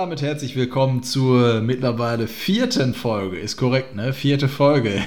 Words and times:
damit 0.00 0.22
herzlich 0.22 0.56
willkommen 0.56 1.02
zur 1.02 1.60
mittlerweile 1.60 2.26
vierten 2.26 2.94
Folge. 2.94 3.38
Ist 3.38 3.58
korrekt, 3.58 3.96
ne? 3.96 4.14
Vierte 4.14 4.48
Folge 4.48 5.04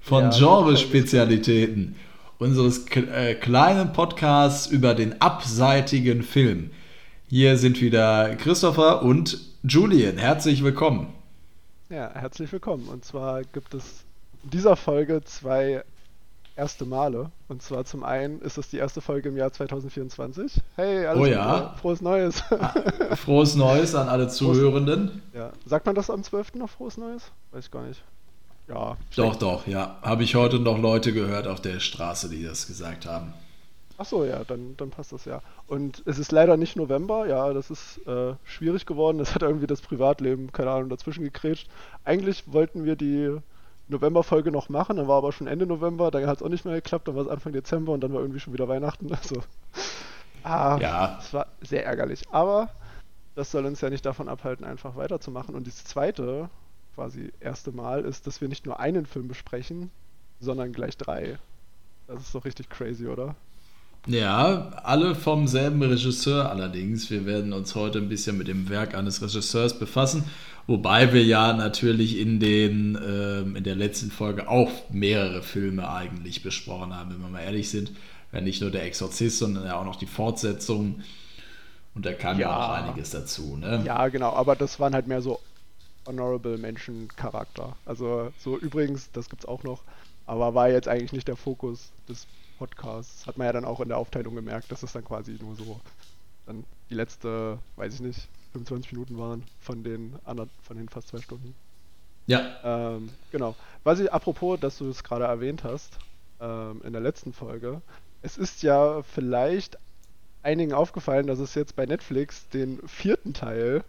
von 0.00 0.24
Ja, 0.24 0.30
Genrespezialitäten 0.30 1.94
unseres 2.38 2.88
äh, 2.88 3.36
kleinen 3.36 3.92
Podcasts 3.92 4.66
über 4.66 4.94
den 4.94 5.20
abseitigen 5.20 6.24
Film. 6.24 6.72
Hier 7.28 7.56
sind 7.56 7.80
wieder 7.80 8.34
Christopher 8.34 9.02
und 9.02 9.38
Julian. 9.62 10.18
Herzlich 10.18 10.64
willkommen. 10.64 11.12
Ja, 11.88 12.10
herzlich 12.12 12.50
willkommen. 12.50 12.88
Und 12.88 13.04
zwar 13.04 13.44
gibt 13.44 13.74
es 13.74 14.02
in 14.42 14.50
dieser 14.50 14.74
Folge 14.74 15.22
zwei 15.22 15.84
erste 16.56 16.84
Male. 16.84 17.30
Und 17.48 17.62
zwar 17.62 17.84
zum 17.84 18.04
einen 18.04 18.40
ist 18.40 18.58
es 18.58 18.68
die 18.70 18.76
erste 18.78 19.00
Folge 19.00 19.28
im 19.30 19.36
Jahr 19.36 19.52
2024. 19.52 20.60
Hey, 20.76 21.06
alles 21.06 21.22
Oh 21.22 21.26
ja. 21.26 21.74
frohes 21.80 22.00
Neues. 22.00 22.42
Frohes 23.16 23.54
Neues 23.56 23.94
an 23.94 24.08
alle 24.08 24.28
Zuhörenden. 24.28 25.22
ja. 25.34 25.50
Sagt 25.66 25.86
man 25.86 25.94
das 25.94 26.10
am 26.10 26.22
12. 26.22 26.54
noch 26.54 26.70
frohes 26.70 26.96
Neues? 26.96 27.30
Weiß 27.52 27.66
ich 27.66 27.70
gar 27.70 27.82
nicht. 27.82 28.02
Ja. 28.68 28.96
Doch, 29.16 29.36
doch, 29.36 29.66
ja. 29.66 29.96
Habe 30.02 30.22
ich 30.24 30.34
heute 30.34 30.58
noch 30.58 30.78
Leute 30.78 31.12
gehört 31.12 31.46
auf 31.46 31.60
der 31.60 31.80
Straße, 31.80 32.28
die 32.28 32.44
das 32.44 32.66
gesagt 32.66 33.06
haben. 33.06 33.32
Ach 33.98 34.06
so, 34.06 34.24
ja, 34.24 34.42
dann, 34.44 34.74
dann 34.78 34.90
passt 34.90 35.12
das 35.12 35.26
ja. 35.26 35.42
Und 35.66 36.02
es 36.06 36.18
ist 36.18 36.32
leider 36.32 36.56
nicht 36.56 36.76
November, 36.76 37.26
ja, 37.28 37.52
das 37.52 37.70
ist 37.70 38.00
äh, 38.06 38.34
schwierig 38.44 38.86
geworden. 38.86 39.18
Das 39.18 39.34
hat 39.34 39.42
irgendwie 39.42 39.66
das 39.66 39.80
Privatleben, 39.80 40.50
keine 40.52 40.70
Ahnung, 40.70 40.88
dazwischen 40.88 41.22
gekrätscht. 41.24 41.68
Eigentlich 42.04 42.44
wollten 42.52 42.84
wir 42.84 42.96
die 42.96 43.36
November-Folge 43.88 44.50
noch 44.52 44.68
machen, 44.68 44.96
dann 44.96 45.08
war 45.08 45.18
aber 45.18 45.32
schon 45.32 45.46
Ende 45.46 45.66
November, 45.66 46.10
dann 46.10 46.26
hat 46.26 46.38
es 46.38 46.42
auch 46.42 46.48
nicht 46.48 46.64
mehr 46.64 46.74
geklappt, 46.74 47.08
dann 47.08 47.14
war 47.16 47.22
es 47.22 47.28
Anfang 47.28 47.52
Dezember 47.52 47.92
und 47.92 48.00
dann 48.00 48.12
war 48.12 48.20
irgendwie 48.20 48.40
schon 48.40 48.52
wieder 48.52 48.68
Weihnachten. 48.68 49.10
Also, 49.22 49.42
ah, 50.44 50.78
Ja. 50.80 51.16
das 51.16 51.32
war 51.34 51.46
sehr 51.60 51.84
ärgerlich. 51.84 52.22
Aber 52.30 52.70
das 53.34 53.50
soll 53.50 53.64
uns 53.66 53.80
ja 53.80 53.90
nicht 53.90 54.04
davon 54.04 54.28
abhalten, 54.28 54.64
einfach 54.64 54.96
weiterzumachen. 54.96 55.54
Und 55.54 55.66
das 55.66 55.84
zweite, 55.84 56.48
quasi 56.94 57.32
erste 57.40 57.72
Mal, 57.72 58.04
ist, 58.04 58.26
dass 58.26 58.40
wir 58.40 58.48
nicht 58.48 58.66
nur 58.66 58.80
einen 58.80 59.06
Film 59.06 59.28
besprechen, 59.28 59.90
sondern 60.40 60.72
gleich 60.72 60.96
drei. 60.96 61.38
Das 62.08 62.20
ist 62.22 62.34
doch 62.34 62.44
richtig 62.44 62.68
crazy, 62.70 63.06
oder? 63.06 63.36
Ja, 64.06 64.70
alle 64.82 65.14
vom 65.14 65.46
selben 65.46 65.80
Regisseur 65.80 66.50
allerdings. 66.50 67.08
Wir 67.10 67.24
werden 67.24 67.52
uns 67.52 67.76
heute 67.76 67.98
ein 67.98 68.08
bisschen 68.08 68.36
mit 68.36 68.48
dem 68.48 68.68
Werk 68.68 68.94
eines 68.96 69.22
Regisseurs 69.22 69.78
befassen, 69.78 70.24
wobei 70.66 71.12
wir 71.12 71.24
ja 71.24 71.52
natürlich 71.52 72.18
in, 72.18 72.40
den, 72.40 72.96
ähm, 73.04 73.56
in 73.56 73.64
der 73.64 73.74
letzten 73.76 74.10
Folge 74.10 74.48
auch 74.48 74.70
mehrere 74.90 75.42
Filme 75.42 75.88
eigentlich 75.90 76.42
besprochen 76.42 76.94
haben, 76.94 77.10
wenn 77.10 77.20
wir 77.20 77.28
mal 77.28 77.42
ehrlich 77.42 77.70
sind. 77.70 77.92
Ja, 78.32 78.40
nicht 78.40 78.60
nur 78.62 78.70
der 78.70 78.84
Exorzist, 78.84 79.38
sondern 79.38 79.64
ja 79.66 79.78
auch 79.78 79.84
noch 79.84 79.96
die 79.96 80.06
Fortsetzung. 80.06 81.02
Und 81.94 82.06
da 82.06 82.12
kam 82.14 82.38
ja, 82.38 82.48
Ja. 82.48 82.56
auch 82.56 82.70
einiges 82.70 83.10
dazu. 83.10 83.56
Ne? 83.56 83.82
Ja, 83.84 84.08
genau, 84.08 84.32
aber 84.32 84.56
das 84.56 84.80
waren 84.80 84.94
halt 84.94 85.06
mehr 85.06 85.20
so 85.22 85.40
Honorable 86.06 86.58
Menschen 86.58 87.08
Charakter. 87.16 87.76
Also 87.84 88.32
so 88.38 88.58
übrigens, 88.58 89.10
das 89.12 89.28
gibt's 89.28 89.44
auch 89.46 89.62
noch, 89.62 89.82
aber 90.26 90.54
war 90.54 90.68
jetzt 90.70 90.88
eigentlich 90.88 91.12
nicht 91.12 91.28
der 91.28 91.36
Fokus 91.36 91.92
des 92.08 92.26
Podcasts. 92.58 93.26
Hat 93.26 93.36
man 93.38 93.46
ja 93.46 93.52
dann 93.52 93.64
auch 93.64 93.80
in 93.80 93.88
der 93.88 93.98
Aufteilung 93.98 94.34
gemerkt, 94.34 94.72
dass 94.72 94.82
es 94.82 94.92
dann 94.92 95.04
quasi 95.04 95.36
nur 95.40 95.54
so 95.54 95.80
dann 96.46 96.64
die 96.90 96.94
letzte, 96.94 97.58
weiß 97.76 97.94
ich 97.94 98.00
nicht, 98.00 98.28
25 98.52 98.92
Minuten 98.92 99.18
waren 99.18 99.44
von 99.60 99.82
den 99.82 100.16
anderen, 100.24 100.50
von 100.62 100.76
den 100.76 100.88
fast 100.88 101.08
zwei 101.08 101.18
Stunden. 101.18 101.54
Ja, 102.26 102.94
Ähm, 102.96 103.10
genau. 103.30 103.56
Was 103.84 103.98
ich, 103.98 104.12
apropos, 104.12 104.60
dass 104.60 104.78
du 104.78 104.88
es 104.88 105.02
gerade 105.02 105.24
erwähnt 105.24 105.64
hast, 105.64 105.98
ähm, 106.40 106.80
in 106.84 106.92
der 106.92 107.02
letzten 107.02 107.32
Folge, 107.32 107.82
es 108.22 108.38
ist 108.38 108.62
ja 108.62 109.02
vielleicht 109.02 109.76
einigen 110.42 110.72
aufgefallen, 110.72 111.26
dass 111.26 111.38
es 111.38 111.54
jetzt 111.54 111.76
bei 111.76 111.86
Netflix 111.86 112.48
den 112.48 112.80
vierten 112.86 113.34
Teil, 113.34 113.84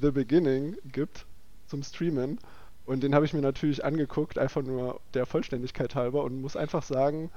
The 0.00 0.10
Beginning, 0.10 0.76
gibt 0.92 1.24
zum 1.66 1.82
Streamen. 1.82 2.38
Und 2.86 3.02
den 3.02 3.14
habe 3.14 3.24
ich 3.24 3.32
mir 3.32 3.40
natürlich 3.40 3.84
angeguckt, 3.84 4.38
einfach 4.38 4.62
nur 4.62 5.00
der 5.14 5.26
Vollständigkeit 5.26 5.94
halber 5.94 6.22
und 6.24 6.40
muss 6.40 6.56
einfach 6.56 6.82
sagen, 6.82 7.30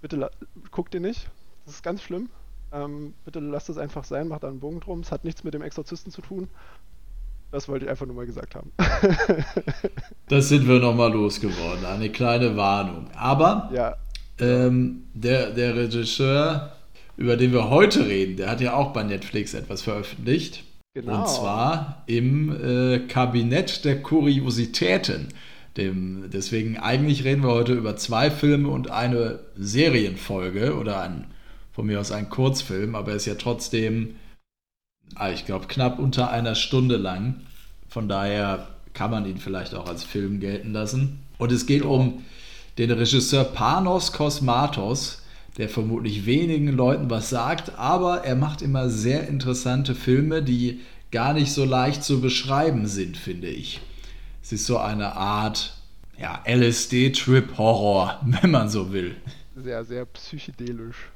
bitte 0.00 0.30
guckt 0.70 0.94
den 0.94 1.02
nicht. 1.02 1.28
Das 1.64 1.74
ist 1.74 1.82
ganz 1.82 2.02
schlimm. 2.02 2.28
Ähm, 2.72 3.14
bitte 3.24 3.40
lasst 3.40 3.68
es 3.68 3.78
einfach 3.78 4.04
sein, 4.04 4.28
macht 4.28 4.42
da 4.44 4.48
einen 4.48 4.60
Bogen 4.60 4.80
drum. 4.80 5.00
Es 5.00 5.12
hat 5.12 5.24
nichts 5.24 5.44
mit 5.44 5.54
dem 5.54 5.62
Exorzisten 5.62 6.10
zu 6.10 6.22
tun. 6.22 6.48
Das 7.50 7.68
wollte 7.68 7.84
ich 7.84 7.90
einfach 7.90 8.06
nur 8.06 8.16
mal 8.16 8.24
gesagt 8.24 8.54
haben. 8.54 8.72
das 10.28 10.48
sind 10.48 10.66
wir 10.66 10.78
nochmal 10.78 11.12
losgeworden. 11.12 11.84
Eine 11.84 12.08
kleine 12.08 12.56
Warnung. 12.56 13.08
Aber 13.14 13.70
ja, 13.74 13.96
Ähm, 14.38 15.04
der, 15.12 15.50
der 15.50 15.76
Regisseur, 15.76 16.72
über 17.18 17.36
den 17.36 17.52
wir 17.52 17.68
heute 17.68 18.06
reden, 18.06 18.38
der 18.38 18.50
hat 18.50 18.62
ja 18.62 18.72
auch 18.74 18.94
bei 18.94 19.02
Netflix 19.02 19.52
etwas 19.52 19.82
veröffentlicht. 19.82 20.64
genau. 20.94 21.20
Und 21.20 21.28
zwar 21.28 22.02
im 22.06 22.50
äh, 22.64 23.00
Kabinett 23.00 23.84
der 23.84 24.02
Kuriositäten. 24.02 25.28
Dem, 25.76 26.30
deswegen 26.32 26.78
eigentlich 26.78 27.24
reden 27.24 27.42
wir 27.42 27.50
heute 27.50 27.74
über 27.74 27.96
zwei 27.96 28.30
Filme 28.30 28.68
und 28.68 28.90
eine 28.90 29.40
Serienfolge 29.56 30.74
oder 30.76 31.00
ein, 31.00 31.26
von 31.72 31.86
mir 31.86 32.00
aus 32.00 32.12
ein 32.12 32.28
Kurzfilm, 32.28 32.94
aber 32.94 33.12
er 33.12 33.16
ist 33.16 33.26
ja 33.26 33.34
trotzdem, 33.34 34.16
ah, 35.14 35.30
ich 35.30 35.46
glaube, 35.46 35.66
knapp 35.66 35.98
unter 35.98 36.30
einer 36.30 36.54
Stunde 36.54 36.96
lang. 36.96 37.40
Von 37.88 38.08
daher 38.08 38.68
kann 38.94 39.10
man 39.10 39.26
ihn 39.26 39.38
vielleicht 39.38 39.74
auch 39.74 39.88
als 39.88 40.04
Film 40.04 40.40
gelten 40.40 40.72
lassen. 40.72 41.20
Und 41.38 41.50
es 41.52 41.66
geht 41.66 41.82
um 41.82 42.22
den 42.78 42.90
Regisseur 42.90 43.44
Panos 43.44 44.12
Kosmatos, 44.12 45.22
der 45.58 45.68
vermutlich 45.68 46.24
wenigen 46.24 46.68
Leuten 46.68 47.10
was 47.10 47.28
sagt, 47.28 47.78
aber 47.78 48.24
er 48.24 48.36
macht 48.36 48.62
immer 48.62 48.88
sehr 48.88 49.28
interessante 49.28 49.94
Filme, 49.94 50.42
die 50.42 50.80
gar 51.10 51.34
nicht 51.34 51.52
so 51.52 51.64
leicht 51.64 52.02
zu 52.02 52.20
beschreiben 52.20 52.86
sind, 52.86 53.16
finde 53.16 53.48
ich. 53.48 53.80
Es 54.42 54.52
ist 54.52 54.66
so 54.66 54.78
eine 54.78 55.14
Art 55.14 55.74
ja, 56.18 56.42
LSD-Trip-Horror, 56.46 58.20
wenn 58.40 58.50
man 58.50 58.68
so 58.68 58.92
will. 58.92 59.16
Sehr, 59.54 59.84
sehr 59.84 60.06
psychedelisch, 60.06 61.10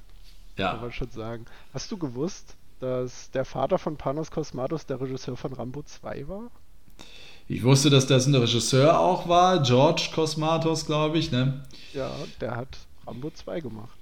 kann 0.65 0.77
Ja, 0.77 0.81
man 0.81 0.93
schon 0.93 1.11
sagen. 1.11 1.47
Hast 1.73 1.91
du 1.93 1.99
gewusst, 1.99 2.57
dass 2.81 3.31
der 3.31 3.45
Vater 3.45 3.79
von 3.79 3.97
Panos 3.97 4.31
Kosmatos 4.31 4.87
der 4.87 5.01
Regisseur 5.01 5.37
von 5.37 5.53
Rambo 5.53 5.83
2 5.83 6.29
war? 6.29 6.51
ich 7.49 7.63
wusste, 7.63 7.91
dass 7.91 8.07
das 8.07 8.27
ein 8.27 8.35
Regisseur 8.35 8.99
auch 8.99 9.29
war, 9.29 9.63
George 9.63 10.11
Kosmatos, 10.15 10.87
glaube 10.87 11.19
ich. 11.19 11.31
Ne? 11.31 11.65
Ja, 11.93 12.11
der 12.41 12.57
hat 12.57 12.89
Rambo 13.07 13.31
2 13.31 13.61
gemacht. 13.61 13.97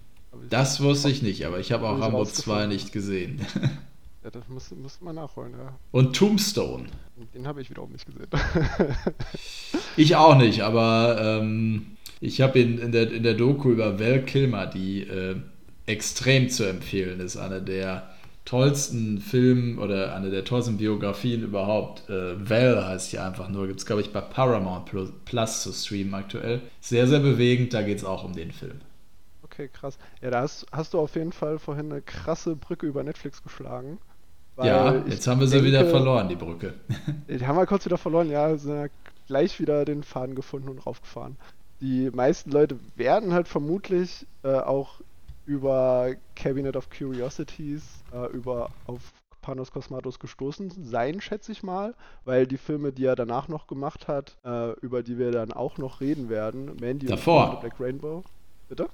Das 0.50 0.80
wusste 0.82 1.10
ich 1.10 1.22
nicht, 1.22 1.46
aber 1.46 1.60
ich 1.60 1.70
habe 1.72 1.88
auch 1.88 2.00
Rambo 2.00 2.18
rausgefunden. 2.18 2.62
2 2.62 2.66
nicht 2.66 2.92
gesehen. 2.92 3.46
Ja, 4.24 4.30
das 4.30 4.48
muss, 4.48 4.70
muss 4.70 5.02
man 5.02 5.16
nachholen, 5.16 5.52
ja. 5.52 5.78
Und 5.90 6.16
Tombstone. 6.16 6.86
Den 7.34 7.46
habe 7.46 7.60
ich 7.60 7.68
wiederum 7.68 7.92
nicht 7.92 8.06
gesehen. 8.06 8.26
Ich 9.96 10.16
auch 10.16 10.36
nicht, 10.36 10.62
aber 10.62 11.18
ähm, 11.20 11.96
ich 12.20 12.40
habe 12.40 12.58
in, 12.58 12.78
in, 12.78 12.92
der, 12.92 13.12
in 13.12 13.22
der 13.22 13.34
Doku 13.34 13.70
über 13.70 13.98
Val 14.00 14.24
Kilmer, 14.24 14.66
die 14.66 15.02
äh, 15.02 15.36
extrem 15.86 16.48
zu 16.48 16.64
empfehlen 16.64 17.20
ist, 17.20 17.36
eine 17.36 17.60
der 17.60 18.14
tollsten 18.44 19.18
Film 19.18 19.78
oder 19.78 20.14
eine 20.14 20.30
der 20.30 20.44
tollsten 20.44 20.76
Biografien 20.76 21.42
überhaupt. 21.42 22.08
Äh, 22.10 22.48
Val 22.48 22.86
heißt 22.86 23.10
hier 23.10 23.24
einfach 23.24 23.48
nur, 23.48 23.66
gibt 23.66 23.80
es 23.80 23.86
glaube 23.86 24.02
ich 24.02 24.12
bei 24.12 24.20
Paramount 24.20 24.90
Plus, 25.24 25.62
zu 25.62 25.72
streamen 25.72 26.14
aktuell. 26.14 26.60
Sehr, 26.80 27.06
sehr 27.06 27.20
bewegend, 27.20 27.72
da 27.72 27.82
geht 27.82 27.98
es 27.98 28.04
auch 28.04 28.24
um 28.24 28.34
den 28.34 28.52
Film. 28.52 28.80
okay, 29.42 29.68
krass. 29.68 29.98
Ja, 30.20 30.30
da 30.30 30.40
hast, 30.40 30.66
hast 30.72 30.94
du 30.94 30.98
auf 31.00 31.14
jeden 31.14 31.32
Fall 31.32 31.58
vorhin 31.58 31.90
eine 31.90 32.02
krasse 32.02 32.54
Brücke 32.56 32.86
über 32.86 33.02
Netflix 33.02 33.42
geschlagen. 33.42 33.98
ja, 34.62 34.94
jetzt 35.06 35.26
haben 35.26 35.40
wir 35.40 35.46
sie 35.48 35.64
wieder 35.64 35.86
verloren, 35.86 36.28
die 36.28 36.36
Brücke. 36.36 36.74
Die 37.28 37.46
haben 37.46 37.56
wir 37.56 37.66
kurz 37.66 37.84
wieder 37.86 37.98
verloren, 37.98 38.30
ja, 38.30 38.56
sind 38.56 38.74
ja 38.74 38.86
gleich 39.26 39.58
wieder 39.58 39.84
den 39.84 40.02
Faden 40.02 40.34
gefunden 40.34 40.68
und 40.68 40.86
raufgefahren. 40.86 41.36
Die 41.80 42.10
meisten 42.10 42.50
Leute 42.50 42.78
werden 42.94 43.32
halt 43.32 43.48
vermutlich 43.48 44.26
äh, 44.42 44.52
auch 44.52 45.00
über 45.46 46.14
Cabinet 46.36 46.76
of 46.76 46.88
Curiosities, 46.90 47.82
äh, 48.12 48.26
über 48.32 48.70
auf 48.86 49.00
Panos 49.42 49.70
Kosmatos 49.70 50.18
gestoßen 50.18 50.70
sein, 50.84 51.20
schätze 51.20 51.52
ich 51.52 51.62
mal, 51.62 51.94
weil 52.24 52.46
die 52.46 52.56
Filme, 52.56 52.92
die 52.92 53.04
er 53.04 53.14
danach 53.14 53.48
noch 53.48 53.66
gemacht 53.66 54.08
hat, 54.08 54.38
äh, 54.44 54.72
über 54.80 55.02
die 55.02 55.18
wir 55.18 55.32
dann 55.32 55.52
auch 55.52 55.76
noch 55.76 56.00
reden 56.00 56.30
werden, 56.30 56.76
Mandy 56.80 57.06
Davor. 57.06 57.50
und 57.50 57.60
Black 57.60 57.78
Rainbow. 57.78 58.24
Bitte? 58.70 58.88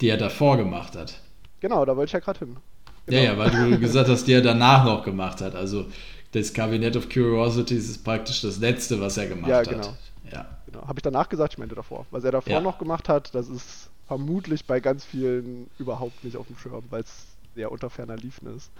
Die 0.00 0.08
er 0.08 0.16
davor 0.16 0.56
gemacht 0.56 0.96
hat. 0.96 1.20
Genau, 1.60 1.84
da 1.84 1.94
wollte 1.96 2.08
ich 2.08 2.12
ja 2.14 2.20
gerade 2.20 2.38
hin. 2.38 2.56
Ja, 3.08 3.20
ja, 3.20 3.36
weil 3.38 3.50
du 3.50 3.78
gesagt 3.78 4.08
hast, 4.08 4.24
die 4.26 4.32
er 4.32 4.40
danach 4.40 4.84
noch 4.84 5.04
gemacht 5.04 5.40
hat. 5.42 5.54
Also 5.54 5.86
das 6.32 6.52
Cabinet 6.54 6.96
of 6.96 7.08
Curiosities 7.10 7.90
ist 7.90 8.02
praktisch 8.04 8.40
das 8.40 8.58
letzte, 8.58 8.98
was 9.00 9.18
er 9.18 9.26
gemacht 9.26 9.50
Ja, 9.50 9.58
hat. 9.58 9.68
genau. 9.68 9.94
Ja. 10.32 10.46
Genau. 10.66 10.86
Habe 10.86 10.98
ich 10.98 11.02
danach 11.02 11.28
gesagt, 11.28 11.52
ich 11.52 11.58
meinte 11.58 11.74
davor. 11.74 12.06
Was 12.10 12.24
er 12.24 12.32
davor 12.32 12.52
Ja. 12.54 12.60
noch 12.60 12.78
gemacht 12.78 13.08
hat, 13.10 13.34
das 13.34 13.48
ist 13.48 13.90
vermutlich 14.06 14.66
bei 14.66 14.80
ganz 14.80 15.04
vielen 15.04 15.70
überhaupt 15.78 16.24
nicht 16.24 16.36
auf 16.36 16.46
dem 16.46 16.56
Schirm, 16.56 16.84
weil 16.90 17.02
es 17.02 17.26
sehr 17.54 17.70
unter 17.70 17.90
ferner 17.90 18.16
Liefen 18.16 18.54
ist. 18.54 18.70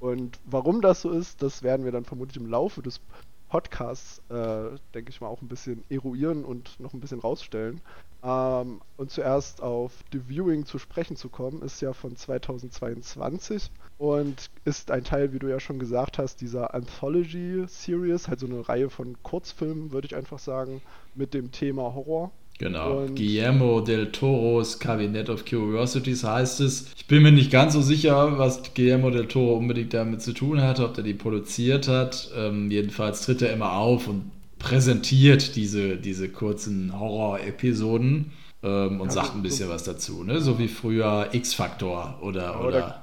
Und 0.00 0.38
warum 0.44 0.80
das 0.80 1.02
so 1.02 1.10
ist, 1.10 1.42
das 1.42 1.62
werden 1.62 1.84
wir 1.84 1.92
dann 1.92 2.04
vermutlich 2.04 2.36
im 2.36 2.48
Laufe 2.48 2.82
des 2.82 3.00
Podcasts, 3.48 4.20
äh, 4.28 4.76
denke 4.94 5.10
ich 5.10 5.20
mal, 5.20 5.28
auch 5.28 5.40
ein 5.40 5.48
bisschen 5.48 5.82
eruieren 5.88 6.44
und 6.44 6.78
noch 6.78 6.92
ein 6.92 7.00
bisschen 7.00 7.20
rausstellen. 7.20 7.80
Ähm, 8.22 8.80
und 8.96 9.10
zuerst 9.10 9.62
auf 9.62 9.92
The 10.12 10.28
Viewing 10.28 10.66
zu 10.66 10.78
sprechen 10.78 11.16
zu 11.16 11.28
kommen, 11.28 11.62
ist 11.62 11.80
ja 11.80 11.92
von 11.92 12.16
2022 12.16 13.70
und 13.96 14.50
ist 14.64 14.90
ein 14.90 15.04
Teil, 15.04 15.32
wie 15.32 15.38
du 15.38 15.48
ja 15.48 15.60
schon 15.60 15.78
gesagt 15.78 16.18
hast, 16.18 16.40
dieser 16.40 16.74
Anthology-Series, 16.74 18.28
halt 18.28 18.40
so 18.40 18.46
eine 18.46 18.68
Reihe 18.68 18.90
von 18.90 19.16
Kurzfilmen, 19.22 19.92
würde 19.92 20.06
ich 20.06 20.16
einfach 20.16 20.38
sagen, 20.38 20.82
mit 21.14 21.32
dem 21.32 21.52
Thema 21.52 21.94
Horror. 21.94 22.30
Genau, 22.58 23.02
und 23.02 23.14
Guillermo 23.14 23.80
del 23.80 24.10
Toro's 24.10 24.80
Cabinet 24.80 25.30
of 25.30 25.44
Curiosities 25.44 26.24
heißt 26.24 26.60
es. 26.60 26.86
Ich 26.96 27.06
bin 27.06 27.22
mir 27.22 27.30
nicht 27.30 27.52
ganz 27.52 27.72
so 27.72 27.82
sicher, 27.82 28.36
was 28.36 28.74
Guillermo 28.74 29.10
del 29.10 29.28
Toro 29.28 29.56
unbedingt 29.56 29.94
damit 29.94 30.22
zu 30.22 30.32
tun 30.32 30.60
hat, 30.60 30.80
ob 30.80 30.96
er 30.96 31.04
die 31.04 31.14
produziert 31.14 31.86
hat. 31.86 32.30
Ähm, 32.36 32.68
jedenfalls 32.68 33.22
tritt 33.22 33.42
er 33.42 33.52
immer 33.52 33.74
auf 33.74 34.08
und 34.08 34.32
präsentiert 34.58 35.54
diese, 35.54 35.96
diese 35.96 36.28
kurzen 36.28 36.98
Horror-Episoden 36.98 38.32
ähm, 38.64 39.00
und 39.00 39.08
ja, 39.08 39.12
sagt 39.12 39.36
ein 39.36 39.42
bisschen 39.42 39.68
so, 39.68 39.72
was 39.72 39.84
dazu. 39.84 40.24
Ne? 40.24 40.40
So 40.40 40.58
wie 40.58 40.66
früher 40.66 41.28
X-Factor 41.30 42.18
oder, 42.22 42.60
oder, 42.60 42.66
oder, 42.66 43.02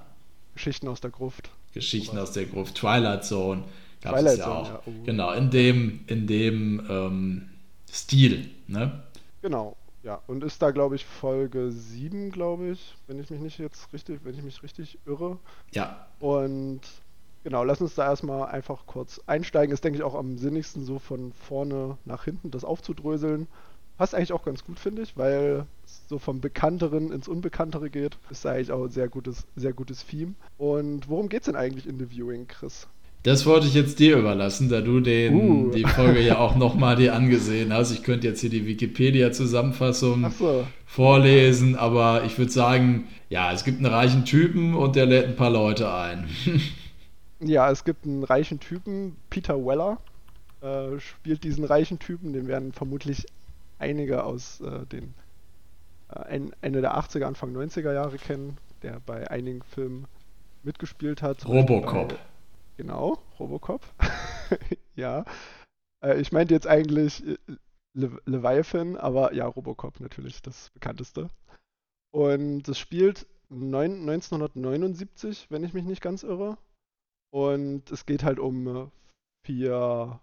Geschichten 0.54 0.90
aus 0.90 1.00
der 1.00 1.12
Gruft. 1.12 1.50
Geschichten 1.74 2.18
aus 2.18 2.34
der 2.34 2.46
Gruft, 2.46 2.75
Twilight 2.75 3.24
Zone 3.24 3.63
gab 4.02 4.18
es 4.18 4.38
ja 4.38 4.48
auch. 4.48 4.68
Ja, 4.68 4.81
oh. 4.86 4.92
Genau, 5.06 5.31
in 5.31 5.50
dem, 5.50 6.02
in 6.07 6.28
dem 6.28 6.81
ähm, 6.90 7.42
Stil. 7.90 8.50
Ne? 8.68 9.02
Genau, 9.45 9.77
ja. 10.01 10.24
Und 10.25 10.44
ist 10.44 10.59
da, 10.63 10.71
glaube 10.71 10.95
ich, 10.95 11.06
Folge 11.06 11.71
7, 11.71 12.31
glaube 12.31 12.69
ich, 12.69 12.97
wenn 13.06 13.19
ich 13.19 13.30
mich 13.30 13.39
nicht 13.39 13.59
jetzt 13.59 13.94
richtig, 13.94 14.21
wenn 14.24 14.33
ich 14.33 14.42
mich 14.42 14.63
richtig 14.63 14.97
irre. 15.06 15.38
Ja. 15.69 16.07
Und 16.19 16.81
genau, 17.44 17.63
lass 17.63 17.80
uns 17.80 17.94
da 17.94 18.06
erstmal 18.06 18.47
einfach 18.47 18.88
kurz 18.88 19.21
einsteigen. 19.27 19.71
Ist, 19.71 19.83
denke 19.83 20.00
ich, 20.00 20.03
auch 20.03 20.15
am 20.15 20.39
sinnigsten, 20.39 20.83
so 20.83 20.97
von 20.97 21.31
vorne 21.31 22.00
nach 22.06 22.24
hinten 22.24 22.50
das 22.50 22.65
aufzudröseln. 22.65 23.45
Passt 24.00 24.15
eigentlich 24.15 24.33
auch 24.33 24.44
ganz 24.44 24.65
gut, 24.65 24.80
finde 24.80 25.03
ich, 25.03 25.15
weil 25.15 25.68
es 25.86 26.07
so 26.07 26.18
vom 26.18 26.42
Bekannteren 26.42 27.12
ins 27.12 27.27
Unbekanntere 27.27 27.92
geht. 27.92 28.18
Ist 28.31 28.47
eigentlich 28.47 28.71
auch 28.71 28.86
ein 28.86 28.89
sehr 28.89 29.09
gutes, 29.09 29.45
sehr 29.56 29.74
gutes 29.74 30.07
Theme. 30.07 30.33
Und 30.57 31.07
worum 31.07 31.30
geht 31.30 31.42
es 31.42 31.45
denn 31.45 31.56
eigentlich 31.56 31.86
in 31.86 32.00
The 32.00 32.09
Viewing, 32.09 32.47
Chris? 32.47 32.88
Das 33.25 33.48
wollte 33.48 33.66
ich 33.66 33.74
jetzt 33.74 33.98
dir 33.98 34.19
überlassen, 34.19 34.69
da 34.69 34.81
du 34.81 35.00
den, 35.00 35.33
uh. 35.33 35.72
die 35.72 35.83
Folge 35.83 36.22
ja 36.22 36.38
auch 36.38 36.56
nochmal 36.56 36.95
dir 36.95 37.16
angesehen 37.16 37.74
hast. 37.74 37.92
Ich 37.92 38.04
könnte 38.04 38.27
jetzt 38.27 38.42
hier 38.42 38.51
die 38.51 38.68
Wikipedia-Zusammenfassung 38.68 40.30
so. 40.30 40.68
vorlesen, 40.86 41.75
aber 41.75 42.24
ich 42.25 42.38
würde 42.38 42.51
sagen, 42.51 43.07
ja, 43.30 43.51
es 43.51 43.63
gibt 43.63 43.80
einen 43.80 43.88
reichen 43.88 44.25
Typen 44.25 44.75
und 44.75 44.95
der 44.95 45.07
lädt 45.07 45.25
ein 45.25 45.36
paar 45.36 45.50
Leute 45.50 45.92
ein. 45.92 46.30
ja, 47.39 47.72
es 47.72 47.83
gibt 47.83 48.06
einen 48.06 48.24
reichen 48.24 48.60
Typen, 48.60 49.16
Peter 49.31 49.56
Weller 49.56 49.98
äh, 50.62 51.00
spielt 51.00 51.44
diesen 51.44 51.63
reichen 51.63 51.98
Typen, 51.98 52.31
den 52.31 52.48
werden 52.48 52.74
vermutlich 52.74 53.25
einige 53.80 54.24
aus 54.24 54.62
äh, 54.62 54.86
den 54.86 55.16
äh, 56.12 56.42
Ende 56.62 56.81
der 56.81 56.95
80er, 56.95 57.24
Anfang 57.24 57.56
90er 57.56 57.92
Jahre 57.92 58.18
kennen, 58.18 58.57
der 58.83 59.01
bei 59.04 59.31
einigen 59.31 59.63
Filmen 59.63 60.06
mitgespielt 60.62 61.24
hat. 61.24 61.48
Robocop. 61.48 62.19
Genau, 62.77 63.19
Robocop. 63.39 63.81
ja. 64.95 65.25
Äh, 66.04 66.19
ich 66.19 66.31
meinte 66.31 66.54
jetzt 66.54 66.68
eigentlich 66.68 67.25
äh, 67.25 67.38
Le 67.94 68.19
Leviathan, 68.25 68.98
aber 68.98 69.33
ja, 69.33 69.45
Robocop 69.48 70.00
natürlich 70.01 70.42
das 70.42 70.69
bekannteste. 70.72 71.30
Und 72.12 72.68
es 72.68 72.77
spielt 72.77 73.27
9, 73.50 74.01
1979, 74.01 75.48
wenn 75.50 75.63
ich 75.63 75.74
mich 75.74 75.86
nicht 75.86 76.01
ganz 76.01 76.24
irre. 76.24 76.57
Und 77.31 77.89
es 77.92 78.06
geht 78.06 78.24
halt 78.24 78.39
um 78.39 78.68
äh, 78.68 78.88
vier 79.45 80.19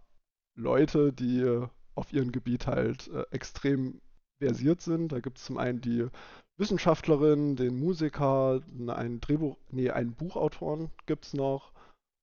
Leute, 0.55 1.12
die 1.12 1.66
auf 1.94 2.12
ihrem 2.12 2.32
Gebiet 2.32 2.66
halt 2.66 3.08
äh, 3.08 3.25
extrem 3.31 4.00
versiert 4.43 4.82
sind. 4.82 5.12
Da 5.12 5.20
gibt 5.20 5.38
es 5.38 5.44
zum 5.44 5.56
einen 5.56 5.81
die 5.81 6.06
Wissenschaftlerin, 6.58 7.56
den 7.56 7.78
Musiker, 7.78 8.60
einen 8.88 9.20
Drehbuch, 9.20 9.56
nee, 9.70 9.90
einen 9.90 10.12
Buchautoren 10.12 10.90
gibt 11.06 11.25
es 11.25 11.34
noch 11.34 11.72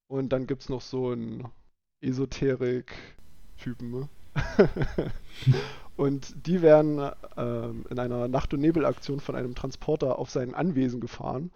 und 0.09 0.29
dann 0.29 0.47
gibt 0.47 0.63
es 0.63 0.69
noch 0.69 0.81
so 0.81 1.09
einen 1.09 1.47
Esoterik-Typen. 2.01 3.91
Ne? 3.91 4.09
und 5.97 6.47
die 6.47 6.61
werden 6.61 7.11
ähm, 7.37 7.85
in 7.89 7.99
einer 7.99 8.27
Nacht- 8.27 8.53
und 8.53 8.61
Nebelaktion 8.61 9.19
von 9.19 9.35
einem 9.35 9.53
Transporter 9.53 10.17
auf 10.17 10.29
sein 10.31 10.55
Anwesen 10.55 10.99
gefahren. 10.99 11.51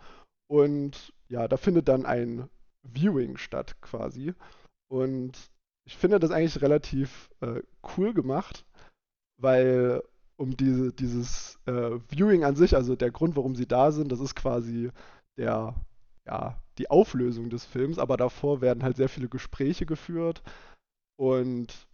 Und 0.47 1.13
ja, 1.29 1.47
da 1.47 1.57
findet 1.57 1.88
dann 1.88 2.05
ein 2.05 2.47
Viewing 2.83 3.38
statt 3.38 3.75
quasi. 3.81 4.33
Und 4.88 5.31
ich 5.85 5.97
finde 5.97 6.19
das 6.19 6.29
eigentlich 6.29 6.61
relativ 6.61 7.31
äh, 7.41 7.63
cool 7.97 8.13
gemacht, 8.13 8.65
weil 9.38 10.03
um 10.38 10.55
diese, 10.55 10.94
dieses 10.94 11.57
äh, 11.65 12.00
Viewing 12.09 12.44
an 12.44 12.55
sich, 12.55 12.75
also 12.75 12.95
der 12.95 13.09
Grund, 13.09 13.35
warum 13.35 13.55
sie 13.55 13.67
da 13.67 13.91
sind, 13.91 14.11
das 14.11 14.19
ist 14.19 14.35
quasi 14.35 14.91
der 15.38 15.73
ja, 16.27 16.62
die 16.77 16.89
Auflösung 16.89 17.49
des 17.49 17.65
Films, 17.65 17.99
aber 17.99 18.17
davor 18.17 18.61
werden 18.61 18.83
halt 18.83 18.97
sehr 18.97 19.09
viele 19.09 19.29
Gespräche 19.29 19.85
geführt 19.85 20.41
und 21.19 21.87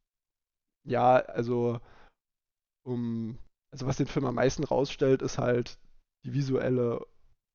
ja, 0.87 1.17
also 1.17 1.79
um, 2.85 3.37
also 3.71 3.85
was 3.85 3.97
den 3.97 4.07
Film 4.07 4.25
am 4.25 4.35
meisten 4.35 4.63
rausstellt, 4.63 5.21
ist 5.21 5.37
halt 5.37 5.77
die 6.25 6.33
visuelle 6.33 7.05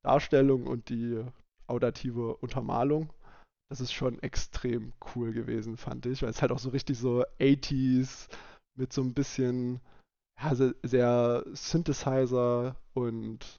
Darstellung 0.04 0.66
und 0.66 0.88
die 0.88 1.24
audative 1.66 2.36
Untermalung. 2.36 3.12
Das 3.70 3.80
ist 3.80 3.92
schon 3.92 4.22
extrem 4.22 4.92
cool 5.14 5.32
gewesen, 5.32 5.76
fand 5.76 6.06
ich, 6.06 6.22
weil 6.22 6.30
es 6.30 6.42
halt 6.42 6.52
auch 6.52 6.58
so 6.58 6.68
richtig 6.68 6.98
so 6.98 7.24
80s 7.40 8.28
mit 8.76 8.92
so 8.92 9.02
ein 9.02 9.14
bisschen 9.14 9.80
ja, 10.40 10.54
sehr 10.82 11.44
Synthesizer 11.52 12.76
und 12.92 13.56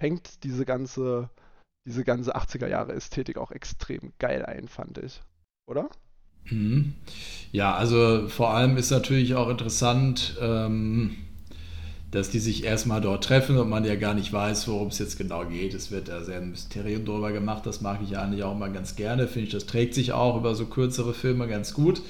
fängt 0.00 0.44
diese 0.44 0.64
ganze 0.64 1.30
diese 1.88 2.04
ganze 2.04 2.36
80er 2.36 2.68
Jahre 2.68 2.92
Ästhetik 2.92 3.38
auch 3.38 3.50
extrem 3.50 4.12
geil 4.18 4.44
ein, 4.44 4.68
fand 4.68 4.98
ich. 4.98 5.22
Oder? 5.66 5.88
Mhm. 6.50 6.94
Ja, 7.50 7.74
also 7.74 8.28
vor 8.28 8.50
allem 8.50 8.76
ist 8.76 8.90
natürlich 8.90 9.34
auch 9.34 9.48
interessant, 9.48 10.36
ähm, 10.40 11.16
dass 12.10 12.30
die 12.30 12.38
sich 12.38 12.64
erstmal 12.64 13.00
dort 13.00 13.24
treffen 13.24 13.58
und 13.58 13.68
man 13.68 13.84
ja 13.84 13.94
gar 13.96 14.14
nicht 14.14 14.32
weiß, 14.32 14.68
worum 14.68 14.88
es 14.88 14.98
jetzt 14.98 15.18
genau 15.18 15.44
geht. 15.46 15.74
Es 15.74 15.90
wird 15.90 16.08
da 16.08 16.22
sehr 16.22 16.38
ein 16.38 16.50
Mysterium 16.50 17.04
drüber 17.04 17.32
gemacht. 17.32 17.66
Das 17.66 17.80
mag 17.80 18.00
ich 18.02 18.16
eigentlich 18.16 18.44
auch 18.44 18.54
immer 18.54 18.68
ganz 18.68 18.96
gerne. 18.96 19.26
Finde 19.26 19.46
ich, 19.46 19.52
das 19.52 19.66
trägt 19.66 19.94
sich 19.94 20.12
auch 20.12 20.36
über 20.36 20.54
so 20.54 20.66
kürzere 20.66 21.14
Filme 21.14 21.48
ganz 21.48 21.74
gut. 21.74 22.02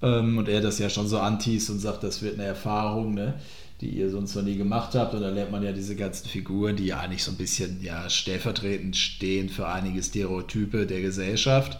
Ähm, 0.00 0.38
und 0.38 0.48
er 0.48 0.60
das 0.60 0.78
ja 0.78 0.90
schon 0.90 1.06
so 1.08 1.18
antiest 1.18 1.70
und 1.70 1.78
sagt, 1.78 2.02
das 2.02 2.22
wird 2.22 2.34
eine 2.34 2.44
Erfahrung. 2.44 3.14
Ne? 3.14 3.34
Die 3.82 3.88
ihr 3.88 4.10
sonst 4.10 4.36
noch 4.36 4.44
nie 4.44 4.56
gemacht 4.56 4.94
habt. 4.94 5.12
Und 5.12 5.22
da 5.22 5.28
lernt 5.28 5.50
man 5.50 5.62
ja 5.62 5.72
diese 5.72 5.96
ganzen 5.96 6.28
Figuren, 6.28 6.76
die 6.76 6.86
ja 6.86 7.00
eigentlich 7.00 7.24
so 7.24 7.32
ein 7.32 7.36
bisschen 7.36 7.82
ja, 7.82 8.08
stellvertretend 8.08 8.96
stehen 8.96 9.48
für 9.48 9.66
einige 9.66 10.02
Stereotype 10.02 10.86
der 10.86 11.02
Gesellschaft. 11.02 11.78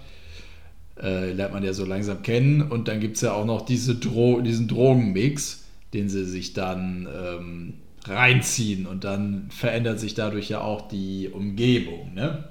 Äh, 1.00 1.32
lernt 1.32 1.54
man 1.54 1.62
ja 1.62 1.72
so 1.72 1.84
langsam 1.84 2.22
kennen. 2.22 2.60
Und 2.60 2.88
dann 2.88 2.98
gibt 2.98 3.16
es 3.16 3.22
ja 3.22 3.32
auch 3.32 3.46
noch 3.46 3.64
diese 3.64 3.94
Dro 3.94 4.40
diesen 4.40 4.66
Drogenmix, 4.66 5.64
den 5.94 6.08
sie 6.08 6.24
sich 6.24 6.54
dann 6.54 7.06
ähm, 7.06 7.74
reinziehen. 8.04 8.86
Und 8.86 9.04
dann 9.04 9.48
verändert 9.50 10.00
sich 10.00 10.14
dadurch 10.14 10.48
ja 10.48 10.60
auch 10.60 10.88
die 10.88 11.30
Umgebung, 11.32 12.14
ne? 12.14 12.48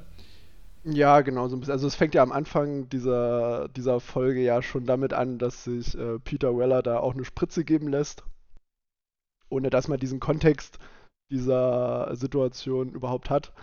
Ja, 0.85 1.21
genau, 1.21 1.47
so 1.49 1.57
ein 1.57 1.59
bisschen. 1.59 1.73
Also 1.73 1.87
es 1.87 1.95
fängt 1.95 2.15
ja 2.15 2.23
am 2.23 2.31
Anfang 2.31 2.89
dieser, 2.89 3.67
dieser 3.75 3.99
Folge 3.99 4.41
ja 4.41 4.63
schon 4.63 4.85
damit 4.85 5.13
an, 5.13 5.37
dass 5.37 5.65
sich 5.65 5.95
äh, 5.95 6.17
Peter 6.23 6.57
Weller 6.57 6.81
da 6.81 6.99
auch 6.99 7.13
eine 7.13 7.25
Spritze 7.25 7.65
geben 7.65 7.89
lässt 7.89 8.23
ohne 9.51 9.69
dass 9.69 9.87
man 9.87 9.99
diesen 9.99 10.19
Kontext 10.19 10.79
dieser 11.31 12.15
Situation 12.15 12.93
überhaupt 12.93 13.29
hat. 13.29 13.53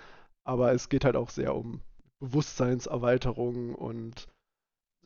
Aber 0.44 0.72
es 0.72 0.88
geht 0.88 1.04
halt 1.04 1.16
auch 1.16 1.30
sehr 1.30 1.54
um 1.54 1.82
Bewusstseinserweiterung 2.20 3.74
und 3.74 4.28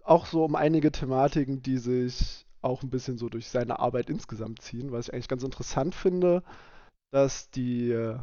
auch 0.04 0.26
so 0.26 0.44
um 0.44 0.56
einige 0.56 0.92
Thematiken, 0.92 1.62
die 1.62 1.78
sich 1.78 2.46
auch 2.60 2.82
ein 2.82 2.90
bisschen 2.90 3.18
so 3.18 3.28
durch 3.28 3.48
seine 3.48 3.80
Arbeit 3.80 4.08
insgesamt 4.08 4.62
ziehen, 4.62 4.92
was 4.92 5.08
ich 5.08 5.14
eigentlich 5.14 5.28
ganz 5.28 5.42
interessant 5.42 5.94
finde, 5.94 6.42
dass 7.10 7.50
die 7.50 8.16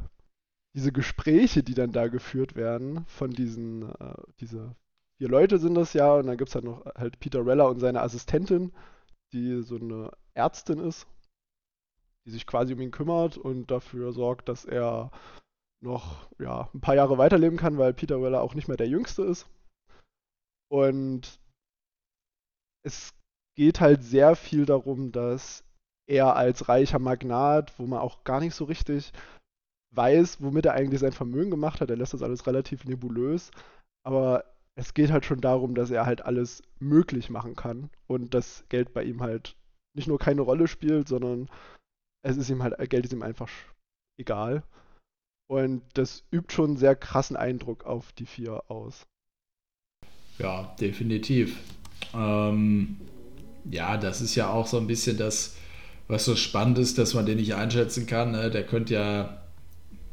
diese 0.75 0.91
Gespräche, 0.91 1.63
die 1.63 1.73
dann 1.73 1.91
da 1.91 2.07
geführt 2.07 2.55
werden, 2.55 3.05
von 3.07 3.31
diesen, 3.31 3.89
äh, 3.89 4.13
diese 4.39 4.75
vier 5.17 5.27
Leute 5.27 5.57
sind 5.57 5.73
das 5.75 5.93
ja, 5.93 6.15
und 6.15 6.27
dann 6.27 6.37
gibt 6.37 6.49
es 6.49 6.55
halt 6.55 6.65
noch 6.65 6.85
halt 6.95 7.19
Peter 7.19 7.45
Reller 7.45 7.67
und 7.69 7.79
seine 7.79 8.01
Assistentin, 8.01 8.71
die 9.33 9.61
so 9.61 9.75
eine 9.75 10.11
Ärztin 10.33 10.79
ist 10.79 11.07
die 12.25 12.31
sich 12.31 12.45
quasi 12.45 12.73
um 12.73 12.81
ihn 12.81 12.91
kümmert 12.91 13.37
und 13.37 13.71
dafür 13.71 14.11
sorgt, 14.13 14.49
dass 14.49 14.65
er 14.65 15.11
noch 15.81 16.29
ja, 16.39 16.69
ein 16.73 16.81
paar 16.81 16.95
Jahre 16.95 17.17
weiterleben 17.17 17.57
kann, 17.57 17.77
weil 17.77 17.93
Peter 17.93 18.21
Weller 18.21 18.41
auch 18.41 18.55
nicht 18.55 18.67
mehr 18.67 18.77
der 18.77 18.87
Jüngste 18.87 19.23
ist. 19.23 19.47
Und 20.69 21.39
es 22.85 23.13
geht 23.55 23.79
halt 23.79 24.03
sehr 24.03 24.35
viel 24.35 24.65
darum, 24.65 25.11
dass 25.11 25.63
er 26.07 26.35
als 26.35 26.69
reicher 26.69 26.99
Magnat, 26.99 27.77
wo 27.77 27.85
man 27.85 27.99
auch 27.99 28.23
gar 28.23 28.39
nicht 28.39 28.55
so 28.55 28.65
richtig 28.65 29.11
weiß, 29.91 30.41
womit 30.41 30.65
er 30.65 30.73
eigentlich 30.73 30.99
sein 30.99 31.11
Vermögen 31.11 31.51
gemacht 31.51 31.81
hat, 31.81 31.89
er 31.89 31.97
lässt 31.97 32.13
das 32.13 32.23
alles 32.23 32.45
relativ 32.47 32.85
nebulös, 32.85 33.51
aber 34.03 34.43
es 34.75 34.93
geht 34.93 35.11
halt 35.11 35.25
schon 35.25 35.41
darum, 35.41 35.75
dass 35.75 35.91
er 35.91 36.05
halt 36.05 36.21
alles 36.21 36.63
möglich 36.79 37.29
machen 37.29 37.55
kann 37.55 37.89
und 38.07 38.33
das 38.33 38.63
Geld 38.69 38.93
bei 38.93 39.03
ihm 39.03 39.21
halt 39.21 39.55
nicht 39.95 40.07
nur 40.07 40.19
keine 40.19 40.41
Rolle 40.41 40.67
spielt, 40.67 41.07
sondern 41.07 41.49
es 42.21 42.37
ist 42.37 42.49
ihm 42.49 42.63
halt, 42.63 42.77
Geld 42.89 43.05
ist 43.05 43.13
ihm 43.13 43.23
einfach 43.23 43.49
egal. 44.17 44.63
Und 45.49 45.81
das 45.95 46.23
übt 46.31 46.53
schon 46.53 46.71
einen 46.71 46.77
sehr 46.77 46.95
krassen 46.95 47.35
Eindruck 47.35 47.85
auf 47.85 48.11
die 48.11 48.27
vier 48.27 48.63
aus. 48.69 49.07
Ja, 50.37 50.75
definitiv. 50.79 51.57
Ähm, 52.13 52.97
ja, 53.69 53.97
das 53.97 54.21
ist 54.21 54.35
ja 54.35 54.49
auch 54.49 54.67
so 54.67 54.77
ein 54.77 54.87
bisschen 54.87 55.17
das, 55.17 55.57
was 56.07 56.25
so 56.25 56.35
spannend 56.35 56.77
ist, 56.77 56.97
dass 56.97 57.13
man 57.13 57.25
den 57.25 57.37
nicht 57.37 57.55
einschätzen 57.55 58.05
kann. 58.05 58.31
Ne? 58.31 58.51
Der 58.51 58.65
könnte 58.65 58.93
ja, 58.93 59.41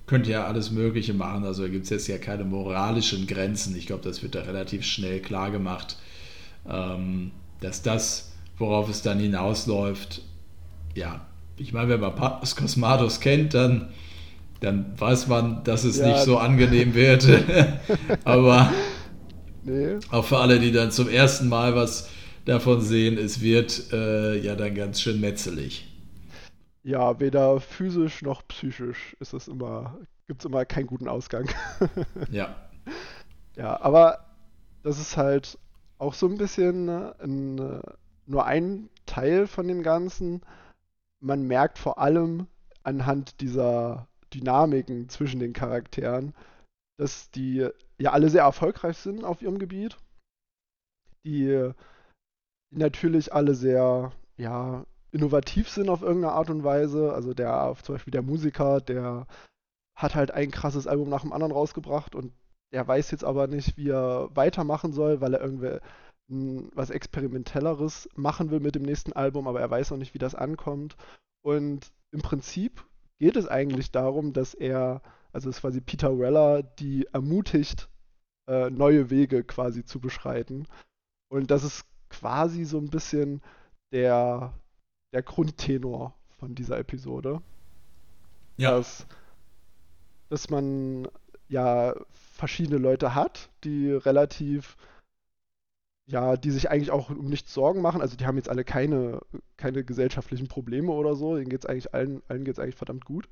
könnte 0.06 0.30
ja 0.30 0.46
alles 0.46 0.70
Mögliche 0.70 1.12
machen. 1.12 1.44
Also 1.44 1.62
da 1.62 1.68
gibt 1.68 1.84
es 1.84 1.90
jetzt 1.90 2.06
ja 2.06 2.18
keine 2.18 2.44
moralischen 2.44 3.26
Grenzen. 3.26 3.76
Ich 3.76 3.86
glaube, 3.86 4.04
das 4.04 4.22
wird 4.22 4.34
da 4.34 4.40
relativ 4.40 4.84
schnell 4.84 5.20
klar 5.20 5.50
gemacht, 5.50 5.98
ähm, 6.68 7.30
dass 7.60 7.82
das, 7.82 8.32
worauf 8.56 8.88
es 8.88 9.02
dann 9.02 9.18
hinausläuft, 9.18 10.22
ja, 10.94 11.26
ich 11.56 11.72
meine, 11.72 11.88
wenn 11.88 12.00
man 12.00 12.14
Papas 12.14 12.56
Cosmatos 12.56 13.20
kennt, 13.20 13.54
dann, 13.54 13.88
dann 14.60 14.94
weiß 14.98 15.28
man, 15.28 15.64
dass 15.64 15.84
es 15.84 15.98
ja, 15.98 16.08
nicht 16.08 16.20
so 16.20 16.38
angenehm 16.38 16.94
wird. 16.94 17.26
Aber 18.24 18.72
Nee. 19.66 19.98
Auch 20.12 20.24
für 20.24 20.38
alle, 20.38 20.60
die 20.60 20.70
dann 20.70 20.92
zum 20.92 21.08
ersten 21.08 21.48
Mal 21.48 21.74
was 21.74 22.08
davon 22.44 22.80
sehen, 22.80 23.18
es 23.18 23.40
wird 23.40 23.92
äh, 23.92 24.38
ja 24.38 24.54
dann 24.54 24.76
ganz 24.76 25.00
schön 25.00 25.20
metzelig. 25.20 25.92
Ja, 26.84 27.18
weder 27.18 27.60
physisch 27.60 28.22
noch 28.22 28.46
psychisch 28.46 29.16
ist 29.18 29.32
es 29.32 29.48
immer, 29.48 29.98
gibt 30.28 30.40
es 30.40 30.44
immer 30.46 30.64
keinen 30.64 30.86
guten 30.86 31.08
Ausgang. 31.08 31.48
ja. 32.30 32.54
Ja, 33.56 33.80
aber 33.80 34.20
das 34.84 35.00
ist 35.00 35.16
halt 35.16 35.58
auch 35.98 36.14
so 36.14 36.28
ein 36.28 36.38
bisschen 36.38 36.88
ein, 36.88 37.58
äh, 37.58 37.80
nur 38.26 38.46
ein 38.46 38.88
Teil 39.04 39.48
von 39.48 39.66
dem 39.66 39.82
Ganzen. 39.82 40.42
Man 41.20 41.46
merkt 41.46 41.78
vor 41.78 41.98
allem 41.98 42.46
anhand 42.82 43.40
dieser 43.40 44.08
Dynamiken 44.32 45.08
zwischen 45.08 45.40
den 45.40 45.52
Charakteren, 45.52 46.34
dass 46.98 47.30
die 47.30 47.68
ja 47.98 48.12
alle 48.12 48.28
sehr 48.28 48.42
erfolgreich 48.42 48.96
sind 48.98 49.24
auf 49.24 49.42
ihrem 49.42 49.58
Gebiet. 49.58 49.96
Die 51.24 51.72
natürlich 52.70 53.32
alle 53.32 53.54
sehr, 53.54 54.12
ja, 54.36 54.84
innovativ 55.12 55.68
sind 55.68 55.88
auf 55.88 56.02
irgendeine 56.02 56.34
Art 56.34 56.50
und 56.50 56.64
Weise. 56.64 57.12
Also 57.12 57.34
der, 57.34 57.74
zum 57.82 57.94
Beispiel 57.94 58.12
der 58.12 58.22
Musiker, 58.22 58.80
der 58.80 59.26
hat 59.96 60.14
halt 60.14 60.30
ein 60.30 60.50
krasses 60.50 60.86
Album 60.86 61.08
nach 61.08 61.22
dem 61.22 61.32
anderen 61.32 61.52
rausgebracht 61.52 62.14
und 62.14 62.32
der 62.72 62.86
weiß 62.86 63.10
jetzt 63.12 63.24
aber 63.24 63.46
nicht, 63.46 63.76
wie 63.76 63.88
er 63.88 64.28
weitermachen 64.34 64.92
soll, 64.92 65.20
weil 65.20 65.34
er 65.34 65.40
irgendwie 65.40 65.78
was 66.28 66.90
Experimentelleres 66.90 68.08
machen 68.14 68.50
will 68.50 68.60
mit 68.60 68.74
dem 68.74 68.82
nächsten 68.82 69.12
Album, 69.12 69.46
aber 69.46 69.60
er 69.60 69.70
weiß 69.70 69.90
noch 69.90 69.98
nicht, 69.98 70.14
wie 70.14 70.18
das 70.18 70.34
ankommt. 70.34 70.96
Und 71.42 71.92
im 72.10 72.20
Prinzip 72.20 72.84
geht 73.18 73.36
es 73.36 73.46
eigentlich 73.46 73.92
darum, 73.92 74.32
dass 74.32 74.54
er 74.54 75.02
also 75.36 75.50
ist 75.50 75.60
quasi 75.60 75.82
Peter 75.82 76.18
Weller, 76.18 76.62
die 76.62 77.06
ermutigt, 77.12 77.90
äh, 78.48 78.70
neue 78.70 79.10
Wege 79.10 79.44
quasi 79.44 79.84
zu 79.84 80.00
beschreiten. 80.00 80.66
Und 81.28 81.50
das 81.50 81.62
ist 81.62 81.84
quasi 82.08 82.64
so 82.64 82.78
ein 82.78 82.88
bisschen 82.88 83.42
der, 83.92 84.54
der 85.12 85.22
Grundtenor 85.22 86.14
von 86.38 86.54
dieser 86.54 86.78
Episode. 86.78 87.42
Ja. 88.56 88.78
Dass, 88.78 89.06
dass 90.30 90.48
man 90.48 91.06
ja 91.48 91.94
verschiedene 92.12 92.78
Leute 92.78 93.14
hat, 93.14 93.50
die 93.62 93.90
relativ, 93.90 94.78
ja, 96.08 96.36
die 96.36 96.50
sich 96.50 96.70
eigentlich 96.70 96.90
auch 96.92 97.10
um 97.10 97.28
nichts 97.28 97.52
Sorgen 97.52 97.82
machen. 97.82 98.00
Also 98.00 98.16
die 98.16 98.26
haben 98.26 98.36
jetzt 98.36 98.48
alle 98.48 98.64
keine, 98.64 99.20
keine 99.56 99.84
gesellschaftlichen 99.84 100.48
Probleme 100.48 100.92
oder 100.92 101.16
so. 101.16 101.36
Denen 101.36 101.48
geht's 101.48 101.66
eigentlich 101.66 101.92
allen, 101.94 102.22
allen 102.28 102.44
geht 102.44 102.54
es 102.54 102.60
eigentlich 102.60 102.76
verdammt 102.76 103.04
gut. 103.04 103.28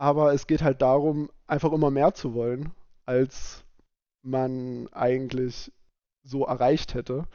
Aber 0.00 0.32
es 0.32 0.46
geht 0.46 0.62
halt 0.62 0.80
darum, 0.80 1.30
einfach 1.48 1.72
immer 1.72 1.90
mehr 1.90 2.14
zu 2.14 2.34
wollen, 2.34 2.70
als 3.06 3.64
man 4.22 4.88
eigentlich 4.92 5.72
so 6.22 6.44
erreicht 6.44 6.94
hätte. 6.94 7.26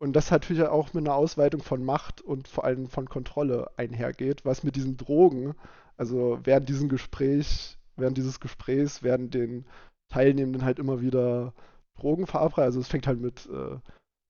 Und 0.00 0.14
das 0.14 0.30
natürlich 0.30 0.62
auch 0.64 0.94
mit 0.94 1.06
einer 1.06 1.14
Ausweitung 1.14 1.62
von 1.62 1.84
Macht 1.84 2.22
und 2.22 2.48
vor 2.48 2.64
allem 2.64 2.88
von 2.88 3.08
Kontrolle 3.08 3.70
einhergeht, 3.76 4.44
was 4.44 4.62
mit 4.62 4.76
diesen 4.76 4.96
Drogen, 4.96 5.54
also 5.96 6.38
während 6.42 6.68
diesem 6.68 6.88
Gespräch, 6.88 7.78
während 7.96 8.16
dieses 8.16 8.40
Gesprächs 8.40 9.02
werden 9.02 9.30
den 9.30 9.66
Teilnehmenden 10.08 10.64
halt 10.64 10.78
immer 10.78 11.00
wieder 11.00 11.52
Drogen 11.98 12.26
verabreicht. 12.26 12.66
Also 12.66 12.80
es 12.80 12.88
fängt 12.88 13.06
halt 13.06 13.20
mit, 13.20 13.46
äh, 13.46 13.78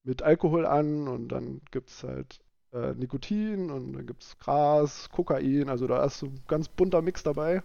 mit 0.05 0.23
Alkohol 0.23 0.67
an 0.67 1.09
und 1.09 1.29
dann 1.29 1.61
gibt 1.71 1.91
es 1.91 2.03
halt 2.03 2.41
äh, 2.73 2.95
Nikotin 2.95 3.71
und 3.71 3.93
dann 3.93 4.07
gibt 4.07 4.23
es 4.23 4.39
Gras, 4.39 5.09
Kokain, 5.11 5.69
also 5.69 5.87
da 5.87 6.05
ist 6.05 6.19
so 6.19 6.27
ein 6.27 6.41
ganz 6.49 6.69
bunter 6.69 7.03
Mix 7.03 7.23
dabei. 7.23 7.63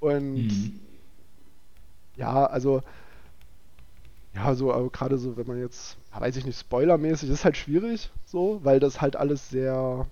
Und 0.00 0.34
mhm. 0.34 0.80
ja, 2.16 2.46
also 2.46 2.82
ja, 4.34 4.54
so 4.54 4.68
gerade 4.92 5.18
so, 5.18 5.36
wenn 5.36 5.46
man 5.46 5.58
jetzt, 5.58 5.96
weiß 6.16 6.36
ich 6.36 6.46
nicht, 6.46 6.58
spoilermäßig, 6.58 7.28
ist 7.30 7.44
halt 7.44 7.56
schwierig, 7.56 8.10
so, 8.24 8.60
weil 8.62 8.78
das 8.78 9.00
halt 9.00 9.16
alles 9.16 9.50
sehr, 9.50 10.06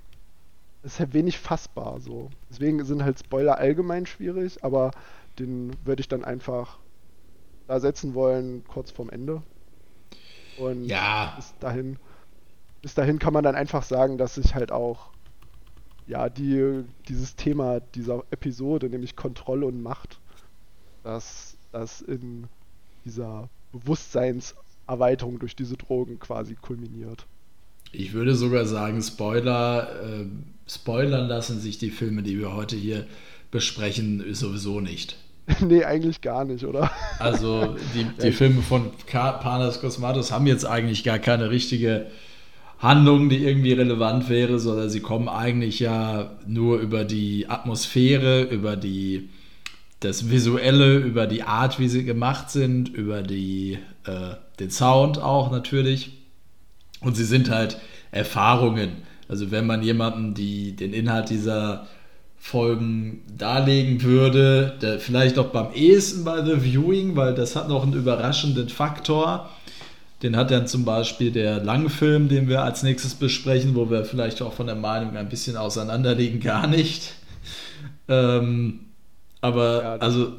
ist 0.82 0.98
halt 0.98 1.14
wenig 1.14 1.38
fassbar, 1.38 2.00
so. 2.00 2.30
Deswegen 2.50 2.84
sind 2.84 3.04
halt 3.04 3.18
Spoiler 3.20 3.58
allgemein 3.58 4.06
schwierig, 4.06 4.64
aber 4.64 4.90
den 5.38 5.76
würde 5.84 6.00
ich 6.00 6.08
dann 6.08 6.24
einfach 6.24 6.78
da 7.66 7.80
setzen 7.80 8.14
wollen, 8.14 8.64
kurz 8.66 8.90
vorm 8.90 9.10
Ende. 9.10 9.42
Und 10.58 10.84
ja. 10.86 11.34
bis 11.36 11.54
dahin 11.60 11.98
bis 12.86 12.94
dahin 12.94 13.18
kann 13.18 13.32
man 13.32 13.42
dann 13.42 13.56
einfach 13.56 13.82
sagen, 13.82 14.16
dass 14.16 14.36
sich 14.36 14.54
halt 14.54 14.70
auch 14.70 15.10
ja, 16.06 16.28
die, 16.28 16.84
dieses 17.08 17.34
Thema 17.34 17.80
dieser 17.80 18.22
Episode, 18.30 18.88
nämlich 18.88 19.16
Kontrolle 19.16 19.66
und 19.66 19.82
Macht, 19.82 20.20
dass 21.02 21.56
das 21.72 22.00
in 22.00 22.46
dieser 23.04 23.48
Bewusstseinserweiterung 23.72 25.40
durch 25.40 25.56
diese 25.56 25.76
Drogen 25.76 26.20
quasi 26.20 26.54
kulminiert. 26.54 27.26
Ich 27.90 28.12
würde 28.12 28.36
sogar 28.36 28.66
sagen, 28.66 29.02
Spoiler, 29.02 30.20
äh, 30.20 30.26
spoilern 30.68 31.26
lassen 31.26 31.58
sich 31.58 31.78
die 31.78 31.90
Filme, 31.90 32.22
die 32.22 32.38
wir 32.38 32.54
heute 32.54 32.76
hier 32.76 33.04
besprechen, 33.50 34.32
sowieso 34.32 34.80
nicht. 34.80 35.16
nee, 35.60 35.84
eigentlich 35.84 36.20
gar 36.20 36.44
nicht, 36.44 36.64
oder? 36.64 36.90
Also 37.18 37.76
die, 37.94 38.04
die 38.22 38.32
Filme 38.32 38.62
von 38.62 38.90
Panas 39.10 39.80
Cosmatos 39.80 40.32
haben 40.32 40.46
jetzt 40.46 40.64
eigentlich 40.64 41.04
gar 41.04 41.18
keine 41.18 41.50
richtige 41.50 42.06
Handlung, 42.78 43.28
die 43.28 43.44
irgendwie 43.44 43.72
relevant 43.72 44.28
wäre, 44.28 44.58
sondern 44.58 44.90
sie 44.90 45.00
kommen 45.00 45.28
eigentlich 45.28 45.80
ja 45.80 46.36
nur 46.46 46.78
über 46.78 47.04
die 47.04 47.48
Atmosphäre, 47.48 48.42
über 48.42 48.76
die, 48.76 49.30
das 50.00 50.30
Visuelle, 50.30 50.98
über 50.98 51.26
die 51.26 51.42
Art, 51.42 51.78
wie 51.78 51.88
sie 51.88 52.04
gemacht 52.04 52.50
sind, 52.50 52.88
über 52.88 53.22
die, 53.22 53.78
äh, 54.04 54.34
den 54.60 54.70
Sound 54.70 55.18
auch 55.18 55.50
natürlich. 55.50 56.12
Und 57.00 57.16
sie 57.16 57.24
sind 57.24 57.50
halt 57.50 57.78
Erfahrungen. 58.10 58.90
Also 59.28 59.50
wenn 59.50 59.66
man 59.66 59.82
jemandem 59.82 60.34
die, 60.34 60.76
den 60.76 60.92
Inhalt 60.92 61.30
dieser 61.30 61.86
Folgen 62.38 63.22
darlegen 63.36 64.02
würde, 64.02 64.76
der, 64.80 65.00
vielleicht 65.00 65.38
auch 65.38 65.46
beim 65.46 65.72
ehesten 65.72 66.24
bei 66.24 66.44
The 66.44 66.62
Viewing, 66.62 67.16
weil 67.16 67.34
das 67.34 67.56
hat 67.56 67.68
noch 67.68 67.82
einen 67.82 67.94
überraschenden 67.94 68.68
Faktor 68.68 69.50
den 70.22 70.36
hat 70.36 70.50
dann 70.50 70.66
zum 70.66 70.84
Beispiel 70.84 71.30
der 71.30 71.62
Langfilm, 71.62 72.28
den 72.28 72.48
wir 72.48 72.62
als 72.62 72.82
nächstes 72.82 73.14
besprechen, 73.14 73.74
wo 73.74 73.90
wir 73.90 74.04
vielleicht 74.04 74.40
auch 74.40 74.54
von 74.54 74.66
der 74.66 74.76
Meinung 74.76 75.16
ein 75.16 75.28
bisschen 75.28 75.56
auseinanderliegen, 75.56 76.40
gar 76.40 76.66
nicht. 76.66 77.14
Ähm, 78.08 78.80
aber 79.40 79.82
ja, 79.82 79.96
also, 79.96 80.32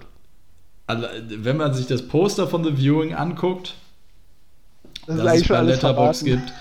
wenn 0.87 1.57
man 1.57 1.73
sich 1.73 1.85
das 1.85 2.07
Poster 2.07 2.47
von 2.47 2.63
The 2.63 2.75
Viewing 2.75 3.13
anguckt, 3.13 3.75
das, 5.07 5.17
das 5.17 5.41
es 5.41 5.47
bei 5.47 5.61
Letterbox 5.61 6.23
gibt. 6.23 6.53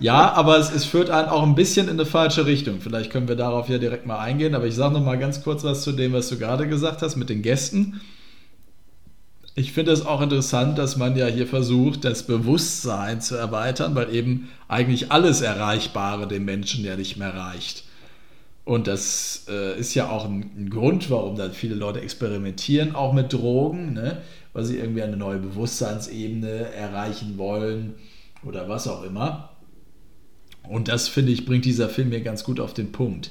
Ja, 0.00 0.32
aber 0.32 0.58
es, 0.58 0.70
es, 0.70 0.84
führt 0.84 1.10
einen 1.10 1.28
auch 1.28 1.42
ein 1.42 1.54
bisschen 1.54 1.86
in 1.88 1.94
eine 1.94 2.04
falsche 2.04 2.44
Richtung. 2.44 2.80
Vielleicht 2.80 3.10
können 3.10 3.28
wir 3.28 3.36
darauf 3.36 3.68
ja 3.68 3.78
direkt 3.78 4.06
mal 4.06 4.18
eingehen, 4.18 4.54
aber 4.54 4.66
ich 4.66 4.74
sage 4.74 4.94
noch 4.94 5.04
mal 5.04 5.18
ganz 5.18 5.42
kurz 5.42 5.64
was 5.64 5.82
zu 5.82 5.92
dem, 5.92 6.12
was 6.12 6.28
du 6.28 6.38
gerade 6.38 6.68
gesagt 6.68 7.02
hast 7.02 7.16
mit 7.16 7.30
den 7.30 7.42
Gästen. 7.42 8.00
Ich 9.54 9.72
finde 9.72 9.92
es 9.92 10.04
auch 10.04 10.20
interessant, 10.20 10.76
dass 10.76 10.98
man 10.98 11.16
ja 11.16 11.26
hier 11.26 11.46
versucht, 11.46 12.04
das 12.04 12.24
Bewusstsein 12.24 13.22
zu 13.22 13.36
erweitern, 13.36 13.94
weil 13.94 14.14
eben 14.14 14.50
eigentlich 14.68 15.10
alles 15.10 15.40
Erreichbare 15.40 16.28
dem 16.28 16.44
Menschen 16.44 16.84
ja 16.84 16.94
nicht 16.96 17.16
mehr 17.16 17.34
reicht. 17.34 17.84
Und 18.66 18.86
das 18.86 19.46
äh, 19.48 19.78
ist 19.78 19.94
ja 19.94 20.10
auch 20.10 20.26
ein, 20.26 20.50
ein, 20.58 20.70
Grund, 20.70 21.08
warum 21.08 21.36
dann 21.36 21.52
viele 21.52 21.76
Leute 21.76 22.00
experimentieren, 22.00 22.94
auch 22.94 23.14
mit 23.14 23.32
Drogen, 23.32 23.94
ne? 23.94 24.18
Weil 24.56 24.64
sie 24.64 24.78
irgendwie 24.78 25.02
eine 25.02 25.18
neue 25.18 25.36
Bewusstseinsebene 25.36 26.72
erreichen 26.72 27.36
wollen 27.36 27.94
oder 28.42 28.70
was 28.70 28.88
auch 28.88 29.02
immer. 29.02 29.50
Und 30.62 30.88
das, 30.88 31.08
finde 31.08 31.30
ich, 31.30 31.44
bringt 31.44 31.66
dieser 31.66 31.90
Film 31.90 32.08
mir 32.08 32.22
ganz 32.22 32.42
gut 32.42 32.58
auf 32.58 32.72
den 32.72 32.90
Punkt. 32.90 33.30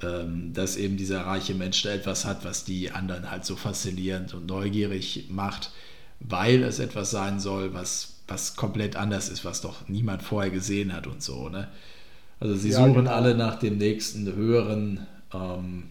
Ähm, 0.00 0.52
dass 0.54 0.76
eben 0.76 0.96
dieser 0.96 1.22
reiche 1.22 1.54
Mensch 1.54 1.82
da 1.82 1.90
etwas 1.90 2.24
hat, 2.24 2.44
was 2.44 2.64
die 2.64 2.92
anderen 2.92 3.32
halt 3.32 3.44
so 3.44 3.56
faszinierend 3.56 4.32
und 4.32 4.46
neugierig 4.46 5.26
macht, 5.28 5.72
weil 6.20 6.62
es 6.62 6.78
etwas 6.78 7.10
sein 7.10 7.40
soll, 7.40 7.74
was, 7.74 8.20
was 8.28 8.54
komplett 8.54 8.94
anders 8.94 9.30
ist, 9.30 9.44
was 9.44 9.60
doch 9.60 9.88
niemand 9.88 10.22
vorher 10.22 10.52
gesehen 10.52 10.92
hat 10.92 11.08
und 11.08 11.20
so. 11.20 11.48
Ne? 11.48 11.66
Also 12.38 12.54
sie 12.54 12.70
ja, 12.70 12.78
suchen 12.78 12.94
genau. 12.94 13.10
alle 13.10 13.34
nach 13.34 13.58
dem 13.58 13.76
nächsten 13.78 14.32
höheren, 14.32 15.04
ähm, 15.32 15.90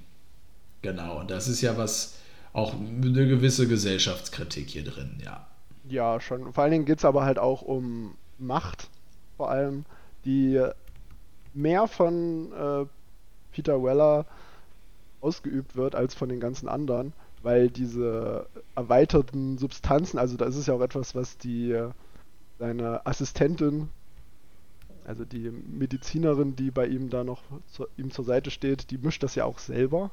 genau, 0.82 1.20
und 1.20 1.32
das 1.32 1.50
ist 1.50 1.60
ja 1.60 1.78
was, 1.78 2.16
auch 2.54 2.74
eine 2.74 3.28
gewisse 3.28 3.68
Gesellschaftskritik 3.68 4.70
hier 4.70 4.84
drin, 4.84 5.18
ja. 5.24 5.48
Ja, 5.90 6.22
schon. 6.22 6.54
Vor 6.54 6.64
allen 6.64 6.72
Dingen 6.72 6.86
geht 6.86 7.00
es 7.00 7.06
aber 7.06 7.26
halt 7.26 7.40
auch 7.40 7.62
um 7.62 8.16
Macht, 8.38 8.90
vor 9.38 9.50
allem, 9.50 9.86
die 10.24 10.64
mehr 11.54 11.88
von 11.88 12.52
äh, 12.54 12.86
Peter 13.52 13.84
Weller 13.84 14.26
ausgeübt 15.22 15.76
wird 15.76 15.96
als 15.96 16.14
von 16.14 16.30
den 16.30 16.40
ganzen 16.40 16.68
anderen, 16.68 17.14
weil 17.42 17.70
diese 17.70 18.48
erweiterten 18.76 19.58
Substanzen, 19.58 20.18
also 20.18 20.38
da 20.38 20.46
ist 20.46 20.56
es 20.56 20.68
ja 20.68 20.74
auch 20.74 20.82
etwas, 20.82 21.16
was 21.16 21.38
die 21.38 21.78
seine 22.60 23.06
Assistentin, 23.06 23.90
also 25.06 25.26
die 25.26 25.50
Medizinerin, 25.50 26.56
die 26.56 26.72
bei 26.72 26.88
ihm 26.88 27.10
da 27.10 27.24
noch 27.24 27.42
zu, 27.68 27.88
ihm 27.98 28.12
zur 28.12 28.26
Seite 28.26 28.52
steht, 28.52 28.92
die 28.92 28.98
mischt 28.98 29.24
das 29.24 29.36
ja 29.36 29.46
auch 29.46 29.60
selber. 29.60 30.12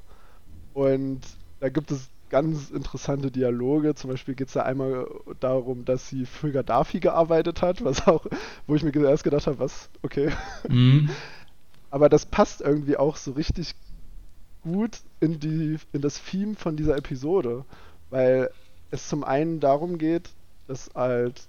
Und 0.75 1.21
da 1.61 1.69
gibt 1.69 1.91
es 1.91 2.09
ganz 2.31 2.71
interessante 2.71 3.31
Dialoge. 3.31 3.95
Zum 3.95 4.11
Beispiel 4.11 4.35
geht 4.35 4.49
es 4.49 4.55
da 4.55 4.63
einmal 4.63 5.07
darum, 5.41 5.85
dass 5.85 6.09
sie 6.09 6.25
für 6.25 6.51
Gaddafi 6.51 7.01
gearbeitet 7.01 7.61
hat, 7.61 7.85
was 7.85 8.07
auch, 8.07 8.25
wo 8.67 8.75
ich 8.75 8.83
mir 8.83 8.95
erst 8.97 9.25
gedacht 9.25 9.47
habe, 9.47 9.59
was, 9.59 9.91
okay. 10.03 10.31
Mhm. 10.69 11.11
Aber 11.91 12.09
das 12.09 12.25
passt 12.25 12.61
irgendwie 12.61 12.97
auch 12.97 13.17
so 13.17 13.33
richtig 13.33 13.75
gut 14.63 15.01
in, 15.19 15.41
die, 15.41 15.79
in 15.93 16.01
das 16.01 16.23
Theme 16.23 16.55
von 16.55 16.77
dieser 16.77 16.97
Episode, 16.97 17.65
weil 18.11 18.51
es 18.91 19.09
zum 19.09 19.25
einen 19.25 19.61
darum 19.61 19.99
geht, 19.99 20.31
dass 20.69 20.91
halt 20.95 21.49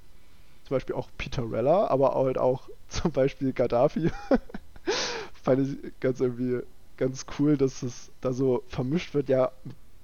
zum 0.63 0.75
Beispiel 0.75 0.95
auch 0.95 1.09
Peter 1.17 1.49
Rella, 1.49 1.87
aber 1.87 2.15
halt 2.15 2.37
auch 2.37 2.69
zum 2.89 3.11
Beispiel 3.11 3.53
Gaddafi, 3.53 4.09
fand 5.43 5.67
ich 5.67 5.93
ganz 5.99 6.19
irgendwie 6.19 6.61
ganz 6.97 7.25
cool, 7.37 7.57
dass 7.57 7.83
es 7.83 8.11
da 8.21 8.33
so 8.33 8.63
vermischt 8.67 9.13
wird, 9.13 9.29
ja, 9.29 9.51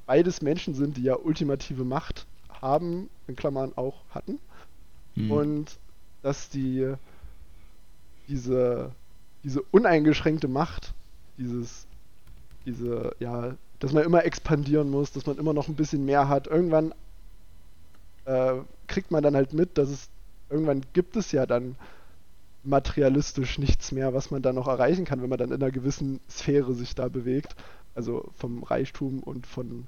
beides 0.08 0.42
Menschen 0.42 0.74
sind, 0.74 0.98
die 0.98 1.04
ja 1.04 1.16
ultimative 1.16 1.84
Macht 1.84 2.26
haben, 2.62 3.10
in 3.28 3.36
Klammern 3.36 3.74
auch 3.76 4.02
hatten. 4.10 4.40
Mhm. 5.14 5.32
Und 5.32 5.80
dass 6.24 6.50
die 6.50 6.96
diese, 8.28 8.92
diese 9.44 9.62
uneingeschränkte 9.62 10.48
Macht, 10.48 10.94
dieses, 11.38 11.86
diese, 12.66 13.16
ja, 13.20 13.56
dass 13.80 13.94
man 13.94 14.04
immer 14.04 14.26
expandieren 14.26 14.90
muss, 14.90 15.12
dass 15.12 15.26
man 15.26 15.38
immer 15.38 15.54
noch 15.54 15.68
ein 15.68 15.76
bisschen 15.76 16.06
mehr 16.06 16.28
hat. 16.28 16.48
Irgendwann 16.48 16.94
äh, 18.26 18.56
kriegt 18.88 19.12
man 19.12 19.24
dann 19.24 19.36
halt 19.36 19.54
mit, 19.54 19.78
dass 19.78 19.90
es, 19.90 20.10
irgendwann 20.50 20.82
gibt 20.94 21.16
es 21.16 21.32
ja 21.32 21.46
dann 21.46 21.76
materialistisch 22.64 23.60
nichts 23.60 23.92
mehr, 23.92 24.14
was 24.14 24.32
man 24.32 24.42
da 24.42 24.52
noch 24.52 24.68
erreichen 24.68 25.06
kann, 25.06 25.22
wenn 25.22 25.30
man 25.30 25.38
dann 25.38 25.52
in 25.52 25.62
einer 25.62 25.72
gewissen 25.72 26.20
Sphäre 26.30 26.74
sich 26.74 26.96
da 26.96 27.08
bewegt 27.08 27.56
also 27.98 28.30
vom 28.38 28.62
Reichtum 28.62 29.22
und 29.22 29.48
von 29.48 29.88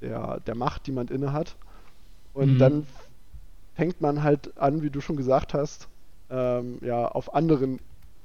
der, 0.00 0.38
der 0.46 0.54
Macht, 0.54 0.86
die 0.86 0.92
man 0.92 1.08
inne 1.08 1.32
hat. 1.32 1.56
Und 2.32 2.54
mhm. 2.54 2.58
dann 2.58 2.86
fängt 3.74 4.00
man 4.00 4.22
halt 4.22 4.56
an, 4.58 4.80
wie 4.82 4.90
du 4.90 5.00
schon 5.00 5.16
gesagt 5.16 5.54
hast, 5.54 5.88
ähm, 6.30 6.78
ja, 6.82 7.06
auf 7.06 7.34
anderen 7.34 7.80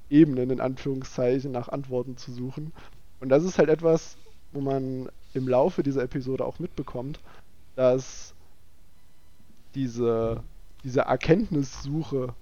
Ebenen, 0.10 0.52
in 0.52 0.62
Anführungszeichen, 0.62 1.52
nach 1.52 1.68
Antworten 1.68 2.16
zu 2.16 2.32
suchen. 2.32 2.74
Und 3.20 3.30
das 3.30 3.44
ist 3.44 3.58
halt 3.58 3.70
etwas, 3.70 4.18
wo 4.52 4.62
man 4.62 5.10
im 5.34 5.48
Laufe 5.48 5.82
dieser 5.82 6.04
Episode 6.04 6.46
auch 6.46 6.60
mitbekommt, 6.60 7.20
dass 7.76 8.36
diese, 9.74 10.44
diese 10.84 11.02
Erkenntnissuche, 11.02 12.36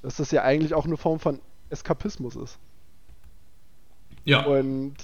dass 0.00 0.16
das 0.16 0.30
ja 0.30 0.42
eigentlich 0.42 0.72
auch 0.72 0.86
eine 0.86 0.96
Form 0.96 1.20
von 1.20 1.40
Eskapismus 1.68 2.34
ist. 2.36 2.58
Ja. 4.24 4.46
Und 4.46 4.94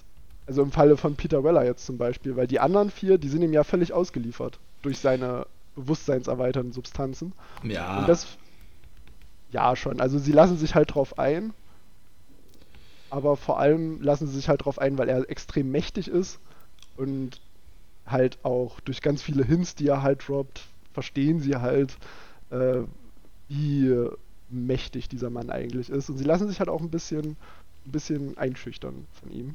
also 0.47 0.63
im 0.63 0.73
Falle 0.73 0.97
von 0.97 1.17
Peter 1.17 1.43
Weller 1.45 1.65
jetzt 1.65 1.87
zum 1.87 1.99
Beispiel, 1.99 2.37
weil 2.37 2.47
die 2.47 2.61
anderen 2.61 2.91
vier, 2.91 3.19
die 3.19 3.29
sind 3.29 3.43
ihm 3.43 3.53
ja 3.53 3.65
völlig 3.65 3.93
ausgeliefert 3.93 4.59
durch 4.83 4.99
seine 4.99 5.47
bewusstseinserweiternden 5.75 6.73
Substanzen. 6.73 7.33
Ja. 7.63 8.01
Und 8.01 8.09
das, 8.09 8.27
ja, 9.51 9.75
schon. 9.77 10.01
Also 10.01 10.19
sie 10.19 10.33
lassen 10.33 10.57
sich 10.57 10.75
halt 10.75 10.95
drauf 10.95 11.19
ein. 11.19 11.53
Aber 13.11 13.37
vor 13.37 13.61
allem 13.61 14.03
lassen 14.03 14.27
sie 14.27 14.35
sich 14.35 14.49
halt 14.49 14.65
drauf 14.65 14.79
ein, 14.79 14.99
weil 14.99 15.09
er 15.09 15.31
extrem 15.31 15.71
mächtig 15.71 16.09
ist 16.09 16.41
und 16.97 17.41
halt 18.07 18.39
auch 18.43 18.81
durch 18.81 19.03
ganz 19.03 19.23
viele 19.23 19.45
Hints, 19.45 19.77
die 19.77 19.87
er 19.87 20.03
halt 20.03 20.29
droppt, 20.29 20.67
verstehen 20.93 21.41
sie 21.41 21.57
halt, 21.57 21.97
äh, 22.51 22.81
wie 23.49 24.09
mächtig 24.49 25.09
dieser 25.09 25.31
Mann 25.31 25.51
eigentlich 25.51 25.91
ist. 25.91 26.11
Und 26.11 26.19
sie 26.19 26.25
lassen 26.25 26.49
sich 26.49 26.59
halt 26.59 26.69
auch 26.69 26.81
ein 26.81 26.91
bisschen, 26.91 27.37
ein 27.87 27.93
bisschen 27.93 28.37
einschüchtern 28.37 29.07
von 29.13 29.31
ihm. 29.31 29.55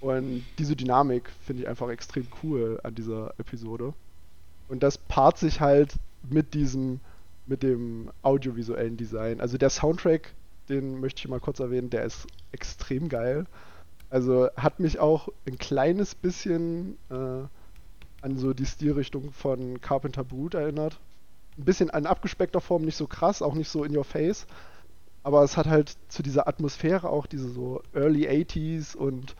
Und 0.00 0.44
diese 0.58 0.76
Dynamik 0.76 1.30
finde 1.44 1.62
ich 1.62 1.68
einfach 1.68 1.88
extrem 1.88 2.26
cool 2.42 2.80
an 2.82 2.94
dieser 2.94 3.34
Episode. 3.38 3.94
Und 4.68 4.82
das 4.82 4.98
paart 4.98 5.38
sich 5.38 5.60
halt 5.60 5.94
mit 6.28 6.54
diesem, 6.54 7.00
mit 7.46 7.62
dem 7.62 8.10
audiovisuellen 8.22 8.96
Design. 8.96 9.40
Also 9.40 9.58
der 9.58 9.70
Soundtrack, 9.70 10.34
den 10.68 11.00
möchte 11.00 11.20
ich 11.20 11.28
mal 11.28 11.40
kurz 11.40 11.58
erwähnen, 11.58 11.90
der 11.90 12.04
ist 12.04 12.26
extrem 12.52 13.08
geil. 13.08 13.46
Also 14.10 14.48
hat 14.56 14.78
mich 14.80 14.98
auch 15.00 15.28
ein 15.46 15.58
kleines 15.58 16.14
bisschen 16.14 16.96
äh, 17.10 17.44
an 18.22 18.38
so 18.38 18.52
die 18.52 18.66
Stilrichtung 18.66 19.32
von 19.32 19.80
Carpenter 19.80 20.24
Brut 20.24 20.54
erinnert. 20.54 20.98
Ein 21.56 21.64
bisschen 21.64 21.90
an 21.90 22.06
abgespeckter 22.06 22.60
Form, 22.60 22.82
nicht 22.82 22.96
so 22.96 23.06
krass, 23.06 23.42
auch 23.42 23.54
nicht 23.54 23.68
so 23.68 23.84
in 23.84 23.96
your 23.96 24.04
face. 24.04 24.46
Aber 25.22 25.42
es 25.42 25.56
hat 25.56 25.66
halt 25.66 25.96
zu 26.08 26.22
dieser 26.22 26.46
Atmosphäre 26.46 27.08
auch 27.08 27.26
diese 27.26 27.48
so 27.48 27.82
Early 27.92 28.28
80s 28.28 28.96
und 28.96 29.34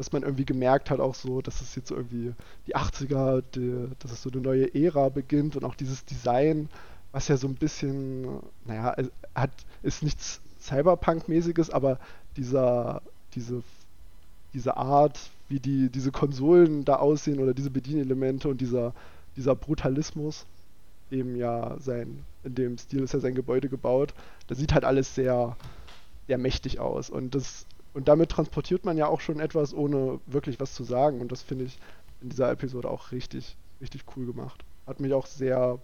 dass 0.00 0.12
man 0.12 0.22
irgendwie 0.22 0.46
gemerkt 0.46 0.88
hat, 0.88 0.98
auch 0.98 1.14
so, 1.14 1.42
dass 1.42 1.60
es 1.60 1.74
jetzt 1.74 1.90
irgendwie 1.90 2.32
die 2.66 2.74
80er, 2.74 3.42
die, 3.54 3.86
dass 3.98 4.10
es 4.10 4.22
so 4.22 4.30
eine 4.30 4.40
neue 4.40 4.74
Ära 4.74 5.10
beginnt 5.10 5.56
und 5.56 5.64
auch 5.64 5.74
dieses 5.74 6.06
Design, 6.06 6.70
was 7.12 7.28
ja 7.28 7.36
so 7.36 7.46
ein 7.46 7.54
bisschen, 7.54 8.26
naja, 8.64 8.96
hat, 9.34 9.50
ist 9.82 10.02
nichts 10.02 10.40
Cyberpunk-mäßiges, 10.58 11.68
aber 11.68 11.98
dieser, 12.38 13.02
diese, 13.34 13.62
diese 14.54 14.78
Art, 14.78 15.20
wie 15.50 15.60
die, 15.60 15.90
diese 15.90 16.12
Konsolen 16.12 16.86
da 16.86 16.96
aussehen 16.96 17.38
oder 17.38 17.52
diese 17.52 17.68
Bedienelemente 17.68 18.48
und 18.48 18.62
dieser, 18.62 18.94
dieser 19.36 19.54
Brutalismus, 19.54 20.46
dem 21.10 21.36
ja 21.36 21.76
sein, 21.78 22.24
in 22.42 22.54
dem 22.54 22.78
Stil 22.78 23.02
ist 23.02 23.12
ja 23.12 23.20
sein 23.20 23.34
Gebäude 23.34 23.68
gebaut, 23.68 24.14
das 24.46 24.56
sieht 24.56 24.72
halt 24.72 24.86
alles 24.86 25.14
sehr, 25.14 25.58
sehr 26.26 26.38
mächtig 26.38 26.80
aus. 26.80 27.10
Und 27.10 27.34
das 27.34 27.66
und 27.92 28.08
damit 28.08 28.30
transportiert 28.30 28.84
man 28.84 28.96
ja 28.96 29.06
auch 29.06 29.20
schon 29.20 29.40
etwas, 29.40 29.74
ohne 29.74 30.20
wirklich 30.26 30.60
was 30.60 30.74
zu 30.74 30.84
sagen. 30.84 31.20
Und 31.20 31.32
das 31.32 31.42
finde 31.42 31.64
ich 31.64 31.78
in 32.20 32.28
dieser 32.28 32.50
Episode 32.50 32.88
auch 32.88 33.12
richtig, 33.12 33.56
richtig 33.80 34.04
cool 34.16 34.26
gemacht. 34.26 34.64
Hat 34.86 35.00
mich 35.00 35.12
auch 35.12 35.26
sehr 35.26 35.78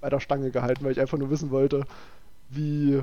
bei 0.00 0.08
der 0.08 0.20
Stange 0.20 0.50
gehalten, 0.50 0.84
weil 0.84 0.92
ich 0.92 1.00
einfach 1.00 1.18
nur 1.18 1.30
wissen 1.30 1.50
wollte, 1.50 1.84
wie. 2.48 3.02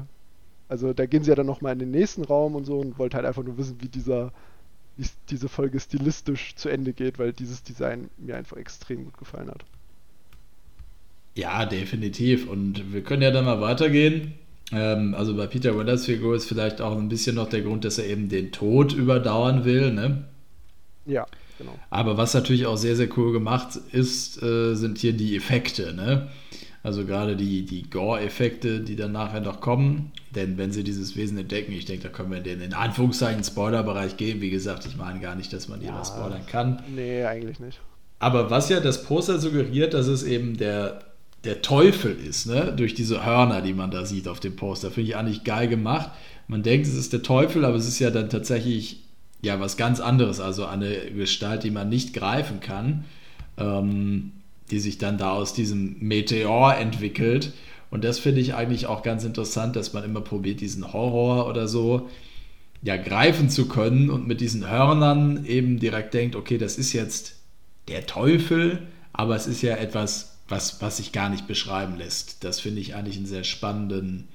Also 0.69 0.91
da 0.91 1.05
gehen 1.05 1.23
sie 1.23 1.29
ja 1.29 1.35
dann 1.35 1.45
nochmal 1.45 1.73
in 1.73 1.79
den 1.79 1.91
nächsten 1.91 2.25
Raum 2.25 2.55
und 2.55 2.65
so 2.65 2.79
und 2.79 2.99
wollte 2.99 3.15
halt 3.15 3.25
einfach 3.25 3.43
nur 3.43 3.57
wissen, 3.57 3.77
wie 3.79 3.87
dieser 3.87 4.33
wie 4.97 5.05
diese 5.29 5.47
Folge 5.47 5.79
stilistisch 5.79 6.55
zu 6.55 6.69
Ende 6.69 6.91
geht, 6.91 7.19
weil 7.19 7.31
dieses 7.31 7.63
Design 7.63 8.09
mir 8.17 8.35
einfach 8.35 8.57
extrem 8.57 9.05
gut 9.05 9.17
gefallen 9.17 9.49
hat. 9.49 9.63
Ja, 11.35 11.65
definitiv. 11.65 12.49
Und 12.49 12.91
wir 12.91 13.03
können 13.03 13.21
ja 13.21 13.31
dann 13.31 13.45
mal 13.45 13.61
weitergehen 13.61 14.33
ähm, 14.71 15.15
also 15.15 15.36
bei 15.36 15.47
Peter 15.47 15.77
Wellers 15.77 16.06
Figur 16.06 16.36
ist 16.36 16.45
vielleicht 16.45 16.82
auch 16.82 16.97
ein 16.97 17.10
bisschen 17.10 17.36
noch 17.36 17.49
der 17.49 17.62
Grund, 17.62 17.86
dass 17.86 17.97
er 17.97 18.06
eben 18.08 18.30
den 18.30 18.51
Tod 18.51 18.93
überdauern 18.93 19.65
will. 19.65 19.91
Ne? 19.93 20.25
Ja, 21.06 21.25
genau. 21.58 21.77
Aber 21.89 22.17
was 22.17 22.34
natürlich 22.34 22.65
auch 22.65 22.77
sehr, 22.77 22.95
sehr 22.95 23.10
cool 23.17 23.32
gemacht 23.32 23.80
ist, 23.91 24.41
äh, 24.43 24.75
sind 24.75 24.97
hier 24.97 25.13
die 25.13 25.36
Effekte. 25.36 25.93
Ne? 25.93 26.27
Also 26.84 27.06
gerade 27.06 27.36
die, 27.36 27.65
die 27.65 27.89
Gore-Effekte, 27.89 28.82
die 28.82 28.95
dann 28.95 29.13
nachher 29.13 29.41
noch 29.41 29.62
kommen. 29.62 30.12
Denn 30.36 30.58
wenn 30.58 30.71
sie 30.71 30.84
dieses 30.84 31.15
Wesen 31.15 31.38
entdecken, 31.38 31.71
ich 31.71 31.86
denke, 31.86 32.03
da 32.03 32.10
können 32.10 32.32
wir 32.32 32.38
in 32.39 32.43
den 32.43 32.62
in 32.62 32.73
Anführungszeichen 32.73 33.43
Spoiler-Bereich 33.43 34.17
gehen. 34.17 34.41
Wie 34.41 34.49
gesagt, 34.49 34.86
ich 34.86 34.97
meine 34.97 35.19
gar 35.19 35.36
nicht, 35.36 35.51
dass 35.53 35.69
man 35.69 35.80
hier 35.80 35.89
ja, 35.89 35.99
was 35.99 36.10
spoilern 36.10 36.45
kann. 36.45 36.84
Nee, 36.93 37.23
eigentlich 37.23 37.60
nicht. 37.60 37.80
Aber 38.19 38.49
was 38.49 38.69
ja 38.69 38.80
das 38.80 39.03
Poster 39.03 39.39
suggeriert, 39.39 39.93
dass 39.93 40.08
es 40.08 40.23
eben 40.23 40.58
der 40.58 41.01
der 41.47 41.62
Teufel 41.62 42.17
ist, 42.17 42.45
ne? 42.45 42.73
durch 42.75 42.93
diese 42.93 43.25
Hörner, 43.25 43.62
die 43.62 43.73
man 43.73 43.89
da 43.89 44.05
sieht 44.05 44.27
auf 44.27 44.41
dem 44.41 44.57
Poster. 44.57 44.91
Finde 44.91 45.10
ich 45.10 45.15
eigentlich 45.15 45.45
geil 45.45 45.69
gemacht. 45.69 46.12
Man 46.49 46.62
denkt, 46.62 46.88
es 46.88 46.93
ist 46.93 47.13
der 47.13 47.23
Teufel, 47.23 47.63
aber 47.63 47.77
es 47.77 47.88
ist 47.88 47.99
ja 47.99 48.12
dann 48.12 48.29
tatsächlich 48.29 49.03
ja 49.41 49.57
was 49.62 49.77
ganz 49.77 50.01
anderes, 50.01 50.41
also 50.41 50.65
eine 50.65 51.12
Gestalt, 51.15 51.63
die 51.63 51.71
man 51.71 51.88
nicht 51.88 52.13
greifen 52.13 52.60
kann, 52.60 53.05
ähm, 53.57 54.33
die 54.71 54.81
sich 54.81 54.97
dann 54.97 55.17
da 55.17 55.31
aus 55.31 55.53
diesem 55.53 55.95
Meteor 55.99 56.75
entwickelt. 56.75 57.53
Und 57.91 58.03
das 58.03 58.19
finde 58.19 58.41
ich 58.41 58.53
eigentlich 58.53 58.88
auch 58.88 59.01
ganz 59.01 59.23
interessant, 59.23 59.77
dass 59.77 59.93
man 59.93 60.03
immer 60.03 60.19
probiert, 60.19 60.60
diesen 60.60 60.91
Horror 60.91 61.47
oder 61.47 61.69
so 61.69 62.10
ja 62.81 62.97
greifen 62.97 63.49
zu 63.49 63.69
können 63.69 64.10
und 64.10 64.27
mit 64.27 64.41
diesen 64.41 64.69
Hörnern 64.69 65.45
eben 65.45 65.79
direkt 65.79 66.13
denkt, 66.13 66.36
okay, 66.36 66.57
das 66.57 66.77
ist 66.77 66.91
jetzt 66.91 67.38
der 67.88 68.05
Teufel, 68.05 68.79
aber 69.13 69.38
es 69.38 69.47
ist 69.47 69.62
ja 69.62 69.77
etwas 69.77 70.37
was, 70.47 70.81
was 70.81 70.97
sich 70.97 71.12
gar 71.12 71.29
nicht 71.29 71.47
beschreiben 71.47 71.97
lässt. 71.97 72.43
Das 72.43 72.60
finde 72.60 72.81
ich 72.81 72.95
eigentlich 72.95 73.17
ein 73.17 73.25
sehr 73.25 73.43
spannenden, 73.43 74.27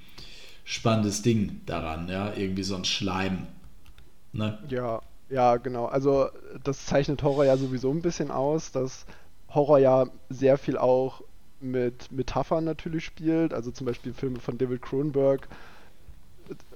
spannendes 0.64 1.22
Ding 1.22 1.60
daran, 1.66 2.08
ja, 2.08 2.32
irgendwie 2.34 2.62
so 2.62 2.76
ein 2.76 2.84
Schleim. 2.84 3.46
Ne? 4.32 4.58
Ja, 4.68 5.00
ja, 5.30 5.56
genau. 5.56 5.86
Also 5.86 6.28
das 6.64 6.86
zeichnet 6.86 7.22
Horror 7.22 7.44
ja 7.44 7.56
sowieso 7.56 7.90
ein 7.90 8.02
bisschen 8.02 8.30
aus, 8.30 8.72
dass 8.72 9.06
Horror 9.48 9.78
ja 9.78 10.06
sehr 10.28 10.58
viel 10.58 10.76
auch 10.76 11.22
mit 11.60 12.10
Metaphern 12.12 12.64
natürlich 12.64 13.04
spielt. 13.04 13.54
Also 13.54 13.70
zum 13.70 13.86
Beispiel 13.86 14.12
Filme 14.12 14.40
von 14.40 14.58
David 14.58 14.82
Cronenberg 14.82 15.48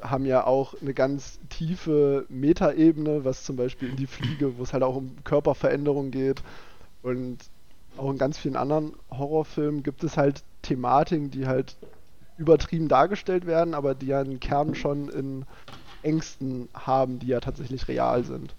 haben 0.00 0.24
ja 0.24 0.46
auch 0.46 0.80
eine 0.80 0.94
ganz 0.94 1.38
tiefe 1.50 2.24
Metaebene, 2.28 3.24
was 3.24 3.44
zum 3.44 3.56
Beispiel 3.56 3.90
in 3.90 3.96
die 3.96 4.06
Fliege, 4.06 4.56
wo 4.56 4.62
es 4.62 4.72
halt 4.72 4.82
auch 4.82 4.96
um 4.96 5.16
Körperveränderung 5.24 6.10
geht. 6.10 6.42
Und 7.02 7.38
auch 7.96 8.10
in 8.10 8.18
ganz 8.18 8.38
vielen 8.38 8.56
anderen 8.56 8.94
Horrorfilmen 9.10 9.82
gibt 9.82 10.04
es 10.04 10.16
halt 10.16 10.42
Thematiken, 10.62 11.30
die 11.30 11.46
halt 11.46 11.76
übertrieben 12.38 12.88
dargestellt 12.88 13.46
werden, 13.46 13.74
aber 13.74 13.94
die 13.94 14.06
ja 14.06 14.20
einen 14.20 14.40
Kern 14.40 14.74
schon 14.74 15.08
in 15.08 15.44
Ängsten 16.02 16.68
haben, 16.74 17.18
die 17.18 17.28
ja 17.28 17.40
tatsächlich 17.40 17.88
real 17.88 18.24
sind. 18.24 18.54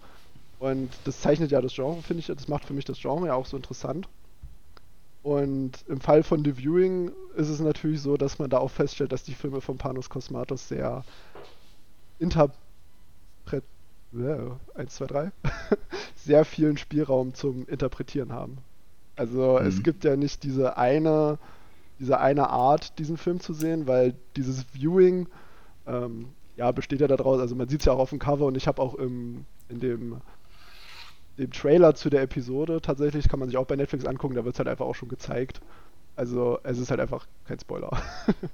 Und 0.60 0.90
das 1.04 1.22
zeichnet 1.22 1.52
ja 1.52 1.62
das 1.62 1.76
Genre, 1.76 2.02
finde 2.02 2.22
ich, 2.22 2.28
das 2.28 2.48
macht 2.48 2.66
für 2.66 2.74
mich 2.74 2.86
das 2.86 3.00
Genre 3.00 3.28
ja 3.28 3.36
auch 3.36 3.46
so 3.46 3.58
interessant. 3.58 4.10
Und 5.22 5.86
im 5.88 6.02
Fall 6.02 6.24
von 6.24 6.44
The 6.44 6.58
Viewing 6.58 7.12
ist 7.36 7.50
es 7.50 7.60
natürlich 7.60 8.02
so, 8.02 8.18
dass 8.18 8.40
man 8.40 8.50
da 8.50 8.58
auch 8.58 8.72
feststellt, 8.72 9.12
dass 9.12 9.24
die 9.24 9.36
Filme 9.36 9.62
von 9.62 9.78
Panos 9.78 10.10
Cosmatos 10.10 10.68
sehr 10.68 11.04
interpret... 12.20 12.56
1, 14.14 14.96
2, 14.96 15.06
3 15.06 15.32
sehr 16.16 16.46
vielen 16.46 16.78
Spielraum 16.78 17.34
zum 17.34 17.68
Interpretieren 17.68 18.32
haben. 18.32 18.58
Also 19.18 19.60
mhm. 19.60 19.68
es 19.68 19.84
gibt 19.84 20.06
ja 20.06 20.16
nicht 20.16 20.44
diese 20.44 20.78
eine, 20.78 21.38
diese 22.00 22.20
eine 22.20 22.50
Art, 22.50 22.98
diesen 23.00 23.18
Film 23.18 23.40
zu 23.40 23.54
sehen, 23.54 23.88
weil 23.88 24.14
dieses 24.36 24.64
Viewing 24.74 25.28
ähm, 25.88 26.30
ja, 26.56 26.72
besteht 26.72 27.02
ja 27.02 27.08
daraus, 27.08 27.40
also 27.40 27.56
man 27.56 27.68
sieht 27.68 27.82
es 27.82 27.86
ja 27.86 27.94
auch 27.94 28.00
auf 28.00 28.12
dem 28.12 28.20
Cover 28.20 28.46
und 28.46 28.56
ich 28.56 28.68
habe 28.68 28.82
auch 28.82 28.96
im, 28.96 29.46
in 29.70 29.80
dem, 29.80 30.22
dem 31.38 31.52
Trailer 31.52 31.96
zu 31.96 32.10
der 32.10 32.22
Episode 32.22 32.82
tatsächlich, 32.82 33.28
kann 33.28 33.40
man 33.40 33.50
sich 33.50 33.58
auch 33.58 33.66
bei 33.66 33.76
Netflix 33.76 34.06
angucken, 34.06 34.36
da 34.36 34.46
wird 34.46 34.56
es 34.56 34.60
halt 34.60 34.68
einfach 34.68 34.86
auch 34.86 34.96
schon 34.96 35.10
gezeigt. 35.10 35.62
Also 36.16 36.60
es 36.64 36.80
ist 36.80 36.90
halt 36.90 37.00
einfach 37.00 37.28
kein 37.48 37.60
Spoiler. 37.60 37.92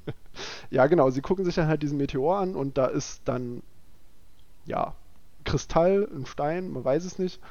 ja, 0.70 0.86
genau, 0.88 1.10
sie 1.10 1.22
gucken 1.22 1.46
sich 1.46 1.56
dann 1.56 1.68
halt 1.68 1.82
diesen 1.82 1.98
Meteor 1.98 2.40
an 2.40 2.56
und 2.56 2.78
da 2.78 2.88
ist 2.88 3.22
dann, 3.26 3.64
ja, 4.66 4.94
Kristall, 5.46 6.08
ein 6.14 6.26
Stein, 6.26 6.72
man 6.72 6.84
weiß 6.84 7.06
es 7.06 7.20
nicht. 7.20 7.42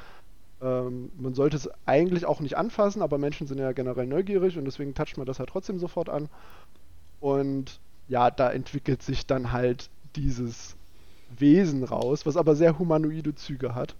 Ähm, 0.62 1.10
man 1.16 1.34
sollte 1.34 1.56
es 1.56 1.68
eigentlich 1.86 2.26
auch 2.26 2.40
nicht 2.40 2.56
anfassen, 2.56 3.02
aber 3.02 3.18
Menschen 3.18 3.46
sind 3.46 3.58
ja 3.58 3.72
generell 3.72 4.06
neugierig 4.06 4.56
und 4.58 4.64
deswegen 4.64 4.94
toucht 4.94 5.16
man 5.18 5.26
das 5.26 5.38
halt 5.40 5.50
trotzdem 5.50 5.78
sofort 5.78 6.08
an. 6.08 6.28
Und 7.20 7.80
ja, 8.08 8.30
da 8.30 8.50
entwickelt 8.52 9.02
sich 9.02 9.26
dann 9.26 9.52
halt 9.52 9.90
dieses 10.16 10.76
Wesen 11.28 11.84
raus, 11.84 12.26
was 12.26 12.36
aber 12.36 12.56
sehr 12.56 12.78
humanoide 12.78 13.34
Züge 13.34 13.74
hat. 13.74 13.96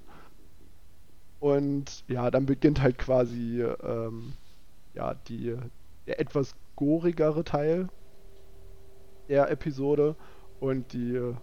Und 1.41 2.05
ja, 2.09 2.31
dann 2.31 2.47
beginnt 2.47 2.81
halt 2.81 2.99
quasi 2.99 3.63
ähm, 3.63 4.33
ja, 4.95 5.15
die, 5.15 5.57
der 6.07 6.21
etwas 6.21 6.55
gorigere 6.77 7.45
Teil 7.45 7.89
der 9.29 9.51
Episode 9.51 10.17
und 10.61 10.93
die 10.93 11.17
äh, 11.17 11.35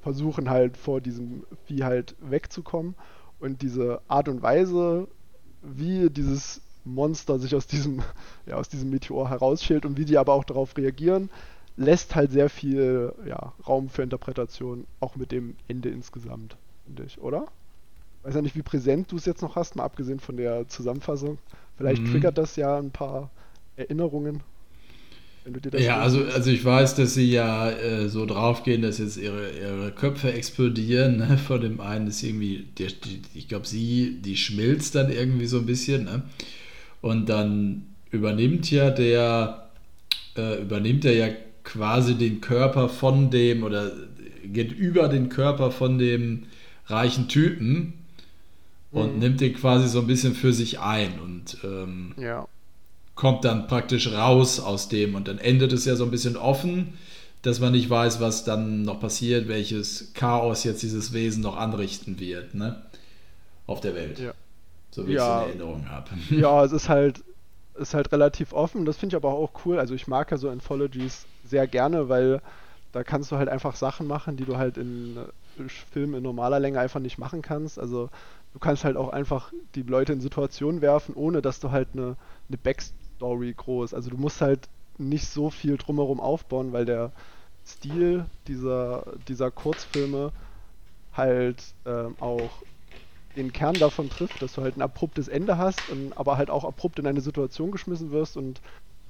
versuchen 0.00 0.50
halt 0.50 0.76
vor 0.76 1.00
diesem 1.00 1.46
Vieh 1.64 1.84
halt 1.84 2.16
wegzukommen. 2.20 2.96
Und 3.42 3.60
diese 3.60 4.00
Art 4.06 4.28
und 4.28 4.40
Weise, 4.40 5.08
wie 5.62 6.08
dieses 6.10 6.60
Monster 6.84 7.40
sich 7.40 7.56
aus 7.56 7.66
diesem, 7.66 8.00
ja, 8.46 8.54
aus 8.54 8.68
diesem 8.68 8.90
Meteor 8.90 9.28
herausschält 9.28 9.84
und 9.84 9.96
wie 9.96 10.04
die 10.04 10.16
aber 10.16 10.32
auch 10.32 10.44
darauf 10.44 10.76
reagieren, 10.76 11.28
lässt 11.76 12.14
halt 12.14 12.30
sehr 12.30 12.48
viel 12.48 13.12
ja, 13.26 13.52
Raum 13.66 13.88
für 13.88 14.04
Interpretation, 14.04 14.86
auch 15.00 15.16
mit 15.16 15.32
dem 15.32 15.56
Ende 15.66 15.88
insgesamt, 15.88 16.56
finde 16.84 17.02
ich, 17.02 17.20
oder? 17.20 17.46
Weiß 18.22 18.36
ja 18.36 18.42
nicht, 18.42 18.54
wie 18.54 18.62
präsent 18.62 19.10
du 19.10 19.16
es 19.16 19.24
jetzt 19.24 19.42
noch 19.42 19.56
hast, 19.56 19.74
mal 19.74 19.82
abgesehen 19.82 20.20
von 20.20 20.36
der 20.36 20.68
Zusammenfassung. 20.68 21.38
Vielleicht 21.76 22.02
mhm. 22.02 22.12
triggert 22.12 22.38
das 22.38 22.54
ja 22.54 22.78
ein 22.78 22.92
paar 22.92 23.30
Erinnerungen. 23.74 24.44
Ja, 25.76 26.00
also, 26.00 26.24
also 26.24 26.50
ich 26.50 26.64
weiß, 26.64 26.94
dass 26.94 27.14
sie 27.14 27.30
ja 27.30 27.70
äh, 27.70 28.08
so 28.08 28.26
draufgehen, 28.26 28.82
dass 28.82 28.98
jetzt 28.98 29.16
ihre, 29.16 29.50
ihre 29.50 29.92
Köpfe 29.92 30.32
explodieren. 30.32 31.16
Ne? 31.16 31.38
Von 31.38 31.60
dem 31.60 31.80
einen 31.80 32.06
ist 32.06 32.22
irgendwie, 32.22 32.68
der, 32.78 32.88
die, 32.88 33.22
ich 33.34 33.48
glaube, 33.48 33.66
sie, 33.66 34.18
die 34.20 34.36
schmilzt 34.36 34.94
dann 34.94 35.10
irgendwie 35.10 35.46
so 35.46 35.58
ein 35.58 35.66
bisschen. 35.66 36.04
Ne? 36.04 36.22
Und 37.00 37.28
dann 37.28 37.86
übernimmt 38.10 38.70
ja 38.70 38.90
der, 38.90 39.70
äh, 40.36 40.62
übernimmt 40.62 41.04
er 41.04 41.14
ja 41.14 41.28
quasi 41.64 42.14
den 42.14 42.40
Körper 42.40 42.88
von 42.88 43.30
dem 43.30 43.64
oder 43.64 43.92
geht 44.44 44.72
über 44.72 45.08
den 45.08 45.28
Körper 45.28 45.70
von 45.70 45.98
dem 45.98 46.44
reichen 46.86 47.28
Typen 47.28 47.94
und 48.90 49.14
mhm. 49.14 49.18
nimmt 49.20 49.40
den 49.40 49.54
quasi 49.54 49.88
so 49.88 50.00
ein 50.00 50.06
bisschen 50.06 50.34
für 50.34 50.52
sich 50.52 50.80
ein 50.80 51.18
und 51.20 51.58
ähm, 51.64 52.14
ja. 52.16 52.46
Kommt 53.14 53.44
dann 53.44 53.66
praktisch 53.66 54.12
raus 54.12 54.60
aus 54.60 54.88
dem 54.88 55.14
und 55.14 55.28
dann 55.28 55.38
endet 55.38 55.72
es 55.72 55.84
ja 55.84 55.96
so 55.96 56.04
ein 56.04 56.10
bisschen 56.10 56.36
offen, 56.36 56.94
dass 57.42 57.60
man 57.60 57.72
nicht 57.72 57.90
weiß, 57.90 58.20
was 58.20 58.44
dann 58.44 58.82
noch 58.82 59.00
passiert, 59.00 59.48
welches 59.48 60.12
Chaos 60.14 60.64
jetzt 60.64 60.82
dieses 60.82 61.12
Wesen 61.12 61.42
noch 61.42 61.56
anrichten 61.56 62.20
wird, 62.20 62.54
ne? 62.54 62.82
Auf 63.66 63.80
der 63.80 63.94
Welt. 63.94 64.18
Ja. 64.18 64.32
So 64.90 65.06
wie 65.06 65.14
ja. 65.14 65.42
ich 65.42 65.48
es 65.48 65.54
in 65.54 65.60
Erinnerung 65.60 65.90
habe. 65.90 66.10
Ja, 66.30 66.64
es 66.64 66.72
ist 66.72 66.88
halt, 66.88 67.22
ist 67.74 67.94
halt 67.94 68.12
relativ 68.12 68.52
offen. 68.52 68.84
Das 68.84 68.96
finde 68.96 69.16
ich 69.16 69.22
aber 69.22 69.32
auch 69.32 69.50
cool. 69.64 69.78
Also 69.78 69.94
ich 69.94 70.06
mag 70.06 70.30
ja 70.30 70.36
so 70.36 70.48
Anthologies 70.48 71.26
sehr 71.44 71.66
gerne, 71.66 72.08
weil 72.08 72.40
da 72.92 73.02
kannst 73.02 73.32
du 73.32 73.36
halt 73.36 73.48
einfach 73.48 73.74
Sachen 73.74 74.06
machen, 74.06 74.36
die 74.36 74.44
du 74.44 74.56
halt 74.56 74.76
in 74.76 75.16
äh, 75.16 75.68
Filmen 75.92 76.14
in 76.14 76.22
normaler 76.22 76.60
Länge 76.60 76.78
einfach 76.78 77.00
nicht 77.00 77.18
machen 77.18 77.42
kannst. 77.42 77.78
Also 77.78 78.10
du 78.52 78.58
kannst 78.58 78.84
halt 78.84 78.96
auch 78.96 79.08
einfach 79.08 79.52
die 79.74 79.82
Leute 79.82 80.12
in 80.12 80.20
Situationen 80.20 80.80
werfen, 80.80 81.14
ohne 81.14 81.42
dass 81.42 81.58
du 81.58 81.70
halt 81.70 81.88
eine, 81.94 82.16
eine 82.48 82.58
Backstory 82.58 83.01
groß. 83.56 83.94
Also 83.94 84.10
du 84.10 84.16
musst 84.16 84.40
halt 84.40 84.68
nicht 84.98 85.26
so 85.28 85.50
viel 85.50 85.76
drumherum 85.78 86.20
aufbauen, 86.20 86.72
weil 86.72 86.84
der 86.84 87.12
Stil 87.66 88.26
dieser, 88.48 89.14
dieser 89.28 89.50
Kurzfilme 89.50 90.32
halt 91.12 91.74
ähm, 91.86 92.16
auch 92.20 92.64
den 93.36 93.52
Kern 93.52 93.80
davon 93.80 94.10
trifft, 94.10 94.42
dass 94.42 94.54
du 94.54 94.62
halt 94.62 94.76
ein 94.76 94.82
abruptes 94.82 95.28
Ende 95.28 95.58
hast, 95.58 95.88
und, 95.90 96.12
aber 96.14 96.36
halt 96.38 96.50
auch 96.50 96.64
abrupt 96.64 96.98
in 96.98 97.06
eine 97.06 97.20
Situation 97.20 97.70
geschmissen 97.72 98.10
wirst 98.10 98.36
und 98.36 98.60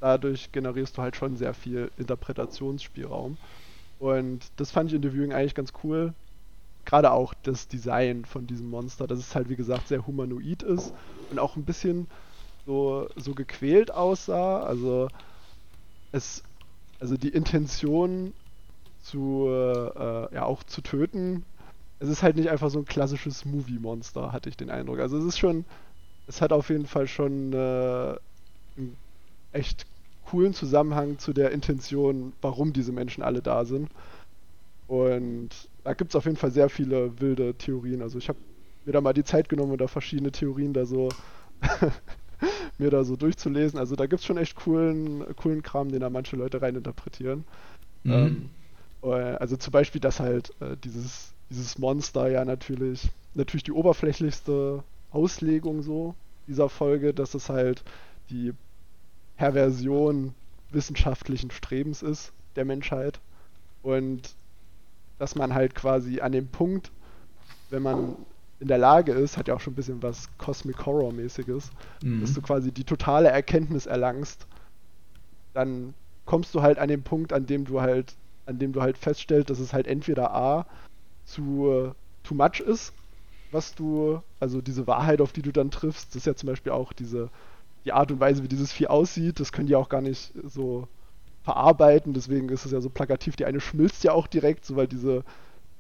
dadurch 0.01 0.53
generierst 0.53 0.99
du 0.99 1.03
halt 1.03 1.17
schon 1.17 1.37
sehr 1.37 1.55
viel 1.55 1.93
Interpretationsspielraum. 1.97 3.39
Und 3.99 4.49
das 4.61 4.71
fand 4.73 4.91
ich 4.91 4.97
in 4.97 5.03
The 5.03 5.13
Viewing 5.13 5.33
eigentlich 5.33 5.55
ganz 5.55 5.73
cool. 5.85 6.15
Gerade 6.85 7.13
auch 7.13 7.35
das 7.35 7.69
Design 7.69 8.25
von 8.25 8.47
diesem 8.47 8.69
Monster, 8.69 9.07
dass 9.07 9.19
es 9.21 9.35
halt 9.35 9.49
wie 9.49 9.57
gesagt 9.57 9.89
sehr 9.89 10.07
humanoid 10.07 10.63
ist 10.63 10.95
und 11.29 11.39
auch 11.39 11.57
ein 11.57 11.65
bisschen 11.65 12.09
so, 12.67 13.09
so 13.17 13.35
gequält 13.35 13.93
aussah. 13.93 14.63
Also 14.63 15.09
es, 16.13 16.43
also 17.01 17.17
die 17.17 17.31
Intention 17.31 18.35
zu, 19.01 19.47
äh, 19.49 20.35
ja 20.35 20.45
auch 20.45 20.63
zu 20.65 20.83
töten, 20.83 21.45
es 21.99 22.09
ist 22.09 22.23
halt 22.23 22.37
nicht 22.37 22.51
einfach 22.51 22.71
so 22.71 22.81
ein 22.81 22.85
klassisches 22.85 23.45
Movie-Monster, 23.45 24.33
hatte 24.33 24.49
ich 24.49 24.57
den 24.57 24.71
Eindruck. 24.71 24.99
Also 24.99 25.19
es 25.19 25.25
ist 25.25 25.39
schon, 25.39 25.65
es 26.27 26.41
hat 26.41 26.53
auf 26.53 26.69
jeden 26.69 26.87
Fall 26.87 27.07
schon 27.07 27.53
äh, 27.53 28.17
ein 28.77 28.97
echt 29.53 29.87
coolen 30.25 30.55
Zusammenhang 30.55 31.19
zu 31.19 31.33
der 31.33 31.53
Intention, 31.53 32.33
warum 32.41 32.73
diese 32.73 32.93
Menschen 32.93 33.23
alle 33.23 33.43
da 33.43 33.65
sind. 33.65 33.91
Und 34.89 35.51
da 35.85 35.95
gibt 35.95 36.11
es 36.13 36.17
auf 36.17 36.25
jeden 36.25 36.37
Fall 36.37 36.51
sehr 36.51 36.69
viele 36.69 37.21
wilde 37.21 37.55
Theorien. 37.55 38.03
Also 38.03 38.19
ich 38.19 38.29
habe 38.29 38.39
mir 38.85 38.93
da 38.93 39.01
mal 39.01 39.13
die 39.13 39.25
Zeit 39.25 39.49
genommen, 39.49 39.79
da 39.79 39.87
verschiedene 39.87 40.33
Theorien 40.33 40.73
da 40.73 40.87
so 40.87 41.09
mir 42.79 42.91
da 42.91 43.05
so 43.05 43.17
durchzulesen. 43.17 43.79
Also 43.79 43.97
da 43.97 44.07
gibt 44.07 44.21
es 44.21 44.27
schon 44.27 44.37
echt 44.37 44.57
coolen, 44.57 45.25
coolen 45.37 45.63
Kram, 45.63 45.91
den 45.91 46.01
da 46.01 46.11
manche 46.11 46.37
Leute 46.37 46.63
reininterpretieren. 46.63 47.45
Mhm. 48.05 48.13
Ähm, 48.13 48.51
äh, 49.03 49.37
also 49.37 49.57
zum 49.57 49.73
Beispiel, 49.73 50.01
dass 50.01 50.21
halt 50.21 50.51
äh, 50.61 50.77
dieses, 50.83 51.33
dieses 51.51 51.79
Monster 51.79 52.31
ja 52.31 52.45
natürlich, 52.45 53.11
natürlich 53.35 53.65
die 53.65 53.73
oberflächlichste 53.73 54.83
Auslegung 55.11 55.83
so 55.83 56.15
dieser 56.47 56.69
Folge, 56.69 57.15
dass 57.15 57.35
es 57.35 57.49
halt 57.49 57.85
die 58.31 58.53
Perversion 59.37 60.35
wissenschaftlichen 60.71 61.51
Strebens 61.51 62.03
ist 62.03 62.33
der 62.57 62.65
Menschheit 62.65 63.21
und 63.83 64.35
dass 65.19 65.35
man 65.35 65.55
halt 65.55 65.75
quasi 65.75 66.21
an 66.21 66.33
dem 66.33 66.49
Punkt, 66.49 66.91
wenn 67.71 67.83
man 67.83 68.17
in 68.63 68.69
der 68.69 68.79
Lage 68.79 69.13
ist, 69.13 69.37
hat 69.37 69.49
ja 69.49 69.55
auch 69.55 69.61
schon 69.61 69.75
ein 69.75 69.77
bisschen 69.77 70.03
was 70.03 70.29
Cosmic 70.39 70.87
Horror 70.87 71.13
mäßiges, 71.13 71.71
mhm. 72.03 72.21
dass 72.23 72.33
du 72.33 72.41
quasi 72.41 72.73
die 72.73 72.85
totale 72.85 73.29
Erkenntnis 73.29 73.87
erlangst, 73.87 74.47
dann 75.53 75.95
kommst 76.25 76.55
du 76.55 76.63
halt 76.63 76.79
an 76.79 76.89
den 76.89 77.03
Punkt, 77.03 77.33
an 77.33 77.47
dem 77.47 77.65
du 77.65 77.81
halt, 77.81 78.15
an 78.47 78.59
dem 78.59 78.73
du 78.73 78.81
halt 78.81 78.97
feststellst, 78.97 79.51
dass 79.51 79.59
es 79.59 79.73
halt 79.73 79.87
entweder 79.87 80.35
A 80.35 80.67
zu 81.25 81.43
uh, 81.43 81.93
too 82.23 82.35
much 82.35 82.61
ist, 82.61 82.93
was 83.51 83.75
du, 83.75 84.23
also 84.41 84.63
diese 84.63 84.87
Wahrheit, 84.87 85.21
auf 85.21 85.33
die 85.33 85.43
du 85.43 85.53
dann 85.53 85.71
triffst, 85.71 86.09
das 86.11 86.17
ist 86.17 86.27
ja 86.27 86.35
zum 86.35 86.49
Beispiel 86.49 86.73
auch 86.73 86.93
diese 86.93 87.29
die 87.85 87.93
Art 87.93 88.11
und 88.11 88.21
Weise, 88.21 88.43
wie 88.43 88.49
dieses 88.49 88.73
Vieh 88.73 88.87
aussieht, 88.87 89.41
das 89.41 89.53
können 89.53 89.67
die 89.67 89.77
auch 89.77 89.89
gar 89.89 90.01
nicht 90.01 90.33
so 90.45 90.87
verarbeiten. 91.43 92.13
Deswegen 92.13 92.49
ist 92.49 92.65
es 92.65 92.73
ja 92.73 92.81
so 92.81 92.91
plakativ. 92.91 93.37
Die 93.37 93.45
eine 93.45 93.61
schmilzt 93.61 94.05
ja 94.05 94.13
auch 94.13 94.27
direkt, 94.27 94.65
so 94.65 94.77
weil 94.77 94.87
diese, 94.87 95.25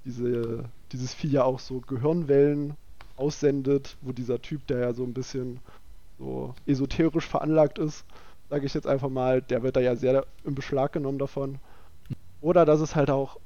diese, 0.05 0.64
dieses 0.92 1.14
Vieh 1.14 1.31
ja 1.31 1.44
auch 1.44 1.59
so 1.59 1.81
Gehirnwellen 1.81 2.76
aussendet, 3.16 3.96
wo 4.00 4.12
dieser 4.12 4.40
Typ, 4.40 4.66
der 4.66 4.78
ja 4.78 4.92
so 4.92 5.05
ein 5.05 5.14
bisschen 5.14 5.61
so 6.18 6.55
esoterisch 6.66 7.26
veranlagt 7.26 7.78
ist, 7.78 8.05
sage 8.50 8.66
ich 8.66 8.74
jetzt 8.74 8.87
einfach 8.87 9.09
mal, 9.09 9.42
der 9.42 9.62
wird 9.62 9.76
da 9.76 9.81
ja 9.81 9.96
sehr 9.96 10.26
im 10.44 10.55
Beschlag 10.55 10.92
genommen 10.92 11.18
davon. 11.18 11.59
Oder 12.40 12.64
dass 12.64 12.81
es 12.81 12.94
halt 12.94 13.11
auch 13.11 13.38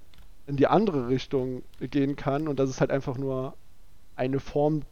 in 0.46 0.56
die 0.56 0.66
andere 0.66 1.09
Richtung 1.09 1.62
gehen 1.80 2.16
kann 2.16 2.48
und 2.48 2.59
dass 2.59 2.70
es 2.70 2.80
halt 2.80 2.90
einfach 2.90 3.18
nur 3.18 3.54
eine 4.14 4.40
Form 4.40 4.82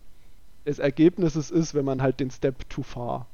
des 0.66 0.78
Ergebnisses 0.78 1.50
ist, 1.50 1.74
wenn 1.74 1.84
man 1.84 2.02
halt 2.02 2.20
den 2.20 2.30
Step 2.30 2.68
too 2.68 2.82
far 2.82 3.26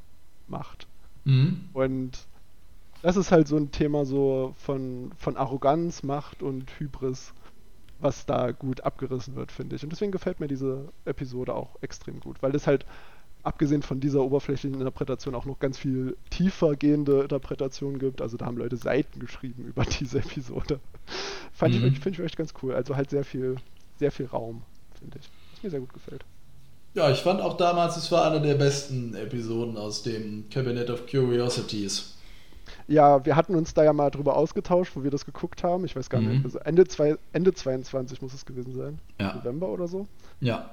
macht. 0.48 0.87
Mhm. 1.24 1.68
Und 1.72 2.26
das 3.02 3.16
ist 3.16 3.33
halt 3.33 3.48
so 3.48 3.56
ein 3.56 3.70
Thema 3.70 4.04
so 4.04 4.54
von, 4.59 5.12
von 5.16 5.37
Arroganz, 5.37 6.02
Macht 6.02 6.42
und 6.42 6.70
Hybris, 6.78 7.33
was 8.00 8.26
da 8.26 8.52
gut 8.52 8.82
abgerissen 8.82 9.36
wird, 9.36 9.52
finde 9.52 9.76
ich. 9.76 9.82
Und 9.82 9.90
deswegen 9.90 10.12
gefällt 10.12 10.40
mir 10.40 10.48
diese 10.48 10.88
Episode 11.04 11.54
auch 11.54 11.76
extrem 11.80 12.20
gut, 12.20 12.42
weil 12.42 12.52
das 12.52 12.66
halt 12.66 12.86
abgesehen 13.42 13.82
von 13.82 14.00
dieser 14.00 14.22
oberflächlichen 14.22 14.78
Interpretation 14.78 15.34
auch 15.34 15.46
noch 15.46 15.58
ganz 15.58 15.78
viel 15.78 16.16
tiefer 16.30 16.76
gehende 16.76 17.22
Interpretationen 17.22 17.98
gibt. 17.98 18.20
Also 18.20 18.36
da 18.36 18.46
haben 18.46 18.56
Leute 18.56 18.76
Seiten 18.76 19.18
geschrieben 19.20 19.64
über 19.64 19.84
diese 20.00 20.18
Episode. 20.18 20.80
Fand 21.52 21.74
mhm. 21.74 21.86
ich, 21.86 22.00
finde 22.00 22.20
ich 22.20 22.24
echt 22.24 22.36
ganz 22.36 22.54
cool. 22.62 22.74
Also 22.74 22.96
halt 22.96 23.10
sehr 23.10 23.24
viel, 23.24 23.56
sehr 23.98 24.12
viel 24.12 24.26
Raum, 24.26 24.62
finde 24.98 25.18
ich. 25.18 25.28
Was 25.52 25.62
mir 25.62 25.70
sehr 25.70 25.80
gut 25.80 25.92
gefällt. 25.92 26.24
Ja, 26.94 27.10
ich 27.10 27.20
fand 27.20 27.40
auch 27.40 27.56
damals, 27.56 27.96
es 27.96 28.10
war 28.10 28.30
eine 28.30 28.42
der 28.42 28.56
besten 28.56 29.14
Episoden 29.14 29.76
aus 29.76 30.02
dem 30.02 30.48
Cabinet 30.50 30.90
of 30.90 31.06
Curiosities. 31.06 32.16
Ja, 32.90 33.24
wir 33.24 33.37
hatten 33.37 33.55
uns 33.55 33.72
da 33.72 33.85
ja 33.85 33.92
mal 33.92 34.11
drüber 34.11 34.37
ausgetauscht, 34.37 34.96
wo 34.96 35.05
wir 35.05 35.12
das 35.12 35.24
geguckt 35.24 35.62
haben. 35.62 35.85
Ich 35.85 35.94
weiß 35.94 36.11
gar 36.11 36.20
mhm. 36.20 36.29
nicht. 36.29 36.44
Also 36.44 36.59
Ende, 36.59 36.88
zwei, 36.88 37.16
Ende 37.33 37.55
22 37.55 38.20
muss 38.20 38.35
es 38.35 38.44
gewesen 38.44 38.74
sein. 38.74 38.98
Ja. 39.20 39.37
November 39.37 39.68
oder 39.68 39.87
so. 39.87 40.09
Ja. 40.40 40.70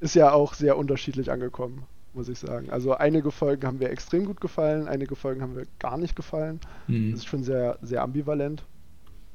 Ist 0.00 0.14
ja 0.14 0.32
auch 0.32 0.52
sehr 0.52 0.76
unterschiedlich 0.76 1.30
angekommen, 1.30 1.84
muss 2.12 2.28
ich 2.28 2.38
sagen. 2.38 2.68
Also 2.68 2.92
einige 2.92 3.30
Folgen 3.30 3.66
haben 3.66 3.78
mir 3.78 3.88
extrem 3.88 4.26
gut 4.26 4.42
gefallen, 4.42 4.86
einige 4.86 5.16
Folgen 5.16 5.40
haben 5.40 5.54
mir 5.54 5.66
gar 5.78 5.96
nicht 5.96 6.14
gefallen. 6.14 6.60
Mhm. 6.88 7.12
Das 7.12 7.20
ist 7.20 7.26
schon 7.26 7.42
sehr, 7.42 7.78
sehr 7.80 8.02
ambivalent. 8.02 8.62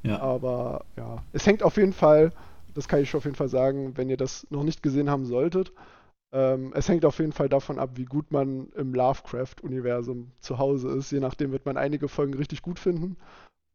Ja. 0.04 0.20
Aber 0.20 0.84
ja, 0.96 1.24
es 1.32 1.44
hängt 1.44 1.64
auf 1.64 1.76
jeden 1.76 1.92
Fall, 1.92 2.30
das 2.72 2.86
kann 2.86 3.00
ich 3.00 3.10
schon 3.10 3.18
auf 3.18 3.24
jeden 3.24 3.36
Fall 3.36 3.48
sagen, 3.48 3.96
wenn 3.96 4.08
ihr 4.08 4.16
das 4.16 4.46
noch 4.48 4.62
nicht 4.62 4.80
gesehen 4.80 5.10
haben 5.10 5.26
solltet, 5.26 5.72
ähm, 6.32 6.72
es 6.74 6.88
hängt 6.88 7.04
auf 7.04 7.18
jeden 7.18 7.32
Fall 7.32 7.48
davon 7.48 7.78
ab, 7.78 7.90
wie 7.96 8.06
gut 8.06 8.30
man 8.32 8.68
im 8.74 8.94
Lovecraft-Universum 8.94 10.32
zu 10.40 10.58
Hause 10.58 10.88
ist. 10.88 11.12
Je 11.12 11.20
nachdem 11.20 11.52
wird 11.52 11.66
man 11.66 11.76
einige 11.76 12.08
Folgen 12.08 12.34
richtig 12.34 12.62
gut 12.62 12.78
finden 12.78 13.16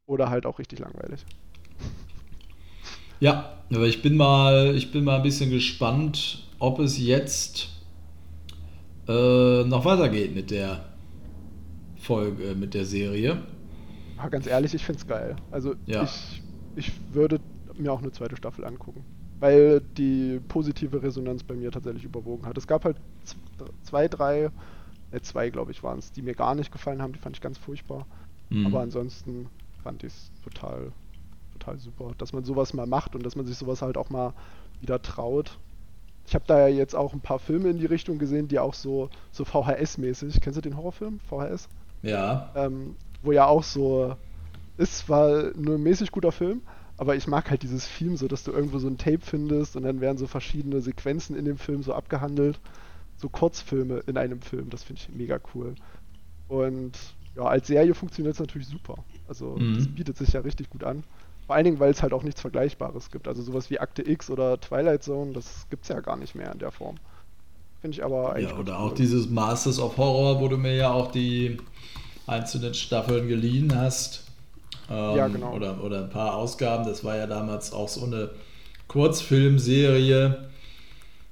oder 0.08 0.30
halt 0.30 0.46
auch 0.48 0.58
richtig 0.58 0.80
langweilig. 0.80 1.24
Ja, 3.20 3.58
aber 3.72 3.86
ich 3.86 4.02
bin 4.02 4.18
mal, 4.18 4.76
ich 4.76 4.92
bin 4.92 5.04
mal 5.04 5.18
ein 5.18 5.24
bisschen 5.24 5.52
gespannt, 5.52 6.48
ob 6.60 6.80
es 6.80 6.98
jetzt 7.00 7.70
äh, 9.08 9.64
noch 9.64 9.86
weitergeht 9.86 10.34
mit 10.34 10.50
der 10.50 10.86
Folge, 11.98 12.56
mit 12.56 12.74
der 12.74 12.86
Serie. 12.86 13.44
Ja, 14.18 14.30
ganz 14.30 14.48
ehrlich, 14.48 14.74
ich 14.74 14.84
finde 14.84 15.00
es 15.00 15.08
geil. 15.08 15.36
Also 15.52 15.76
ja. 15.86 16.04
ich, 16.04 16.42
ich 16.76 16.92
würde 17.14 17.40
mir 17.76 17.92
auch 17.92 18.02
eine 18.02 18.12
zweite 18.12 18.36
Staffel 18.36 18.66
angucken 18.66 19.06
weil 19.40 19.82
die 19.98 20.40
positive 20.48 21.02
Resonanz 21.02 21.44
bei 21.44 21.56
mir 21.56 21.72
tatsächlich 21.72 22.04
überwogen 22.04 22.46
hat. 22.46 22.58
Es 22.58 22.68
gab 22.68 22.86
halt 22.86 22.98
zwei, 23.84 24.08
drei, 24.08 24.52
äh, 25.12 25.20
zwei 25.22 25.50
glaube 25.50 25.72
ich 25.72 25.84
waren 25.84 26.00
es, 26.00 26.12
die 26.12 26.22
mir 26.22 26.34
gar 26.34 26.56
nicht 26.56 26.72
gefallen 26.72 27.02
haben, 27.02 27.14
die 27.14 27.20
fand 27.20 27.36
ich 27.36 27.42
ganz 27.42 27.58
furchtbar. 27.58 28.06
Mhm. 28.50 28.66
Aber 28.66 28.82
ansonsten 28.82 29.50
fand 29.84 30.04
ich 30.04 30.14
es 30.14 30.32
total, 30.44 30.92
total 31.54 31.78
super, 31.78 32.12
dass 32.18 32.34
man 32.34 32.44
sowas 32.44 32.74
mal 32.74 32.88
macht 32.88 33.16
und 33.16 33.26
dass 33.26 33.36
man 33.36 33.46
sich 33.46 33.58
sowas 33.58 33.82
halt 33.82 33.98
auch 33.98 34.10
mal 34.10 34.34
wieder 34.82 35.02
traut. 35.02 35.60
Ich 36.26 36.36
habe 36.36 36.46
da 36.46 36.68
ja 36.68 36.76
jetzt 36.76 36.96
auch 36.96 37.14
ein 37.14 37.22
paar 37.22 37.40
Filme 37.40 37.70
in 37.70 37.78
die 37.78 37.86
Richtung 37.86 38.18
gesehen, 38.18 38.48
die 38.48 38.60
auch 38.60 38.74
so, 38.74 39.10
so 39.32 39.46
VHS-mäßig, 39.46 40.42
kennst 40.42 40.58
du 40.58 40.62
den 40.62 40.76
Horrorfilm, 40.76 41.20
VHS? 41.22 41.70
Ja. 42.02 42.52
Ähm, 42.56 42.96
wo 43.24 43.32
ja 43.32 43.46
auch 43.46 43.64
so, 43.64 44.16
ist 44.78 45.08
war 45.10 45.52
nur 45.56 45.76
ein 45.76 45.84
mäßig 45.84 46.12
guter 46.12 46.32
Film, 46.32 46.62
aber 46.98 47.16
ich 47.16 47.28
mag 47.28 47.50
halt 47.50 47.64
dieses 47.64 47.86
Film 47.86 48.18
so, 48.18 48.28
dass 48.28 48.44
du 48.44 48.52
irgendwo 48.52 48.80
so 48.80 48.88
ein 48.88 48.98
Tape 48.98 49.22
findest 49.22 49.76
und 49.76 49.84
dann 49.84 50.02
werden 50.02 50.18
so 50.18 50.28
verschiedene 50.28 50.82
Sequenzen 50.82 51.36
in 51.36 51.46
dem 51.46 51.58
Film 51.58 51.84
so 51.84 51.94
abgehandelt. 51.94 52.60
So 53.18 53.30
Kurzfilme 53.30 54.04
in 54.06 54.18
einem 54.18 54.42
Film, 54.42 54.70
das 54.70 54.84
finde 54.84 55.02
ich 55.02 55.16
mega 55.16 55.40
cool. 55.54 55.74
Und 56.48 56.94
ja, 57.36 57.44
als 57.44 57.68
Serie 57.68 57.94
funktioniert 57.94 58.34
es 58.34 58.40
natürlich 58.40 58.68
super. 58.68 59.04
Also 59.28 59.56
mhm. 59.58 59.76
das 59.76 59.88
bietet 59.88 60.18
sich 60.18 60.34
ja 60.34 60.42
richtig 60.42 60.70
gut 60.70 60.84
an. 60.84 61.04
Vor 61.46 61.56
allen 61.56 61.66
Dingen, 61.66 61.80
weil 61.80 61.92
es 61.92 62.04
halt 62.04 62.14
auch 62.14 62.24
nichts 62.24 62.42
Vergleichbares 62.42 63.10
gibt. 63.10 63.28
Also 63.28 63.42
sowas 63.42 63.70
wie 63.70 63.80
Akte 63.80 64.08
X 64.08 64.30
oder 64.30 64.60
Twilight 64.60 65.04
Zone, 65.04 65.34
das 65.34 65.68
gibt 65.70 65.84
es 65.84 65.90
ja 65.90 66.00
gar 66.02 66.18
nicht 66.18 66.36
mehr 66.36 66.52
in 66.52 66.60
der 66.60 66.72
Form. 66.72 66.98
Finde 67.82 67.96
ich 67.96 68.04
aber 68.04 68.34
eigentlich. 68.34 68.50
Ja, 68.50 68.58
oder 68.58 68.80
auch 68.80 68.94
dieses 68.94 69.30
Masters 69.30 69.80
of 69.80 69.98
Horror, 69.98 70.42
wo 70.42 70.48
du 70.48 70.58
mir 70.58 70.76
ja 70.76 70.92
auch 70.92 71.12
die 71.12 71.58
einzelnen 72.26 72.74
Staffeln 72.74 73.28
geliehen 73.28 73.76
hast. 73.76 74.27
Ähm, 74.90 75.16
ja, 75.16 75.28
genau. 75.28 75.54
Oder, 75.54 75.84
oder 75.84 76.04
ein 76.04 76.10
paar 76.10 76.36
Ausgaben. 76.36 76.86
Das 76.86 77.04
war 77.04 77.18
ja 77.18 77.28
damals 77.28 77.74
auch 77.74 77.90
so 77.90 78.06
eine 78.06 78.30
Kurzfilmserie, 78.88 80.48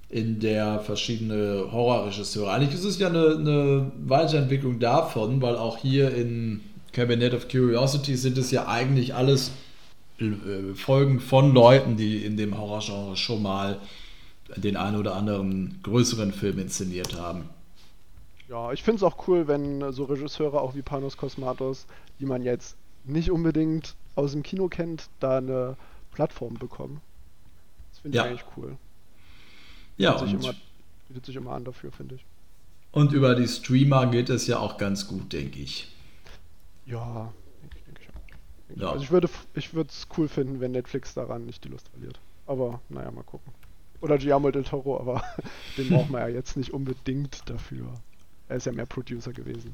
in 0.09 0.39
der 0.39 0.79
verschiedene 0.79 1.71
Horrorregisseure. 1.71 2.51
Eigentlich 2.51 2.73
ist 2.73 2.85
es 2.85 2.99
ja 2.99 3.07
eine, 3.07 3.35
eine 3.37 3.91
Weiterentwicklung 4.05 4.79
davon, 4.79 5.41
weil 5.41 5.55
auch 5.55 5.77
hier 5.77 6.13
in 6.15 6.61
Cabinet 6.93 7.33
of 7.33 7.49
Curiosity 7.49 8.15
sind 8.15 8.37
es 8.37 8.51
ja 8.51 8.67
eigentlich 8.67 9.13
alles 9.15 9.51
äh, 10.19 10.73
Folgen 10.75 11.19
von 11.19 11.53
Leuten, 11.53 11.97
die 11.97 12.23
in 12.23 12.37
dem 12.37 12.57
Horrorgenre 12.57 13.17
schon 13.17 13.41
mal 13.41 13.79
den 14.55 14.77
einen 14.77 14.95
oder 14.95 15.15
anderen 15.15 15.79
größeren 15.83 16.31
Film 16.31 16.59
inszeniert 16.59 17.19
haben. 17.19 17.49
Ja, 18.47 18.71
ich 18.71 18.83
finde 18.83 18.97
es 18.97 19.03
auch 19.03 19.27
cool, 19.27 19.47
wenn 19.47 19.91
so 19.91 20.03
Regisseure 20.03 20.61
auch 20.61 20.75
wie 20.75 20.83
Panos 20.83 21.17
Kosmatos, 21.17 21.87
die 22.19 22.25
man 22.25 22.43
jetzt 22.43 22.77
nicht 23.05 23.31
unbedingt 23.31 23.95
aus 24.15 24.31
dem 24.31 24.43
Kino 24.43 24.67
kennt, 24.67 25.09
da 25.19 25.37
eine 25.37 25.77
Plattform 26.11 26.55
bekommen. 26.55 27.01
Das 27.91 27.99
finde 27.99 28.17
ich 28.17 28.23
ja. 28.23 28.29
eigentlich 28.29 28.45
cool. 28.57 28.77
Ja, 29.97 30.13
bietet 30.13 30.27
sich, 30.27 30.33
immer, 30.33 30.55
bietet 31.07 31.25
sich 31.25 31.35
immer 31.35 31.51
an 31.51 31.65
dafür, 31.65 31.91
finde 31.91 32.15
ich. 32.15 32.25
Und 32.91 33.11
über 33.11 33.35
die 33.35 33.47
Streamer 33.47 34.07
geht 34.07 34.29
es 34.29 34.47
ja 34.47 34.59
auch 34.59 34.77
ganz 34.77 35.07
gut, 35.07 35.33
denke 35.33 35.59
ich. 35.59 35.93
Ja, 36.85 37.33
denke 37.61 37.77
denk 37.85 37.99
ich 38.01 38.09
auch. 38.09 38.81
ja. 38.81 38.91
Also 38.91 39.03
ich 39.03 39.11
würde 39.11 39.29
ich 39.53 39.73
es 39.73 40.07
cool 40.17 40.27
finden, 40.27 40.59
wenn 40.59 40.71
Netflix 40.71 41.13
daran 41.13 41.45
nicht 41.45 41.63
die 41.63 41.69
Lust 41.69 41.89
verliert. 41.89 42.19
Aber 42.47 42.79
naja, 42.89 43.11
mal 43.11 43.23
gucken. 43.23 43.51
Oder 44.01 44.17
Guillermo 44.17 44.51
del 44.51 44.63
Toro, 44.63 44.99
aber 44.99 45.23
den 45.77 45.89
braucht 45.89 46.09
man 46.09 46.21
ja 46.21 46.27
jetzt 46.27 46.57
nicht 46.57 46.73
unbedingt 46.73 47.49
dafür. 47.49 47.93
Er 48.47 48.57
ist 48.57 48.65
ja 48.65 48.71
mehr 48.71 48.85
Producer 48.85 49.33
gewesen. 49.33 49.73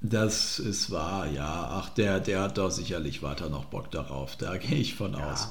Das 0.00 0.58
ist 0.58 0.90
wahr, 0.90 1.26
ja. 1.26 1.68
Ach, 1.72 1.88
der, 1.90 2.20
der 2.20 2.42
hat 2.42 2.58
doch 2.58 2.70
sicherlich 2.70 3.22
weiter 3.22 3.48
noch 3.48 3.66
Bock 3.66 3.90
darauf. 3.90 4.36
Da 4.36 4.56
gehe 4.58 4.78
ich 4.78 4.94
von 4.94 5.12
ja. 5.12 5.32
aus. 5.32 5.48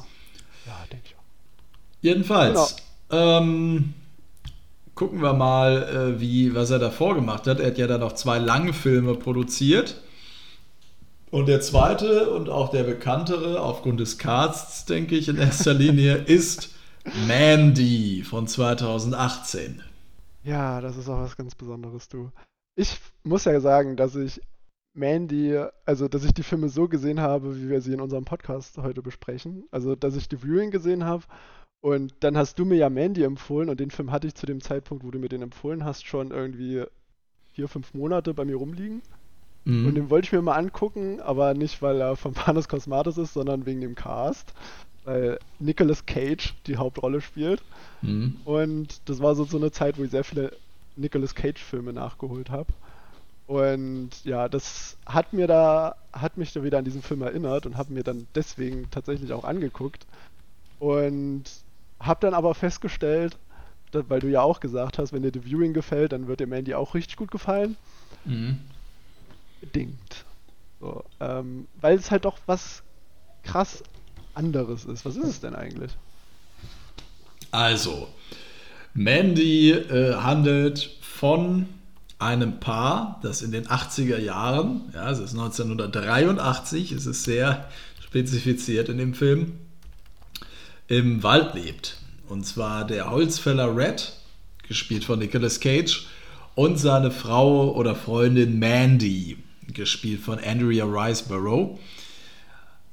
Ja, 0.66 0.74
denke 0.92 1.06
ich 1.08 1.16
auch. 1.16 1.24
Jedenfalls, 2.02 2.76
genau. 3.10 3.40
ähm, 3.40 3.94
gucken 4.94 5.22
wir 5.22 5.34
mal, 5.34 5.84
äh, 5.84 6.20
wie, 6.20 6.54
was 6.56 6.70
er 6.70 6.80
davor 6.80 7.16
gemacht 7.16 7.48
hat. 7.48 7.60
Er 7.60 7.68
hat 7.68 7.78
ja 7.78 7.88
dann 7.88 8.02
noch 8.02 8.14
zwei 8.14 8.38
lange 8.38 8.74
Filme 8.74 9.16
produziert. 9.16 10.02
Und 11.32 11.48
der 11.48 11.60
zweite 11.60 12.30
und 12.30 12.50
auch 12.50 12.70
der 12.70 12.84
bekanntere, 12.84 13.60
aufgrund 13.60 14.00
des 14.00 14.18
Casts, 14.18 14.86
denke 14.86 15.16
ich, 15.16 15.28
in 15.28 15.38
erster 15.38 15.74
Linie, 15.74 16.16
ist 16.16 16.70
Mandy 17.28 18.24
von 18.24 18.48
2018. 18.48 19.82
Ja, 20.44 20.80
das 20.80 20.96
ist 20.96 21.10
auch 21.10 21.20
was 21.20 21.36
ganz 21.36 21.56
Besonderes, 21.56 22.08
du 22.08 22.32
ich 22.76 23.00
muss 23.24 23.46
ja 23.46 23.60
sagen, 23.60 23.96
dass 23.96 24.16
ich 24.16 24.42
Mandy, 24.94 25.60
also 25.86 26.08
dass 26.08 26.24
ich 26.24 26.34
die 26.34 26.44
Filme 26.44 26.70
so 26.70 26.88
gesehen 26.88 27.20
habe, 27.20 27.58
wie 27.58 27.70
wir 27.70 27.82
sie 27.82 27.94
in 27.94 28.02
unserem 28.02 28.26
Podcast 28.26 28.78
heute 28.78 29.02
besprechen. 29.02 29.66
Also, 29.72 29.96
dass 29.96 30.16
ich 30.16 30.30
die 30.30 30.38
Viewing 30.38 30.72
gesehen 30.72 31.04
habe 31.04 31.24
und 31.82 32.14
dann 32.22 32.38
hast 32.38 32.58
du 32.58 32.66
mir 32.66 32.78
ja 32.78 32.90
Mandy 32.90 33.24
empfohlen 33.24 33.70
und 33.70 33.80
den 33.80 33.92
Film 33.92 34.12
hatte 34.12 34.28
ich 34.28 34.36
zu 34.36 34.46
dem 34.46 34.62
Zeitpunkt, 34.62 35.04
wo 35.04 35.12
du 35.12 35.20
mir 35.20 35.30
den 35.30 35.42
empfohlen 35.42 35.84
hast, 35.84 36.06
schon 36.08 36.32
irgendwie 36.32 36.84
vier, 37.54 37.68
fünf 37.68 37.94
Monate 37.94 38.34
bei 38.34 38.46
mir 38.46 38.56
rumliegen. 38.56 39.02
Mhm. 39.66 39.88
Und 39.88 39.96
den 39.96 40.10
wollte 40.10 40.26
ich 40.26 40.32
mir 40.32 40.42
mal 40.42 40.56
angucken, 40.56 41.20
aber 41.22 41.54
nicht, 41.54 41.82
weil 41.82 42.00
er 42.02 42.16
von 42.16 42.34
Panos 42.34 42.68
Cosmatos 42.68 43.18
ist, 43.18 43.34
sondern 43.34 43.66
wegen 43.66 43.82
dem 43.82 43.96
Cast. 43.96 44.54
Weil 45.04 45.38
Nicolas 45.60 46.06
Cage 46.06 46.56
die 46.66 46.78
Hauptrolle 46.78 47.22
spielt. 47.22 47.62
Mhm. 48.02 48.38
Und 48.46 49.08
das 49.08 49.20
war 49.20 49.36
so, 49.36 49.44
so 49.44 49.58
eine 49.58 49.72
Zeit, 49.72 50.00
wo 50.00 50.04
ich 50.04 50.12
sehr 50.12 50.24
viele 50.24 50.52
Nicolas 50.96 51.36
Cage-Filme 51.36 51.94
nachgeholt 51.94 52.50
habe. 52.50 52.72
Und 53.48 54.10
ja, 54.24 54.50
das 54.50 54.98
hat 55.06 55.34
mir 55.34 55.48
da, 55.48 55.96
hat 56.12 56.38
mich 56.38 56.54
da 56.54 56.64
wieder 56.64 56.80
an 56.80 56.86
diesen 56.86 57.04
Film 57.04 57.22
erinnert 57.22 57.66
und 57.66 57.78
habe 57.78 57.94
mir 57.94 58.04
dann 58.04 58.28
deswegen 58.34 58.90
tatsächlich 58.90 59.34
auch 59.34 59.44
angeguckt. 59.44 60.06
Und 60.80 61.44
habe 62.00 62.20
dann 62.22 62.34
aber 62.34 62.54
festgestellt, 62.56 63.38
weil 63.92 64.20
du 64.20 64.28
ja 64.28 64.42
auch 64.42 64.60
gesagt 64.60 64.98
hast, 64.98 65.14
wenn 65.14 65.24
dir 65.24 65.32
The 65.34 65.46
Viewing 65.46 65.74
gefällt, 65.74 66.12
dann 66.12 66.28
wird 66.28 66.40
dir 66.40 66.48
Mandy 66.48 66.74
auch 66.74 66.96
richtig 66.96 67.16
gut 67.16 67.32
gefallen. 67.32 67.78
Mhm. 68.26 68.60
Bedingt. 69.62 70.26
So, 70.82 71.04
ähm, 71.20 71.68
weil 71.80 71.98
es 71.98 72.12
halt 72.12 72.26
doch 72.26 72.38
was 72.46 72.84
krass 73.44 73.84
anderes 74.34 74.86
ist. 74.86 75.06
Was 75.06 75.16
ist 75.16 75.28
es 75.28 75.40
denn 75.40 75.56
eigentlich? 75.56 75.96
Also, 77.52 78.10
Mandy 78.98 79.72
äh, 79.72 80.16
handelt 80.16 80.90
von 81.02 81.68
einem 82.18 82.62
Paar, 82.62 83.20
das 83.24 83.42
in 83.42 83.52
den 83.52 83.68
80er 83.68 84.18
Jahren, 84.18 84.84
ja, 84.94 85.12
es 85.12 85.20
ist 85.20 85.34
1983, 85.34 86.94
es 86.94 87.06
ist 87.06 87.26
sehr 87.26 87.70
spezifiziert 88.00 88.88
in 88.88 88.98
dem 88.98 89.14
Film, 89.14 89.52
im 90.88 91.24
Wald 91.24 91.56
lebt. 91.56 91.98
Und 92.30 92.46
zwar 92.46 92.88
der 92.88 93.12
Holzfäller 93.12 93.76
Red, 93.76 94.14
gespielt 94.66 95.04
von 95.04 95.20
Nicolas 95.20 95.60
Cage, 95.60 96.08
und 96.56 96.78
seine 96.78 97.12
Frau 97.12 97.76
oder 97.76 97.96
Freundin 97.96 98.60
Mandy, 98.60 99.38
gespielt 99.74 100.22
von 100.22 100.40
Andrea 100.40 100.86
Riceborough, 100.86 101.78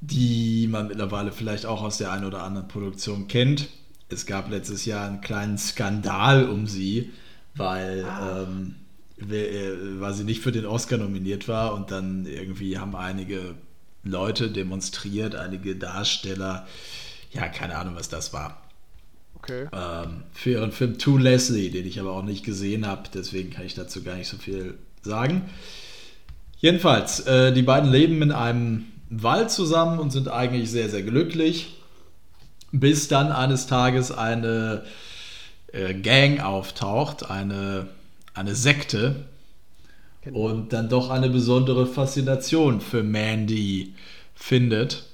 die 0.01 0.67
man 0.69 0.89
mittlerweile 0.89 1.31
vielleicht 1.31 1.65
auch 1.65 1.81
aus 1.85 1.99
der 1.99 2.11
einen 2.11 2.25
oder 2.25 2.43
anderen 2.43 2.67
Produktion 2.67 3.29
kennt. 3.29 3.69
Es 4.13 4.27
gab 4.27 4.51
letztes 4.51 4.85
Jahr 4.85 5.07
einen 5.07 5.21
kleinen 5.21 5.59
Skandal 5.59 6.49
um 6.49 6.67
sie, 6.67 7.11
weil, 7.55 8.05
ah. 8.05 8.43
ähm, 8.43 8.77
äh, 9.19 10.01
weil 10.01 10.15
sie 10.15 10.25
nicht 10.25 10.43
für 10.43 10.53
den 10.53 10.67
Oscar 10.67 10.99
nominiert 10.99 11.49
war 11.49 11.75
und 11.75 11.91
dann 11.91 12.27
irgendwie 12.27 12.79
haben 12.79 12.95
einige 12.95 13.55
Leute 14.05 14.51
demonstriert, 14.51 15.35
einige 15.35 15.77
Darsteller, 15.77 16.67
ja, 17.33 17.49
keine 17.49 17.77
Ahnung, 17.77 17.95
was 17.97 18.09
das 18.09 18.33
war. 18.33 18.63
Okay. 19.35 19.67
Ähm, 19.73 20.23
für 20.33 20.51
ihren 20.51 20.73
Film 20.73 20.99
To 20.99 21.19
Leslie, 21.19 21.71
den 21.71 21.87
ich 21.87 21.99
aber 21.99 22.13
auch 22.13 22.23
nicht 22.23 22.45
gesehen 22.45 22.87
habe, 22.87 23.09
deswegen 23.13 23.51
kann 23.51 23.67
ich 23.67 23.75
dazu 23.75 24.03
gar 24.03 24.17
nicht 24.17 24.29
so 24.29 24.37
viel 24.37 24.79
sagen. 25.03 25.43
Jedenfalls, 26.59 27.21
äh, 27.27 27.53
die 27.53 27.63
beiden 27.63 27.91
leben 27.91 28.23
in 28.23 28.31
einem 28.31 28.85
Wald 29.11 29.51
zusammen 29.51 29.99
und 29.99 30.11
sind 30.11 30.29
eigentlich 30.29 30.71
sehr, 30.71 30.89
sehr 30.89 31.03
glücklich, 31.03 31.77
bis 32.73 33.09
dann 33.09 33.31
eines 33.31 33.67
Tages 33.67 34.11
eine 34.11 34.85
äh, 35.73 35.95
Gang 35.95 36.41
auftaucht, 36.41 37.31
eine, 37.31 37.87
eine 38.35 38.55
Sekte, 38.55 39.27
genau. 40.23 40.39
und 40.41 40.73
dann 40.73 40.89
doch 40.89 41.11
eine 41.11 41.29
besondere 41.29 41.87
Faszination 41.87 42.81
für 42.81 43.03
Mandy 43.03 43.95
findet. 44.35 45.05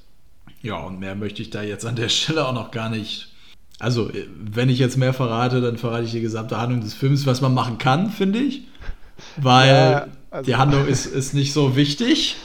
Ja, 0.63 0.77
und 0.77 0.99
mehr 0.99 1.15
möchte 1.15 1.43
ich 1.43 1.51
da 1.51 1.63
jetzt 1.63 1.85
an 1.85 1.97
der 1.97 2.09
Stelle 2.09 2.47
auch 2.47 2.55
noch 2.55 2.71
gar 2.71 2.89
nicht. 2.89 3.29
Also, 3.81 4.11
wenn 4.37 4.69
ich 4.71 4.79
jetzt 4.79 4.97
mehr 4.97 5.15
verrate, 5.15 5.61
dann 5.61 5.77
verrate 5.77 6.05
ich 6.05 6.11
die 6.11 6.21
gesamte 6.21 6.59
Handlung 6.59 6.81
des 6.81 6.95
Films, 6.95 7.27
was 7.27 7.41
man 7.41 7.55
machen 7.55 7.79
kann, 7.79 8.11
finde 8.11 8.41
ich. 8.41 8.63
Weil 9.37 9.69
ja, 9.69 10.07
also 10.31 10.47
die 10.47 10.57
Handlung 10.57 10.87
ist, 10.87 11.07
ist 11.07 11.35
nicht 11.35 11.53
so 11.53 11.77
wichtig. 11.77 12.37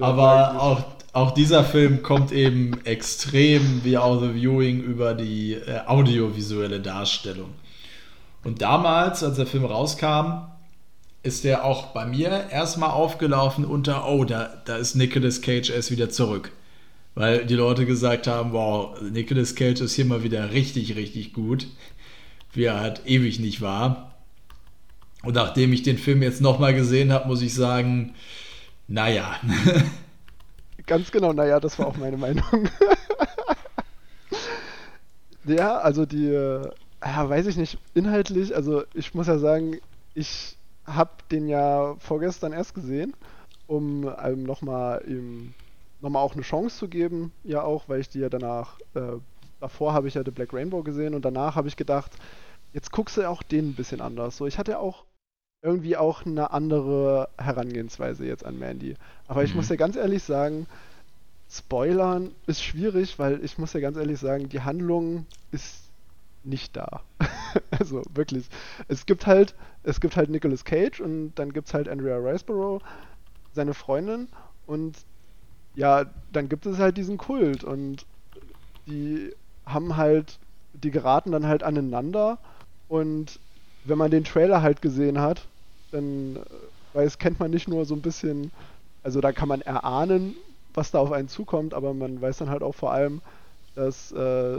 Aber 0.00 0.60
auch, 0.60 0.84
auch 1.12 1.32
dieser 1.32 1.62
Film 1.64 2.02
kommt 2.02 2.32
eben 2.32 2.84
extrem 2.84 3.84
wie 3.84 3.98
auch 3.98 4.20
The 4.20 4.34
Viewing 4.34 4.82
über 4.82 5.14
die 5.14 5.54
äh, 5.54 5.80
audiovisuelle 5.86 6.80
Darstellung. 6.80 7.50
Und 8.44 8.62
damals, 8.62 9.22
als 9.22 9.36
der 9.36 9.46
Film 9.46 9.64
rauskam, 9.64 10.48
ist 11.22 11.44
der 11.44 11.64
auch 11.64 11.88
bei 11.88 12.06
mir 12.06 12.48
erstmal 12.50 12.90
aufgelaufen 12.90 13.64
unter, 13.64 14.08
oh, 14.08 14.24
da, 14.24 14.62
da 14.64 14.76
ist 14.76 14.96
Nicolas 14.96 15.40
Cage 15.40 15.70
erst 15.70 15.90
wieder 15.90 16.10
zurück. 16.10 16.50
Weil 17.14 17.44
die 17.44 17.54
Leute 17.54 17.84
gesagt 17.84 18.26
haben, 18.26 18.52
wow, 18.52 19.00
Nicolas 19.02 19.54
Cage 19.54 19.82
ist 19.82 19.94
hier 19.94 20.06
mal 20.06 20.22
wieder 20.22 20.52
richtig, 20.52 20.96
richtig 20.96 21.34
gut, 21.34 21.66
wie 22.54 22.64
er 22.64 22.80
halt 22.80 23.02
ewig 23.04 23.38
nicht 23.38 23.60
war. 23.60 24.14
Und 25.22 25.34
nachdem 25.34 25.72
ich 25.72 25.82
den 25.82 25.98
Film 25.98 26.22
jetzt 26.22 26.40
nochmal 26.40 26.74
gesehen 26.74 27.12
habe, 27.12 27.28
muss 27.28 27.42
ich 27.42 27.54
sagen, 27.54 28.14
naja. 28.88 29.36
Ganz 30.86 31.10
genau, 31.12 31.32
naja, 31.32 31.60
das 31.60 31.78
war 31.78 31.86
auch 31.86 31.96
meine 31.96 32.16
Meinung. 32.16 32.44
ja, 35.44 35.78
also 35.78 36.06
die, 36.06 36.26
äh, 36.28 36.70
ja, 37.04 37.28
weiß 37.28 37.46
ich 37.46 37.56
nicht, 37.56 37.78
inhaltlich, 37.94 38.54
also 38.54 38.84
ich 38.94 39.14
muss 39.14 39.26
ja 39.26 39.38
sagen, 39.38 39.78
ich 40.14 40.58
habe 40.84 41.10
den 41.30 41.48
ja 41.48 41.96
vorgestern 41.98 42.52
erst 42.52 42.74
gesehen, 42.74 43.14
um 43.66 44.08
einem 44.08 44.42
nochmal 44.44 45.02
ihm 45.06 45.54
nochmal 46.00 46.22
auch 46.24 46.34
eine 46.34 46.42
Chance 46.42 46.76
zu 46.78 46.88
geben, 46.88 47.32
ja 47.44 47.62
auch, 47.62 47.88
weil 47.88 48.00
ich 48.00 48.08
die 48.08 48.18
ja 48.20 48.28
danach, 48.28 48.80
äh, 48.94 49.18
davor 49.60 49.92
habe 49.94 50.08
ich 50.08 50.14
ja 50.14 50.22
The 50.24 50.32
Black 50.32 50.52
Rainbow 50.52 50.82
gesehen 50.82 51.14
und 51.14 51.24
danach 51.24 51.54
habe 51.56 51.68
ich 51.68 51.76
gedacht, 51.76 52.16
jetzt 52.72 52.90
guckst 52.92 53.16
du 53.16 53.28
auch 53.28 53.42
den 53.44 53.70
ein 53.70 53.74
bisschen 53.76 54.00
anders. 54.00 54.36
So, 54.36 54.46
ich 54.46 54.58
hatte 54.58 54.78
auch 54.80 55.04
irgendwie 55.62 55.96
auch 55.96 56.26
eine 56.26 56.50
andere 56.50 57.28
Herangehensweise 57.38 58.26
jetzt 58.26 58.44
an 58.44 58.58
Mandy. 58.58 58.96
Aber 59.28 59.44
ich 59.44 59.50
mhm. 59.50 59.58
muss 59.58 59.68
ja 59.68 59.76
ganz 59.76 59.96
ehrlich 59.96 60.24
sagen, 60.24 60.66
Spoilern 61.48 62.32
ist 62.46 62.62
schwierig, 62.62 63.18
weil 63.18 63.44
ich 63.44 63.58
muss 63.58 63.72
ja 63.72 63.80
ganz 63.80 63.96
ehrlich 63.96 64.18
sagen, 64.18 64.48
die 64.48 64.62
Handlung 64.62 65.26
ist 65.52 65.84
nicht 66.44 66.76
da. 66.76 67.02
also 67.70 68.02
wirklich. 68.12 68.48
Es 68.88 69.06
gibt 69.06 69.26
halt, 69.26 69.54
es 69.84 70.00
gibt 70.00 70.16
halt 70.16 70.30
Nicolas 70.30 70.64
Cage 70.64 71.00
und 71.00 71.34
dann 71.36 71.52
gibt 71.52 71.68
es 71.68 71.74
halt 71.74 71.88
Andrea 71.88 72.16
Riceborough, 72.16 72.82
seine 73.52 73.74
Freundin 73.74 74.28
und 74.66 74.96
ja, 75.74 76.06
dann 76.32 76.48
gibt 76.48 76.66
es 76.66 76.78
halt 76.78 76.96
diesen 76.96 77.18
Kult 77.18 77.62
und 77.62 78.04
die 78.86 79.32
haben 79.64 79.96
halt, 79.96 80.38
die 80.72 80.90
geraten 80.90 81.30
dann 81.30 81.46
halt 81.46 81.62
aneinander 81.62 82.38
und 82.88 83.38
wenn 83.84 83.98
man 83.98 84.10
den 84.10 84.24
Trailer 84.24 84.62
halt 84.62 84.82
gesehen 84.82 85.20
hat, 85.20 85.46
dann 85.92 86.36
äh, 86.36 86.96
weiß, 86.96 87.18
kennt 87.18 87.40
man 87.40 87.50
nicht 87.50 87.68
nur 87.68 87.84
so 87.84 87.94
ein 87.94 88.02
bisschen, 88.02 88.50
also 89.02 89.20
da 89.20 89.32
kann 89.32 89.48
man 89.48 89.60
erahnen, 89.60 90.36
was 90.74 90.90
da 90.90 90.98
auf 90.98 91.12
einen 91.12 91.28
zukommt, 91.28 91.74
aber 91.74 91.94
man 91.94 92.20
weiß 92.20 92.38
dann 92.38 92.50
halt 92.50 92.62
auch 92.62 92.74
vor 92.74 92.92
allem, 92.92 93.20
dass 93.74 94.12
äh, 94.12 94.58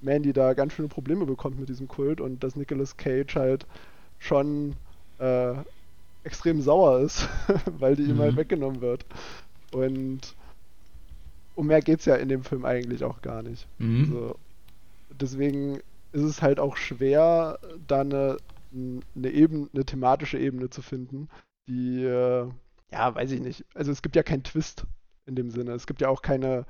Mandy 0.00 0.32
da 0.32 0.54
ganz 0.54 0.72
schöne 0.72 0.88
Probleme 0.88 1.26
bekommt 1.26 1.58
mit 1.58 1.68
diesem 1.68 1.88
Kult 1.88 2.20
und 2.20 2.42
dass 2.42 2.56
Nicolas 2.56 2.96
Cage 2.96 3.36
halt 3.36 3.66
schon 4.18 4.74
äh, 5.18 5.54
extrem 6.24 6.60
sauer 6.60 7.00
ist, 7.00 7.28
weil 7.78 7.96
die 7.96 8.02
mhm. 8.02 8.10
ihm 8.10 8.18
halt 8.18 8.32
mhm. 8.32 8.38
weggenommen 8.38 8.80
wird. 8.80 9.04
Und 9.72 10.34
um 11.54 11.66
mehr 11.66 11.80
geht 11.80 12.00
es 12.00 12.06
ja 12.06 12.16
in 12.16 12.28
dem 12.28 12.44
Film 12.44 12.64
eigentlich 12.64 13.04
auch 13.04 13.22
gar 13.22 13.42
nicht. 13.42 13.66
Mhm. 13.78 14.04
Also, 14.04 14.36
deswegen 15.20 15.80
ist 16.12 16.22
es 16.22 16.42
halt 16.42 16.58
auch 16.58 16.76
schwer, 16.76 17.58
da 17.86 18.00
eine 18.00 18.38
eine 18.72 19.30
Ebene, 19.30 19.68
eine 19.72 19.84
thematische 19.84 20.38
Ebene 20.38 20.70
zu 20.70 20.82
finden, 20.82 21.28
die, 21.68 22.04
äh, 22.04 22.48
ja, 22.92 23.14
weiß 23.14 23.30
ich 23.32 23.40
nicht. 23.40 23.64
Also 23.74 23.92
es 23.92 24.02
gibt 24.02 24.16
ja 24.16 24.22
keinen 24.22 24.42
Twist 24.42 24.84
in 25.26 25.36
dem 25.36 25.50
Sinne. 25.50 25.72
Es 25.72 25.86
gibt 25.86 26.00
ja 26.00 26.08
auch 26.08 26.22
keine, 26.22 26.66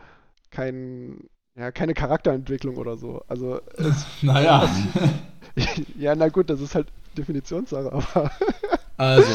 kein, 0.50 1.28
ja, 1.56 1.70
keine 1.72 1.94
Charakterentwicklung 1.94 2.76
oder 2.76 2.96
so. 2.96 3.22
Also 3.28 3.60
es, 3.76 4.06
naja. 4.22 4.68
ja, 5.98 6.14
na 6.14 6.28
gut, 6.28 6.50
das 6.50 6.60
ist 6.60 6.74
halt 6.74 6.88
Definitionssache, 7.16 7.92
aber. 7.92 8.30
also, 8.96 9.32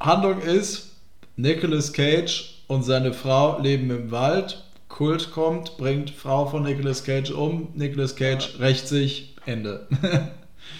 Handlung 0.00 0.40
ist, 0.40 0.96
Nicolas 1.36 1.92
Cage 1.92 2.64
und 2.66 2.82
seine 2.82 3.12
Frau 3.12 3.60
leben 3.60 3.90
im 3.90 4.10
Wald. 4.10 4.64
Kult 4.88 5.30
kommt, 5.30 5.76
bringt 5.76 6.10
Frau 6.10 6.46
von 6.46 6.64
Nicolas 6.64 7.04
Cage 7.04 7.30
um. 7.30 7.68
Nicolas 7.74 8.16
Cage 8.16 8.54
ja. 8.54 8.58
rächt 8.58 8.88
sich. 8.88 9.36
Ende. 9.46 9.86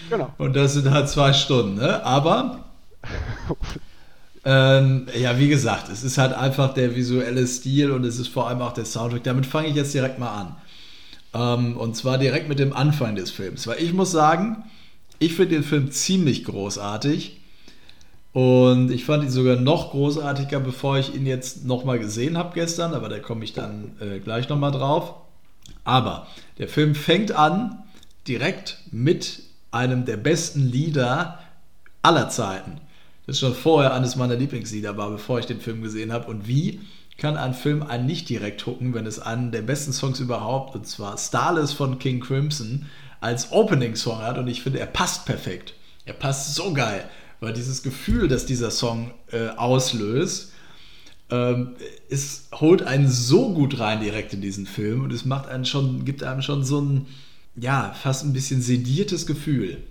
Genau. 0.09 0.33
Und 0.37 0.55
das 0.55 0.73
sind 0.73 0.89
halt 0.89 1.09
zwei 1.09 1.33
Stunden, 1.33 1.75
ne? 1.75 2.03
Aber 2.03 2.65
ähm, 4.45 5.07
ja, 5.19 5.37
wie 5.37 5.47
gesagt, 5.47 5.89
es 5.89 6.03
ist 6.03 6.17
halt 6.17 6.33
einfach 6.33 6.73
der 6.73 6.95
visuelle 6.95 7.45
Stil 7.45 7.91
und 7.91 8.03
es 8.03 8.19
ist 8.19 8.29
vor 8.29 8.47
allem 8.47 8.61
auch 8.61 8.73
der 8.73 8.85
Soundtrack. 8.85 9.23
Damit 9.23 9.45
fange 9.45 9.67
ich 9.67 9.75
jetzt 9.75 9.93
direkt 9.93 10.19
mal 10.19 10.31
an. 10.31 10.55
Ähm, 11.33 11.77
und 11.77 11.95
zwar 11.95 12.17
direkt 12.17 12.49
mit 12.49 12.59
dem 12.59 12.73
Anfang 12.73 13.15
des 13.15 13.31
Films. 13.31 13.67
Weil 13.67 13.81
ich 13.81 13.93
muss 13.93 14.11
sagen, 14.11 14.63
ich 15.19 15.35
finde 15.35 15.55
den 15.55 15.63
Film 15.63 15.91
ziemlich 15.91 16.45
großartig. 16.45 17.37
Und 18.31 18.91
ich 18.91 19.05
fand 19.05 19.23
ihn 19.23 19.31
sogar 19.31 19.55
noch 19.55 19.91
großartiger, 19.91 20.59
bevor 20.59 20.97
ich 20.99 21.15
ihn 21.15 21.25
jetzt 21.25 21.65
nochmal 21.65 21.99
gesehen 21.99 22.37
habe 22.37 22.53
gestern. 22.53 22.93
Aber 22.93 23.09
da 23.09 23.19
komme 23.19 23.43
ich 23.43 23.53
dann 23.53 23.91
äh, 23.99 24.19
gleich 24.19 24.49
nochmal 24.49 24.71
drauf. 24.71 25.13
Aber 25.83 26.27
der 26.57 26.67
Film 26.67 26.95
fängt 26.95 27.31
an 27.31 27.83
direkt 28.27 28.79
mit 28.91 29.43
einem 29.71 30.05
der 30.05 30.17
besten 30.17 30.67
Lieder 30.67 31.39
aller 32.01 32.29
Zeiten. 32.29 32.81
Das 33.25 33.35
ist 33.35 33.41
schon 33.41 33.53
vorher 33.53 33.93
eines 33.93 34.15
meiner 34.15 34.35
Lieblingslieder 34.35 34.97
war, 34.97 35.11
bevor 35.11 35.39
ich 35.39 35.45
den 35.45 35.61
Film 35.61 35.81
gesehen 35.81 36.11
habe. 36.11 36.27
Und 36.27 36.47
wie 36.47 36.81
kann 37.17 37.37
ein 37.37 37.53
Film 37.53 37.83
einen 37.83 38.05
nicht 38.05 38.29
direkt 38.29 38.65
hucken, 38.65 38.93
wenn 38.93 39.05
es 39.05 39.19
einen 39.19 39.51
der 39.51 39.61
besten 39.61 39.93
Songs 39.93 40.19
überhaupt, 40.19 40.75
und 40.75 40.87
zwar 40.87 41.17
Starless 41.17 41.73
von 41.73 41.99
King 41.99 42.21
Crimson, 42.21 42.87
als 43.21 43.51
Opening-Song 43.51 44.19
hat. 44.19 44.37
Und 44.37 44.47
ich 44.47 44.63
finde, 44.63 44.79
er 44.79 44.85
passt 44.87 45.25
perfekt. 45.25 45.73
Er 46.05 46.13
passt 46.13 46.55
so 46.55 46.73
geil, 46.73 47.07
weil 47.39 47.53
dieses 47.53 47.83
Gefühl, 47.83 48.27
das 48.27 48.45
dieser 48.45 48.71
Song 48.71 49.11
äh, 49.31 49.49
auslöst, 49.49 50.53
ähm, 51.29 51.75
es 52.09 52.47
holt 52.55 52.81
einen 52.81 53.07
so 53.07 53.53
gut 53.53 53.79
rein 53.79 54.01
direkt 54.01 54.33
in 54.33 54.41
diesen 54.41 54.65
Film 54.65 55.03
und 55.03 55.13
es 55.13 55.25
macht 55.25 55.47
einen 55.47 55.65
schon, 55.65 56.05
gibt 56.05 56.23
einem 56.23 56.41
schon 56.41 56.63
so 56.63 56.81
ein 56.81 57.07
ja, 57.59 57.93
fast 57.93 58.23
ein 58.25 58.33
bisschen 58.33 58.61
sediertes 58.61 59.25
Gefühl. 59.25 59.81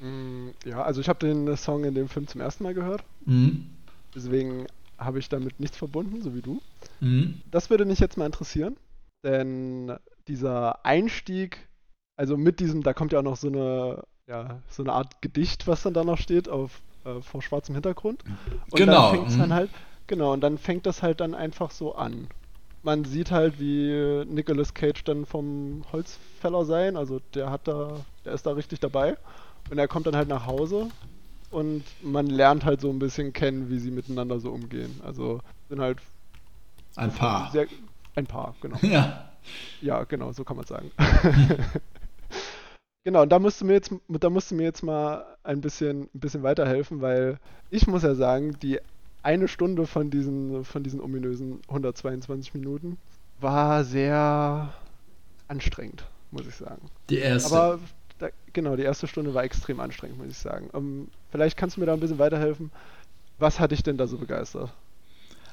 Mm, 0.00 0.48
Ja, 0.64 0.82
also 0.82 1.00
ich 1.00 1.08
habe 1.08 1.26
den 1.26 1.56
Song 1.56 1.84
in 1.84 1.94
dem 1.94 2.08
Film 2.08 2.26
zum 2.26 2.40
ersten 2.40 2.64
Mal 2.64 2.74
gehört. 2.74 3.02
Mhm. 3.24 3.66
Deswegen 4.14 4.66
habe 4.98 5.18
ich 5.18 5.28
damit 5.28 5.58
nichts 5.58 5.76
verbunden, 5.76 6.22
so 6.22 6.34
wie 6.34 6.42
du. 6.42 6.60
Mhm. 7.00 7.40
Das 7.50 7.70
würde 7.70 7.84
mich 7.84 7.98
jetzt 7.98 8.16
mal 8.16 8.26
interessieren, 8.26 8.76
denn 9.24 9.92
dieser 10.28 10.84
Einstieg, 10.84 11.68
also 12.16 12.36
mit 12.36 12.60
diesem, 12.60 12.82
da 12.82 12.92
kommt 12.92 13.12
ja 13.12 13.18
auch 13.20 13.24
noch 13.24 13.36
so 13.36 13.48
eine, 13.48 14.02
ja, 14.28 14.60
so 14.70 14.82
eine 14.82 14.92
Art 14.92 15.20
Gedicht, 15.22 15.66
was 15.66 15.82
dann 15.82 15.94
da 15.94 16.04
noch 16.04 16.18
steht, 16.18 16.48
auf 16.48 16.80
äh, 17.04 17.20
vor 17.20 17.42
schwarzem 17.42 17.74
Hintergrund. 17.74 18.22
Und 18.70 18.78
Genau, 18.78 19.10
dann 19.10 19.16
fängt's 19.20 19.34
mhm. 19.34 19.40
dann 19.40 19.54
halt, 19.54 19.70
genau, 20.06 20.32
und 20.32 20.40
dann 20.40 20.58
fängt 20.58 20.86
das 20.86 21.02
halt 21.02 21.20
dann 21.20 21.34
einfach 21.34 21.70
so 21.70 21.94
an. 21.94 22.28
Man 22.82 23.04
sieht 23.04 23.30
halt, 23.30 23.60
wie 23.60 24.24
Nicolas 24.26 24.74
Cage 24.74 25.04
dann 25.04 25.24
vom 25.24 25.84
Holzfäller 25.92 26.64
sein, 26.64 26.96
also 26.96 27.20
der 27.34 27.50
hat 27.50 27.68
da, 27.68 28.04
der 28.24 28.32
ist 28.32 28.44
da 28.44 28.52
richtig 28.52 28.80
dabei. 28.80 29.16
Und 29.70 29.78
er 29.78 29.86
kommt 29.88 30.06
dann 30.06 30.16
halt 30.16 30.28
nach 30.28 30.46
Hause 30.46 30.90
und 31.50 31.84
man 32.02 32.26
lernt 32.26 32.64
halt 32.64 32.80
so 32.80 32.90
ein 32.90 32.98
bisschen 32.98 33.32
kennen, 33.32 33.70
wie 33.70 33.78
sie 33.78 33.90
miteinander 33.92 34.40
so 34.40 34.50
umgehen. 34.50 35.00
Also 35.04 35.40
sind 35.68 35.80
halt 35.80 35.98
Ein 36.96 37.12
Paar. 37.12 37.50
sehr, 37.52 37.66
ein 38.16 38.26
Paar, 38.26 38.56
genau. 38.60 38.76
Ja. 38.82 39.28
Ja, 39.80 40.04
genau, 40.04 40.32
so 40.32 40.44
kann 40.44 40.56
man 40.56 40.66
sagen. 40.66 40.92
genau, 43.04 43.22
und 43.22 43.28
da 43.30 43.38
musst 43.40 43.60
du 43.60 43.64
mir 43.64 43.72
jetzt, 43.74 43.92
da 44.08 44.30
musst 44.30 44.50
du 44.50 44.54
mir 44.54 44.62
jetzt 44.64 44.82
mal 44.82 45.24
ein 45.42 45.60
bisschen, 45.60 46.02
ein 46.14 46.20
bisschen 46.20 46.42
weiterhelfen, 46.44 47.00
weil 47.00 47.38
ich 47.70 47.86
muss 47.86 48.02
ja 48.04 48.14
sagen, 48.14 48.56
die 48.62 48.78
eine 49.22 49.48
Stunde 49.48 49.86
von 49.86 50.10
diesen, 50.10 50.64
von 50.64 50.82
diesen 50.82 51.00
ominösen 51.00 51.60
122 51.68 52.54
Minuten 52.54 52.98
war 53.40 53.84
sehr 53.84 54.72
anstrengend, 55.48 56.04
muss 56.30 56.46
ich 56.46 56.54
sagen. 56.54 56.90
Die 57.10 57.18
erste. 57.18 57.54
Aber 57.54 57.78
da, 58.18 58.28
genau, 58.52 58.76
die 58.76 58.82
erste 58.82 59.06
Stunde 59.06 59.34
war 59.34 59.44
extrem 59.44 59.80
anstrengend, 59.80 60.18
muss 60.18 60.28
ich 60.28 60.38
sagen. 60.38 60.70
Ähm, 60.74 61.08
vielleicht 61.30 61.56
kannst 61.56 61.76
du 61.76 61.80
mir 61.80 61.86
da 61.86 61.94
ein 61.94 62.00
bisschen 62.00 62.18
weiterhelfen. 62.18 62.70
Was 63.38 63.58
hat 63.58 63.72
dich 63.72 63.82
denn 63.82 63.96
da 63.96 64.06
so 64.06 64.18
begeistert? 64.18 64.72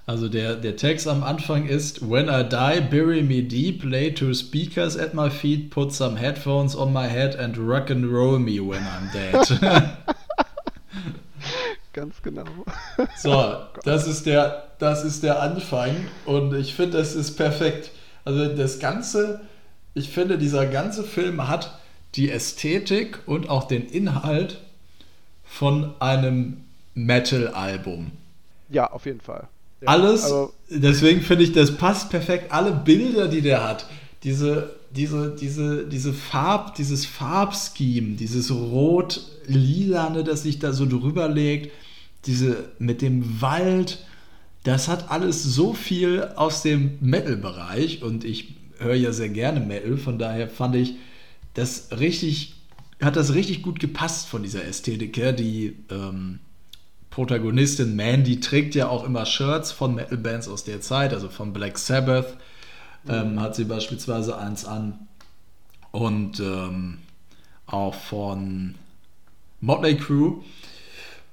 Also 0.06 0.28
der, 0.28 0.56
der 0.56 0.76
Text 0.76 1.08
am 1.08 1.24
Anfang 1.24 1.68
ist 1.68 2.10
When 2.10 2.30
I 2.30 2.44
die, 2.44 2.82
bury 2.82 3.22
me 3.22 3.44
deep, 3.44 3.84
lay 3.84 4.12
two 4.12 4.34
speakers 4.34 4.98
at 4.98 5.14
my 5.14 5.30
feet, 5.30 5.70
put 5.70 5.94
some 5.94 6.18
headphones 6.18 6.76
on 6.76 6.92
my 6.92 7.08
head 7.08 7.36
and 7.36 7.56
rock 7.58 7.92
and 7.92 8.12
roll 8.12 8.40
me 8.40 8.60
when 8.60 8.82
I'm 8.82 9.12
dead. 9.14 9.98
Ganz 11.94 12.22
genau. 12.22 12.46
so, 13.18 13.56
das 13.84 14.08
ist 14.08 14.26
der, 14.26 14.68
das 14.80 15.04
ist 15.04 15.24
der 15.24 15.42
Anfang 15.42 15.96
und 16.26 16.54
ich 16.54 16.76
finde, 16.76 16.98
das 16.98 17.16
ist 17.16 17.36
perfekt. 17.36 17.92
Also 18.26 18.54
das 18.56 18.80
Ganze, 18.80 19.42
ich 19.94 20.10
finde, 20.10 20.38
dieser 20.38 20.68
ganze 20.68 21.04
Film 21.04 21.48
hat 21.48 21.80
die 22.16 22.30
Ästhetik 22.32 23.20
und 23.26 23.50
auch 23.50 23.66
den 23.66 23.88
Inhalt 23.88 24.60
von 25.44 25.94
einem 26.00 26.64
Metal-Album. 26.94 28.12
Ja, 28.70 28.92
auf 28.92 29.06
jeden 29.06 29.22
Fall. 29.22 29.48
Ja, 29.82 29.88
Alles, 29.88 30.26
aber- 30.32 30.52
deswegen 30.70 31.22
finde 31.22 31.44
ich, 31.44 31.54
das 31.54 31.76
passt 31.76 32.10
perfekt. 32.10 32.52
Alle 32.52 32.72
Bilder, 32.72 33.28
die 33.28 33.42
der 33.42 33.68
hat, 33.68 33.86
diese, 34.24 34.76
diese, 34.92 35.36
diese, 35.36 35.86
diese 35.86 36.14
Farb, 36.14 36.76
dieses 36.76 37.06
Farbscheme, 37.06 38.16
dieses 38.16 38.52
rot-lilane, 38.52 40.24
das 40.24 40.44
sich 40.44 40.60
da 40.60 40.74
so 40.74 40.86
drüber 40.86 41.28
legt, 41.30 41.72
diese 42.26 42.70
mit 42.80 43.02
dem 43.02 43.42
Wald, 43.42 44.06
das 44.64 44.88
hat 44.88 45.12
alles 45.12 45.44
so 45.44 45.74
viel 45.74 46.24
aus 46.36 46.64
dem 46.64 46.98
Metal-Bereich 47.02 48.04
und 48.04 48.26
ich 48.26 48.56
höre 48.78 48.96
ja 48.96 49.12
sehr 49.12 49.30
gerne 49.30 49.60
Metal, 49.60 49.98
von 49.98 50.18
daher 50.18 50.48
fand 50.48 50.76
ich 50.76 50.96
das 51.54 51.90
richtig, 52.00 52.56
hat 53.02 53.16
das 53.16 53.34
richtig 53.34 53.62
gut 53.62 53.80
gepasst 53.80 54.28
von 54.28 54.44
dieser 54.44 54.66
Ästhetik 54.66 55.18
her, 55.18 55.34
die 55.34 55.76
ähm, 55.90 56.40
Protagonistin 57.10 57.96
Mandy 57.96 58.40
trägt 58.40 58.76
ja 58.76 58.88
auch 58.88 59.04
immer 59.04 59.26
Shirts 59.26 59.72
von 59.72 59.96
Metal-Bands 59.96 60.48
aus 60.48 60.64
der 60.64 60.82
Zeit, 60.82 61.14
also 61.14 61.30
von 61.30 61.54
Black 61.54 61.78
Sabbath 61.78 62.38
ähm, 63.08 63.40
hat 63.40 63.56
sie 63.56 63.66
beispielsweise 63.66 64.38
eins 64.38 64.66
an 64.66 65.08
und 65.92 66.40
ähm, 66.40 66.98
auch 67.68 67.94
von 67.96 68.76
Motley 69.62 69.98
Crue. 69.98 70.44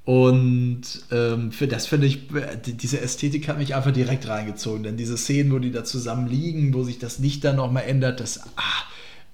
Und 0.05 0.83
ähm, 1.11 1.51
für 1.51 1.67
das 1.67 1.87
finde 1.87 2.07
ich, 2.07 2.29
die- 2.65 2.75
diese 2.75 3.01
Ästhetik 3.01 3.49
hat 3.49 3.59
mich 3.59 3.75
einfach 3.75 3.93
direkt 3.93 4.29
reingezogen. 4.29 4.85
Denn 4.85 4.97
diese 4.97 5.17
Szenen, 5.17 5.51
wo 5.53 5.59
die 5.59 5.73
da 5.73 5.83
zusammen 5.85 6.29
liegen, 6.29 6.73
wo 6.75 6.85
sich 6.85 6.99
das 6.99 7.19
Licht 7.19 7.43
dann 7.43 7.57
nochmal 7.57 7.85
ändert, 7.85 8.21
das, 8.21 8.41
ah, 8.57 8.85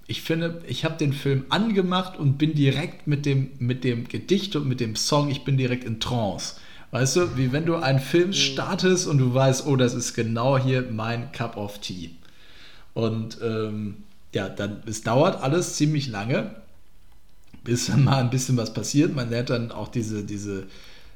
ich 0.07 0.23
finde, 0.23 0.63
ich 0.67 0.85
habe 0.87 0.97
den 0.97 1.13
Film 1.13 1.45
angemacht 1.51 2.19
und 2.19 2.39
bin 2.39 2.55
direkt 2.55 3.07
mit 3.07 3.27
dem, 3.27 3.51
mit 3.59 3.85
dem 3.85 4.09
Gedicht 4.09 4.57
und 4.57 4.67
mit 4.67 4.81
dem 4.81 4.97
Song, 4.97 5.31
ich 5.31 5.45
bin 5.45 5.59
direkt 5.59 5.85
in 5.85 6.01
Trance. 6.01 6.55
Weißt 6.91 7.17
du, 7.17 7.37
wie 7.37 7.53
wenn 7.53 7.67
du 7.67 7.77
einen 7.77 8.01
Film 8.01 8.33
startest 8.33 9.07
und 9.07 9.19
du 9.19 9.33
weißt, 9.35 9.67
oh, 9.67 9.77
das 9.77 9.93
ist 9.95 10.15
genau 10.15 10.57
hier 10.59 10.87
mein 10.91 11.33
Cup 11.33 11.57
of 11.59 11.79
Tea. 11.81 12.11
Und 12.95 13.39
ähm, 13.43 14.05
ja, 14.35 14.49
dann, 14.49 14.83
es 14.87 15.03
dauert 15.03 15.43
alles 15.43 15.77
ziemlich 15.77 16.09
lange, 16.09 16.55
bis 17.65 17.89
mal 17.97 18.19
ein 18.19 18.31
bisschen 18.31 18.57
was 18.57 18.75
passiert. 18.75 19.15
Man 19.15 19.31
lernt 19.31 19.51
dann 19.51 19.73
auch 19.73 19.89
diese, 19.89 20.25
diese 20.25 20.67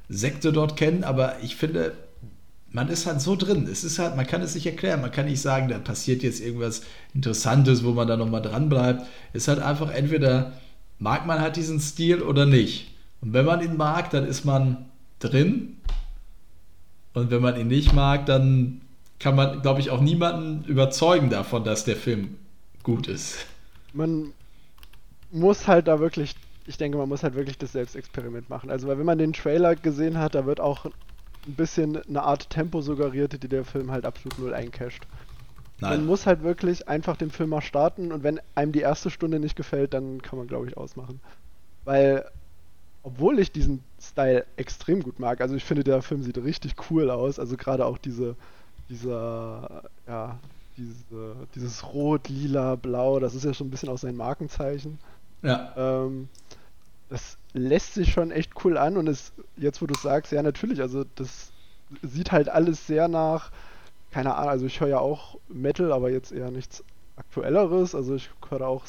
Sekte 0.09 0.53
dort 0.53 0.77
kennen, 0.77 1.05
aber 1.05 1.43
ich 1.43 1.57
finde, 1.57 1.93
man 2.71 2.89
ist 2.89 3.07
halt 3.07 3.21
so 3.21 3.37
drin. 3.37 3.67
Es 3.71 3.85
ist 3.85 3.99
halt, 3.99 4.17
man 4.17 4.27
kann 4.27 4.43
es 4.43 4.55
nicht 4.55 4.67
erklären. 4.67 5.01
Man 5.01 5.11
kann 5.11 5.27
nicht 5.27 5.41
sagen, 5.41 5.69
da 5.69 5.79
passiert 5.79 6.23
jetzt 6.23 6.41
irgendwas 6.41 6.83
Interessantes, 7.15 7.85
wo 7.85 7.93
man 7.93 8.07
da 8.07 8.17
nochmal 8.17 8.43
dran 8.43 8.69
bleibt. 8.69 9.07
Es 9.33 9.45
ist 9.45 9.49
halt 9.49 9.61
einfach 9.61 9.91
entweder 9.91 10.53
mag 10.99 11.27
man 11.27 11.41
halt 11.41 11.57
diesen 11.57 11.81
Stil 11.81 12.23
oder 12.23 12.47
nicht. 12.47 12.95
Und 13.21 13.33
wenn 13.33 13.47
man 13.47 13.63
ihn 13.63 13.77
mag, 13.77 14.11
dann 14.11 14.27
ist 14.27 14.45
man 14.45 14.87
drin. 15.21 15.77
Und 17.15 17.31
wenn 17.31 17.41
man 17.41 17.59
ihn 17.59 17.69
nicht 17.69 17.95
mag, 17.95 18.27
dann 18.27 18.83
kann 19.19 19.35
man, 19.37 19.63
glaube 19.63 19.81
ich, 19.81 19.91
auch 19.91 20.01
niemanden 20.01 20.65
überzeugen 20.65 21.31
davon, 21.31 21.65
dass 21.65 21.85
der 21.85 21.97
Film 21.97 22.37
gut 22.83 23.09
ist. 23.09 23.47
man 23.93 24.33
muss 25.31 25.67
halt 25.69 25.89
da 25.89 26.01
wirklich, 26.01 26.35
ich 26.67 26.77
denke, 26.79 26.99
man 26.99 27.09
muss 27.09 27.23
halt 27.23 27.35
wirklich 27.35 27.59
das 27.59 27.73
Selbstexperiment 27.73 28.49
machen. 28.51 28.71
Also, 28.71 28.89
weil 28.89 28.99
wenn 28.99 29.07
man 29.07 29.19
den 29.19 29.33
Trailer 29.33 29.77
gesehen 29.77 30.19
hat, 30.19 30.35
da 30.35 30.47
wird 30.47 30.61
auch 30.61 30.87
ein 30.87 30.93
bisschen 31.57 31.97
eine 32.09 32.23
Art 32.23 32.51
Tempo 32.51 32.81
suggeriert, 32.83 33.43
die 33.43 33.49
der 33.49 33.65
Film 33.65 33.91
halt 33.91 34.05
absolut 34.07 34.39
null 34.39 34.55
eincasht. 34.55 35.07
Man 35.81 36.01
Nein. 36.01 36.07
muss 36.07 36.27
halt 36.27 36.43
wirklich 36.43 36.89
einfach 36.89 37.17
den 37.17 37.31
Film 37.31 37.51
mal 37.51 37.61
starten 37.61 38.13
und 38.13 38.23
wenn 38.23 38.41
einem 38.55 38.73
die 38.73 38.81
erste 38.81 39.11
Stunde 39.11 39.41
nicht 39.41 39.57
gefällt, 39.57 39.95
dann 39.95 40.23
kann 40.23 40.39
man, 40.39 40.49
glaube 40.49 40.67
ich, 40.69 40.77
ausmachen. 40.77 41.21
Weil, 41.85 42.25
obwohl 43.03 43.39
ich 43.39 43.53
diesen 43.53 43.85
Style 44.01 44.47
extrem 44.57 45.03
gut 45.03 45.19
mag, 45.21 45.41
also 45.41 45.55
ich 45.55 45.65
finde, 45.65 45.85
der 45.85 46.03
Film 46.03 46.23
sieht 46.23 46.39
richtig 46.39 46.75
cool 46.91 47.11
aus, 47.11 47.39
also 47.39 47.57
gerade 47.57 47.87
auch 47.87 47.99
diese, 47.99 48.37
dieser, 48.89 49.83
ja, 50.07 50.39
diese, 50.77 51.47
dieses 51.55 51.85
Rot, 51.93 52.29
Lila, 52.29 52.77
Blau, 52.77 53.19
das 53.21 53.35
ist 53.35 53.45
ja 53.45 53.55
schon 53.55 53.69
ein 53.69 53.71
bisschen 53.71 53.89
auch 53.89 53.99
sein 53.99 54.17
Markenzeichen. 54.17 54.99
Ja. 55.43 55.73
Ähm, 55.77 56.29
das 57.09 57.39
lässt 57.53 57.95
sich 57.95 58.13
schon 58.13 58.31
echt 58.31 58.53
cool 58.65 58.77
an 58.77 58.97
und 58.97 59.07
es, 59.09 59.33
jetzt 59.57 59.81
wo 59.81 59.87
du 59.87 59.95
sagst, 60.03 60.33
ja 60.33 60.43
natürlich, 60.43 60.81
also 60.81 61.05
das 61.15 61.53
sieht 62.03 62.33
halt 62.33 62.49
alles 62.49 62.87
sehr 62.87 63.09
nach, 63.09 63.51
keine 64.11 64.35
Ahnung, 64.35 64.51
also 64.51 64.67
ich 64.67 64.81
höre 64.81 64.89
ja 64.89 64.99
auch 64.99 65.39
Metal, 65.49 65.93
aber 65.93 66.11
jetzt 66.11 66.33
eher 66.33 66.51
nichts 66.51 66.83
Aktuelleres, 67.17 67.95
also 67.95 68.15
ich 68.17 68.29
höre 68.49 68.67
auch 68.67 68.85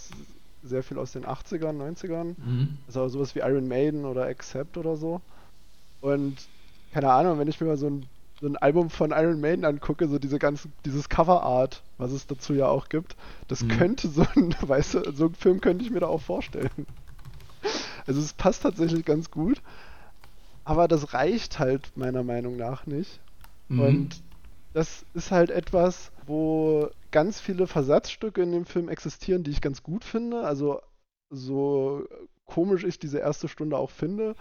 sehr 0.64 0.84
viel 0.84 0.98
aus 0.98 1.12
den 1.14 1.26
80ern, 1.26 1.78
90ern, 1.78 2.36
Mhm. 2.38 2.78
also 2.88 3.08
sowas 3.08 3.36
wie 3.36 3.40
Iron 3.40 3.68
Maiden 3.68 4.04
oder 4.04 4.26
Accept 4.26 4.78
oder 4.78 4.98
so. 4.98 5.22
Und 6.02 6.36
keine 6.92 7.12
Ahnung, 7.12 7.40
wenn 7.40 7.48
ich 7.48 7.62
mir 7.62 7.68
mal 7.68 7.78
so 7.78 7.88
ein, 7.88 8.06
so 8.40 8.48
ein 8.48 8.58
Album 8.58 8.90
von 8.90 9.12
Iron 9.12 9.40
Maiden 9.42 9.66
angucke, 9.66 10.08
so 10.08 10.20
diese 10.20 10.38
ganzen, 10.40 10.72
dieses 10.86 11.10
Cover-Art, 11.10 11.84
was 11.98 12.12
es 12.12 12.28
dazu 12.28 12.54
ja 12.54 12.68
auch 12.68 12.90
gibt, 12.90 13.16
das 13.48 13.64
Mhm. 13.64 13.70
könnte 13.70 14.08
so 14.10 14.26
ein, 14.36 14.56
weißt 14.62 14.94
du, 14.96 15.12
so 15.14 15.26
einen 15.26 15.36
Film 15.36 15.62
könnte 15.62 15.84
ich 15.84 15.92
mir 15.92 16.00
da 16.02 16.08
auch 16.08 16.22
vorstellen. 16.22 16.70
Also 18.06 18.22
es 18.22 18.34
passt 18.34 18.64
tatsächlich 18.64 19.04
ganz 19.06 19.32
gut, 19.32 19.62
aber 20.64 20.88
das 20.88 21.14
reicht 21.14 21.60
halt 21.60 21.92
meiner 21.96 22.24
Meinung 22.24 22.58
nach 22.58 22.86
nicht. 22.86 23.20
Mhm. 23.70 23.80
Und 23.80 24.24
das 24.74 25.06
ist 25.14 25.32
halt 25.32 25.50
etwas, 25.50 26.12
wo 26.26 26.90
ganz 27.12 27.40
viele 27.40 27.68
Versatzstücke 27.68 28.44
in 28.44 28.52
dem 28.52 28.66
Film 28.66 28.90
existieren, 28.90 29.44
die 29.44 29.52
ich 29.52 29.62
ganz 29.62 29.82
gut 29.82 30.04
finde. 30.04 30.44
Also 30.46 30.82
so 31.30 32.06
komisch 32.46 32.84
ich 32.84 33.00
diese 33.00 33.20
erste 33.20 33.48
Stunde 33.48 33.78
auch 33.78 33.90
finde, 33.90 34.36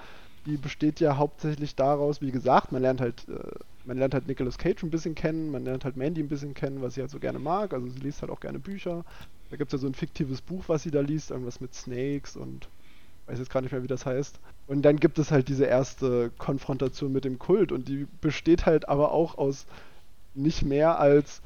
die 0.44 0.57
besteht 0.57 1.01
ja 1.01 1.16
hauptsächlich 1.16 1.74
daraus, 1.74 2.20
wie 2.20 2.30
gesagt, 2.30 2.70
man 2.70 2.82
lernt 2.82 3.01
halt, 3.01 3.26
äh, 3.28 3.40
man 3.87 3.99
lernt 3.99 4.14
halt 4.14 4.26
Nicolas 4.26 4.59
Cage 4.59 4.82
ein 4.82 4.91
bisschen 4.91 5.14
kennen, 5.14 5.51
man 5.51 5.64
lernt 5.64 5.84
halt 5.84 5.97
Mandy 5.97 6.22
ein 6.22 6.28
bisschen 6.28 6.55
kennen, 6.55 6.82
was 6.82 6.95
sie 6.95 7.01
halt 7.01 7.11
so 7.11 7.18
gerne 7.18 7.39
mag. 7.39 7.72
Also 7.72 7.89
sie 7.89 8.01
liest 8.01 8.20
halt 8.20 8.30
auch 8.30 8.41
gerne 8.41 8.59
Bücher. 8.59 9.05
Da 9.51 9.57
gibt 9.57 9.72
es 9.72 9.78
ja 9.78 9.82
so 9.82 9.87
ein 9.87 9.95
fiktives 9.95 10.41
Buch, 10.41 10.64
was 10.66 10.82
sie 10.82 10.91
da 10.91 11.01
liest, 11.01 11.30
irgendwas 11.30 11.61
mit 11.61 11.74
Snakes 11.74 12.37
und 12.37 12.68
weiß 13.26 13.39
jetzt 13.39 13.51
gar 13.51 13.61
nicht 13.61 13.72
mehr, 13.72 13.82
wie 13.82 13.89
das 13.89 14.07
heißt. 14.07 14.39
Und 14.66 14.82
dann 14.82 14.97
gibt 14.97 15.18
es 15.18 15.30
halt 15.30 15.49
diese 15.49 15.64
erste 15.64 16.30
Konfrontation 16.39 17.12
mit 17.12 17.24
dem 17.24 17.39
Kult 17.39 17.72
und 17.72 17.89
die 17.89 18.07
besteht 18.20 18.66
halt 18.66 18.89
aber 18.89 19.12
auch 19.12 19.39
aus 19.39 19.66
nicht 20.34 20.64
mehr 20.64 20.99
als 20.99 21.43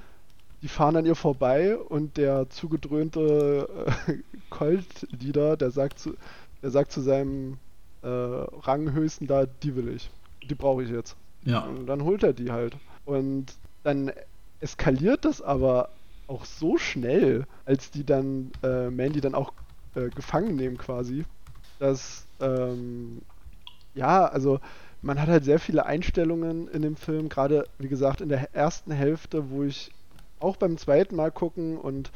die 0.63 0.69
fahren 0.69 0.97
an 0.97 1.07
ihr 1.07 1.15
vorbei 1.15 1.77
und 1.77 2.19
der 2.19 2.51
zugedröhnte 2.51 3.67
äh, 4.07 4.15
Colt-Leader, 4.51 5.57
der 5.57 5.71
sagt 5.71 5.99
zu, 5.99 6.17
der 6.63 6.71
sagt 6.71 6.93
zu 6.93 7.01
seinem 7.01 7.59
äh, 8.03 8.09
Ranghöchsten 8.09 9.27
da, 9.27 9.47
die 9.47 9.75
will 9.75 9.89
ich. 9.89 10.11
Die 10.49 10.55
brauche 10.55 10.83
ich 10.83 10.91
jetzt. 10.91 11.17
Ja. 11.45 11.61
Und 11.61 11.87
dann 11.87 12.05
holt 12.05 12.23
er 12.23 12.33
die 12.33 12.51
halt. 12.51 12.77
Und 13.05 13.47
dann 13.83 14.13
eskaliert 14.61 15.25
das 15.25 15.41
aber 15.41 15.91
auch 16.27 16.45
so 16.45 16.79
schnell, 16.79 17.47
als 17.65 17.91
die 17.91 18.05
dann 18.05 18.53
äh, 18.63 18.91
Mandy 18.91 19.21
dann 19.21 19.35
auch 19.35 19.53
äh, 19.95 20.11
gefangen 20.11 20.57
nehmen 20.57 20.79
quasi, 20.79 21.25
dass 21.79 22.27
ähm, 22.41 23.23
ja, 23.95 24.27
also 24.27 24.61
man 25.03 25.21
hat 25.21 25.29
halt 25.29 25.45
sehr 25.45 25.59
viele 25.59 25.87
Einstellungen 25.87 26.69
in 26.69 26.83
dem 26.83 26.97
Film, 26.97 27.29
gerade 27.29 27.67
wie 27.79 27.89
gesagt 27.89 28.21
in 28.21 28.29
der 28.29 28.55
ersten 28.55 28.93
Hälfte, 28.93 29.51
wo 29.51 29.65
ich 29.65 29.91
auch 30.39 30.57
beim 30.57 30.77
zweiten 30.79 31.17
Mal 31.17 31.33
gucken 31.33 31.79
und 31.79 32.13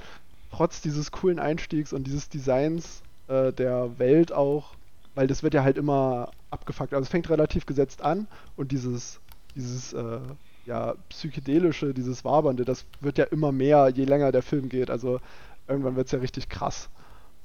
trotz 0.51 0.81
dieses 0.81 1.11
coolen 1.11 1.39
Einstiegs 1.39 1.93
und 1.93 2.07
dieses 2.07 2.29
Designs 2.29 3.03
äh, 3.27 3.53
der 3.53 3.99
Welt 3.99 4.33
auch, 4.33 4.77
weil 5.15 5.27
das 5.27 5.43
wird 5.43 5.55
ja 5.55 5.63
halt 5.63 5.79
immer 5.79 6.31
abgefuckt. 6.51 6.93
Also 6.93 7.05
es 7.05 7.11
fängt 7.11 7.29
relativ 7.31 7.67
gesetzt 7.67 8.03
an 8.03 8.27
und 8.57 8.73
dieses, 8.73 9.21
dieses 9.55 9.93
äh, 9.93 10.21
ja, 10.67 10.95
psychedelische, 11.09 11.93
dieses 11.95 12.25
Wabernde, 12.25 12.65
das 12.65 12.87
wird 13.01 13.19
ja 13.19 13.25
immer 13.25 13.53
mehr, 13.53 13.89
je 13.95 14.05
länger 14.05 14.33
der 14.33 14.43
Film 14.43 14.69
geht. 14.69 14.91
Also 14.91 15.21
irgendwann 15.69 15.97
wird 15.97 16.07
es 16.07 16.13
ja 16.13 16.19
richtig 16.19 16.49
krass. 16.49 16.89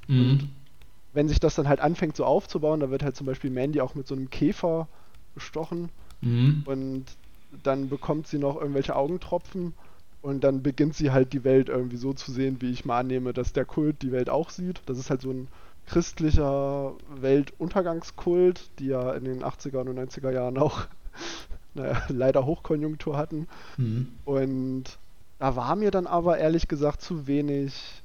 Mhm. 0.07 0.19
Und 0.19 0.49
wenn 1.13 1.27
sich 1.27 1.39
das 1.39 1.55
dann 1.55 1.67
halt 1.67 1.79
anfängt 1.79 2.15
so 2.15 2.25
aufzubauen, 2.25 2.79
da 2.79 2.89
wird 2.89 3.03
halt 3.03 3.15
zum 3.15 3.25
Beispiel 3.25 3.49
Mandy 3.49 3.81
auch 3.81 3.95
mit 3.95 4.07
so 4.07 4.15
einem 4.15 4.29
Käfer 4.29 4.87
gestochen 5.35 5.89
Mhm. 6.21 6.63
und 6.65 7.05
dann 7.63 7.87
bekommt 7.87 8.27
sie 8.27 8.39
noch 8.39 8.59
irgendwelche 8.59 8.95
Augentropfen 8.95 9.73
und 10.21 10.43
dann 10.43 10.61
beginnt 10.61 10.95
sie 10.95 11.11
halt 11.11 11.31
die 11.31 11.45
Welt 11.45 11.69
irgendwie 11.69 11.95
so 11.95 12.11
zu 12.13 12.31
sehen, 12.33 12.57
wie 12.59 12.71
ich 12.71 12.83
mal 12.83 12.99
annehme, 12.99 13.31
dass 13.31 13.53
der 13.53 13.63
Kult 13.63 14.01
die 14.01 14.11
Welt 14.11 14.29
auch 14.29 14.49
sieht. 14.49 14.81
Das 14.85 14.97
ist 14.97 15.09
halt 15.09 15.21
so 15.21 15.31
ein 15.31 15.47
christlicher 15.89 16.93
Weltuntergangskult, 17.15 18.69
die 18.79 18.87
ja 18.87 19.13
in 19.13 19.25
den 19.25 19.43
80er 19.43 19.79
und 19.79 19.97
90er 19.97 20.31
Jahren 20.31 20.57
auch 20.57 20.87
naja, 21.73 22.01
leider 22.09 22.45
Hochkonjunktur 22.45 23.17
hatten. 23.17 23.47
Mhm. 23.77 24.07
Und 24.25 24.83
da 25.39 25.55
war 25.55 25.75
mir 25.75 25.91
dann 25.91 26.07
aber 26.07 26.37
ehrlich 26.37 26.67
gesagt 26.67 27.01
zu 27.01 27.27
wenig 27.27 28.01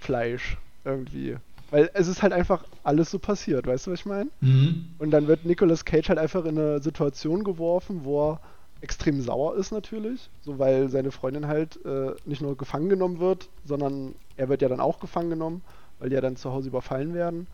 Fleisch 0.00 0.58
irgendwie. 0.84 1.36
Weil 1.70 1.90
es 1.92 2.08
ist 2.08 2.22
halt 2.22 2.32
einfach 2.32 2.64
alles 2.82 3.10
so 3.10 3.18
passiert, 3.18 3.66
weißt 3.66 3.86
du, 3.86 3.90
was 3.92 4.00
ich 4.00 4.06
meine? 4.06 4.30
Mhm. 4.40 4.86
Und 4.98 5.10
dann 5.10 5.26
wird 5.26 5.44
Nicolas 5.44 5.84
Cage 5.84 6.08
halt 6.08 6.18
einfach 6.18 6.44
in 6.44 6.58
eine 6.58 6.80
Situation 6.80 7.44
geworfen, 7.44 8.04
wo 8.04 8.30
er 8.30 8.40
extrem 8.80 9.20
sauer 9.20 9.56
ist 9.56 9.72
natürlich, 9.72 10.30
so 10.40 10.58
weil 10.58 10.88
seine 10.88 11.10
Freundin 11.10 11.48
halt 11.48 11.84
äh, 11.84 12.12
nicht 12.24 12.40
nur 12.40 12.56
gefangen 12.56 12.88
genommen 12.88 13.18
wird, 13.18 13.48
sondern 13.64 14.14
er 14.36 14.48
wird 14.48 14.62
ja 14.62 14.68
dann 14.68 14.80
auch 14.80 15.00
gefangen 15.00 15.30
genommen, 15.30 15.62
weil 15.98 16.08
die 16.08 16.14
ja 16.14 16.20
dann 16.20 16.36
zu 16.36 16.52
Hause 16.52 16.68
überfallen 16.68 17.14
werden. 17.14 17.46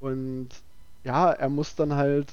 Und 0.00 0.48
ja, 1.04 1.32
er 1.32 1.48
muss 1.48 1.74
dann 1.74 1.94
halt 1.94 2.26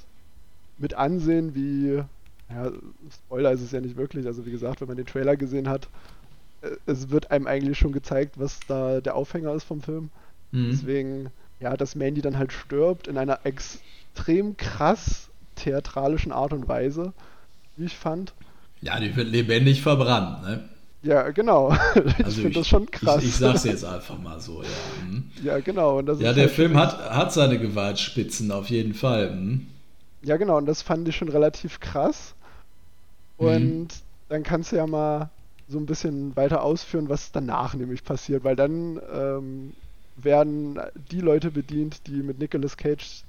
mit 0.78 0.94
ansehen, 0.94 1.56
wie, 1.56 2.04
ja, 2.50 2.72
Spoiler 3.12 3.52
ist 3.52 3.62
es 3.62 3.72
ja 3.72 3.82
nicht 3.82 3.98
wirklich, 3.98 4.26
also 4.26 4.46
wie 4.46 4.52
gesagt, 4.52 4.82
wenn 4.82 4.88
man 4.88 4.98
den 4.98 5.06
Trailer 5.06 5.36
gesehen 5.38 5.70
hat, 5.70 5.88
äh, 6.62 6.72
es 6.86 7.10
wird 7.10 7.32
einem 7.32 7.48
eigentlich 7.48 7.78
schon 7.78 7.92
gezeigt, 7.92 8.40
was 8.40 8.60
da 8.68 9.02
der 9.02 9.16
Aufhänger 9.16 9.54
ist 9.54 9.64
vom 9.64 9.82
Film. 9.82 10.10
Mhm. 10.52 10.72
Deswegen, 10.72 11.30
ja, 11.60 11.78
dass 11.78 11.96
Mandy 11.96 12.22
dann 12.22 12.38
halt 12.38 12.52
stirbt 12.52 13.08
in 13.08 13.18
einer 13.18 13.40
extrem 13.46 14.58
krass 14.58 15.30
theatralischen 15.56 16.32
Art 16.32 16.54
und 16.54 16.68
Weise, 16.68 17.14
wie 17.78 17.86
ich 17.86 17.98
fand. 17.98 18.34
Ja, 18.82 19.00
die 19.00 19.16
wird 19.16 19.30
lebendig 19.30 19.82
verbrannt, 19.82 20.44
ne? 20.44 20.70
Ja, 21.04 21.30
genau. 21.32 21.74
ich 22.18 22.26
Also 22.26 22.42
finde 22.42 22.60
das 22.60 22.68
schon 22.68 22.90
krass. 22.90 23.22
Ich, 23.22 23.30
ich 23.30 23.36
sag's 23.36 23.66
jetzt 23.66 23.84
einfach 23.86 24.18
mal 24.18 24.40
so, 24.40 24.64
ja. 24.64 24.70
Mhm. 25.06 25.30
Ja, 25.44 25.60
genau. 25.60 26.00
Und 26.00 26.06
das 26.06 26.20
Ja, 26.20 26.34
der 26.34 26.46
halt 26.46 26.54
Film 26.54 26.78
hat, 26.78 26.98
hat 27.12 27.34
seine 27.34 27.60
Gewaltspitzen 27.60 28.52
auf 28.52 28.70
jeden 28.70 28.94
Fall. 28.94 29.32
Mhm. 29.36 29.68
Ja, 30.24 30.38
genau. 30.38 30.58
Und 30.58 30.66
das 30.66 30.82
fand 30.82 31.08
ich 31.08 31.16
schon 31.18 31.30
relativ 31.30 31.80
krass. 31.82 32.34
Mhm. 33.38 33.46
Und 33.48 33.88
dann 34.30 34.44
kannst 34.44 34.72
du 34.72 34.78
ja 34.78 34.88
mal 34.88 35.30
so 35.68 35.78
ein 35.78 35.86
bisschen 35.86 36.36
weiter 36.36 36.64
ausführen, 36.64 37.10
was 37.10 37.32
danach 37.32 37.74
nämlich 37.74 38.04
passiert, 38.04 38.44
weil 38.44 38.56
dann 38.56 39.00
ähm, 39.14 39.74
werden 40.16 40.80
die 41.12 41.20
Leute 41.22 41.52
bedient, 41.52 42.08
die 42.08 42.22
mit 42.24 42.40
Nicolas 42.40 42.78
Cage 42.78 43.24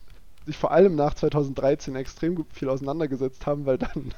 sich 0.47 0.57
vor 0.57 0.73
allem 0.73 0.95
nach 0.95 1.15
2013 1.15 1.97
extrem 1.97 2.35
gut- 2.35 2.47
viel 2.53 2.69
auseinandergesetzt 2.69 3.47
haben, 3.47 3.65
weil 3.67 3.79
dann 3.79 4.13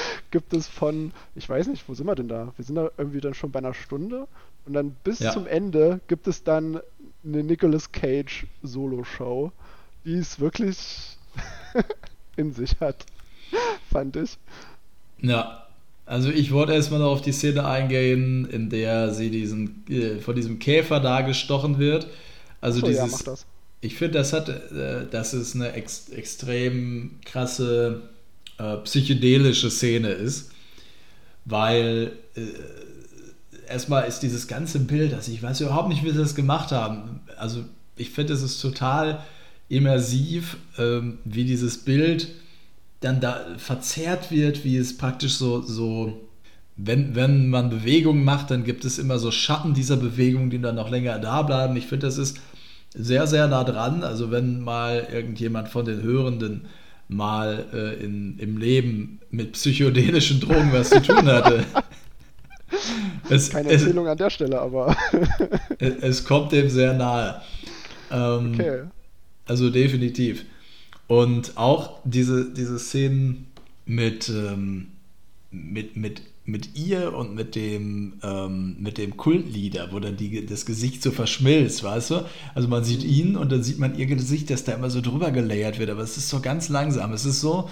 gibt 0.30 0.52
es 0.52 0.68
von, 0.68 1.12
ich 1.34 1.48
weiß 1.48 1.68
nicht, 1.68 1.88
wo 1.88 1.94
sind 1.94 2.06
wir 2.06 2.14
denn 2.14 2.28
da? 2.28 2.52
Wir 2.56 2.64
sind 2.64 2.76
da 2.76 2.90
irgendwie 2.98 3.20
dann 3.20 3.34
schon 3.34 3.50
bei 3.52 3.58
einer 3.60 3.74
Stunde 3.74 4.28
und 4.64 4.72
dann 4.74 4.96
bis 5.04 5.20
Ja. 5.20 5.30
zum 5.30 5.46
Ende 5.46 6.00
gibt 6.08 6.26
es 6.28 6.44
dann 6.44 6.80
eine 7.24 7.42
Nicolas 7.44 7.92
Cage 7.92 8.46
Solo-Show, 8.62 9.52
die 10.04 10.14
es 10.14 10.40
wirklich 10.40 11.18
in 12.36 12.52
sich 12.52 12.78
hat, 12.80 13.06
fand 13.90 14.16
ich. 14.16 14.38
Ja, 15.20 15.66
also 16.04 16.30
ich 16.30 16.52
wollte 16.52 16.72
erstmal 16.74 17.00
noch 17.00 17.10
auf 17.12 17.22
die 17.22 17.32
Szene 17.32 17.66
eingehen, 17.66 18.46
in 18.46 18.70
der 18.70 19.12
sie 19.14 19.30
diesen, 19.30 19.84
äh, 19.88 20.20
von 20.20 20.36
diesem 20.36 20.58
Käfer 20.58 21.00
da 21.00 21.22
gestochen 21.22 21.78
wird. 21.78 22.06
Also 22.60 22.80
So, 22.80 22.88
ja, 22.88 23.06
dieses, 23.08 23.24
das. 23.24 23.46
ich 23.80 23.96
finde, 23.96 24.18
das 24.18 24.32
hat, 24.32 24.48
äh, 24.48 25.06
das 25.10 25.34
ist 25.34 25.54
eine 25.54 25.72
ex 25.72 26.08
extrem 26.10 27.20
krasse 27.24 28.10
äh, 28.58 28.76
psychedelische 28.78 29.70
Szene 29.70 30.08
ist, 30.08 30.50
weil 31.44 32.12
äh, 32.34 32.42
erstmal 33.68 34.06
ist 34.06 34.20
dieses 34.20 34.48
ganze 34.48 34.80
Bild, 34.80 35.14
also 35.14 35.32
ich 35.32 35.42
weiß 35.42 35.60
überhaupt 35.60 35.88
nicht, 35.88 36.04
wie 36.04 36.10
sie 36.10 36.18
das 36.18 36.34
gemacht 36.34 36.72
haben. 36.72 37.20
Also 37.36 37.64
ich 37.96 38.10
finde, 38.10 38.32
es 38.32 38.42
ist 38.42 38.60
total 38.60 39.22
immersiv, 39.68 40.56
ähm, 40.78 41.18
wie 41.24 41.44
dieses 41.44 41.78
Bild 41.78 42.28
dann 43.00 43.20
da 43.20 43.44
verzerrt 43.58 44.30
wird, 44.30 44.64
wie 44.64 44.76
es 44.76 44.96
praktisch 44.96 45.34
so, 45.34 45.60
so 45.62 46.28
wenn, 46.76 47.14
wenn 47.14 47.48
man 47.48 47.70
Bewegungen 47.70 48.24
macht, 48.24 48.50
dann 48.50 48.64
gibt 48.64 48.84
es 48.84 48.98
immer 48.98 49.18
so 49.18 49.30
Schatten 49.30 49.74
dieser 49.74 49.96
Bewegung, 49.96 50.50
die 50.50 50.60
dann 50.60 50.74
noch 50.74 50.90
länger 50.90 51.18
da 51.18 51.42
bleiben. 51.42 51.76
Ich 51.76 51.86
finde, 51.86 52.06
das 52.06 52.18
ist 52.18 52.38
sehr, 52.94 53.26
sehr 53.26 53.48
nah 53.48 53.64
dran. 53.64 54.02
Also 54.02 54.30
wenn 54.30 54.60
mal 54.60 55.08
irgendjemand 55.10 55.68
von 55.68 55.84
den 55.84 56.02
Hörenden 56.02 56.66
mal 57.08 57.66
äh, 57.72 58.04
in, 58.04 58.38
im 58.38 58.58
Leben 58.58 59.20
mit 59.30 59.52
psychedelischen 59.52 60.40
Drogen 60.40 60.72
was 60.72 60.90
zu 60.90 61.00
tun 61.02 61.26
hatte. 61.26 61.64
es, 63.30 63.50
Keine 63.50 63.70
es, 63.70 63.82
Erzählung 63.82 64.08
an 64.08 64.18
der 64.18 64.30
Stelle, 64.30 64.60
aber 64.60 64.96
es, 65.78 65.94
es 66.00 66.24
kommt 66.24 66.52
dem 66.52 66.68
sehr 66.68 66.94
nahe. 66.94 67.42
Ähm, 68.10 68.54
okay. 68.54 68.82
also 69.46 69.70
definitiv. 69.70 70.44
Und 71.06 71.56
auch 71.56 72.00
diese, 72.04 72.52
diese 72.52 72.78
Szenen 72.78 73.46
mit, 73.84 74.28
ähm, 74.28 74.88
mit, 75.50 75.96
mit, 75.96 76.22
mit 76.46 76.76
ihr 76.76 77.14
und 77.14 77.34
mit 77.34 77.56
dem, 77.56 78.14
ähm, 78.22 78.76
mit 78.78 78.98
dem 78.98 79.16
Kultlieder, 79.16 79.88
wo 79.90 79.98
dann 79.98 80.16
die, 80.16 80.46
das 80.46 80.64
Gesicht 80.64 81.02
so 81.02 81.10
verschmilzt, 81.10 81.82
weißt 81.82 82.10
du? 82.10 82.24
Also 82.54 82.68
man 82.68 82.84
sieht 82.84 83.02
ihn 83.02 83.36
und 83.36 83.50
dann 83.50 83.64
sieht 83.64 83.78
man 83.78 83.98
ihr 83.98 84.06
Gesicht, 84.06 84.48
das 84.50 84.64
da 84.64 84.72
immer 84.72 84.88
so 84.88 85.00
drüber 85.00 85.32
gelayert 85.32 85.78
wird, 85.78 85.90
aber 85.90 86.02
es 86.02 86.16
ist 86.16 86.28
so 86.28 86.40
ganz 86.40 86.68
langsam. 86.68 87.12
Es 87.12 87.24
ist 87.24 87.40
so, 87.40 87.68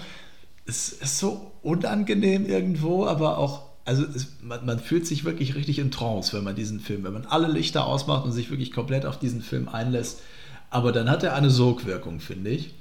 es 0.65 0.89
ist 0.89 1.19
so 1.19 1.51
unangenehm 1.61 2.45
irgendwo, 2.45 3.05
aber 3.05 3.37
auch, 3.37 3.63
also 3.85 4.03
es, 4.03 4.33
man, 4.41 4.65
man 4.65 4.79
fühlt 4.79 5.07
sich 5.07 5.23
wirklich 5.23 5.55
richtig 5.55 5.79
in 5.79 5.89
Trance, 5.89 6.35
wenn 6.35 6.43
man 6.43 6.55
diesen 6.55 6.81
Film, 6.81 7.05
wenn 7.05 7.13
man 7.13 7.25
alle 7.25 7.47
Lichter 7.47 7.85
ausmacht 7.85 8.25
und 8.25 8.33
sich 8.33 8.49
wirklich 8.49 8.73
komplett 8.73 9.05
auf 9.05 9.19
diesen 9.19 9.41
Film 9.41 9.69
einlässt. 9.69 10.21
Aber 10.69 10.91
dann 10.91 11.09
hat 11.09 11.23
er 11.23 11.33
eine 11.33 11.49
Sogwirkung, 11.49 12.19
finde 12.19 12.49
ich. 12.49 12.73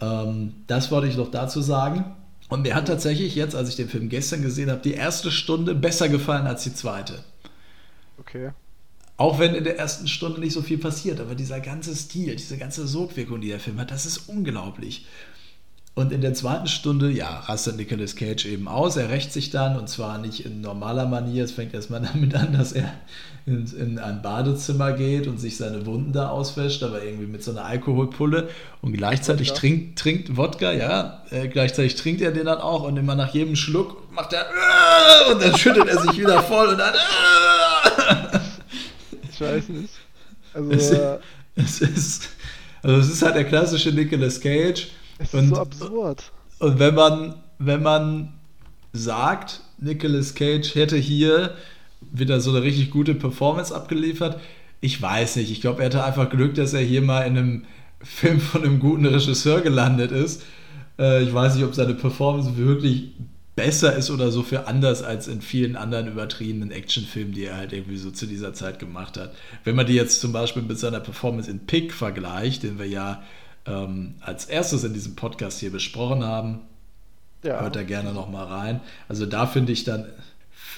Ähm, 0.00 0.52
das 0.66 0.90
wollte 0.90 1.08
ich 1.08 1.16
noch 1.16 1.30
dazu 1.30 1.62
sagen. 1.62 2.04
Und 2.48 2.62
mir 2.62 2.74
hat 2.74 2.86
tatsächlich 2.86 3.34
jetzt, 3.34 3.56
als 3.56 3.68
ich 3.68 3.76
den 3.76 3.88
Film 3.88 4.08
gestern 4.08 4.42
gesehen 4.42 4.70
habe, 4.70 4.80
die 4.80 4.94
erste 4.94 5.30
Stunde 5.30 5.74
besser 5.74 6.08
gefallen 6.08 6.46
als 6.46 6.62
die 6.62 6.74
zweite. 6.74 7.24
Okay. 8.18 8.50
Auch 9.16 9.38
wenn 9.38 9.54
in 9.54 9.64
der 9.64 9.78
ersten 9.78 10.08
Stunde 10.08 10.40
nicht 10.40 10.52
so 10.52 10.62
viel 10.62 10.78
passiert, 10.78 11.20
aber 11.20 11.34
dieser 11.34 11.60
ganze 11.60 11.96
Stil, 11.96 12.36
diese 12.36 12.58
ganze 12.58 12.86
Sogwirkung, 12.86 13.40
die 13.40 13.48
der 13.48 13.60
Film 13.60 13.80
hat, 13.80 13.90
das 13.90 14.06
ist 14.06 14.28
unglaublich. 14.28 15.06
Und 15.98 16.12
in 16.12 16.20
der 16.20 16.34
zweiten 16.34 16.66
Stunde, 16.66 17.10
ja, 17.10 17.40
rastet 17.46 17.76
Nicolas 17.78 18.16
Cage 18.16 18.44
eben 18.44 18.68
aus. 18.68 18.98
Er 18.98 19.08
rächt 19.08 19.32
sich 19.32 19.48
dann 19.48 19.78
und 19.78 19.88
zwar 19.88 20.18
nicht 20.18 20.44
in 20.44 20.60
normaler 20.60 21.06
Manier. 21.06 21.42
Es 21.42 21.52
fängt 21.52 21.72
erstmal 21.72 22.02
damit 22.12 22.34
an, 22.34 22.52
dass 22.52 22.72
er 22.72 22.92
in, 23.46 23.66
in 23.78 23.98
ein 23.98 24.20
Badezimmer 24.20 24.92
geht 24.92 25.26
und 25.26 25.38
sich 25.40 25.56
seine 25.56 25.86
Wunden 25.86 26.12
da 26.12 26.28
auswäscht, 26.28 26.82
aber 26.82 27.02
irgendwie 27.02 27.26
mit 27.26 27.42
so 27.42 27.50
einer 27.52 27.64
Alkoholpulle 27.64 28.50
und 28.82 28.92
gleichzeitig 28.92 29.48
Wodka. 29.48 29.60
trinkt, 29.60 29.98
trinkt 29.98 30.36
Wodka, 30.36 30.70
ja, 30.72 31.22
äh, 31.30 31.48
gleichzeitig 31.48 31.94
trinkt 31.94 32.20
er 32.20 32.30
den 32.32 32.44
dann 32.44 32.58
auch 32.58 32.82
und 32.82 32.98
immer 32.98 33.14
nach 33.14 33.32
jedem 33.32 33.56
Schluck 33.56 34.12
macht 34.12 34.34
er 34.34 34.42
äh, 34.42 35.32
und 35.32 35.42
dann 35.42 35.56
schüttet 35.56 35.88
er 35.88 36.02
sich 36.02 36.18
wieder 36.18 36.42
voll 36.42 36.68
und 36.68 36.78
dann 36.78 36.92
äh, 36.92 38.38
Ich 39.32 39.40
weiß 39.40 39.68
nicht. 39.70 39.94
Also, 40.54 40.70
Es- 41.56 41.80
es 41.80 41.80
ist, 41.80 42.28
also 42.82 42.98
es 43.00 43.08
ist 43.10 43.22
halt 43.22 43.36
der 43.36 43.44
klassische 43.44 43.90
Nicolas 43.92 44.40
Cage. 44.40 44.88
es 45.18 45.28
ist 45.28 45.34
und, 45.34 45.48
so 45.48 45.56
absurd. 45.56 46.32
und 46.58 46.78
wenn 46.78 46.94
man, 46.94 47.34
wenn 47.58 47.82
man 47.82 48.32
sagt, 48.92 49.60
Nicolas 49.78 50.34
Cage 50.34 50.74
hätte 50.74 50.96
hier 50.96 51.54
wieder 52.00 52.40
so 52.40 52.50
eine 52.50 52.62
richtig 52.62 52.90
gute 52.90 53.14
Performance 53.14 53.74
abgeliefert. 53.74 54.40
Ich 54.80 55.00
weiß 55.00 55.36
nicht, 55.36 55.50
ich 55.50 55.60
glaube, 55.60 55.80
er 55.80 55.86
hatte 55.86 56.04
einfach 56.04 56.30
Glück, 56.30 56.54
dass 56.54 56.72
er 56.72 56.80
hier 56.80 57.02
mal 57.02 57.22
in 57.22 57.36
einem 57.36 57.64
Film 58.00 58.40
von 58.40 58.62
einem 58.62 58.78
guten 58.78 59.06
Regisseur 59.06 59.62
gelandet 59.62 60.12
ist. 60.12 60.42
Äh, 60.98 61.22
ich 61.22 61.32
weiß 61.32 61.54
nicht, 61.54 61.64
ob 61.64 61.74
seine 61.74 61.94
Performance 61.94 62.56
wirklich 62.56 63.12
besser 63.56 63.96
ist 63.96 64.10
oder 64.10 64.30
so 64.30 64.42
für 64.42 64.66
anders 64.66 65.02
als 65.02 65.28
in 65.28 65.40
vielen 65.40 65.76
anderen 65.76 66.08
übertriebenen 66.08 66.70
Actionfilmen, 66.70 67.32
die 67.32 67.44
er 67.44 67.56
halt 67.56 67.72
irgendwie 67.72 67.96
so 67.96 68.10
zu 68.10 68.26
dieser 68.26 68.52
Zeit 68.52 68.78
gemacht 68.78 69.16
hat. 69.16 69.34
Wenn 69.64 69.74
man 69.74 69.86
die 69.86 69.94
jetzt 69.94 70.20
zum 70.20 70.30
Beispiel 70.32 70.62
mit 70.62 70.78
seiner 70.78 71.00
Performance 71.00 71.50
in 71.50 71.60
Pick 71.60 71.94
vergleicht, 71.94 72.64
den 72.64 72.78
wir 72.78 72.86
ja 72.86 73.22
ähm, 73.66 74.14
als 74.20 74.46
erstes 74.46 74.84
in 74.84 74.94
diesem 74.94 75.16
Podcast 75.16 75.60
hier 75.60 75.70
besprochen 75.70 76.24
haben, 76.24 76.60
ja. 77.42 77.60
hört 77.60 77.76
da 77.76 77.82
gerne 77.82 78.12
nochmal 78.12 78.46
rein. 78.46 78.80
Also 79.08 79.26
da 79.26 79.46
finde 79.46 79.72
ich 79.72 79.84
dann 79.84 80.06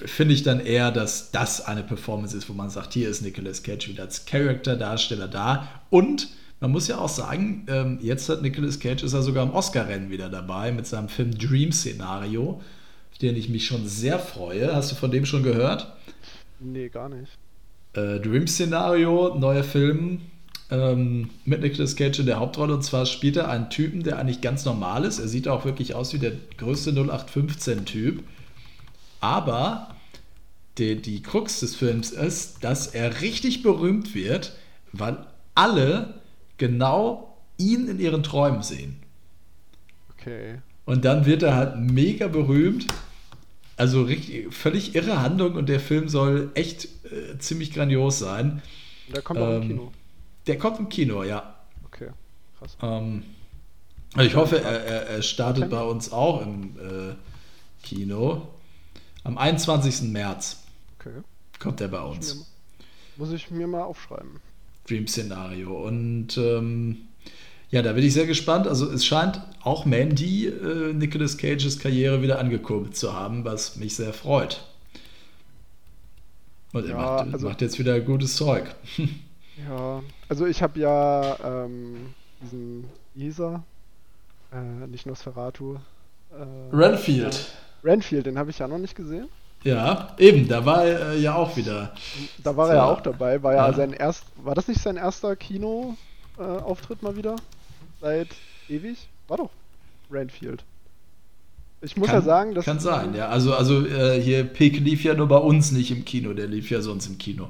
finde 0.07 0.35
ich 0.35 0.45
dann 0.45 0.61
eher, 0.61 0.93
dass 0.93 1.33
das 1.33 1.67
eine 1.67 1.83
Performance 1.83 2.37
ist, 2.37 2.49
wo 2.49 2.53
man 2.53 2.71
sagt, 2.71 2.93
hier 2.93 3.09
ist 3.09 3.21
Nicolas 3.23 3.65
Cage 3.65 3.89
wieder 3.89 4.05
als 4.05 4.27
Charakterdarsteller 4.27 5.27
da 5.27 5.69
und 5.91 6.29
man 6.61 6.73
muss 6.73 6.89
ja 6.89 6.99
auch 6.99 7.09
sagen, 7.09 7.67
ähm, 7.69 7.99
jetzt 8.03 8.29
hat 8.29 8.43
Nicolas 8.43 8.81
Cage 8.81 9.05
ist 9.05 9.13
er 9.13 9.23
sogar 9.23 9.45
im 9.45 9.53
Oscar-Rennen 9.53 10.11
wieder 10.11 10.29
dabei 10.29 10.73
mit 10.73 10.87
seinem 10.87 11.09
Film 11.09 11.37
Dream 11.37 11.71
Szenario, 11.73 12.61
auf 13.13 13.19
den 13.19 13.37
ich 13.37 13.49
mich 13.49 13.67
schon 13.67 13.87
sehr 13.87 14.19
freue. 14.19 14.75
Hast 14.75 14.91
du 14.91 14.97
von 14.97 15.11
dem 15.11 15.25
schon 15.25 15.43
gehört? 15.43 15.93
Nee, 16.59 16.89
gar 16.89 17.09
nicht. 17.09 17.33
Äh, 17.93 18.19
Dream 18.21 18.49
Szenario, 18.49 19.37
neuer 19.37 19.63
Film 19.63 20.23
ähm, 20.71 21.31
mit 21.45 21.61
Nicolas 21.61 21.97
Cage 21.97 22.21
in 22.21 22.27
der 22.27 22.39
Hauptrolle. 22.39 22.75
Und 22.75 22.83
zwar 22.83 23.07
spielt 23.07 23.37
er 23.37 23.49
einen 23.49 23.71
Typen, 23.71 24.03
der 24.03 24.19
eigentlich 24.19 24.41
ganz 24.41 24.65
normal 24.65 25.05
ist. 25.05 25.19
Er 25.19 25.29
sieht 25.29 25.49
auch 25.49 25.65
wirklich 25.65 25.95
aus 25.95 26.13
wie 26.13 26.19
der 26.19 26.33
größte 26.57 26.93
0815-Typ. 26.93 28.23
Aber 29.21 29.95
die, 30.79 30.97
die 30.97 31.23
Krux 31.23 31.61
des 31.61 31.75
Films 31.75 32.11
ist, 32.11 32.63
dass 32.63 32.89
er 32.89 33.21
richtig 33.21 33.63
berühmt 33.63 34.15
wird, 34.15 34.57
weil 34.93 35.19
alle 35.55 36.15
genau 36.57 37.37
ihn 37.57 37.89
in 37.89 37.99
ihren 37.99 38.23
Träumen 38.23 38.63
sehen. 38.63 38.97
Okay. 40.13 40.59
Und 40.85 41.05
dann 41.05 41.27
wird 41.27 41.43
er 41.43 41.55
halt 41.55 41.77
mega 41.79 42.29
berühmt. 42.29 42.87
Also 43.77 44.03
richtig, 44.03 44.53
völlig 44.55 44.95
irre 44.95 45.21
Handlung 45.21 45.55
und 45.55 45.69
der 45.69 45.81
Film 45.81 46.09
soll 46.09 46.51
echt 46.55 46.87
äh, 47.05 47.39
ziemlich 47.39 47.73
grandios 47.73 48.19
sein. 48.19 48.63
Der 49.15 49.23
kommt 49.23 49.41
auch 49.41 49.49
ähm, 49.49 49.63
im 49.63 49.69
Kino. 49.69 49.93
Der 50.49 50.59
kommt 50.59 50.79
im 50.79 50.89
Kino, 50.89 51.23
ja. 51.23 51.55
Okay, 51.87 52.09
krass. 52.59 52.77
Ähm, 52.83 53.23
also 54.15 54.27
ich 54.27 54.35
hoffe, 54.35 54.61
er, 54.61 54.85
er, 54.85 55.07
er 55.07 55.23
startet 55.23 55.65
okay. 55.65 55.75
bei 55.75 55.83
uns 55.83 56.11
auch 56.11 56.43
im 56.43 56.77
äh, 56.79 57.15
Kino. 57.83 58.49
Am 59.25 59.37
21. 59.37 60.11
März 60.11 60.65
okay. 60.99 61.21
kommt 61.59 61.81
er 61.81 61.89
bei 61.89 62.01
uns. 62.01 62.51
Muss 63.17 63.33
ich 63.33 63.51
mir 63.51 63.67
mal 63.67 63.83
aufschreiben. 63.83 64.41
Dream-Szenario. 64.89 65.87
Und 65.87 66.39
ähm, 66.39 67.09
ja, 67.71 67.83
da 67.83 67.93
bin 67.93 68.05
ich 68.05 68.15
sehr 68.15 68.27
gespannt. 68.27 68.67
Also 68.67 68.91
es 68.91 69.05
scheint 69.05 69.43
auch 69.63 69.85
Mandy 69.85 70.47
äh, 70.47 70.95
Nicolas 70.95 71.37
Cages 71.37 71.79
Karriere 71.79 72.23
wieder 72.23 72.39
angekurbelt 72.39 72.97
zu 72.97 73.13
haben, 73.13 73.45
was 73.45 73.77
mich 73.77 73.95
sehr 73.97 74.15
freut. 74.15 74.65
Und 76.73 76.87
er 76.87 76.97
macht, 76.97 77.33
also, 77.33 77.49
macht, 77.49 77.61
jetzt 77.61 77.79
wieder 77.79 78.01
gutes 78.01 78.37
Zeug. 78.37 78.75
ja, 79.67 80.03
also 80.29 80.47
ich 80.47 80.63
habe 80.63 80.79
ja 80.79 81.65
ähm, 81.65 82.15
diesen 82.43 82.85
Isa, 83.15 83.63
äh, 84.53 84.87
nicht 84.87 85.07
Nosferatu. 85.07 85.77
Äh, 86.31 86.77
Renfield. 86.77 87.53
Renfield, 87.83 88.27
den 88.27 88.39
habe 88.39 88.51
ich 88.51 88.59
ja 88.59 88.69
noch 88.69 88.79
nicht 88.79 88.95
gesehen. 88.95 89.29
Ja, 89.65 90.15
eben, 90.19 90.47
da 90.47 90.65
war 90.65 90.85
er 90.85 91.13
äh, 91.13 91.19
ja 91.19 91.35
auch 91.35 91.57
wieder. 91.57 91.93
Da 92.45 92.57
war 92.57 92.67
so. 92.67 92.73
er 92.73 92.77
ja 92.77 92.85
auch 92.85 93.01
dabei, 93.01 93.43
war 93.43 93.55
ja, 93.55 93.69
ja, 93.69 93.75
sein 93.75 93.93
erst, 93.93 94.25
war 94.37 94.55
das 94.55 94.69
nicht 94.69 94.81
sein 94.81 94.97
erster 94.97 95.35
Kino-Auftritt 95.35 97.03
äh, 97.03 97.05
mal 97.05 97.17
wieder? 97.17 97.37
Seit 98.01 98.29
ewig? 98.69 99.09
War 99.27 99.39
doch 99.39 99.51
Renfield. 100.11 100.65
Ich 101.81 101.97
muss 101.97 102.09
kann, 102.09 102.17
ja 102.17 102.23
sagen, 102.23 102.55
dass. 102.55 102.65
Kann 102.65 102.81
sein, 102.81 103.15
ja. 103.15 103.29
Also, 103.29 103.55
also 103.55 103.87
äh, 103.87 104.21
hier 104.21 104.45
Pick 104.45 104.81
lief 104.81 105.05
ja 105.05 105.15
nur 105.15 105.29
bei 105.29 105.37
uns 105.37 105.71
nicht 105.71 105.91
im 105.91 106.05
Kino, 106.05 106.33
der 106.33 106.47
lief 106.47 106.71
ja 106.71 106.81
sonst 106.81 107.07
im 107.07 107.19
Kino. 107.19 107.49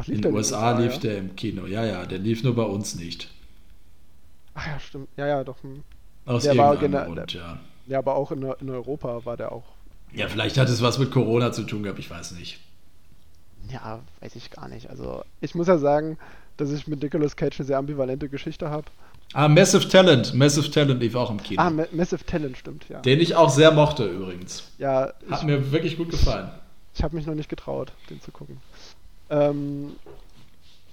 Ach, 0.00 0.08
in 0.08 0.22
den 0.22 0.34
USA, 0.34 0.78
lief 0.78 0.94
ja? 0.94 0.98
der 0.98 1.18
im 1.18 1.36
Kino, 1.36 1.66
ja, 1.66 1.84
ja, 1.84 2.06
der 2.06 2.18
lief 2.18 2.42
nur 2.42 2.54
bei 2.54 2.62
uns 2.62 2.94
nicht. 2.94 3.30
Ach 4.54 4.66
ja, 4.66 4.80
stimmt. 4.80 5.08
Ja, 5.16 5.26
ja, 5.26 5.44
doch. 5.44 5.62
Hm. 5.62 5.82
Aus 6.26 6.42
der 6.42 6.54
irgendeinem 6.54 7.14
Grund, 7.14 7.32
ja. 7.32 7.58
Ja, 7.86 7.98
aber 7.98 8.14
auch 8.14 8.30
in, 8.30 8.42
in 8.60 8.70
Europa 8.70 9.24
war 9.24 9.36
der 9.36 9.52
auch 9.52 9.64
ja, 10.12 10.28
vielleicht 10.28 10.58
hat 10.58 10.68
es 10.68 10.82
was 10.82 10.98
mit 10.98 11.10
Corona 11.10 11.52
zu 11.52 11.62
tun 11.62 11.82
gehabt, 11.82 11.98
ich 11.98 12.10
weiß 12.10 12.32
nicht. 12.32 12.58
Ja, 13.70 14.00
weiß 14.20 14.34
ich 14.36 14.50
gar 14.50 14.68
nicht. 14.68 14.90
Also, 14.90 15.22
ich 15.40 15.54
muss 15.54 15.68
ja 15.68 15.78
sagen, 15.78 16.18
dass 16.56 16.72
ich 16.72 16.88
mit 16.88 17.02
Nicolas 17.02 17.36
Cage 17.36 17.60
eine 17.60 17.66
sehr 17.66 17.78
ambivalente 17.78 18.28
Geschichte 18.28 18.70
habe. 18.70 18.86
Ah, 19.32 19.46
Massive 19.46 19.88
Talent. 19.88 20.34
Massive 20.34 20.70
Talent 20.70 21.00
lief 21.00 21.14
auch 21.14 21.30
im 21.30 21.40
Kino. 21.40 21.62
Ah, 21.62 21.70
Ma 21.70 21.84
Massive 21.92 22.24
Talent, 22.26 22.56
stimmt, 22.56 22.88
ja. 22.88 23.00
Den 23.00 23.20
ich 23.20 23.36
auch 23.36 23.50
sehr 23.50 23.70
mochte 23.70 24.06
übrigens. 24.06 24.64
Ja. 24.78 25.12
Hat 25.30 25.40
ich, 25.40 25.42
mir 25.44 25.70
wirklich 25.70 25.96
gut 25.96 26.10
gefallen. 26.10 26.50
Ich 26.94 27.04
habe 27.04 27.14
mich 27.14 27.26
noch 27.26 27.34
nicht 27.34 27.48
getraut, 27.48 27.92
den 28.08 28.20
zu 28.20 28.32
gucken. 28.32 28.60
Ähm, 29.30 29.92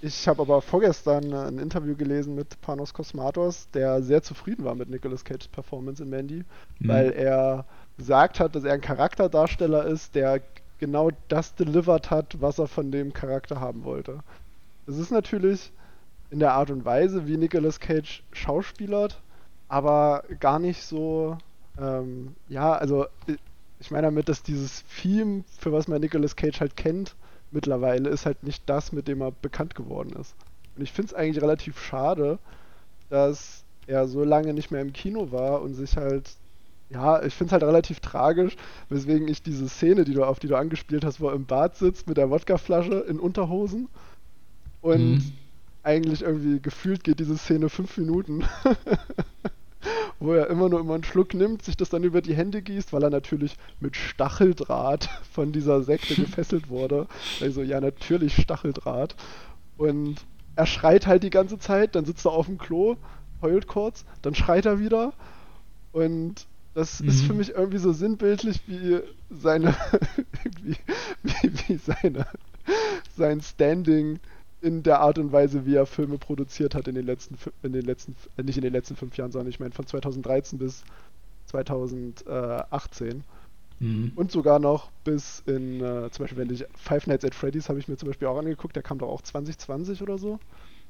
ich 0.00 0.28
habe 0.28 0.42
aber 0.42 0.62
vorgestern 0.62 1.32
ein 1.34 1.58
Interview 1.58 1.96
gelesen 1.96 2.36
mit 2.36 2.60
Panos 2.60 2.94
Kosmatos, 2.94 3.68
der 3.74 4.00
sehr 4.02 4.22
zufrieden 4.22 4.64
war 4.64 4.76
mit 4.76 4.88
Nicolas 4.88 5.24
Cages 5.24 5.48
Performance 5.48 6.02
in 6.02 6.08
Mandy, 6.08 6.44
mhm. 6.78 6.88
weil 6.88 7.12
er 7.12 7.64
gesagt 7.96 8.38
hat, 8.38 8.54
dass 8.54 8.62
er 8.62 8.74
ein 8.74 8.80
Charakterdarsteller 8.80 9.86
ist, 9.86 10.14
der 10.14 10.40
genau 10.78 11.10
das 11.26 11.56
delivered 11.56 12.10
hat, 12.10 12.40
was 12.40 12.60
er 12.60 12.68
von 12.68 12.92
dem 12.92 13.12
Charakter 13.12 13.60
haben 13.60 13.82
wollte. 13.82 14.20
Es 14.86 14.96
ist 14.96 15.10
natürlich 15.10 15.72
in 16.30 16.38
der 16.38 16.52
Art 16.52 16.70
und 16.70 16.84
Weise, 16.84 17.26
wie 17.26 17.36
Nicolas 17.36 17.80
Cage 17.80 18.22
schauspielert, 18.32 19.20
aber 19.66 20.22
gar 20.38 20.60
nicht 20.60 20.84
so, 20.84 21.36
ähm, 21.80 22.36
ja, 22.48 22.72
also 22.74 23.06
ich 23.80 23.90
meine 23.90 24.06
damit, 24.06 24.28
dass 24.28 24.44
dieses 24.44 24.84
Theme, 25.00 25.42
für 25.58 25.72
was 25.72 25.88
man 25.88 26.00
Nicolas 26.00 26.36
Cage 26.36 26.60
halt 26.60 26.76
kennt, 26.76 27.16
mittlerweile 27.50 28.08
ist 28.08 28.26
halt 28.26 28.42
nicht 28.42 28.62
das, 28.66 28.92
mit 28.92 29.08
dem 29.08 29.20
er 29.20 29.32
bekannt 29.32 29.74
geworden 29.74 30.14
ist. 30.20 30.34
Und 30.76 30.82
ich 30.82 30.92
finde 30.92 31.08
es 31.08 31.14
eigentlich 31.14 31.42
relativ 31.42 31.80
schade, 31.80 32.38
dass 33.10 33.64
er 33.86 34.06
so 34.06 34.22
lange 34.24 34.52
nicht 34.52 34.70
mehr 34.70 34.82
im 34.82 34.92
Kino 34.92 35.32
war 35.32 35.62
und 35.62 35.74
sich 35.74 35.96
halt 35.96 36.30
ja, 36.90 37.22
ich 37.22 37.34
finde 37.34 37.48
es 37.48 37.52
halt 37.52 37.64
relativ 37.64 38.00
tragisch, 38.00 38.56
weswegen 38.88 39.28
ich 39.28 39.42
diese 39.42 39.68
Szene, 39.68 40.04
die 40.04 40.14
du, 40.14 40.24
auf 40.24 40.38
die 40.38 40.48
du 40.48 40.56
angespielt 40.56 41.04
hast, 41.04 41.20
wo 41.20 41.28
er 41.28 41.34
im 41.34 41.44
Bad 41.44 41.76
sitzt 41.76 42.06
mit 42.06 42.16
der 42.16 42.30
Wodkaflasche 42.30 43.04
in 43.08 43.20
Unterhosen 43.20 43.88
und 44.80 45.16
mhm. 45.16 45.32
eigentlich 45.82 46.22
irgendwie 46.22 46.60
gefühlt 46.60 47.04
geht 47.04 47.20
diese 47.20 47.36
Szene 47.36 47.68
fünf 47.68 47.98
Minuten, 47.98 48.44
wo 50.20 50.32
er 50.32 50.48
immer 50.48 50.68
nur 50.68 50.80
immer 50.80 50.94
einen 50.94 51.04
Schluck 51.04 51.34
nimmt, 51.34 51.62
sich 51.62 51.76
das 51.76 51.90
dann 51.90 52.04
über 52.04 52.20
die 52.20 52.34
Hände 52.34 52.62
gießt, 52.62 52.92
weil 52.92 53.02
er 53.02 53.10
natürlich 53.10 53.56
mit 53.80 53.96
Stacheldraht 53.96 55.08
von 55.32 55.52
dieser 55.52 55.82
Sekte 55.82 56.14
gefesselt 56.20 56.68
wurde. 56.68 57.06
Also 57.40 57.62
ja, 57.62 57.80
natürlich 57.80 58.34
Stacheldraht. 58.34 59.14
Und 59.76 60.16
er 60.56 60.66
schreit 60.66 61.06
halt 61.06 61.22
die 61.22 61.30
ganze 61.30 61.58
Zeit, 61.58 61.94
dann 61.94 62.04
sitzt 62.04 62.26
er 62.26 62.32
auf 62.32 62.46
dem 62.46 62.58
Klo, 62.58 62.96
heult 63.40 63.68
kurz, 63.68 64.04
dann 64.22 64.34
schreit 64.34 64.66
er 64.66 64.80
wieder 64.80 65.12
und 65.92 66.46
das 66.74 67.00
mhm. 67.00 67.08
ist 67.08 67.22
für 67.22 67.34
mich 67.34 67.50
irgendwie 67.50 67.78
so 67.78 67.92
sinnbildlich 67.92 68.60
wie 68.66 69.00
seine, 69.30 69.76
wie, 70.62 70.76
wie, 71.22 71.52
wie 71.66 71.76
seine, 71.76 72.26
sein 73.16 73.40
Standing 73.40 74.20
in 74.60 74.82
der 74.82 75.00
Art 75.00 75.18
und 75.18 75.32
Weise, 75.32 75.66
wie 75.66 75.74
er 75.74 75.86
Filme 75.86 76.18
produziert 76.18 76.74
hat 76.74 76.88
in 76.88 76.94
den 76.94 77.06
letzten, 77.06 77.36
in 77.62 77.72
den 77.72 77.84
letzten, 77.84 78.16
äh, 78.36 78.42
nicht 78.42 78.56
in 78.56 78.62
den 78.62 78.72
letzten 78.72 78.96
fünf 78.96 79.16
Jahren, 79.16 79.30
sondern 79.30 79.48
ich 79.48 79.60
meine 79.60 79.72
von 79.72 79.86
2013 79.86 80.58
bis 80.58 80.84
2018. 81.46 83.24
Mhm. 83.80 84.12
Und 84.16 84.32
sogar 84.32 84.58
noch 84.58 84.90
bis 85.04 85.42
in, 85.46 85.80
äh, 85.80 86.10
zum 86.10 86.24
Beispiel, 86.24 86.38
wenn 86.38 86.52
ich 86.52 86.64
Five 86.76 87.06
Nights 87.06 87.24
at 87.24 87.34
Freddy's 87.34 87.68
habe 87.68 87.78
ich 87.78 87.86
mir 87.86 87.96
zum 87.96 88.08
Beispiel 88.08 88.26
auch 88.26 88.38
angeguckt, 88.38 88.74
der 88.74 88.82
kam 88.82 88.98
doch 88.98 89.08
auch 89.08 89.22
2020 89.22 90.02
oder 90.02 90.18
so. 90.18 90.40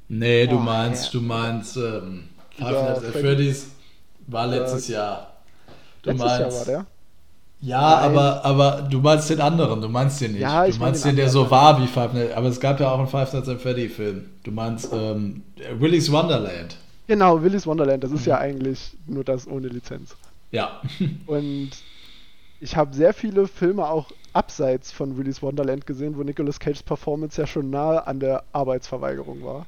Nee, 0.08 0.46
du 0.46 0.56
oh, 0.56 0.60
meinst, 0.60 1.12
ja. 1.12 1.20
du 1.20 1.26
meinst, 1.26 1.76
ähm, 1.76 2.28
Five 2.56 2.70
Nights 2.70 3.04
at 3.04 3.12
Freddy's 3.12 3.66
war 4.26 4.46
letztes 4.46 4.88
äh, 4.88 4.94
Jahr. 4.94 5.36
Du 6.02 6.10
Letztes 6.10 6.26
meinst, 6.26 6.40
Jahr 6.40 6.52
war 6.52 6.64
der. 6.64 6.86
Ja, 7.60 7.98
aber, 7.98 8.44
aber 8.44 8.86
du 8.88 9.00
meinst 9.00 9.30
den 9.30 9.40
anderen, 9.40 9.80
du 9.80 9.88
meinst 9.88 10.20
den 10.20 10.32
nicht. 10.32 10.42
Ja, 10.42 10.66
du 10.66 10.76
meinst 10.78 11.04
den, 11.04 11.10
den 11.10 11.16
der 11.16 11.28
so 11.28 11.50
war 11.50 11.82
wie 11.82 11.86
Five 11.86 12.12
Nights, 12.12 12.36
aber 12.36 12.46
es 12.46 12.60
gab 12.60 12.78
ja 12.78 12.90
auch 12.90 12.98
einen 12.98 13.08
Five 13.08 13.32
Nights 13.32 13.48
at 13.48 13.60
Freddy 13.60 13.88
Film. 13.88 14.26
Du 14.44 14.52
meinst 14.52 14.92
ähm, 14.92 15.42
Willy's 15.78 16.10
Wonderland. 16.12 16.76
Genau, 17.08 17.42
Willy's 17.42 17.66
Wonderland, 17.66 18.04
das 18.04 18.12
ist 18.12 18.26
ja 18.26 18.38
eigentlich 18.38 18.96
nur 19.06 19.24
das 19.24 19.48
ohne 19.48 19.68
Lizenz. 19.68 20.14
Ja. 20.52 20.80
Und 21.26 21.70
ich 22.60 22.76
habe 22.76 22.94
sehr 22.94 23.12
viele 23.12 23.48
Filme 23.48 23.88
auch 23.88 24.10
abseits 24.32 24.92
von 24.92 25.16
Willy's 25.16 25.42
Wonderland 25.42 25.86
gesehen, 25.86 26.16
wo 26.16 26.22
Nicolas 26.22 26.60
Cages 26.60 26.82
Performance 26.82 27.40
ja 27.40 27.46
schon 27.46 27.70
nahe 27.70 28.06
an 28.06 28.20
der 28.20 28.44
Arbeitsverweigerung 28.52 29.44
war. 29.44 29.66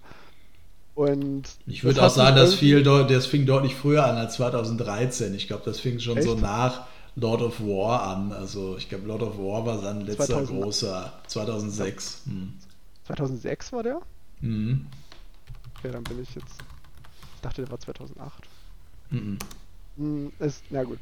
Und 0.94 1.44
ich 1.66 1.82
würde 1.82 2.04
auch 2.04 2.10
sagen, 2.10 2.36
das, 2.36 2.54
viel, 2.54 2.82
das 2.82 3.26
fing 3.26 3.46
deutlich 3.46 3.74
früher 3.74 4.04
an 4.04 4.16
als 4.16 4.34
2013. 4.34 5.34
Ich 5.34 5.46
glaube, 5.46 5.62
das 5.64 5.80
fing 5.80 5.98
schon 5.98 6.18
Echt? 6.18 6.28
so 6.28 6.34
nach, 6.34 6.82
Lord 7.16 7.42
of 7.42 7.60
War 7.60 8.02
an. 8.02 8.32
Also 8.32 8.76
ich 8.76 8.88
glaube, 8.88 9.06
Lord 9.06 9.22
of 9.22 9.38
War 9.38 9.66
war 9.66 9.78
sein 9.78 10.02
letzter 10.02 10.26
2000. 10.26 10.62
großer 10.62 11.12
2006. 11.26 12.22
Hm. 12.26 12.52
2006 13.04 13.72
war 13.72 13.82
der? 13.82 14.00
Mhm. 14.40 14.86
Okay, 15.78 15.90
dann 15.92 16.04
bin 16.04 16.22
ich 16.22 16.34
jetzt. 16.34 16.54
Ich 17.36 17.40
dachte, 17.42 17.62
der 17.62 17.70
war 17.70 17.80
2008. 17.80 18.48
Mhm. 19.10 19.38
Hm, 19.96 20.32
ist, 20.38 20.62
na 20.70 20.84
gut. 20.84 20.98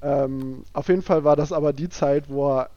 Ähm, 0.00 0.64
auf 0.72 0.88
jeden 0.88 1.02
Fall 1.02 1.24
war 1.24 1.36
das 1.36 1.52
aber 1.52 1.72
die 1.72 1.88
Zeit, 1.88 2.28
wo 2.28 2.50
er 2.50 2.70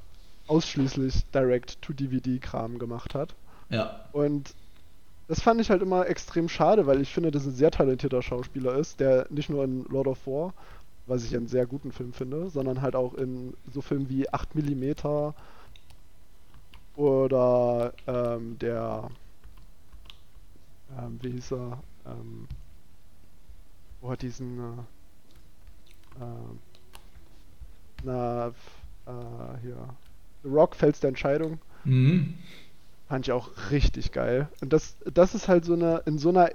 ausschließlich 0.47 1.25
Direct-to-DVD-Kram 1.33 2.77
gemacht 2.77 3.15
hat. 3.15 3.33
Ja. 3.69 4.05
Und 4.11 4.53
das 5.27 5.41
fand 5.41 5.59
ich 5.59 5.71
halt 5.71 5.81
immer 5.81 6.07
extrem 6.07 6.49
schade, 6.49 6.85
weil 6.85 7.01
ich 7.01 7.11
finde, 7.11 7.31
dass 7.31 7.45
ein 7.45 7.55
sehr 7.55 7.71
talentierter 7.71 8.21
Schauspieler 8.21 8.75
ist, 8.75 8.99
der 8.99 9.25
nicht 9.29 9.49
nur 9.49 9.63
in 9.63 9.85
Lord 9.85 10.07
of 10.07 10.27
War, 10.27 10.53
was 11.07 11.23
ich 11.23 11.35
einen 11.35 11.47
sehr 11.47 11.65
guten 11.65 11.91
Film 11.91 12.13
finde, 12.13 12.49
sondern 12.49 12.81
halt 12.81 12.95
auch 12.95 13.13
in 13.13 13.53
so 13.71 13.81
Filmen 13.81 14.09
wie 14.09 14.31
8 14.31 14.55
mm 14.55 14.93
oder 16.95 17.93
ähm, 18.07 18.57
der, 18.59 19.09
ähm, 20.97 21.19
wie 21.21 21.31
hieß 21.31 21.51
er, 21.51 21.83
ähm, 22.05 22.47
wo 24.01 24.11
hat 24.11 24.21
diesen, 24.21 24.59
äh, 24.59 26.23
äh, 26.23 26.55
na, 28.03 28.47
äh, 28.47 28.51
hier, 29.61 29.77
The 30.43 30.49
Rock, 30.49 30.75
Fels 30.75 30.99
der 30.99 31.09
Entscheidung. 31.09 31.59
Mhm. 31.83 32.35
Fand 33.07 33.27
ich 33.27 33.31
auch 33.31 33.49
richtig 33.71 34.11
geil. 34.11 34.47
Und 34.61 34.73
das, 34.73 34.95
das 35.05 35.35
ist 35.35 35.47
halt 35.47 35.65
so 35.65 35.73
eine, 35.73 36.01
in 36.05 36.17
so 36.17 36.29
einer, 36.29 36.49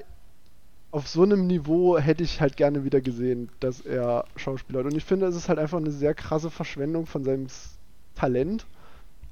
auf 0.92 1.08
so 1.08 1.22
einem 1.22 1.46
Niveau 1.46 1.98
hätte 1.98 2.24
ich 2.24 2.40
halt 2.40 2.56
gerne 2.56 2.84
wieder 2.84 3.00
gesehen, 3.00 3.48
dass 3.60 3.80
er 3.80 4.24
Schauspieler 4.36 4.80
hat. 4.80 4.86
Und 4.86 4.96
ich 4.96 5.04
finde, 5.04 5.26
es 5.26 5.36
ist 5.36 5.48
halt 5.48 5.58
einfach 5.58 5.78
eine 5.78 5.92
sehr 5.92 6.14
krasse 6.14 6.50
Verschwendung 6.50 7.06
von 7.06 7.24
seinem 7.24 7.46
Talent, 8.14 8.66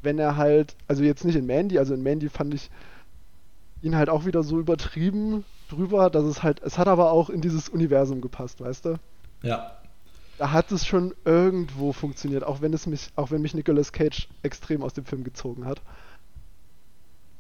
wenn 0.02 0.18
er 0.18 0.36
halt, 0.36 0.76
also 0.86 1.02
jetzt 1.02 1.24
nicht 1.24 1.34
in 1.34 1.46
Mandy, 1.46 1.78
also 1.78 1.94
in 1.94 2.02
Mandy 2.02 2.28
fand 2.28 2.54
ich 2.54 2.70
ihn 3.82 3.96
halt 3.96 4.08
auch 4.08 4.24
wieder 4.24 4.42
so 4.42 4.58
übertrieben 4.58 5.44
drüber, 5.68 6.10
dass 6.10 6.24
es 6.24 6.42
halt, 6.42 6.62
es 6.62 6.78
hat 6.78 6.88
aber 6.88 7.10
auch 7.10 7.30
in 7.30 7.40
dieses 7.40 7.68
Universum 7.68 8.20
gepasst, 8.20 8.60
weißt 8.60 8.84
du? 8.84 9.00
Ja. 9.42 9.72
Da 10.38 10.52
hat 10.52 10.70
es 10.70 10.86
schon 10.86 11.14
irgendwo 11.24 11.92
funktioniert, 11.92 12.44
auch 12.44 12.60
wenn 12.60 12.72
es 12.72 12.86
mich, 12.86 13.10
auch 13.16 13.32
wenn 13.32 13.42
mich 13.42 13.54
Nicolas 13.54 13.92
Cage 13.92 14.28
extrem 14.42 14.82
aus 14.82 14.94
dem 14.94 15.04
Film 15.04 15.24
gezogen 15.24 15.64
hat. 15.64 15.82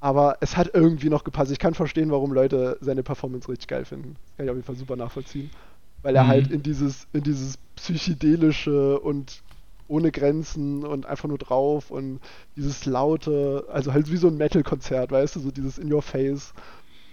Aber 0.00 0.38
es 0.40 0.56
hat 0.56 0.70
irgendwie 0.74 1.08
noch 1.08 1.24
gepasst. 1.24 1.50
Ich 1.50 1.58
kann 1.58 1.74
verstehen, 1.74 2.10
warum 2.10 2.32
Leute 2.32 2.78
seine 2.80 3.02
Performance 3.02 3.48
richtig 3.48 3.68
geil 3.68 3.84
finden. 3.84 4.14
Das 4.14 4.36
kann 4.36 4.46
ich 4.46 4.50
auf 4.50 4.56
jeden 4.56 4.66
Fall 4.66 4.76
super 4.76 4.96
nachvollziehen. 4.96 5.50
Weil 6.02 6.14
er 6.14 6.24
mhm. 6.24 6.28
halt 6.28 6.50
in 6.50 6.62
dieses, 6.62 7.08
in 7.12 7.24
dieses 7.24 7.58
psychedelische 7.74 9.00
und 9.00 9.42
ohne 9.88 10.12
Grenzen 10.12 10.84
und 10.84 11.06
einfach 11.06 11.28
nur 11.28 11.38
drauf 11.38 11.90
und 11.90 12.20
dieses 12.56 12.84
laute, 12.84 13.64
also 13.72 13.92
halt 13.92 14.12
wie 14.12 14.18
so 14.18 14.28
ein 14.28 14.36
Metal-Konzert, 14.36 15.10
weißt 15.10 15.36
du, 15.36 15.40
so 15.40 15.50
dieses 15.50 15.78
In 15.78 15.92
Your 15.92 16.02
Face. 16.02 16.52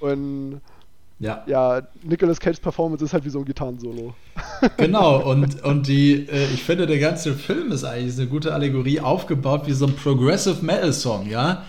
Und 0.01 0.61
ja. 1.17 1.43
ja, 1.47 1.81
Nicolas 2.03 2.39
Cage's 2.39 2.59
Performance 2.59 3.03
ist 3.03 3.13
halt 3.13 3.23
wie 3.23 3.29
so 3.29 3.39
ein 3.39 3.45
Gitarrensolo. 3.45 4.13
Genau, 4.77 5.29
und, 5.29 5.63
und 5.63 5.87
die, 5.87 6.27
äh, 6.29 6.45
ich 6.53 6.63
finde, 6.63 6.87
der 6.87 6.99
ganze 6.99 7.33
Film 7.33 7.71
ist 7.71 7.83
eigentlich 7.83 8.17
eine 8.17 8.27
gute 8.27 8.53
Allegorie 8.53 8.99
aufgebaut 8.99 9.63
wie 9.65 9.73
so 9.73 9.85
ein 9.85 9.95
Progressive 9.95 10.63
Metal 10.63 10.93
Song, 10.93 11.29
ja 11.29 11.63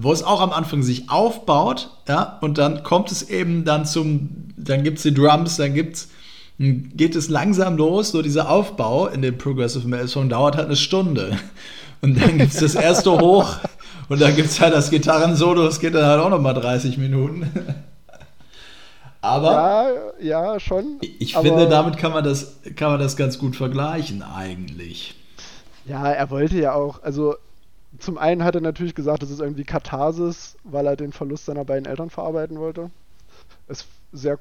wo 0.00 0.12
es 0.12 0.22
auch 0.22 0.40
am 0.40 0.52
Anfang 0.52 0.82
sich 0.82 1.10
aufbaut, 1.10 1.90
ja, 2.08 2.38
und 2.40 2.58
dann 2.58 2.82
kommt 2.82 3.10
es 3.12 3.28
eben 3.28 3.64
dann 3.64 3.86
zum, 3.86 4.48
dann 4.56 4.82
gibt 4.82 4.98
es 4.98 5.02
die 5.02 5.14
Drums, 5.14 5.56
dann 5.56 5.74
gibt's, 5.74 6.08
geht 6.58 7.16
es 7.16 7.28
langsam 7.28 7.76
los, 7.76 8.10
so 8.10 8.22
dieser 8.22 8.50
Aufbau 8.50 9.08
in 9.08 9.22
dem 9.22 9.36
Progressive 9.36 9.86
Metal 9.88 10.08
Song 10.08 10.28
dauert 10.28 10.56
halt 10.56 10.66
eine 10.66 10.76
Stunde. 10.76 11.38
Und 12.00 12.20
dann 12.20 12.38
gibt 12.38 12.52
es 12.52 12.60
das 12.60 12.74
erste 12.74 13.12
Hoch 13.12 13.56
und 14.08 14.20
dann 14.20 14.36
gibt 14.36 14.50
es 14.50 14.60
halt 14.60 14.74
das 14.74 14.90
Gitarren-Solo, 14.90 15.64
das 15.64 15.80
geht 15.80 15.94
dann 15.94 16.06
halt 16.06 16.20
auch 16.20 16.30
nochmal 16.30 16.54
30 16.54 16.98
Minuten. 16.98 17.50
Aber 19.20 19.88
ja, 20.20 20.52
ja, 20.52 20.60
schon. 20.60 20.98
Ich 21.00 21.34
finde, 21.34 21.66
damit 21.66 21.96
kann 21.96 22.12
man, 22.12 22.22
das, 22.22 22.58
kann 22.76 22.90
man 22.90 23.00
das 23.00 23.16
ganz 23.16 23.38
gut 23.38 23.56
vergleichen, 23.56 24.22
eigentlich. 24.22 25.14
Ja, 25.86 26.10
er 26.10 26.28
wollte 26.30 26.58
ja 26.58 26.74
auch, 26.74 27.02
also 27.02 27.36
zum 27.98 28.18
einen 28.18 28.44
hat 28.44 28.54
er 28.54 28.60
natürlich 28.60 28.94
gesagt, 28.94 29.22
das 29.22 29.30
ist 29.30 29.40
irgendwie 29.40 29.64
Katharsis, 29.64 30.56
weil 30.64 30.86
er 30.86 30.96
den 30.96 31.12
Verlust 31.12 31.46
seiner 31.46 31.64
beiden 31.64 31.86
Eltern 31.86 32.10
verarbeiten 32.10 32.58
wollte. 32.58 32.90
Ist 33.68 33.86
sehr 34.12 34.38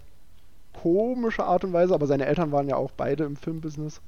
komische 0.74 1.44
Art 1.44 1.64
und 1.64 1.74
Weise, 1.74 1.94
aber 1.94 2.08
seine 2.08 2.26
Eltern 2.26 2.52
waren 2.52 2.68
ja 2.68 2.76
auch 2.76 2.92
beide 2.92 3.24
im 3.24 3.36
Filmbusiness. 3.36 4.02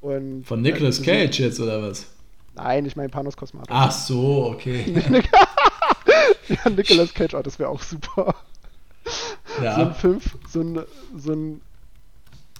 Und 0.00 0.44
Von 0.44 0.62
Nicolas 0.62 1.02
Cage 1.02 1.38
jetzt 1.40 1.60
oder 1.60 1.82
was? 1.82 2.06
Nein, 2.54 2.86
ich 2.86 2.96
meine 2.96 3.08
Panos 3.08 3.36
Cosmatos. 3.36 3.68
Ach 3.70 3.92
so, 3.92 4.46
okay. 4.52 4.84
ja, 6.48 6.70
Nicolas 6.70 7.14
Cage, 7.14 7.34
oh, 7.34 7.42
das 7.42 7.58
wäre 7.58 7.68
auch 7.68 7.82
super. 7.82 8.34
Ja. 9.62 9.74
So 9.74 9.80
ein 9.82 9.94
Film, 9.94 10.20
so 10.48 10.60
ein, 10.60 10.80
so 11.16 11.32
ein, 11.32 11.60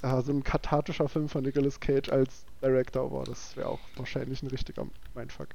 ja, 0.03 0.22
so 0.22 0.33
ein 0.33 0.45
kathartischer 0.45 1.09
Film 1.09 1.29
von 1.29 1.43
Nicolas 1.43 1.81
Cage 1.81 2.11
als 2.11 2.45
Director, 2.62 3.09
boah, 3.11 3.24
das 3.24 3.57
wäre 3.57 3.68
auch 3.68 3.81
wahrscheinlich 3.97 4.43
ein 4.43 4.49
richtiger 4.49 4.87
Mindfuck. 5.14 5.49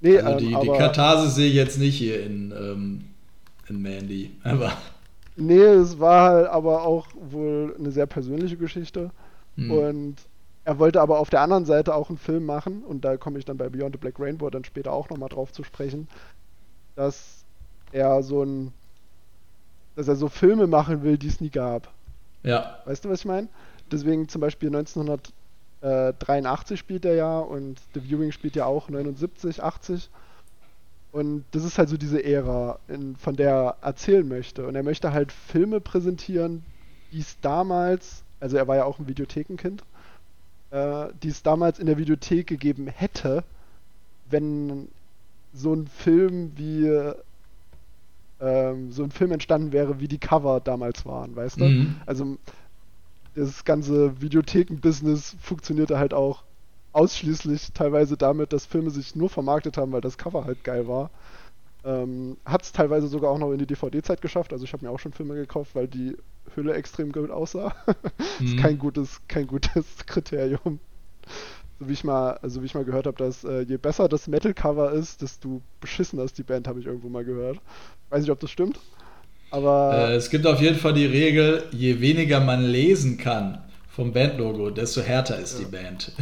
Nee, 0.00 0.18
also 0.18 0.38
die, 0.38 0.52
ähm, 0.52 0.60
die 0.62 0.68
Katharsis 0.68 1.34
sehe 1.34 1.48
ich 1.48 1.54
jetzt 1.54 1.78
nicht 1.78 1.96
hier 1.96 2.24
in, 2.24 2.52
ähm, 2.52 3.04
in 3.68 3.82
Mandy. 3.82 4.36
Aber. 4.42 4.72
Nee, 5.36 5.60
es 5.60 5.98
war 5.98 6.30
halt 6.30 6.48
aber 6.48 6.82
auch 6.82 7.06
wohl 7.30 7.74
eine 7.78 7.90
sehr 7.90 8.06
persönliche 8.06 8.56
Geschichte. 8.56 9.10
Hm. 9.56 9.70
Und 9.70 10.16
er 10.64 10.78
wollte 10.78 11.00
aber 11.00 11.18
auf 11.18 11.30
der 11.30 11.40
anderen 11.40 11.64
Seite 11.64 11.94
auch 11.94 12.08
einen 12.08 12.18
Film 12.18 12.44
machen, 12.46 12.82
und 12.82 13.04
da 13.04 13.16
komme 13.16 13.38
ich 13.38 13.44
dann 13.44 13.56
bei 13.56 13.68
Beyond 13.68 13.94
the 13.94 13.98
Black 13.98 14.18
Rainbow 14.18 14.50
dann 14.50 14.64
später 14.64 14.92
auch 14.92 15.08
nochmal 15.08 15.28
drauf 15.28 15.52
zu 15.52 15.64
sprechen, 15.64 16.08
dass 16.96 17.44
er 17.92 18.22
so 18.22 18.42
ein, 18.42 18.72
dass 19.96 20.08
er 20.08 20.16
so 20.16 20.28
Filme 20.28 20.66
machen 20.66 21.02
will, 21.02 21.18
die 21.18 21.28
es 21.28 21.40
nie 21.40 21.50
gab. 21.50 21.88
Ja. 22.42 22.78
Weißt 22.84 23.04
du, 23.04 23.08
was 23.08 23.20
ich 23.20 23.26
meine? 23.26 23.48
Deswegen 23.90 24.28
zum 24.28 24.40
Beispiel 24.40 24.68
1900, 24.68 25.32
äh, 25.82 26.12
83 26.18 26.78
spielt 26.78 27.04
er 27.04 27.14
ja 27.14 27.38
und 27.38 27.80
The 27.94 28.02
Viewing 28.02 28.32
spielt 28.32 28.56
ja 28.56 28.66
auch 28.66 28.88
79, 28.88 29.62
80. 29.62 30.10
Und 31.12 31.44
das 31.50 31.64
ist 31.64 31.78
halt 31.78 31.88
so 31.88 31.96
diese 31.96 32.22
Ära, 32.22 32.78
in, 32.86 33.16
von 33.16 33.34
der 33.34 33.50
er 33.50 33.76
erzählen 33.82 34.26
möchte. 34.26 34.66
Und 34.66 34.76
er 34.76 34.82
möchte 34.82 35.12
halt 35.12 35.32
Filme 35.32 35.80
präsentieren, 35.80 36.62
die 37.12 37.18
es 37.18 37.36
damals, 37.40 38.22
also 38.38 38.56
er 38.56 38.68
war 38.68 38.76
ja 38.76 38.84
auch 38.84 38.98
ein 38.98 39.08
Videothekenkind, 39.08 39.82
äh, 40.70 41.06
die 41.22 41.28
es 41.28 41.42
damals 41.42 41.78
in 41.78 41.86
der 41.86 41.98
Videothek 41.98 42.46
gegeben 42.46 42.86
hätte, 42.86 43.42
wenn 44.30 44.88
so 45.52 45.74
ein 45.74 45.88
Film 45.88 46.52
wie 46.56 46.88
ähm, 48.40 48.92
so 48.92 49.02
ein 49.02 49.10
Film 49.10 49.32
entstanden 49.32 49.72
wäre, 49.72 50.00
wie 50.00 50.08
die 50.08 50.18
Cover 50.18 50.60
damals 50.60 51.04
waren, 51.04 51.36
weißt 51.36 51.60
du? 51.60 51.64
Mhm. 51.64 51.96
Also 52.06 52.38
das 53.34 53.64
ganze 53.64 54.20
Videotheken-Business 54.20 55.36
funktionierte 55.40 55.98
halt 55.98 56.14
auch 56.14 56.44
ausschließlich 56.92 57.72
teilweise 57.72 58.16
damit, 58.16 58.52
dass 58.52 58.66
Filme 58.66 58.90
sich 58.90 59.14
nur 59.14 59.28
vermarktet 59.28 59.76
haben, 59.76 59.92
weil 59.92 60.00
das 60.00 60.18
Cover 60.18 60.44
halt 60.44 60.64
geil 60.64 60.88
war. 60.88 61.10
Ähm, 61.84 62.36
Hat 62.44 62.62
es 62.62 62.72
teilweise 62.72 63.06
sogar 63.08 63.30
auch 63.30 63.38
noch 63.38 63.52
in 63.52 63.58
die 63.58 63.66
DVD-Zeit 63.66 64.20
geschafft. 64.20 64.52
Also 64.52 64.64
ich 64.64 64.72
habe 64.72 64.84
mir 64.84 64.90
auch 64.90 64.98
schon 64.98 65.12
Filme 65.12 65.34
gekauft, 65.34 65.74
weil 65.74 65.88
die 65.88 66.16
Hülle 66.54 66.74
extrem 66.74 67.12
gut 67.12 67.30
aussah. 67.30 67.74
mhm. 68.40 68.46
ist 68.46 68.58
kein 68.58 68.78
gutes, 68.78 69.20
kein 69.28 69.46
gutes 69.46 69.86
Kriterium. 70.06 70.80
So 71.78 71.88
wie 71.88 71.92
ich 71.92 72.04
mal, 72.04 72.32
also 72.42 72.60
wie 72.60 72.66
ich 72.66 72.74
mal 72.74 72.84
gehört 72.84 73.06
habe, 73.06 73.16
dass 73.16 73.44
äh, 73.44 73.62
je 73.62 73.78
besser 73.78 74.08
das 74.08 74.26
Metal-Cover 74.26 74.92
ist, 74.92 75.22
desto 75.22 75.62
beschissener 75.80 76.24
ist 76.24 76.36
die 76.36 76.42
Band, 76.42 76.68
habe 76.68 76.80
ich 76.80 76.86
irgendwo 76.86 77.08
mal 77.08 77.24
gehört. 77.24 77.58
Weiß 78.10 78.20
nicht, 78.20 78.30
ob 78.30 78.40
das 78.40 78.50
stimmt. 78.50 78.78
Aber 79.50 80.10
äh, 80.10 80.14
es 80.14 80.30
gibt 80.30 80.46
auf 80.46 80.60
jeden 80.60 80.76
Fall 80.76 80.94
die 80.94 81.06
Regel, 81.06 81.64
je 81.72 82.00
weniger 82.00 82.40
man 82.40 82.64
lesen 82.64 83.18
kann 83.18 83.58
vom 83.88 84.12
Bandlogo, 84.12 84.70
desto 84.70 85.00
härter 85.00 85.38
ist 85.38 85.58
ja. 85.58 85.64
die 85.64 85.70
Band. 85.70 86.12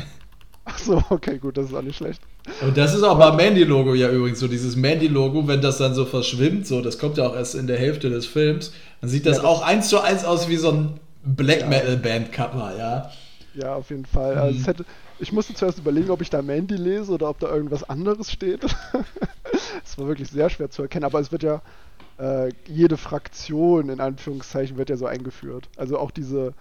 Ach 0.64 0.79
so, 0.79 1.03
okay, 1.11 1.39
gut, 1.39 1.57
das 1.57 1.66
ist 1.66 1.74
auch 1.74 1.83
nicht 1.83 1.97
schlecht. 1.97 2.20
Und 2.62 2.76
das 2.76 2.95
ist 2.95 3.03
auch 3.03 3.18
beim 3.18 3.37
Mandy-Logo 3.37 3.95
ja 3.95 4.11
übrigens 4.11 4.41
so, 4.41 4.49
dieses 4.49 4.76
Mandy-Logo, 4.76 5.47
wenn 5.47 5.61
das 5.61 5.79
dann 5.79 5.95
so 5.95 6.05
verschwimmt, 6.05 6.66
so, 6.66 6.81
das 6.81 6.99
kommt 6.99 7.18
ja 7.18 7.26
auch 7.26 7.35
erst 7.35 7.55
in 7.55 7.66
der 7.66 7.79
Hälfte 7.79 8.11
des 8.11 8.26
Films, 8.26 8.72
dann 9.01 9.11
sieht 9.11 9.26
das, 9.26 9.37
ja, 9.37 9.43
das 9.43 9.51
auch 9.51 9.62
eins 9.62 9.89
zu 9.89 10.01
eins 10.01 10.24
aus 10.24 10.49
wie 10.49 10.57
so 10.57 10.70
ein 10.70 11.01
Black. 11.24 11.68
Metal-Band-Cover, 11.68 12.74
ja. 12.79 13.11
Ja, 13.55 13.74
auf 13.74 13.91
jeden 13.91 14.07
Fall. 14.07 14.35
Mhm. 14.35 14.41
Also 14.41 14.66
hätte, 14.66 14.85
ich 15.18 15.33
musste 15.33 15.55
zuerst 15.55 15.79
überlegen, 15.79 16.11
ob 16.11 16.22
ich 16.22 16.31
da 16.31 16.43
Mandy 16.43 16.76
lese 16.76 17.12
oder 17.12 17.29
ob 17.29 17.39
da 17.39 17.49
irgendwas 17.49 17.89
anderes 17.89 18.31
steht. 18.31 18.64
Es 19.83 19.97
war 19.97 20.07
wirklich 20.07 20.29
sehr 20.29 20.51
schwer 20.51 20.70
zu 20.70 20.83
erkennen, 20.83 21.07
aber 21.07 21.20
es 21.20 21.33
wird 21.33 21.43
ja, 21.43 21.62
äh, 22.18 22.50
jede 22.66 22.96
Fraktion 22.96 23.88
in 23.88 24.00
Anführungszeichen 24.00 24.76
wird 24.76 24.90
ja 24.90 24.96
so 24.96 25.06
eingeführt. 25.06 25.68
Also 25.76 25.98
auch 25.98 26.10
diese, 26.10 26.54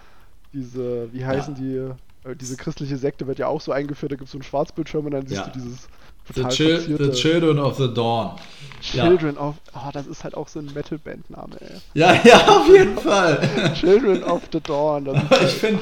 diese, 0.53 1.11
wie 1.13 1.25
heißen 1.25 1.55
ja. 1.55 1.61
die, 1.61 2.29
äh, 2.29 2.35
diese 2.35 2.57
christliche 2.57 2.97
Sekte 2.97 3.27
wird 3.27 3.39
ja 3.39 3.47
auch 3.47 3.61
so 3.61 3.71
eingeführt, 3.71 4.11
da 4.11 4.15
gibt 4.15 4.27
es 4.27 4.31
so 4.31 4.37
einen 4.37 4.43
Schwarzbildschirm 4.43 5.05
und 5.05 5.11
dann 5.11 5.27
siehst 5.27 5.41
ja. 5.41 5.47
du 5.47 5.59
dieses 5.59 5.87
total 6.27 6.51
the, 6.51 6.57
Chil 6.57 6.97
the 6.99 7.11
Children 7.11 7.59
of 7.59 7.77
the 7.77 7.93
Dawn. 7.93 8.35
Children 8.81 9.35
ja. 9.35 9.41
of, 9.41 9.55
oh, 9.73 9.89
das 9.93 10.07
ist 10.07 10.23
halt 10.23 10.35
auch 10.35 10.47
so 10.47 10.59
ein 10.59 10.69
Metal-Band-Name, 10.73 11.55
ey. 11.59 11.77
Ja, 11.93 12.19
ja, 12.23 12.47
auf 12.47 12.67
jeden 12.69 12.97
Fall. 12.97 13.39
Children 13.79 14.23
of 14.23 14.43
the 14.51 14.59
Dawn. 14.59 15.07
ich 15.43 15.53
finde, 15.53 15.79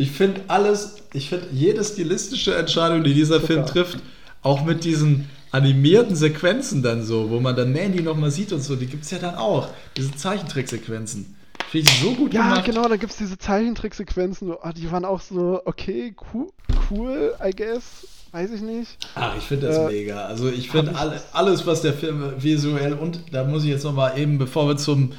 Ich 0.00 0.12
finde 0.12 0.42
alles, 0.46 1.02
ich 1.12 1.28
finde 1.28 1.48
jede 1.50 1.82
stilistische 1.82 2.54
Entscheidung, 2.54 3.02
die 3.02 3.14
dieser 3.14 3.40
Film 3.40 3.66
trifft, 3.66 3.98
auch 4.42 4.64
mit 4.64 4.84
diesen 4.84 5.28
animierten 5.50 6.16
Sequenzen 6.16 6.82
dann 6.82 7.02
so, 7.02 7.30
wo 7.30 7.40
man 7.40 7.56
dann 7.56 7.72
Mandy 7.72 8.02
nochmal 8.02 8.30
sieht 8.30 8.52
und 8.52 8.62
so, 8.62 8.76
die 8.76 8.86
gibt 8.86 9.04
es 9.04 9.10
ja 9.10 9.18
dann 9.18 9.34
auch. 9.36 9.68
Diese 9.96 10.14
Zeichentricksequenzen. 10.14 11.36
Finde 11.70 11.90
ich 11.90 12.00
so 12.00 12.14
gut 12.14 12.32
ja, 12.32 12.42
gemacht. 12.42 12.66
Ja, 12.66 12.72
genau, 12.72 12.88
da 12.88 12.96
gibt 12.96 13.12
es 13.12 13.18
diese 13.18 13.36
Zeichentricksequenzen. 13.36 14.52
Oh, 14.52 14.70
die 14.74 14.90
waren 14.90 15.04
auch 15.04 15.20
so, 15.20 15.60
okay, 15.64 16.14
cool, 16.32 16.48
cool, 16.90 17.34
I 17.44 17.50
guess. 17.50 18.06
Weiß 18.30 18.50
ich 18.52 18.60
nicht. 18.60 18.98
Ach, 19.14 19.34
ich 19.38 19.44
finde 19.44 19.68
das 19.68 19.78
äh, 19.78 19.86
mega. 19.86 20.26
Also 20.26 20.50
ich 20.50 20.70
finde 20.70 20.94
all, 20.94 21.20
alles, 21.32 21.66
was 21.66 21.80
der 21.80 21.94
Film 21.94 22.34
visuell 22.38 22.92
und 22.92 23.20
da 23.32 23.44
muss 23.44 23.64
ich 23.64 23.70
jetzt 23.70 23.84
nochmal 23.84 24.18
eben, 24.18 24.36
bevor 24.36 24.68
wir 24.68 24.76
zum, 24.76 25.12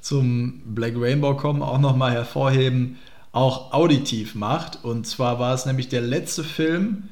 zum 0.00 0.62
Black 0.66 0.94
Rainbow 0.96 1.34
kommen, 1.34 1.60
auch 1.60 1.80
nochmal 1.80 2.12
hervorheben, 2.12 2.98
auch 3.32 3.72
auditiv 3.72 4.36
macht. 4.36 4.84
Und 4.84 5.06
zwar 5.08 5.40
war 5.40 5.54
es 5.54 5.66
nämlich 5.66 5.88
der 5.88 6.02
letzte 6.02 6.44
Film, 6.44 7.08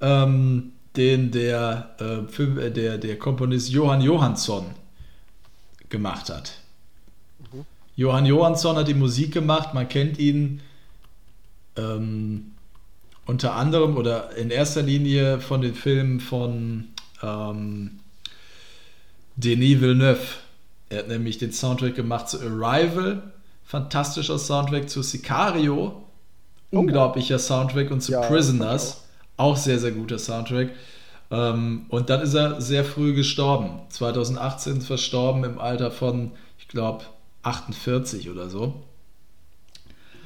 ähm, 0.00 0.72
den 0.98 1.30
der, 1.30 1.94
äh, 1.98 2.30
Film, 2.30 2.58
äh, 2.58 2.70
der, 2.70 2.98
der 2.98 3.18
Komponist 3.18 3.70
Johann 3.70 4.02
Johansson 4.02 4.66
gemacht 5.88 6.28
hat. 6.28 6.54
Mhm. 7.52 7.64
Johann 7.96 8.26
Johansson 8.26 8.76
hat 8.76 8.88
die 8.88 8.94
Musik 8.94 9.32
gemacht, 9.32 9.72
man 9.72 9.88
kennt 9.88 10.18
ihn 10.18 10.60
ähm, 11.76 12.52
unter 13.26 13.54
anderem 13.54 13.96
oder 13.96 14.36
in 14.36 14.50
erster 14.50 14.82
Linie 14.82 15.40
von 15.40 15.62
den 15.62 15.74
Filmen 15.74 16.18
von 16.18 16.88
ähm, 17.22 18.00
Denis 19.36 19.80
Villeneuve. 19.80 20.20
Er 20.88 21.00
hat 21.00 21.08
nämlich 21.08 21.38
den 21.38 21.52
Soundtrack 21.52 21.94
gemacht 21.94 22.28
zu 22.28 22.40
Arrival, 22.40 23.22
fantastischer 23.64 24.38
Soundtrack 24.38 24.90
zu 24.90 25.02
Sicario, 25.02 26.02
oh. 26.72 26.78
unglaublicher 26.78 27.38
Soundtrack 27.38 27.90
und 27.90 28.00
zu 28.00 28.12
ja, 28.12 28.22
Prisoners, 28.22 29.04
auch. 29.38 29.56
sehr, 29.56 29.78
sehr 29.78 29.92
guter 29.92 30.18
Soundtrack. 30.18 30.70
Ähm, 31.30 31.86
und 31.88 32.10
dann 32.10 32.22
ist 32.22 32.34
er 32.34 32.60
sehr 32.60 32.84
früh 32.84 33.14
gestorben. 33.14 33.80
2018 33.90 34.80
verstorben 34.80 35.44
im 35.44 35.58
Alter 35.58 35.90
von, 35.90 36.32
ich 36.58 36.68
glaube, 36.68 37.04
48 37.42 38.30
oder 38.30 38.48
so. 38.48 38.82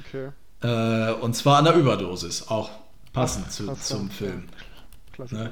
Okay. 0.07 0.29
Äh, 0.61 1.13
und 1.13 1.35
zwar 1.35 1.57
an 1.57 1.65
der 1.65 1.75
Überdosis, 1.75 2.47
auch 2.47 2.69
passend 3.11 3.51
zu, 3.51 3.73
zum 3.75 4.09
Film. 4.09 4.43
Ne? 5.29 5.51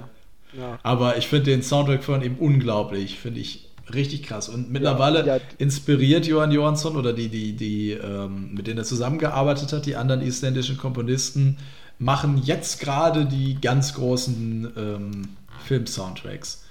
Ja. 0.53 0.80
Aber 0.84 1.18
ich 1.18 1.28
finde 1.28 1.51
den 1.51 1.64
Soundtrack 1.64 2.03
von 2.03 2.22
ihm 2.22 2.36
unglaublich, 2.38 3.20
finde 3.20 3.39
ich 3.39 3.70
richtig 3.93 4.24
krass. 4.24 4.49
Und 4.49 4.72
mittlerweile 4.72 5.26
ja, 5.26 5.38
ja. 5.38 5.41
inspiriert 5.57 6.26
Johann 6.26 6.51
Johansson 6.51 6.95
oder 6.95 7.14
die, 7.14 7.30
die, 7.30 7.53
die, 7.53 7.91
ähm, 7.91 8.53
mit 8.53 8.68
denen 8.68 8.80
er 8.80 8.84
zusammengearbeitet 8.84 9.74
hat, 9.74 9.86
die 9.86 9.95
anderen 9.95 10.22
isländischen 10.22 10.78
Komponisten, 10.78 11.57
machen 12.02 12.41
jetzt 12.43 12.80
gerade 12.80 13.28
die 13.28 13.62
ganz 13.62 13.93
großen 13.93 14.74
ähm, 14.76 15.38
Film-Soundtracks. 15.66 16.64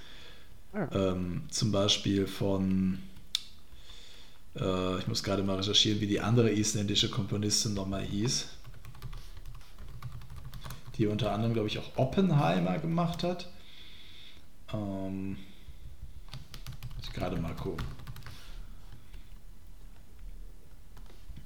Ja. 0.73 0.91
Ähm, 0.91 1.43
zum 1.49 1.71
Beispiel 1.71 2.27
von, 2.27 2.99
äh, 4.57 4.99
ich 4.99 5.07
muss 5.07 5.23
gerade 5.23 5.41
mal 5.43 5.55
recherchieren, 5.55 6.01
wie 6.01 6.07
die 6.07 6.19
andere 6.19 6.51
isländische 6.51 7.09
Komponistin 7.09 7.73
nochmal 7.73 8.03
hieß. 8.03 8.49
Die 10.97 11.07
unter 11.07 11.31
anderem, 11.31 11.53
glaube 11.53 11.69
ich, 11.69 11.79
auch 11.79 11.95
Oppenheimer 11.95 12.77
gemacht 12.77 13.23
hat. 13.23 13.49
Ähm, 14.73 15.37
ich 17.01 17.13
gerade 17.13 17.37
mal 17.37 17.55
gucken. 17.55 17.85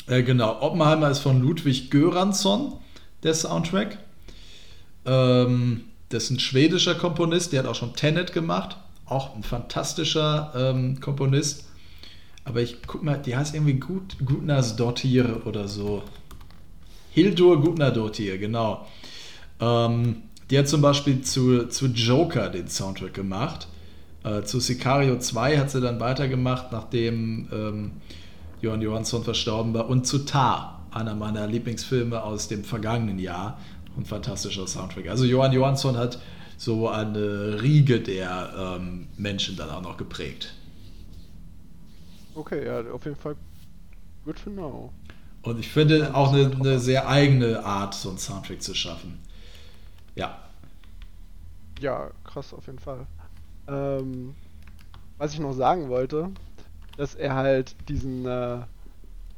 Äh, 0.07 0.23
genau, 0.23 0.59
Oppenheimer 0.61 1.11
ist 1.11 1.19
von 1.19 1.39
Ludwig 1.39 1.91
Göransson, 1.91 2.79
der 3.26 3.34
Soundtrack. 3.34 3.97
Ähm, 5.05 5.86
das 6.09 6.26
ist 6.26 6.30
ein 6.32 6.39
schwedischer 6.39 6.95
Komponist, 6.95 7.51
der 7.51 7.59
hat 7.59 7.67
auch 7.67 7.76
schon 7.76 7.93
Tenet 7.95 8.32
gemacht. 8.32 8.78
Auch 9.05 9.36
ein 9.36 9.43
fantastischer 9.43 10.53
ähm, 10.55 10.99
Komponist. 10.99 11.65
Aber 12.43 12.61
ich 12.61 12.78
guck 12.86 13.03
mal, 13.03 13.17
die 13.17 13.36
heißt 13.36 13.55
irgendwie 13.55 13.73
Gut, 13.73 14.17
Gutnars 14.23 14.76
Dottir 14.76 15.45
oder 15.45 15.67
so. 15.67 16.03
Hildur 17.11 17.61
Gutnar 17.61 17.91
Dottir, 17.91 18.38
genau. 18.38 18.88
Ähm, 19.59 20.23
die 20.49 20.59
hat 20.59 20.67
zum 20.67 20.82
Beispiel 20.82 21.21
zu, 21.21 21.67
zu 21.67 21.88
Joker 21.88 22.49
den 22.49 22.67
Soundtrack 22.67 23.13
gemacht. 23.13 23.67
Äh, 24.23 24.43
zu 24.43 24.59
Sicario 24.59 25.17
2 25.17 25.57
hat 25.57 25.71
sie 25.71 25.82
dann 25.82 25.99
weitergemacht, 25.99 26.71
nachdem 26.71 27.47
ähm, 27.51 27.91
Johann 28.61 28.82
Johansson 28.82 29.23
verstorben 29.23 29.73
war. 29.73 29.88
Und 29.88 30.05
zu 30.05 30.19
Tar, 30.19 30.74
einer 30.95 31.13
meiner 31.13 31.45
Lieblingsfilme 31.47 32.23
aus 32.23 32.47
dem 32.47 32.63
vergangenen 32.63 33.19
Jahr 33.19 33.59
und 33.95 34.07
fantastischer 34.07 34.65
Soundtrack. 34.65 35.09
Also 35.09 35.25
Johann 35.25 35.53
Johansson 35.53 35.97
hat 35.97 36.19
so 36.57 36.89
eine 36.89 37.61
Riege 37.61 37.99
der 37.99 38.77
ähm, 38.77 39.07
Menschen 39.17 39.57
dann 39.57 39.69
auch 39.69 39.81
noch 39.81 39.97
geprägt. 39.97 40.53
Okay, 42.33 42.65
ja, 42.65 42.81
auf 42.91 43.05
jeden 43.05 43.17
Fall 43.17 43.35
good 44.23 44.37
to 44.43 44.49
know. 44.49 44.91
Und 45.41 45.59
ich 45.59 45.69
finde 45.69 46.15
auch 46.15 46.33
eine, 46.33 46.51
eine 46.51 46.79
sehr 46.79 47.07
eigene 47.07 47.63
Art, 47.63 47.93
so 47.93 48.09
einen 48.09 48.17
Soundtrack 48.17 48.61
zu 48.61 48.73
schaffen. 48.73 49.19
Ja. 50.15 50.39
Ja, 51.79 52.09
krass, 52.23 52.53
auf 52.53 52.65
jeden 52.65 52.79
Fall. 52.79 53.05
Ähm, 53.67 54.33
was 55.17 55.33
ich 55.33 55.39
noch 55.39 55.53
sagen 55.53 55.89
wollte, 55.89 56.31
dass 56.97 57.15
er 57.15 57.35
halt 57.35 57.75
diesen, 57.89 58.25
äh, 58.25 58.59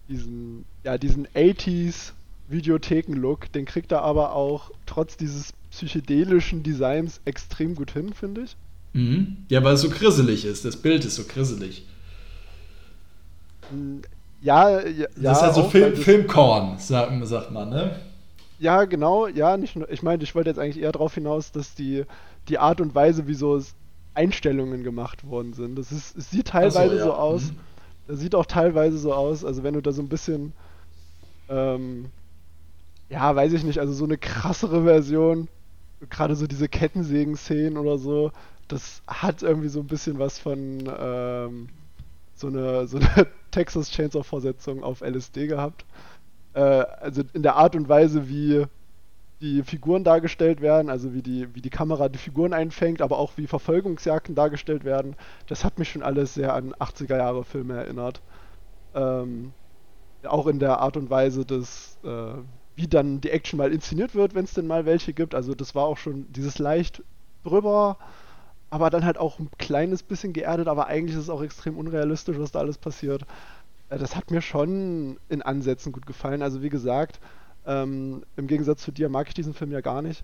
diesen, 0.08 0.66
ja, 0.88 0.98
diesen 0.98 1.28
80s 1.28 2.14
Videotheken-Look, 2.48 3.52
den 3.52 3.66
kriegt 3.66 3.92
er 3.92 4.04
aber 4.04 4.32
auch 4.34 4.72
trotz 4.86 5.18
dieses 5.18 5.52
psychedelischen 5.70 6.64
Designs 6.64 7.20
extrem 7.26 7.76
gut 7.76 7.92
hin, 7.92 8.14
finde 8.14 8.44
ich. 8.44 8.56
Mhm. 8.94 9.36
Ja, 9.50 9.62
weil 9.66 9.74
es 9.74 9.82
so 9.82 9.90
grisselig 9.90 10.46
ist. 10.46 10.64
Das 10.64 10.78
Bild 10.78 11.04
ist 11.04 11.16
so 11.16 11.26
grisselig. 11.26 11.86
Ja, 14.42 14.80
ja. 14.80 15.08
Das 15.18 15.40
ist 15.40 15.44
halt 15.44 15.56
so 15.56 15.64
Film, 15.64 15.94
Filmkorn, 15.98 16.80
sagt, 16.80 17.28
sagt 17.28 17.52
man, 17.52 17.70
ne? 17.70 18.00
Ja, 18.58 18.86
genau, 18.86 19.28
ja, 19.28 19.58
nicht 19.58 19.76
nur, 19.76 19.92
ich 19.92 20.04
meine, 20.04 20.24
ich 20.24 20.36
wollte 20.36 20.50
jetzt 20.50 20.58
eigentlich 20.58 20.82
eher 20.82 20.94
darauf 20.94 21.16
hinaus, 21.16 21.52
dass 21.52 21.76
die, 21.76 22.06
die 22.48 22.60
Art 22.60 22.80
und 22.80 22.96
Weise, 22.96 23.28
wie 23.28 23.34
so 23.34 23.62
Einstellungen 24.14 24.86
gemacht 24.86 25.28
worden 25.28 25.52
sind. 25.52 25.78
Das 25.78 25.92
ist, 25.92 26.16
es 26.16 26.32
sieht 26.32 26.48
teilweise 26.48 26.92
so, 26.92 26.98
ja. 26.98 27.04
so, 27.04 27.14
aus. 27.14 27.52
Mhm. 27.52 27.58
Das 28.08 28.20
sieht 28.20 28.36
auch 28.36 28.46
teilweise 28.46 28.98
so 28.98 29.14
aus, 29.14 29.44
also 29.44 29.64
wenn 29.64 29.74
du 29.74 29.82
da 29.82 29.92
so 29.92 30.02
ein 30.02 30.08
bisschen 30.08 30.54
ähm, 31.50 32.12
ja, 33.10 33.36
weiß 33.36 33.54
ich 33.54 33.64
nicht, 33.64 33.80
also 33.80 33.94
so 33.94 34.06
eine 34.06 34.18
krassere 34.18 34.84
Version, 34.84 35.48
gerade 36.10 36.36
so 36.36 36.48
diese 36.48 36.68
Kettensägen-Szenen 36.68 37.78
oder 37.78 37.98
so, 37.98 38.32
das 38.68 39.02
hat 39.08 39.44
irgendwie 39.44 39.70
so 39.70 39.80
ein 39.80 39.88
bisschen 39.88 40.20
was 40.20 40.40
von 40.40 40.92
ähm, 41.00 41.70
so 42.36 42.48
eine, 42.48 42.88
so 42.88 42.98
eine 42.98 43.28
Texas 43.52 43.92
Chainsaw-Vorsetzung 43.92 44.84
auf 44.84 45.02
LSD 45.02 45.48
gehabt. 45.48 45.86
Äh, 46.54 46.60
also 46.60 47.24
in 47.34 47.44
der 47.44 47.56
Art 47.56 47.76
und 47.76 47.88
Weise, 47.90 48.28
wie 48.30 48.66
die 49.42 49.64
Figuren 49.64 50.04
dargestellt 50.04 50.62
werden, 50.62 50.90
also 50.90 51.14
wie 51.14 51.22
die, 51.22 51.54
wie 51.54 51.62
die 51.62 51.70
Kamera 51.70 52.10
die 52.10 52.18
Figuren 52.18 52.54
einfängt, 52.54 53.02
aber 53.02 53.20
auch 53.20 53.34
wie 53.38 53.48
Verfolgungsjagden 53.48 54.36
dargestellt 54.36 54.84
werden, 54.84 55.16
das 55.48 55.64
hat 55.64 55.78
mich 55.78 55.92
schon 55.92 56.04
alles 56.04 56.34
sehr 56.34 56.54
an 56.54 56.74
80er-Jahre-Filme 56.74 57.76
erinnert. 57.76 58.22
Ähm, 58.96 59.54
auch 60.28 60.48
in 60.48 60.60
der 60.60 60.80
Art 60.80 60.98
und 60.98 61.10
Weise 61.10 61.46
des, 61.46 61.98
äh, 62.04 62.34
wie 62.76 62.88
dann 62.88 63.22
die 63.22 63.32
Action 63.32 63.58
mal 63.58 63.74
inszeniert 63.74 64.16
wird, 64.16 64.36
wenn 64.36 64.46
es 64.46 64.54
denn 64.54 64.68
mal 64.68 64.86
welche 64.86 65.14
gibt. 65.14 65.36
Also 65.36 65.56
das 65.56 65.76
war 65.76 65.86
auch 65.86 65.98
schon 65.98 66.32
dieses 66.32 66.60
leicht 66.60 67.04
drüber, 67.44 67.98
aber 68.70 68.90
dann 68.90 69.06
halt 69.06 69.18
auch 69.18 69.40
ein 69.40 69.50
kleines 69.58 70.04
bisschen 70.04 70.34
geerdet, 70.34 70.68
aber 70.68 70.88
eigentlich 70.88 71.16
ist 71.16 71.24
es 71.24 71.30
auch 71.30 71.42
extrem 71.42 71.78
unrealistisch, 71.78 72.38
was 72.40 72.52
da 72.52 72.60
alles 72.60 72.78
passiert. 72.78 73.24
Äh, 73.90 73.98
das 73.98 74.16
hat 74.16 74.32
mir 74.32 74.42
schon 74.42 75.20
in 75.30 75.42
Ansätzen 75.42 75.92
gut 75.92 76.06
gefallen. 76.06 76.42
Also 76.42 76.62
wie 76.62 76.70
gesagt, 76.70 77.20
ähm, 77.66 78.24
im 78.36 78.48
Gegensatz 78.48 78.82
zu 78.84 78.92
dir 78.92 79.10
mag 79.10 79.28
ich 79.28 79.34
diesen 79.34 79.54
Film 79.54 79.72
ja 79.72 79.82
gar 79.82 80.02
nicht. 80.02 80.24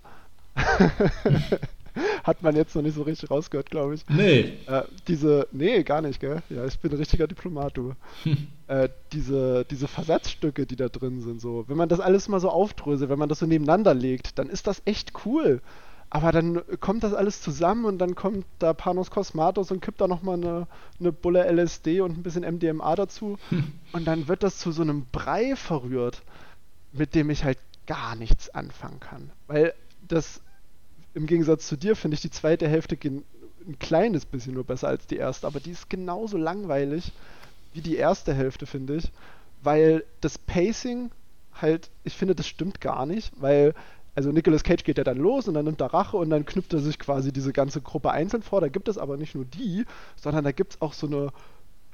Hat 2.24 2.42
man 2.42 2.56
jetzt 2.56 2.74
noch 2.74 2.82
nicht 2.82 2.94
so 2.94 3.02
richtig 3.02 3.30
rausgehört, 3.30 3.70
glaube 3.70 3.94
ich. 3.94 4.04
Nee. 4.08 4.54
Äh, 4.66 4.82
diese, 5.08 5.46
nee, 5.52 5.82
gar 5.82 6.00
nicht, 6.00 6.20
gell? 6.20 6.42
Ja, 6.50 6.64
ich 6.64 6.78
bin 6.78 6.92
ein 6.92 6.98
richtiger 6.98 7.26
Diplomat, 7.26 7.76
du. 7.76 7.94
äh, 8.66 8.88
diese, 9.12 9.64
diese 9.64 9.88
Versatzstücke, 9.88 10.66
die 10.66 10.76
da 10.76 10.88
drin 10.88 11.20
sind, 11.20 11.40
so. 11.40 11.64
Wenn 11.68 11.76
man 11.76 11.88
das 11.88 12.00
alles 12.00 12.28
mal 12.28 12.40
so 12.40 12.50
aufdröselt, 12.50 13.10
wenn 13.10 13.18
man 13.18 13.28
das 13.28 13.38
so 13.40 13.46
nebeneinander 13.46 13.94
legt, 13.94 14.38
dann 14.38 14.48
ist 14.48 14.66
das 14.66 14.82
echt 14.84 15.12
cool. 15.24 15.60
Aber 16.10 16.30
dann 16.30 16.62
kommt 16.78 17.02
das 17.02 17.12
alles 17.12 17.42
zusammen 17.42 17.84
und 17.84 17.98
dann 17.98 18.14
kommt 18.14 18.46
da 18.60 18.72
Panos 18.72 19.10
Cosmatos 19.10 19.72
und 19.72 19.80
kippt 19.80 20.00
da 20.00 20.06
nochmal 20.06 20.36
eine, 20.36 20.68
eine 21.00 21.10
Bulle 21.10 21.44
LSD 21.50 22.02
und 22.02 22.16
ein 22.16 22.22
bisschen 22.22 22.44
MDMA 22.44 22.94
dazu. 22.94 23.36
und 23.92 24.06
dann 24.06 24.28
wird 24.28 24.42
das 24.42 24.58
zu 24.58 24.70
so 24.70 24.82
einem 24.82 25.06
Brei 25.10 25.56
verrührt, 25.56 26.22
mit 26.92 27.16
dem 27.16 27.30
ich 27.30 27.42
halt 27.42 27.58
gar 27.86 28.14
nichts 28.14 28.48
anfangen 28.50 29.00
kann. 29.00 29.30
Weil 29.48 29.74
das 30.06 30.40
im 31.14 31.26
Gegensatz 31.26 31.66
zu 31.66 31.76
dir 31.76 31.96
finde 31.96 32.16
ich 32.16 32.20
die 32.20 32.30
zweite 32.30 32.68
Hälfte 32.68 32.98
ein 33.04 33.78
kleines 33.78 34.26
bisschen 34.26 34.54
nur 34.54 34.64
besser 34.64 34.88
als 34.88 35.06
die 35.06 35.16
erste, 35.16 35.46
aber 35.46 35.60
die 35.60 35.70
ist 35.70 35.88
genauso 35.88 36.36
langweilig 36.36 37.12
wie 37.72 37.80
die 37.80 37.96
erste 37.96 38.34
Hälfte, 38.34 38.66
finde 38.66 38.96
ich, 38.96 39.10
weil 39.62 40.04
das 40.20 40.38
Pacing 40.38 41.10
halt, 41.54 41.90
ich 42.02 42.14
finde, 42.14 42.34
das 42.34 42.46
stimmt 42.46 42.80
gar 42.80 43.06
nicht, 43.06 43.32
weil 43.40 43.74
also 44.16 44.30
Nicolas 44.30 44.62
Cage 44.62 44.84
geht 44.84 44.98
ja 44.98 45.04
dann 45.04 45.18
los 45.18 45.48
und 45.48 45.54
dann 45.54 45.64
nimmt 45.64 45.80
er 45.80 45.92
Rache 45.92 46.16
und 46.16 46.30
dann 46.30 46.46
knüpft 46.46 46.72
er 46.72 46.78
sich 46.78 46.98
quasi 46.98 47.32
diese 47.32 47.52
ganze 47.52 47.80
Gruppe 47.80 48.12
einzeln 48.12 48.42
vor. 48.42 48.60
Da 48.60 48.68
gibt 48.68 48.88
es 48.88 48.96
aber 48.96 49.16
nicht 49.16 49.34
nur 49.34 49.44
die, 49.44 49.84
sondern 50.14 50.44
da 50.44 50.52
gibt 50.52 50.74
es 50.74 50.80
auch 50.80 50.92
so 50.92 51.08
eine, 51.08 51.32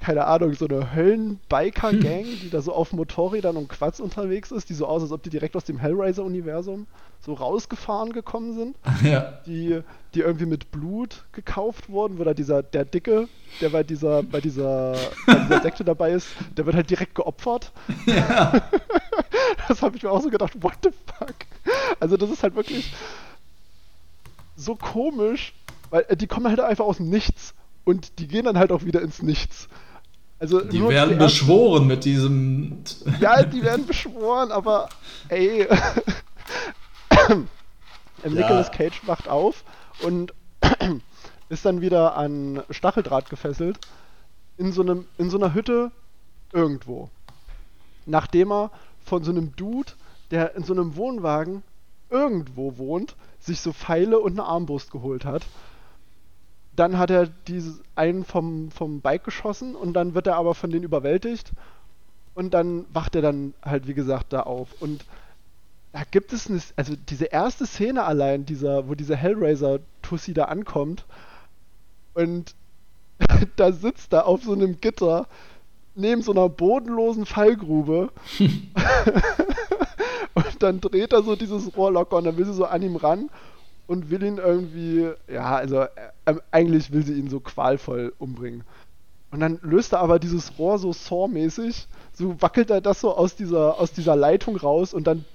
keine 0.01 0.25
Ahnung, 0.25 0.53
so 0.55 0.67
eine 0.67 0.93
Höllen-Biker-Gang, 0.95 2.23
die 2.41 2.49
da 2.49 2.61
so 2.61 2.73
auf 2.73 2.91
Motorrädern 2.91 3.55
und 3.55 3.69
Quatsch 3.69 3.99
unterwegs 3.99 4.51
ist, 4.51 4.69
die 4.69 4.73
so 4.73 4.87
aus, 4.87 5.03
als 5.03 5.11
ob 5.11 5.21
die 5.23 5.29
direkt 5.29 5.55
aus 5.55 5.63
dem 5.63 5.77
Hellraiser-Universum 5.77 6.87
so 7.23 7.33
rausgefahren 7.33 8.11
gekommen 8.11 8.55
sind. 8.55 8.75
Ja. 9.03 9.39
Die, 9.45 9.81
die 10.13 10.19
irgendwie 10.19 10.45
mit 10.45 10.71
Blut 10.71 11.23
gekauft 11.31 11.89
wurden, 11.89 12.19
wo 12.19 12.23
da 12.23 12.33
dieser, 12.33 12.61
der 12.61 12.85
Dicke, 12.85 13.27
der 13.59 13.69
bei 13.69 13.83
dieser, 13.83 14.21
bei 14.23 14.41
dieser, 14.41 14.95
bei 15.25 15.35
dieser 15.35 15.61
Sekte 15.63 15.83
dabei 15.83 16.11
ist, 16.11 16.27
der 16.55 16.65
wird 16.65 16.75
halt 16.75 16.89
direkt 16.89 17.15
geopfert. 17.15 17.71
Ja. 18.05 18.61
Das 19.67 19.81
habe 19.81 19.97
ich 19.97 20.03
mir 20.03 20.11
auch 20.11 20.21
so 20.21 20.29
gedacht, 20.29 20.53
what 20.61 20.73
the 20.83 20.89
fuck? 21.17 21.35
Also 21.99 22.17
das 22.17 22.29
ist 22.29 22.43
halt 22.43 22.55
wirklich 22.55 22.93
so 24.55 24.75
komisch, 24.75 25.53
weil 25.89 26.05
äh, 26.09 26.17
die 26.17 26.27
kommen 26.27 26.47
halt 26.47 26.59
einfach 26.59 26.85
aus 26.85 26.97
dem 26.97 27.09
Nichts 27.09 27.53
und 27.83 28.19
die 28.19 28.27
gehen 28.27 28.45
dann 28.45 28.57
halt 28.57 28.71
auch 28.71 28.83
wieder 28.85 29.01
ins 29.01 29.21
Nichts. 29.21 29.67
Also 30.41 30.59
Die 30.61 30.81
werden 30.81 31.19
beschworen 31.19 31.85
mit 31.85 32.03
diesem. 32.03 32.79
Ja, 33.19 33.43
die 33.43 33.61
werden 33.61 33.85
beschworen, 33.85 34.51
aber 34.51 34.89
ey. 35.29 35.67
Ähm, 37.29 37.47
Ja. 38.23 38.29
Nicolas 38.41 38.71
Cage 38.71 39.01
wacht 39.07 39.27
auf 39.27 39.63
und 40.03 40.33
ist 41.49 41.65
dann 41.65 41.81
wieder 41.81 42.15
an 42.17 42.63
Stacheldraht 42.69 43.29
gefesselt 43.29 43.79
in 44.57 44.71
so, 44.71 44.81
einem, 44.81 45.05
in 45.17 45.29
so 45.29 45.37
einer 45.37 45.53
Hütte 45.53 45.91
irgendwo. 46.53 47.09
Nachdem 48.05 48.51
er 48.51 48.71
von 49.03 49.23
so 49.23 49.31
einem 49.31 49.55
Dude, 49.55 49.91
der 50.31 50.55
in 50.55 50.63
so 50.63 50.73
einem 50.73 50.95
Wohnwagen 50.95 51.63
irgendwo 52.09 52.77
wohnt, 52.77 53.15
sich 53.39 53.59
so 53.61 53.73
Pfeile 53.73 54.19
und 54.19 54.33
eine 54.33 54.43
Armbrust 54.47 54.91
geholt 54.91 55.25
hat. 55.25 55.43
Dann 56.75 56.97
hat 56.97 57.09
er 57.09 57.27
dieses 57.27 57.81
einen 57.95 58.23
vom, 58.23 58.71
vom 58.71 59.01
Bike 59.01 59.23
geschossen 59.23 59.75
und 59.75 59.93
dann 59.93 60.13
wird 60.13 60.27
er 60.27 60.37
aber 60.37 60.55
von 60.55 60.71
denen 60.71 60.85
überwältigt 60.85 61.51
und 62.33 62.53
dann 62.53 62.85
wacht 62.93 63.15
er 63.15 63.21
dann 63.21 63.53
halt, 63.61 63.87
wie 63.87 63.93
gesagt, 63.93 64.33
da 64.33 64.41
auf. 64.41 64.69
Und 64.81 65.05
da 65.91 66.03
gibt 66.09 66.31
es 66.31 66.49
eine, 66.49 66.61
also 66.77 66.95
diese 67.09 67.25
erste 67.25 67.65
Szene 67.65 68.03
allein, 68.03 68.45
dieser, 68.45 68.87
wo 68.87 68.95
diese 68.95 69.15
Hellraiser-Tussi 69.15 70.33
da 70.33 70.45
ankommt 70.45 71.05
und 72.13 72.55
da 73.57 73.71
sitzt 73.71 74.13
er 74.13 74.25
auf 74.25 74.43
so 74.43 74.53
einem 74.53 74.79
Gitter 74.79 75.27
neben 75.93 76.21
so 76.21 76.31
einer 76.31 76.47
bodenlosen 76.47 77.25
Fallgrube 77.25 78.11
und 80.33 80.63
dann 80.63 80.79
dreht 80.79 81.13
er 81.13 81.23
so 81.23 81.35
dieses 81.35 81.75
Rohr 81.75 81.91
locker 81.91 82.17
und 82.17 82.23
dann 82.23 82.37
will 82.37 82.45
sie 82.45 82.53
so 82.53 82.65
an 82.65 82.81
ihm 82.81 82.95
ran 82.95 83.29
und 83.91 84.09
will 84.09 84.23
ihn 84.23 84.37
irgendwie, 84.37 85.11
ja, 85.27 85.53
also 85.53 85.81
äh, 85.81 86.35
eigentlich 86.49 86.93
will 86.93 87.03
sie 87.03 87.15
ihn 87.15 87.29
so 87.29 87.41
qualvoll 87.41 88.13
umbringen. 88.19 88.63
Und 89.31 89.41
dann 89.41 89.59
löst 89.63 89.91
er 89.91 89.99
aber 89.99 90.17
dieses 90.17 90.57
Rohr 90.57 90.79
so 90.79 90.93
Saw-mäßig, 90.93 91.87
so 92.13 92.41
wackelt 92.41 92.69
er 92.69 92.79
das 92.79 93.01
so 93.01 93.13
aus 93.13 93.35
dieser, 93.35 93.77
aus 93.81 93.91
dieser 93.91 94.15
Leitung 94.15 94.55
raus 94.55 94.93
und 94.93 95.07
dann 95.07 95.25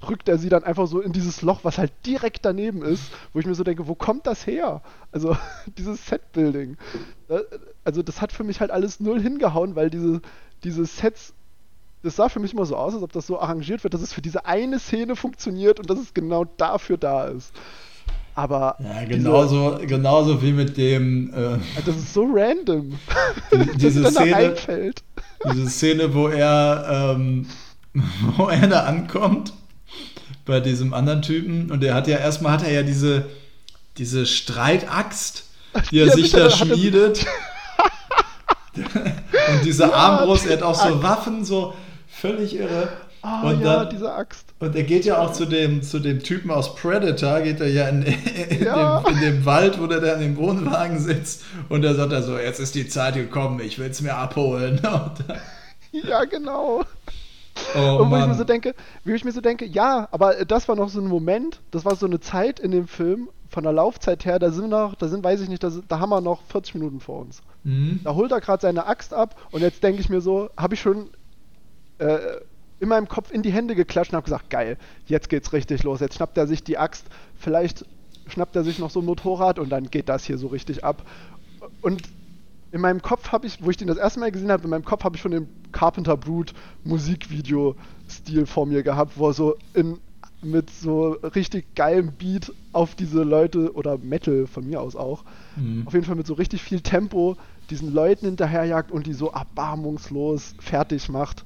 drückt 0.00 0.28
er 0.28 0.36
sie 0.36 0.48
dann 0.48 0.64
einfach 0.64 0.88
so 0.88 1.00
in 1.00 1.12
dieses 1.12 1.42
Loch, 1.42 1.60
was 1.62 1.78
halt 1.78 1.92
direkt 2.04 2.44
daneben 2.44 2.82
ist, 2.82 3.12
wo 3.32 3.38
ich 3.38 3.46
mir 3.46 3.54
so 3.54 3.62
denke, 3.62 3.86
wo 3.86 3.94
kommt 3.94 4.26
das 4.26 4.48
her? 4.48 4.82
Also 5.12 5.36
dieses 5.78 6.04
Set-Building. 6.06 6.76
Also 7.84 8.02
das 8.02 8.20
hat 8.20 8.32
für 8.32 8.42
mich 8.42 8.60
halt 8.60 8.72
alles 8.72 8.98
null 8.98 9.20
hingehauen, 9.20 9.76
weil 9.76 9.90
diese, 9.90 10.22
diese 10.64 10.84
Sets, 10.86 11.34
das 12.06 12.16
sah 12.16 12.28
für 12.28 12.40
mich 12.40 12.52
immer 12.52 12.64
so 12.66 12.76
aus, 12.76 12.94
als 12.94 13.02
ob 13.02 13.12
das 13.12 13.26
so 13.26 13.38
arrangiert 13.40 13.82
wird, 13.84 13.92
dass 13.94 14.00
es 14.00 14.12
für 14.12 14.22
diese 14.22 14.46
eine 14.46 14.78
Szene 14.78 15.16
funktioniert 15.16 15.80
und 15.80 15.90
dass 15.90 15.98
es 15.98 16.14
genau 16.14 16.44
dafür 16.56 16.96
da 16.96 17.24
ist. 17.26 17.52
Aber 18.34 18.76
Ja, 18.78 19.00
diese- 19.04 19.18
genauso, 19.18 19.78
genauso 19.86 20.42
wie 20.42 20.52
mit 20.52 20.76
dem. 20.76 21.32
Äh, 21.34 21.58
das 21.84 21.96
ist 21.96 22.14
so 22.14 22.26
random, 22.32 22.98
die- 23.52 23.56
dass 23.66 23.76
diese 23.76 24.04
es 24.06 24.14
dann 24.14 24.14
da 24.14 24.20
Szene, 24.22 24.36
reinfällt. 24.36 25.02
diese 25.52 25.68
Szene, 25.70 26.14
wo 26.14 26.28
er, 26.28 27.14
ähm, 27.16 27.46
wo 28.36 28.48
er 28.48 28.66
da 28.68 28.80
ankommt 28.84 29.52
bei 30.44 30.60
diesem 30.60 30.94
anderen 30.94 31.22
Typen 31.22 31.70
und 31.72 31.82
der 31.82 31.94
hat 31.94 32.06
ja 32.08 32.18
erstmal 32.18 32.52
hat 32.52 32.62
er 32.62 32.72
ja 32.72 32.82
diese, 32.82 33.26
diese 33.98 34.26
Streitaxt, 34.26 35.44
die 35.90 35.98
er 36.00 36.06
Ja, 36.06 36.12
sich 36.12 36.30
da 36.30 36.38
er- 36.40 36.50
schmiedet. 36.50 37.26
und 38.76 39.64
diese 39.64 39.84
Ja, 39.84 39.92
Armbrust, 39.92 40.46
er 40.46 40.56
hat 40.58 40.62
auch 40.62 40.74
so 40.74 40.88
Axt. 40.88 41.02
Waffen, 41.02 41.44
so 41.44 41.74
völlig 42.20 42.54
irre. 42.56 42.88
Ah 43.22 43.42
und 43.50 43.60
ja, 43.60 43.78
dann, 43.84 43.90
diese 43.90 44.12
Axt. 44.12 44.54
und 44.60 44.76
er 44.76 44.84
geht 44.84 45.04
ja 45.04 45.18
auch 45.18 45.32
zu 45.32 45.46
dem, 45.46 45.82
zu 45.82 45.98
dem 45.98 46.20
Typen 46.22 46.50
aus 46.50 46.76
Predator, 46.76 47.40
geht 47.40 47.60
er 47.60 47.68
ja 47.68 47.88
in, 47.88 48.02
in, 48.50 48.62
Ja. 48.64 49.00
Dem, 49.00 49.14
in 49.14 49.20
dem 49.20 49.44
Wald, 49.46 49.80
wo 49.80 49.86
der 49.88 50.00
da 50.00 50.12
in 50.14 50.20
dem 50.20 50.36
Wohnwagen 50.36 50.98
sitzt. 51.00 51.42
Und 51.68 51.84
er 51.84 51.94
sagt 51.96 52.12
er 52.12 52.22
so, 52.22 52.38
jetzt 52.38 52.60
ist 52.60 52.74
die 52.76 52.86
Zeit 52.88 53.14
gekommen, 53.14 53.58
ich 53.60 53.78
will 53.78 53.90
es 53.90 54.00
mir 54.00 54.14
abholen. 54.16 54.80
Ja, 55.92 56.24
genau. 56.24 56.82
oh 57.74 57.98
und 58.02 58.10
wo 58.10 58.16
ich 58.18 58.26
mir 58.26 58.34
so 58.34 58.44
denke, 58.44 58.74
wie 59.04 59.14
ich 59.14 59.24
mir 59.24 59.32
so 59.32 59.40
denke, 59.40 59.64
ja, 59.64 60.08
aber 60.10 60.44
das 60.44 60.68
war 60.68 60.76
noch 60.76 60.90
so 60.90 61.00
ein 61.00 61.06
Moment, 61.06 61.60
das 61.70 61.84
war 61.86 61.96
so 61.96 62.04
eine 62.06 62.20
Zeit 62.20 62.60
in 62.60 62.70
dem 62.70 62.86
Film, 62.86 63.30
von 63.48 63.62
der 63.64 63.72
Laufzeit 63.72 64.26
her, 64.26 64.38
da 64.38 64.50
sind 64.50 64.68
noch, 64.70 64.94
da 64.96 65.08
sind, 65.08 65.24
weiß 65.24 65.40
ich 65.40 65.48
nicht, 65.48 65.62
da, 65.62 65.70
sind- 65.70 65.90
da 65.90 66.00
haben 66.00 66.10
wir 66.10 66.20
noch 66.20 66.42
40 66.50 66.74
Minuten 66.74 67.00
vor 67.00 67.20
uns. 67.20 67.40
Mhm. 67.64 68.00
Da 68.04 68.14
holt 68.14 68.30
er 68.30 68.40
gerade 68.42 68.60
seine 68.60 68.86
Axt 68.86 69.14
ab 69.14 69.36
und 69.52 69.62
jetzt 69.62 69.82
denke 69.82 70.00
ich 70.02 70.10
mir 70.10 70.20
so, 70.20 70.50
habe 70.56 70.74
ich 70.74 70.80
schon 70.80 71.08
äh, 71.98 72.18
in 72.78 72.88
meinem 72.88 73.08
Kopf 73.08 73.30
in 73.30 73.42
die 73.42 73.52
Hände 73.52 73.74
geklatscht 73.74 74.12
und 74.12 74.16
habe 74.16 74.24
gesagt, 74.24 74.50
geil, 74.50 74.76
jetzt 75.06 75.28
geht's 75.28 75.52
richtig 75.52 75.82
los. 75.82 76.00
Jetzt 76.00 76.16
schnappt 76.16 76.36
er 76.36 76.46
sich 76.46 76.62
die 76.62 76.76
Axt, 76.78 77.06
vielleicht 77.34 77.86
schnappt 78.26 78.56
er 78.56 78.64
sich 78.64 78.78
noch 78.78 78.90
so 78.90 79.00
ein 79.00 79.06
Motorrad 79.06 79.58
und 79.58 79.70
dann 79.70 79.88
geht 79.90 80.08
das 80.08 80.24
hier 80.24 80.36
so 80.36 80.48
richtig 80.48 80.84
ab. 80.84 81.08
Und 81.80 82.02
in 82.72 82.80
meinem 82.80 83.00
Kopf 83.00 83.32
habe 83.32 83.46
ich, 83.46 83.64
wo 83.64 83.70
ich 83.70 83.76
den 83.76 83.88
das 83.88 83.96
erste 83.96 84.20
Mal 84.20 84.30
gesehen 84.32 84.50
habe, 84.50 84.64
in 84.64 84.70
meinem 84.70 84.84
Kopf 84.84 85.04
habe 85.04 85.16
ich 85.16 85.22
schon 85.22 85.30
den 85.30 85.48
Carpenter 85.72 86.16
Brute 86.16 86.52
Musikvideo-Stil 86.84 88.46
vor 88.46 88.66
mir 88.66 88.82
gehabt, 88.82 89.16
wo 89.16 89.28
er 89.28 89.32
so 89.32 89.56
in, 89.74 89.98
mit 90.42 90.70
so 90.70 91.12
richtig 91.34 91.74
geilem 91.74 92.12
Beat 92.12 92.52
auf 92.72 92.94
diese 92.94 93.22
Leute 93.22 93.72
oder 93.74 93.98
Metal 93.98 94.46
von 94.46 94.66
mir 94.66 94.80
aus 94.80 94.96
auch, 94.96 95.24
Mhm. 95.56 95.86
auf 95.86 95.94
jeden 95.94 96.04
Fall 96.04 96.16
mit 96.16 96.26
so 96.26 96.34
richtig 96.34 96.62
viel 96.62 96.80
Tempo 96.82 97.36
diesen 97.70 97.92
Leuten 97.92 98.26
hinterherjagt 98.26 98.92
und 98.92 99.06
die 99.06 99.14
so 99.14 99.30
erbarmungslos 99.30 100.54
fertig 100.58 101.08
macht. 101.08 101.44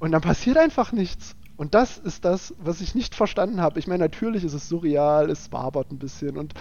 Und 0.00 0.12
dann 0.12 0.22
passiert 0.22 0.56
einfach 0.56 0.92
nichts. 0.92 1.36
Und 1.56 1.74
das 1.74 1.98
ist 1.98 2.24
das, 2.24 2.54
was 2.58 2.80
ich 2.80 2.94
nicht 2.94 3.14
verstanden 3.14 3.60
habe. 3.60 3.78
Ich 3.78 3.86
meine, 3.86 4.02
natürlich 4.02 4.44
ist 4.44 4.54
es 4.54 4.68
surreal, 4.68 5.30
es 5.30 5.52
wabert 5.52 5.92
ein 5.92 5.98
bisschen 5.98 6.38
und 6.38 6.54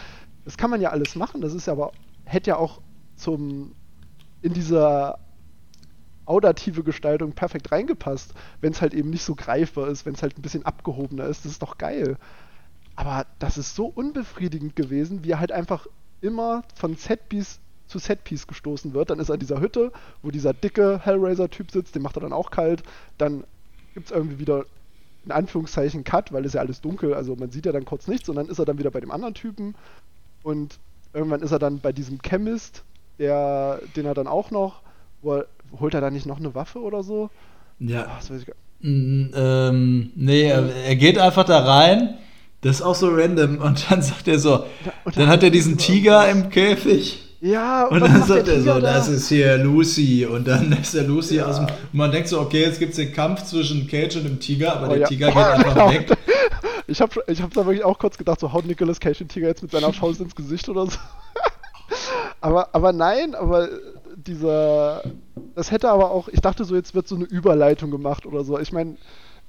das 0.43 0.57
kann 0.57 0.69
man 0.69 0.81
ja 0.81 0.89
alles 0.89 1.15
machen. 1.15 1.39
Das 1.41 1.53
ist 1.53 1.67
ja 1.67 1.73
aber, 1.73 1.93
hätte 2.25 2.49
ja 2.49 2.57
auch 2.57 2.81
zum, 3.15 3.75
in 4.41 4.53
dieser 4.53 5.19
audative 6.25 6.83
Gestaltung 6.83 7.31
perfekt 7.31 7.71
reingepasst, 7.71 8.33
wenn 8.59 8.73
es 8.73 8.81
halt 8.81 8.93
eben 8.93 9.09
nicht 9.09 9.23
so 9.23 9.35
greifbar 9.35 9.87
ist, 9.87 10.05
wenn 10.05 10.15
es 10.15 10.21
halt 10.21 10.37
ein 10.37 10.41
bisschen 10.41 10.65
abgehobener 10.65 11.25
ist. 11.25 11.45
Das 11.45 11.53
ist 11.53 11.61
doch 11.61 11.77
geil. 11.77 12.17
Aber 12.97 13.25
das 13.39 13.57
ist 13.57 13.73
so 13.73 13.85
unbefriedigend 13.85 14.75
gewesen, 14.75 15.23
wie 15.23 15.31
er 15.31 15.39
halt 15.39 15.53
einfach 15.53 15.87
immer 16.19 16.63
von 16.75 16.97
Setpiece 16.97 17.61
zu 17.89 17.99
Setpiece 17.99 18.47
gestoßen 18.47 18.93
wird. 18.93 19.09
Dann 19.09 19.19
ist 19.19 19.29
er 19.29 19.35
in 19.35 19.39
dieser 19.39 19.59
Hütte, 19.59 19.91
wo 20.21 20.31
dieser 20.31 20.53
dicke 20.53 20.99
Hellraiser-Typ 21.03 21.71
sitzt, 21.71 21.95
den 21.95 22.01
macht 22.01 22.17
er 22.17 22.21
dann 22.21 22.33
auch 22.33 22.51
kalt. 22.51 22.83
Dann 23.17 23.43
gibt 23.93 24.07
es 24.07 24.11
irgendwie 24.15 24.39
wieder 24.39 24.65
in 25.25 25.31
Anführungszeichen 25.31 26.03
Cut, 26.03 26.31
weil 26.31 26.45
es 26.45 26.53
ja 26.53 26.61
alles 26.61 26.81
dunkel, 26.81 27.13
also 27.13 27.35
man 27.35 27.51
sieht 27.51 27.65
ja 27.65 27.71
dann 27.71 27.85
kurz 27.85 28.07
nichts 28.07 28.29
und 28.29 28.35
dann 28.35 28.47
ist 28.47 28.57
er 28.57 28.65
dann 28.65 28.79
wieder 28.79 28.91
bei 28.91 29.01
dem 29.01 29.11
anderen 29.11 29.33
Typen 29.33 29.75
und 30.43 30.79
irgendwann 31.13 31.41
ist 31.41 31.51
er 31.51 31.59
dann 31.59 31.79
bei 31.79 31.91
diesem 31.91 32.21
Chemist, 32.21 32.83
der, 33.17 33.81
den 33.95 34.05
er 34.05 34.13
dann 34.13 34.27
auch 34.27 34.49
noch, 34.49 34.81
wo 35.21 35.35
er, 35.35 35.47
holt 35.79 35.93
er 35.93 36.01
da 36.01 36.09
nicht 36.09 36.25
noch 36.25 36.39
eine 36.39 36.55
Waffe 36.55 36.79
oder 36.79 37.03
so? 37.03 37.29
Ja. 37.79 38.05
Ah, 38.05 38.15
das 38.17 38.31
weiß 38.31 38.41
ich 38.41 38.47
gar 38.47 38.55
Mm, 38.81 39.31
ähm, 39.35 40.11
nee, 40.15 40.43
er, 40.43 40.73
er 40.73 40.95
geht 40.95 41.17
einfach 41.17 41.43
da 41.43 41.59
rein. 41.59 42.17
Das 42.61 42.77
ist 42.77 42.81
auch 42.81 42.95
so 42.95 43.09
random. 43.09 43.57
Und 43.57 43.91
dann 43.91 44.01
sagt 44.01 44.27
er 44.27 44.39
so, 44.39 44.65
dann 45.03 45.13
dann 45.15 45.27
hat 45.27 45.43
er 45.43 45.49
diesen 45.49 45.73
er 45.73 45.77
Tiger 45.77 46.29
im 46.29 46.49
Käfig. 46.49 47.28
Ja, 47.41 47.85
Und 47.87 48.01
was 48.01 48.11
dann 48.11 48.23
sagt 48.23 48.47
er 48.49 48.59
so, 48.61 48.65
da? 48.73 48.79
das 48.79 49.07
ist 49.07 49.29
hier 49.29 49.57
Lucy. 49.57 50.25
Und 50.25 50.47
dann 50.47 50.71
ist 50.81 50.93
der 50.93 51.03
Lucy 51.03 51.35
Ja. 51.37 51.45
aus 51.45 51.55
dem. 51.55 51.65
Und 51.65 51.93
man 51.93 52.11
denkt 52.11 52.27
so, 52.27 52.39
okay, 52.41 52.61
jetzt 52.63 52.79
gibt 52.79 52.91
es 52.91 52.97
den 52.97 53.13
Kampf 53.13 53.43
zwischen 53.43 53.87
Cage 53.87 54.17
und 54.17 54.23
dem 54.25 54.39
Tiger, 54.39 54.73
aber 54.75 54.87
Oh, 54.87 54.89
der 54.89 54.99
ja. 54.99 55.07
Tiger 55.07 55.27
geht 55.27 55.37
einfach 55.37 55.93
weg. 55.93 56.17
Ich 56.87 56.99
habe 57.01 57.21
ich 57.27 57.39
hab 57.39 57.53
da 57.53 57.65
wirklich 57.67 57.83
auch 57.85 57.99
kurz 57.99 58.17
gedacht, 58.17 58.39
so 58.39 58.51
haut 58.51 58.65
Nicolas 58.65 58.99
Cage 58.99 59.19
den 59.19 59.27
Tiger 59.27 59.47
jetzt 59.47 59.61
mit 59.61 59.69
seiner 59.71 59.93
Faust 59.93 60.21
ins 60.21 60.35
Gesicht 60.35 60.67
oder 60.69 60.87
so. 60.87 60.97
aber, 62.41 62.69
aber 62.73 62.93
nein, 62.93 63.35
aber 63.35 63.69
dieser. 64.15 65.03
Das 65.53 65.69
hätte 65.69 65.89
aber 65.89 66.09
auch. 66.09 66.29
Ich 66.29 66.41
dachte 66.41 66.65
so, 66.65 66.73
jetzt 66.75 66.95
wird 66.95 67.07
so 67.07 67.15
eine 67.15 67.25
Überleitung 67.25 67.91
gemacht 67.91 68.25
oder 68.25 68.43
so. 68.43 68.57
Ich 68.59 68.71
meine, 68.71 68.97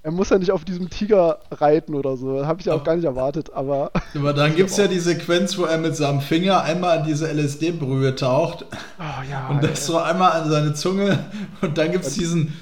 er 0.03 0.11
muss 0.11 0.31
ja 0.31 0.39
nicht 0.39 0.51
auf 0.51 0.65
diesem 0.65 0.89
Tiger 0.89 1.41
reiten 1.51 1.95
oder 1.95 2.17
so. 2.17 2.47
Habe 2.47 2.61
ich 2.61 2.67
ja 2.67 2.75
auch 2.75 2.85
gar 2.85 2.97
nicht 2.97 3.05
erwartet, 3.05 3.53
aber. 3.53 3.93
Aber 4.15 4.33
dann 4.33 4.57
gibt 4.57 4.71
es 4.71 4.77
ja 4.77 4.87
die 4.87 4.99
Sequenz, 4.99 5.59
wo 5.59 5.65
er 5.65 5.79
mit 5.79 5.95
seinem 5.97 6.21
Finger 6.21 6.63
einmal 6.63 6.99
an 6.99 7.07
diese 7.07 7.31
LSD-Brühe 7.31 8.15
taucht 8.15 8.65
Oh 8.99 9.31
ja. 9.31 9.49
und 9.49 9.63
das 9.63 9.87
so 9.87 9.99
einmal 9.99 10.33
an 10.33 10.51
seine 10.51 10.75
Zunge 10.75 11.19
und 11.61 11.79
dann 11.79 11.93
gibt 11.93 12.05
es 12.05 12.15
diesen 12.15 12.53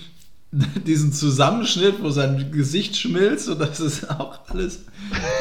diesen 0.87 1.13
Zusammenschnitt, 1.13 2.03
wo 2.03 2.11
sein 2.11 2.51
Gesicht 2.53 2.97
schmilzt 2.97 3.49
und 3.49 3.61
das 3.61 3.81
ist 3.81 4.11
auch 4.11 4.41
alles. 4.49 4.85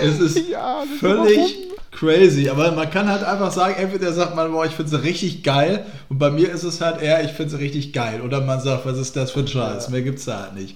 Es 0.02 0.20
ist 0.20 0.50
ja, 0.50 0.84
völlig 1.00 1.56
crazy. 1.92 2.50
Aber 2.50 2.72
man 2.74 2.90
kann 2.90 3.10
halt 3.10 3.24
einfach 3.24 3.52
sagen, 3.52 3.76
entweder 3.78 4.12
sagt 4.12 4.36
man, 4.36 4.52
boah, 4.52 4.66
ich 4.66 4.74
finde 4.74 4.92
sie 4.92 5.04
richtig 5.04 5.44
geil. 5.44 5.86
Und 6.10 6.20
bei 6.20 6.30
mir 6.30 6.52
ist 6.52 6.64
es 6.64 6.82
halt 6.82 7.02
eher, 7.02 7.24
ich 7.24 7.32
finde 7.32 7.52
sie 7.52 7.58
richtig 7.58 7.94
geil. 7.94 8.22
Oder 8.22 8.42
man 8.42 8.60
sagt, 8.60 8.86
was 8.86 8.98
ist 8.98 9.16
das 9.16 9.32
für 9.32 9.40
ein 9.40 9.48
Scheiß? 9.48 9.86
Ja. 9.86 9.92
Mehr 9.92 10.02
gibt's 10.02 10.26
da 10.26 10.42
halt 10.42 10.56
nicht. 10.56 10.76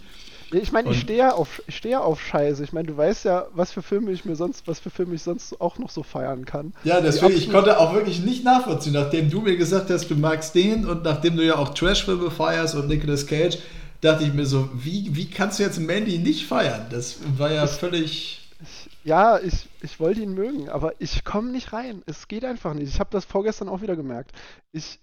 Ich 0.52 0.72
meine, 0.72 0.92
ich 0.92 1.00
stehe 1.00 1.34
auf, 1.34 1.62
ich 1.68 1.78
stehe 1.78 2.02
auf 2.02 2.22
Scheiße. 2.22 2.64
Ich 2.64 2.74
meine, 2.74 2.88
du 2.88 2.98
weißt 2.98 3.26
ja, 3.26 3.48
was 3.54 3.72
für 3.72 3.82
Filme 3.82 4.12
ich 4.12 4.26
mir 4.26 4.36
sonst, 4.36 4.68
was 4.68 4.80
für 4.80 4.90
Filme 4.90 5.16
ich 5.16 5.24
sonst 5.24 5.60
auch 5.62 5.78
noch 5.78 5.90
so 5.90 6.04
feiern 6.04 6.46
kann. 6.46 6.74
Ja, 6.84 7.00
deswegen, 7.00 7.34
ich 7.34 7.52
konnte 7.52 7.80
auch 7.80 7.94
wirklich 7.94 8.20
nicht 8.20 8.44
nachvollziehen, 8.44 8.94
nachdem 8.94 9.30
du 9.30 9.42
mir 9.42 9.56
gesagt 9.56 9.90
hast, 9.90 10.10
du 10.10 10.16
magst 10.16 10.54
den 10.56 10.86
und 10.86 11.04
nachdem 11.04 11.38
du 11.38 11.46
ja 11.46 11.56
auch 11.56 11.74
Trash-Filme 11.74 12.32
feierst 12.32 12.76
und 12.76 12.88
Nicolas 12.88 13.28
Cage, 13.28 13.58
dachte 14.02 14.24
ich 14.24 14.34
mir 14.34 14.46
so, 14.46 14.70
wie, 14.74 15.16
wie 15.16 15.30
kannst 15.30 15.60
du 15.60 15.64
jetzt 15.64 15.80
Mandy 15.80 16.18
nicht 16.18 16.46
feiern? 16.46 16.88
Das 16.90 17.18
war 17.38 17.52
ja 17.52 17.64
ich, 17.64 17.72
völlig. 17.72 18.50
Ich, 18.62 18.90
ja, 19.04 19.40
ich, 19.40 19.68
ich 19.82 20.00
wollte 20.00 20.22
ihn 20.22 20.34
mögen, 20.34 20.70
aber 20.70 20.94
ich 21.00 21.24
komme 21.24 21.52
nicht 21.52 21.72
rein. 21.72 22.04
Es 22.08 22.28
geht 22.28 22.44
einfach 22.44 22.74
nicht. 22.74 22.90
Ich 22.90 23.00
habe 23.00 23.10
das 23.12 23.26
vorgestern 23.26 23.70
auch 23.70 23.82
wieder 23.82 23.96
gemerkt. 23.96 24.32
Ich, 24.72 25.00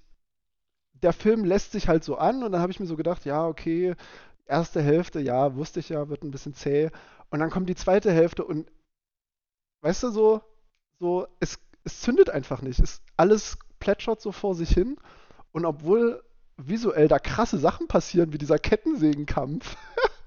der 1.02 1.12
Film 1.12 1.44
lässt 1.44 1.72
sich 1.72 1.88
halt 1.88 2.04
so 2.04 2.16
an 2.16 2.42
und 2.42 2.52
dann 2.52 2.60
habe 2.60 2.72
ich 2.72 2.80
mir 2.80 2.86
so 2.86 2.96
gedacht, 2.96 3.24
ja, 3.24 3.46
okay, 3.46 3.94
erste 4.48 4.82
Hälfte, 4.82 5.20
ja, 5.20 5.54
wusste 5.54 5.80
ich 5.80 5.90
ja, 5.90 6.08
wird 6.08 6.24
ein 6.24 6.30
bisschen 6.30 6.54
zäh. 6.54 6.90
Und 7.30 7.40
dann 7.40 7.50
kommt 7.50 7.68
die 7.68 7.74
zweite 7.74 8.10
Hälfte 8.10 8.44
und 8.44 8.70
weißt 9.82 10.04
du, 10.04 10.10
so, 10.10 10.40
so, 10.98 11.26
es, 11.40 11.58
es 11.84 12.00
zündet 12.00 12.30
einfach 12.30 12.62
nicht. 12.62 12.80
Es, 12.80 13.02
alles 13.16 13.58
plätschert 13.78 14.20
so 14.20 14.32
vor 14.32 14.54
sich 14.54 14.70
hin. 14.70 14.96
Und 15.52 15.64
obwohl 15.64 16.22
visuell 16.56 17.08
da 17.08 17.18
krasse 17.18 17.58
Sachen 17.58 17.86
passieren, 17.86 18.32
wie 18.32 18.38
dieser 18.38 18.58
Kettensägenkampf. 18.58 19.76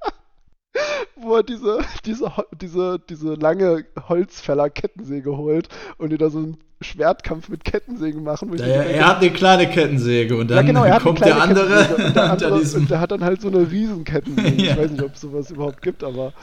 wo 1.16 1.36
er 1.36 1.44
diese, 1.44 1.80
diese, 2.06 2.32
diese, 2.60 3.00
diese 3.10 3.34
lange 3.36 3.86
Holzfäller-Kettensäge 4.08 5.36
holt 5.36 5.70
und 5.98 6.12
die 6.12 6.18
da 6.18 6.30
so 6.30 6.40
einen 6.40 6.58
Schwertkampf 6.82 7.50
mit 7.50 7.64
Kettensägen 7.64 8.24
machen. 8.24 8.56
Ja, 8.58 8.66
ja, 8.66 8.82
er 8.82 9.08
hat 9.08 9.18
eine 9.18 9.32
kleine 9.32 9.70
Kettensäge 9.70 10.36
und 10.36 10.50
dann 10.50 10.58
ja, 10.58 10.64
genau, 10.84 11.00
kommt 11.00 11.24
der 11.24 11.40
andere, 11.40 11.96
und 11.96 12.16
der 12.16 12.24
andere 12.32 12.54
und 12.56 12.90
der 12.90 13.00
hat 13.00 13.12
dann 13.12 13.24
halt 13.24 13.42
so 13.42 13.50
eine 13.50 13.70
Riesenkettensäge. 13.70 14.50
ja. 14.64 14.72
Ich 14.72 14.78
weiß 14.78 14.92
nicht, 14.92 15.04
ob 15.04 15.14
es 15.14 15.22
sowas 15.22 15.52
überhaupt 15.52 15.82
gibt, 15.82 16.04
aber 16.04 16.34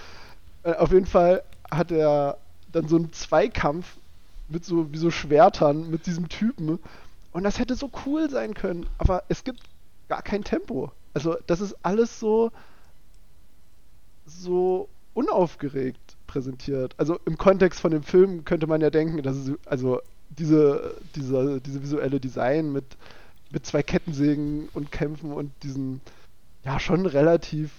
äh, 0.62 0.74
auf 0.74 0.92
jeden 0.92 1.06
Fall 1.06 1.42
hat 1.70 1.90
er 1.90 2.38
dann 2.72 2.86
so 2.86 2.96
einen 2.96 3.12
Zweikampf 3.12 3.96
mit 4.48 4.64
so, 4.64 4.92
wie 4.92 4.98
so 4.98 5.10
Schwertern 5.10 5.90
mit 5.90 6.06
diesem 6.06 6.28
Typen. 6.28 6.78
Und 7.32 7.44
das 7.44 7.58
hätte 7.58 7.74
so 7.74 7.90
cool 8.06 8.30
sein 8.30 8.54
können, 8.54 8.86
aber 8.98 9.24
es 9.28 9.44
gibt 9.44 9.60
gar 10.08 10.22
kein 10.22 10.44
Tempo. 10.44 10.92
Also 11.14 11.36
das 11.46 11.60
ist 11.60 11.76
alles 11.82 12.20
so 12.20 12.50
so 14.28 14.88
unaufgeregt 15.14 16.16
präsentiert. 16.26 16.94
Also 16.96 17.18
im 17.26 17.38
Kontext 17.38 17.80
von 17.80 17.90
dem 17.90 18.02
Film 18.02 18.44
könnte 18.44 18.66
man 18.66 18.80
ja 18.80 18.90
denken, 18.90 19.22
dass 19.22 19.36
es 19.36 19.52
also 19.66 20.00
diese, 20.30 20.94
diese, 21.16 21.60
diese 21.60 21.82
visuelle 21.82 22.20
Design 22.20 22.72
mit, 22.72 22.84
mit 23.50 23.66
zwei 23.66 23.82
Kettensägen 23.82 24.68
und 24.74 24.92
Kämpfen 24.92 25.32
und 25.32 25.50
diesen 25.62 26.00
ja 26.64 26.78
schon 26.78 27.06
relativ 27.06 27.70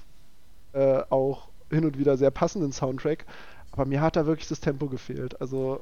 äh, 0.73 1.01
auch 1.09 1.49
hin 1.69 1.85
und 1.85 1.97
wieder 1.97 2.17
sehr 2.17 2.31
passenden 2.31 2.71
Soundtrack. 2.71 3.25
Aber 3.71 3.85
mir 3.85 4.01
hat 4.01 4.15
da 4.15 4.25
wirklich 4.25 4.47
das 4.47 4.59
Tempo 4.59 4.87
gefehlt. 4.87 5.39
Also 5.39 5.81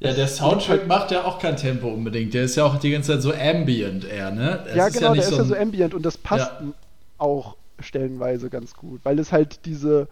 ja, 0.00 0.14
der 0.14 0.28
Soundtrack 0.28 0.86
macht 0.86 1.10
ja 1.10 1.24
auch 1.24 1.38
kein 1.38 1.56
Tempo 1.56 1.88
unbedingt. 1.88 2.32
Der 2.32 2.44
ist 2.44 2.56
ja 2.56 2.64
auch 2.64 2.78
die 2.78 2.90
ganze 2.90 3.12
Zeit 3.12 3.22
so 3.22 3.34
ambient 3.34 4.04
eher, 4.04 4.30
ne? 4.30 4.62
Das 4.64 4.74
ja, 4.74 4.88
genau, 4.88 5.08
ja 5.08 5.20
der 5.20 5.28
ist 5.28 5.36
ja 5.36 5.44
so 5.44 5.54
ambient 5.54 5.92
und 5.94 6.02
das 6.06 6.16
passt 6.16 6.50
ja. 6.60 6.72
auch 7.18 7.56
stellenweise 7.82 8.50
ganz 8.50 8.74
gut, 8.74 9.00
weil 9.04 9.18
es 9.18 9.32
halt 9.32 9.64
diese, 9.66 10.08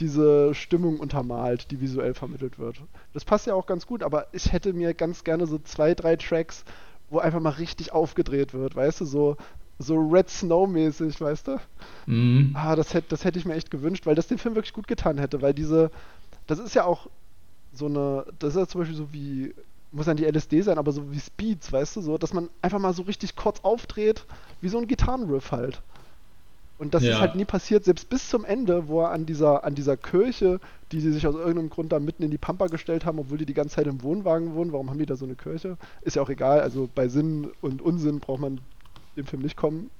diese 0.00 0.54
Stimmung 0.54 0.98
untermalt, 0.98 1.70
die 1.70 1.80
visuell 1.80 2.14
vermittelt 2.14 2.58
wird. 2.58 2.82
Das 3.12 3.24
passt 3.24 3.46
ja 3.46 3.54
auch 3.54 3.66
ganz 3.66 3.86
gut, 3.86 4.02
aber 4.02 4.26
ich 4.32 4.52
hätte 4.52 4.72
mir 4.72 4.94
ganz 4.94 5.24
gerne 5.24 5.46
so 5.46 5.58
zwei, 5.58 5.94
drei 5.94 6.16
Tracks, 6.16 6.64
wo 7.10 7.18
einfach 7.18 7.40
mal 7.40 7.50
richtig 7.50 7.92
aufgedreht 7.92 8.54
wird, 8.54 8.76
weißt 8.76 9.00
du, 9.02 9.04
so, 9.04 9.36
so 9.78 9.96
Red 9.96 10.28
Snow-mäßig, 10.30 11.20
weißt 11.20 11.48
du? 11.48 11.56
Mhm. 12.06 12.52
Ah, 12.54 12.76
das 12.76 12.94
hätte, 12.94 13.08
das 13.08 13.24
hätte 13.24 13.38
ich 13.38 13.44
mir 13.44 13.54
echt 13.54 13.70
gewünscht, 13.70 14.06
weil 14.06 14.14
das 14.14 14.28
den 14.28 14.38
Film 14.38 14.54
wirklich 14.54 14.72
gut 14.72 14.86
getan 14.86 15.18
hätte, 15.18 15.42
weil 15.42 15.54
diese, 15.54 15.90
das 16.46 16.58
ist 16.58 16.74
ja 16.74 16.84
auch 16.84 17.08
so 17.72 17.86
eine, 17.86 18.26
das 18.38 18.54
ist 18.54 18.60
ja 18.60 18.66
zum 18.66 18.80
Beispiel 18.80 18.96
so 18.96 19.12
wie, 19.12 19.54
muss 19.92 20.06
dann 20.06 20.16
die 20.16 20.26
LSD 20.26 20.62
sein, 20.62 20.78
aber 20.78 20.92
so 20.92 21.10
wie 21.10 21.20
Speeds, 21.20 21.72
weißt 21.72 21.96
du, 21.96 22.00
so, 22.00 22.18
dass 22.18 22.32
man 22.32 22.48
einfach 22.62 22.78
mal 22.78 22.94
so 22.94 23.02
richtig 23.02 23.36
kurz 23.36 23.60
aufdreht, 23.60 24.26
wie 24.60 24.68
so 24.68 24.78
ein 24.78 24.86
Gitarrenriff 24.86 25.50
halt. 25.52 25.82
Und 26.80 26.94
das 26.94 27.02
ja. 27.02 27.12
ist 27.12 27.20
halt 27.20 27.34
nie 27.34 27.44
passiert, 27.44 27.84
selbst 27.84 28.08
bis 28.08 28.30
zum 28.30 28.42
Ende, 28.42 28.88
wo 28.88 29.02
er 29.02 29.10
an 29.10 29.26
dieser, 29.26 29.64
an 29.64 29.74
dieser 29.74 29.98
Kirche, 29.98 30.60
die 30.92 31.00
sie 31.00 31.12
sich 31.12 31.26
aus 31.26 31.34
irgendeinem 31.34 31.68
Grund 31.68 31.92
da 31.92 32.00
mitten 32.00 32.22
in 32.22 32.30
die 32.30 32.38
Pampa 32.38 32.68
gestellt 32.68 33.04
haben, 33.04 33.18
obwohl 33.18 33.36
die 33.36 33.44
die 33.44 33.52
ganze 33.52 33.76
Zeit 33.76 33.86
im 33.86 34.02
Wohnwagen 34.02 34.54
wohnen, 34.54 34.72
warum 34.72 34.88
haben 34.88 34.98
die 34.98 35.04
da 35.04 35.14
so 35.14 35.26
eine 35.26 35.34
Kirche? 35.34 35.76
Ist 36.00 36.16
ja 36.16 36.22
auch 36.22 36.30
egal, 36.30 36.62
also 36.62 36.88
bei 36.94 37.08
Sinn 37.08 37.50
und 37.60 37.82
Unsinn 37.82 38.18
braucht 38.18 38.40
man 38.40 38.62
dem 39.14 39.26
Film 39.26 39.42
nicht 39.42 39.58
kommen. 39.58 39.90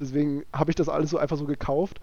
Deswegen 0.00 0.44
habe 0.50 0.70
ich 0.70 0.76
das 0.76 0.88
alles 0.88 1.10
so 1.10 1.18
einfach 1.18 1.36
so 1.36 1.44
gekauft. 1.44 2.00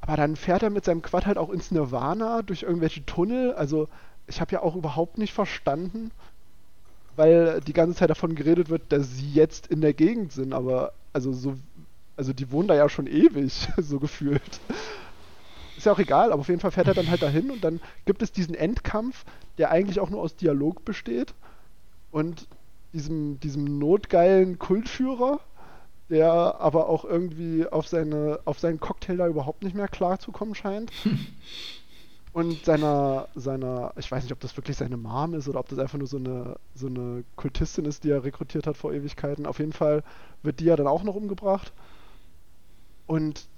Aber 0.00 0.16
dann 0.16 0.36
fährt 0.36 0.62
er 0.62 0.70
mit 0.70 0.84
seinem 0.84 1.02
Quad 1.02 1.26
halt 1.26 1.36
auch 1.36 1.50
ins 1.50 1.72
Nirvana 1.72 2.42
durch 2.42 2.62
irgendwelche 2.62 3.04
Tunnel. 3.04 3.54
Also 3.54 3.88
ich 4.28 4.40
habe 4.40 4.52
ja 4.52 4.62
auch 4.62 4.76
überhaupt 4.76 5.18
nicht 5.18 5.32
verstanden, 5.32 6.12
weil 7.16 7.60
die 7.62 7.72
ganze 7.72 7.96
Zeit 7.96 8.10
davon 8.10 8.36
geredet 8.36 8.68
wird, 8.68 8.92
dass 8.92 9.16
sie 9.16 9.32
jetzt 9.32 9.66
in 9.66 9.80
der 9.80 9.92
Gegend 9.92 10.30
sind, 10.30 10.52
aber 10.52 10.92
also 11.12 11.32
so, 11.32 11.56
also 12.20 12.34
die 12.34 12.52
wohnen 12.52 12.68
da 12.68 12.74
ja 12.74 12.90
schon 12.90 13.06
ewig, 13.06 13.66
so 13.78 13.98
gefühlt. 13.98 14.60
Ist 15.78 15.86
ja 15.86 15.92
auch 15.92 15.98
egal, 15.98 16.32
aber 16.32 16.40
auf 16.40 16.48
jeden 16.48 16.60
Fall 16.60 16.70
fährt 16.70 16.88
er 16.88 16.92
dann 16.92 17.08
halt 17.08 17.22
dahin 17.22 17.50
und 17.50 17.64
dann 17.64 17.80
gibt 18.04 18.20
es 18.20 18.30
diesen 18.30 18.54
Endkampf, 18.54 19.24
der 19.56 19.70
eigentlich 19.70 20.00
auch 20.00 20.10
nur 20.10 20.20
aus 20.20 20.36
Dialog 20.36 20.84
besteht 20.84 21.32
und 22.10 22.46
diesem, 22.92 23.40
diesem 23.40 23.78
notgeilen 23.78 24.58
Kultführer, 24.58 25.40
der 26.10 26.30
aber 26.60 26.90
auch 26.90 27.06
irgendwie 27.06 27.66
auf 27.66 27.88
seine, 27.88 28.40
auf 28.44 28.58
seinen 28.58 28.80
Cocktail 28.80 29.16
da 29.16 29.26
überhaupt 29.26 29.62
nicht 29.62 29.74
mehr 29.74 29.88
klar 29.88 30.18
zu 30.18 30.30
kommen 30.30 30.54
scheint. 30.54 30.92
und 32.34 32.66
seiner, 32.66 33.28
seiner, 33.34 33.94
ich 33.96 34.12
weiß 34.12 34.24
nicht, 34.24 34.32
ob 34.34 34.40
das 34.40 34.58
wirklich 34.58 34.76
seine 34.76 34.98
Mom 34.98 35.32
ist 35.32 35.48
oder 35.48 35.60
ob 35.60 35.70
das 35.70 35.78
einfach 35.78 35.96
nur 35.96 36.06
so 36.06 36.18
eine, 36.18 36.56
so 36.74 36.88
eine 36.88 37.24
Kultistin 37.36 37.86
ist, 37.86 38.04
die 38.04 38.10
er 38.10 38.24
rekrutiert 38.24 38.66
hat 38.66 38.76
vor 38.76 38.92
Ewigkeiten. 38.92 39.46
Auf 39.46 39.58
jeden 39.58 39.72
Fall 39.72 40.02
wird 40.42 40.60
die 40.60 40.66
ja 40.66 40.76
dann 40.76 40.86
auch 40.86 41.02
noch 41.02 41.14
umgebracht. 41.14 41.72
Und 43.10 43.48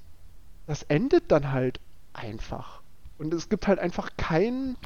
das 0.67 0.83
endet 0.85 1.31
dann 1.31 1.53
halt 1.53 1.79
einfach. 2.15 2.81
Und 3.19 3.35
es 3.35 3.51
gibt 3.51 3.69
halt 3.69 3.79
einfach 3.79 4.09
kein, 4.17 4.77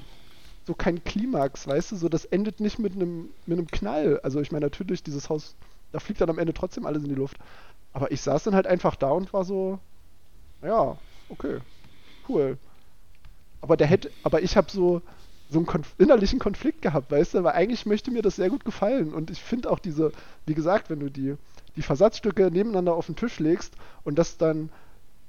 so 0.66 0.74
kein 0.74 1.04
Klimax, 1.04 1.68
weißt 1.68 1.92
du, 1.92 1.96
so 1.96 2.08
das 2.08 2.24
endet 2.24 2.58
nicht 2.58 2.80
mit 2.80 2.94
einem, 2.94 3.30
mit 3.46 3.58
einem 3.58 3.68
Knall. 3.68 4.20
Also 4.24 4.40
ich 4.40 4.50
meine, 4.50 4.66
natürlich, 4.66 5.04
dieses 5.04 5.28
Haus, 5.30 5.54
da 5.92 6.00
fliegt 6.00 6.20
dann 6.20 6.30
am 6.30 6.38
Ende 6.38 6.52
trotzdem 6.52 6.84
alles 6.86 7.04
in 7.04 7.08
die 7.08 7.14
Luft. 7.14 7.38
Aber 7.92 8.10
ich 8.10 8.20
saß 8.22 8.42
dann 8.44 8.56
halt 8.56 8.66
einfach 8.66 8.96
da 8.96 9.10
und 9.10 9.32
war 9.32 9.44
so, 9.44 9.78
ja, 10.62 10.98
okay, 11.28 11.60
cool 12.28 12.58
aber 13.60 13.76
der 13.76 13.86
hätte, 13.88 14.12
aber 14.22 14.42
ich 14.42 14.56
habe 14.56 14.70
so, 14.70 15.02
so 15.48 15.58
einen 15.58 15.66
Konf 15.66 15.94
innerlichen 15.98 16.38
Konflikt 16.38 16.82
gehabt, 16.82 17.10
weißt 17.10 17.34
du, 17.34 17.44
weil 17.44 17.54
eigentlich 17.54 17.86
möchte 17.86 18.10
mir 18.10 18.22
das 18.22 18.36
sehr 18.36 18.50
gut 18.50 18.64
gefallen 18.64 19.14
und 19.14 19.30
ich 19.30 19.42
finde 19.42 19.70
auch 19.70 19.78
diese, 19.80 20.12
wie 20.46 20.54
gesagt, 20.54 20.90
wenn 20.90 21.00
du 21.00 21.10
die, 21.10 21.36
die 21.76 21.82
Versatzstücke 21.82 22.50
nebeneinander 22.50 22.94
auf 22.94 23.06
den 23.06 23.16
Tisch 23.16 23.38
legst 23.38 23.74
und 24.04 24.18
das 24.18 24.38
dann 24.38 24.70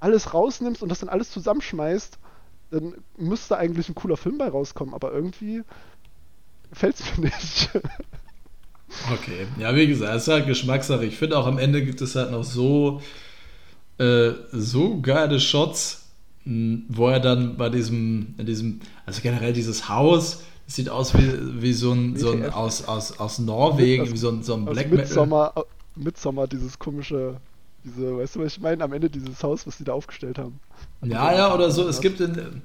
alles 0.00 0.34
rausnimmst 0.34 0.82
und 0.82 0.88
das 0.88 1.00
dann 1.00 1.08
alles 1.08 1.30
zusammenschmeißt, 1.30 2.18
dann 2.70 2.94
müsste 3.16 3.56
eigentlich 3.56 3.88
ein 3.88 3.94
cooler 3.94 4.16
Film 4.16 4.38
bei 4.38 4.48
rauskommen, 4.48 4.94
aber 4.94 5.12
irgendwie 5.12 5.62
gefällt 6.70 6.96
es 7.00 7.16
mir 7.16 7.24
nicht. 7.30 7.70
okay, 9.12 9.46
ja, 9.58 9.74
wie 9.74 9.86
gesagt, 9.86 10.14
es 10.14 10.22
ist 10.22 10.28
halt 10.28 10.46
Geschmackssache. 10.46 11.04
Ich 11.04 11.16
finde 11.16 11.38
auch 11.38 11.46
am 11.46 11.58
Ende 11.58 11.84
gibt 11.84 12.00
es 12.00 12.14
halt 12.14 12.30
noch 12.30 12.44
so, 12.44 13.02
äh, 13.98 14.32
so 14.52 15.00
geile 15.00 15.40
Shots, 15.40 16.04
wo 16.44 17.08
er 17.08 17.20
dann 17.20 17.56
bei 17.56 17.68
diesem, 17.68 18.34
in 18.38 18.46
diesem, 18.46 18.80
also 19.04 19.20
generell 19.20 19.52
dieses 19.52 19.88
Haus, 19.88 20.42
sieht 20.66 20.88
aus 20.90 21.14
wie, 21.14 21.62
wie 21.62 21.72
so 21.72 21.92
ein, 21.92 22.16
so 22.16 22.30
ein 22.30 22.50
aus, 22.50 22.86
aus, 22.86 23.18
aus 23.18 23.38
Norwegen, 23.38 24.02
aus, 24.04 24.12
wie 24.12 24.16
so 24.18 24.28
ein, 24.28 24.42
so 24.42 24.54
ein 24.54 24.66
Black 24.66 24.90
Metal. 24.90 25.50
Midsommer, 25.98 26.46
dieses 26.46 26.78
komische, 26.78 27.40
diese, 27.84 28.16
weißt 28.16 28.36
du, 28.36 28.40
was 28.40 28.56
ich 28.56 28.60
meine? 28.60 28.82
Am 28.84 28.92
Ende 28.92 29.10
dieses 29.10 29.42
Haus, 29.42 29.66
was 29.66 29.78
die 29.78 29.84
da 29.84 29.92
aufgestellt 29.92 30.38
haben. 30.38 30.60
ja, 31.04 31.34
ja, 31.34 31.54
oder 31.54 31.70
so, 31.70 31.88
es 31.88 32.00
gibt, 32.00 32.20
in, 32.20 32.62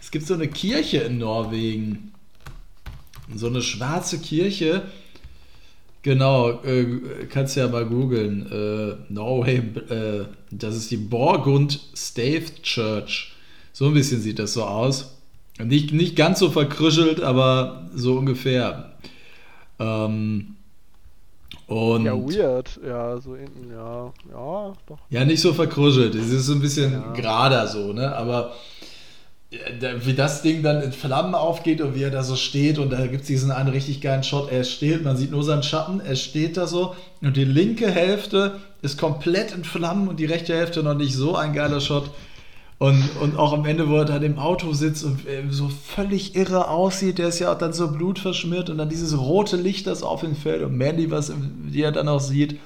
es 0.00 0.10
gibt 0.10 0.26
so 0.26 0.34
eine 0.34 0.48
Kirche 0.48 0.98
in 0.98 1.18
Norwegen. 1.18 2.12
So 3.34 3.46
eine 3.46 3.62
schwarze 3.62 4.18
Kirche, 4.18 4.82
Genau, 6.02 6.60
äh, 6.64 7.26
kannst 7.28 7.56
ja 7.56 7.68
mal 7.68 7.86
googeln. 7.86 8.50
Äh, 8.50 9.12
Norway, 9.12 9.58
äh, 9.88 10.24
das 10.50 10.76
ist 10.76 10.90
die 10.90 10.96
Borgund 10.96 11.78
Stave 11.94 12.46
Church. 12.62 13.34
So 13.72 13.86
ein 13.86 13.94
bisschen 13.94 14.20
sieht 14.20 14.40
das 14.40 14.54
so 14.54 14.64
aus. 14.64 15.16
Nicht, 15.62 15.92
nicht 15.92 16.16
ganz 16.16 16.40
so 16.40 16.50
verkrüschelt, 16.50 17.20
aber 17.20 17.88
so 17.94 18.18
ungefähr. 18.18 18.96
Ähm, 19.78 20.56
Und 21.66 22.04
ja, 22.04 22.14
weird. 22.14 22.80
Ja, 22.86 23.18
so 23.18 23.36
hinten, 23.36 23.70
ja, 23.70 24.12
ja, 24.30 24.72
doch. 24.86 24.98
Ja, 25.10 25.24
nicht 25.24 25.40
so 25.40 25.54
verkruschelt. 25.54 26.14
Es 26.14 26.30
ist 26.30 26.46
so 26.46 26.52
ein 26.52 26.60
bisschen 26.60 26.92
ja. 26.92 27.12
gerader 27.12 27.66
so, 27.66 27.92
ne? 27.92 28.14
Aber 28.14 28.52
wie 30.00 30.14
das 30.14 30.40
Ding 30.40 30.62
dann 30.62 30.82
in 30.82 30.92
Flammen 30.92 31.34
aufgeht 31.34 31.82
und 31.82 31.94
wie 31.94 32.02
er 32.02 32.10
da 32.10 32.22
so 32.22 32.36
steht 32.36 32.78
und 32.78 32.90
da 32.90 33.06
gibt 33.06 33.22
es 33.22 33.26
diesen 33.26 33.50
einen 33.50 33.68
richtig 33.68 34.00
geilen 34.00 34.22
Shot. 34.22 34.50
Er 34.50 34.64
steht, 34.64 35.04
man 35.04 35.16
sieht 35.16 35.30
nur 35.30 35.44
seinen 35.44 35.62
Schatten, 35.62 36.00
er 36.00 36.16
steht 36.16 36.56
da 36.56 36.66
so 36.66 36.96
und 37.20 37.36
die 37.36 37.44
linke 37.44 37.90
Hälfte 37.90 38.60
ist 38.80 38.98
komplett 38.98 39.52
in 39.52 39.64
Flammen 39.64 40.08
und 40.08 40.18
die 40.18 40.24
rechte 40.24 40.54
Hälfte 40.54 40.82
noch 40.82 40.94
nicht 40.94 41.14
so 41.14 41.36
ein 41.36 41.52
geiler 41.52 41.80
Shot. 41.80 42.10
Und, 42.82 43.10
und 43.20 43.38
auch 43.38 43.52
am 43.52 43.64
Ende, 43.64 43.88
wo 43.88 43.98
er 43.98 44.04
da 44.04 44.16
im 44.16 44.40
Auto 44.40 44.72
sitzt 44.72 45.04
und 45.04 45.20
so 45.50 45.68
völlig 45.68 46.34
irre 46.34 46.66
aussieht, 46.66 47.18
der 47.18 47.28
ist 47.28 47.38
ja 47.38 47.52
auch 47.52 47.58
dann 47.58 47.72
so 47.72 47.92
blutverschmiert 47.92 48.70
und 48.70 48.78
dann 48.78 48.88
dieses 48.88 49.16
rote 49.16 49.56
Licht, 49.56 49.86
das 49.86 50.02
auf 50.02 50.24
ihn 50.24 50.34
fällt 50.34 50.62
und 50.62 50.76
Mandy, 50.76 51.08
was 51.08 51.32
die 51.32 51.80
er 51.80 51.92
dann 51.92 52.08
auch 52.08 52.18
sieht. 52.18 52.58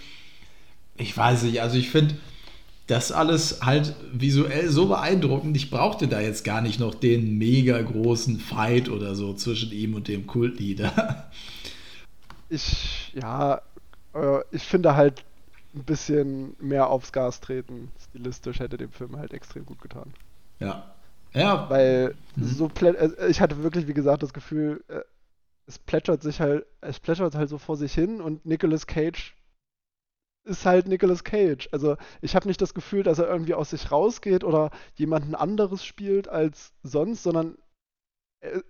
Ich 0.97 1.14
weiß 1.14 1.43
nicht, 1.43 1.60
also 1.60 1.76
ich 1.76 1.90
finde 1.90 2.14
das 2.86 3.12
alles 3.12 3.60
halt 3.60 3.94
visuell 4.10 4.70
so 4.70 4.86
beeindruckend. 4.86 5.55
Ich 5.55 5.68
brauchte 5.68 6.09
da 6.09 6.18
jetzt 6.18 6.44
gar 6.44 6.62
nicht 6.62 6.80
noch 6.80 6.94
den 6.94 7.36
mega 7.36 7.82
großen 7.82 8.40
Fight 8.40 8.88
oder 8.88 9.14
so 9.16 9.34
zwischen 9.34 9.70
ihm 9.70 9.93
und 9.93 10.09
dem 10.09 10.26
Kultleader. 10.26 11.30
Ich, 12.48 13.12
ja, 13.12 13.60
äh, 14.14 14.38
ich 14.51 14.62
finde 14.62 14.97
halt 14.97 15.24
ein 15.77 15.85
bisschen 15.85 16.57
mehr 16.59 16.89
aufs 16.89 17.12
Gas 17.12 17.40
treten, 17.40 17.93
stilistisch 18.01 18.61
hätte 18.61 18.77
dem 18.77 18.90
Film 18.90 19.16
halt 19.16 19.32
extrem 19.32 19.66
gut 19.66 19.81
getan. 19.81 20.12
Ja. 20.59 20.94
Ja. 21.32 21.69
Weil 21.69 22.15
mhm. 22.35 22.44
so 22.44 22.70
äh, 22.82 23.28
ich 23.28 23.40
hatte 23.40 23.62
wirklich, 23.62 23.86
wie 23.86 23.94
gesagt, 23.94 24.23
das 24.23 24.32
Gefühl, 24.32 24.82
äh, 24.89 25.03
es 25.66 25.78
plätschert 25.78 26.23
sich 26.23 26.40
halt, 26.40 26.66
es 26.81 26.98
plätschert 26.98 27.35
halt 27.35 27.48
so 27.48 27.59
vor 27.59 27.77
sich 27.77 27.93
hin 27.93 28.20
und 28.20 28.47
Nicolas 28.47 28.86
Cage 28.86 29.36
ist 30.47 30.65
halt 30.65 30.86
Nicolas 30.86 31.24
Cage. 31.24 31.69
Also 31.73 31.97
ich 32.20 32.36
habe 32.36 32.47
nicht 32.47 32.61
das 32.61 32.73
Gefühl, 32.73 33.03
dass 33.03 33.19
er 33.19 33.28
irgendwie 33.28 33.55
aus 33.55 33.70
sich 33.70 33.90
rausgeht 33.90 34.44
oder 34.44 34.70
jemanden 34.94 35.35
anderes 35.35 35.85
spielt 35.85 36.28
als 36.28 36.73
sonst, 36.82 37.24
sondern 37.24 37.59
er, 38.40 38.62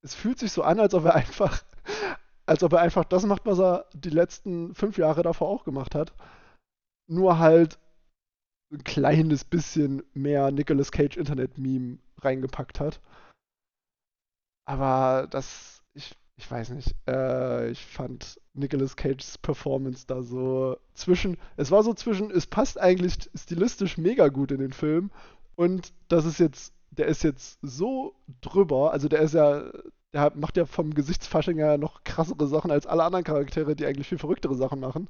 es 0.00 0.14
fühlt 0.14 0.38
sich 0.38 0.50
so 0.52 0.62
an, 0.62 0.80
als 0.80 0.94
ob 0.94 1.04
er 1.04 1.14
einfach 1.14 1.62
als 2.52 2.62
ob 2.62 2.74
er 2.74 2.80
einfach 2.80 3.04
das 3.04 3.24
macht, 3.24 3.46
was 3.46 3.58
er 3.58 3.86
die 3.94 4.10
letzten 4.10 4.74
fünf 4.74 4.98
Jahre 4.98 5.22
davor 5.22 5.48
auch 5.48 5.64
gemacht 5.64 5.94
hat. 5.94 6.12
Nur 7.08 7.38
halt 7.38 7.78
ein 8.70 8.84
kleines 8.84 9.42
bisschen 9.44 10.02
mehr 10.12 10.50
Nicolas 10.50 10.92
Cage 10.92 11.16
Internet-Meme 11.16 11.98
reingepackt 12.18 12.78
hat. 12.78 13.00
Aber 14.66 15.26
das, 15.30 15.82
ich, 15.94 16.14
ich 16.36 16.50
weiß 16.50 16.70
nicht. 16.70 16.94
Äh, 17.08 17.70
ich 17.70 17.82
fand 17.86 18.38
Nicolas 18.52 18.96
Cages 18.96 19.38
Performance 19.38 20.04
da 20.06 20.22
so 20.22 20.76
zwischen. 20.92 21.38
Es 21.56 21.70
war 21.70 21.82
so 21.82 21.94
zwischen, 21.94 22.30
es 22.30 22.46
passt 22.46 22.78
eigentlich 22.78 23.14
stilistisch 23.34 23.96
mega 23.96 24.28
gut 24.28 24.52
in 24.52 24.60
den 24.60 24.74
Film. 24.74 25.10
Und 25.56 25.94
das 26.08 26.26
ist 26.26 26.38
jetzt, 26.38 26.74
der 26.90 27.06
ist 27.06 27.24
jetzt 27.24 27.58
so 27.62 28.14
drüber. 28.42 28.92
Also 28.92 29.08
der 29.08 29.20
ist 29.20 29.32
ja 29.32 29.72
der 30.12 30.32
macht 30.36 30.56
ja 30.56 30.66
vom 30.66 30.94
Gesichtsfasching 30.94 31.58
ja 31.58 31.78
noch 31.78 32.04
krassere 32.04 32.46
Sachen 32.46 32.70
als 32.70 32.86
alle 32.86 33.04
anderen 33.04 33.24
Charaktere, 33.24 33.74
die 33.74 33.86
eigentlich 33.86 34.08
viel 34.08 34.18
verrücktere 34.18 34.54
Sachen 34.54 34.80
machen. 34.80 35.08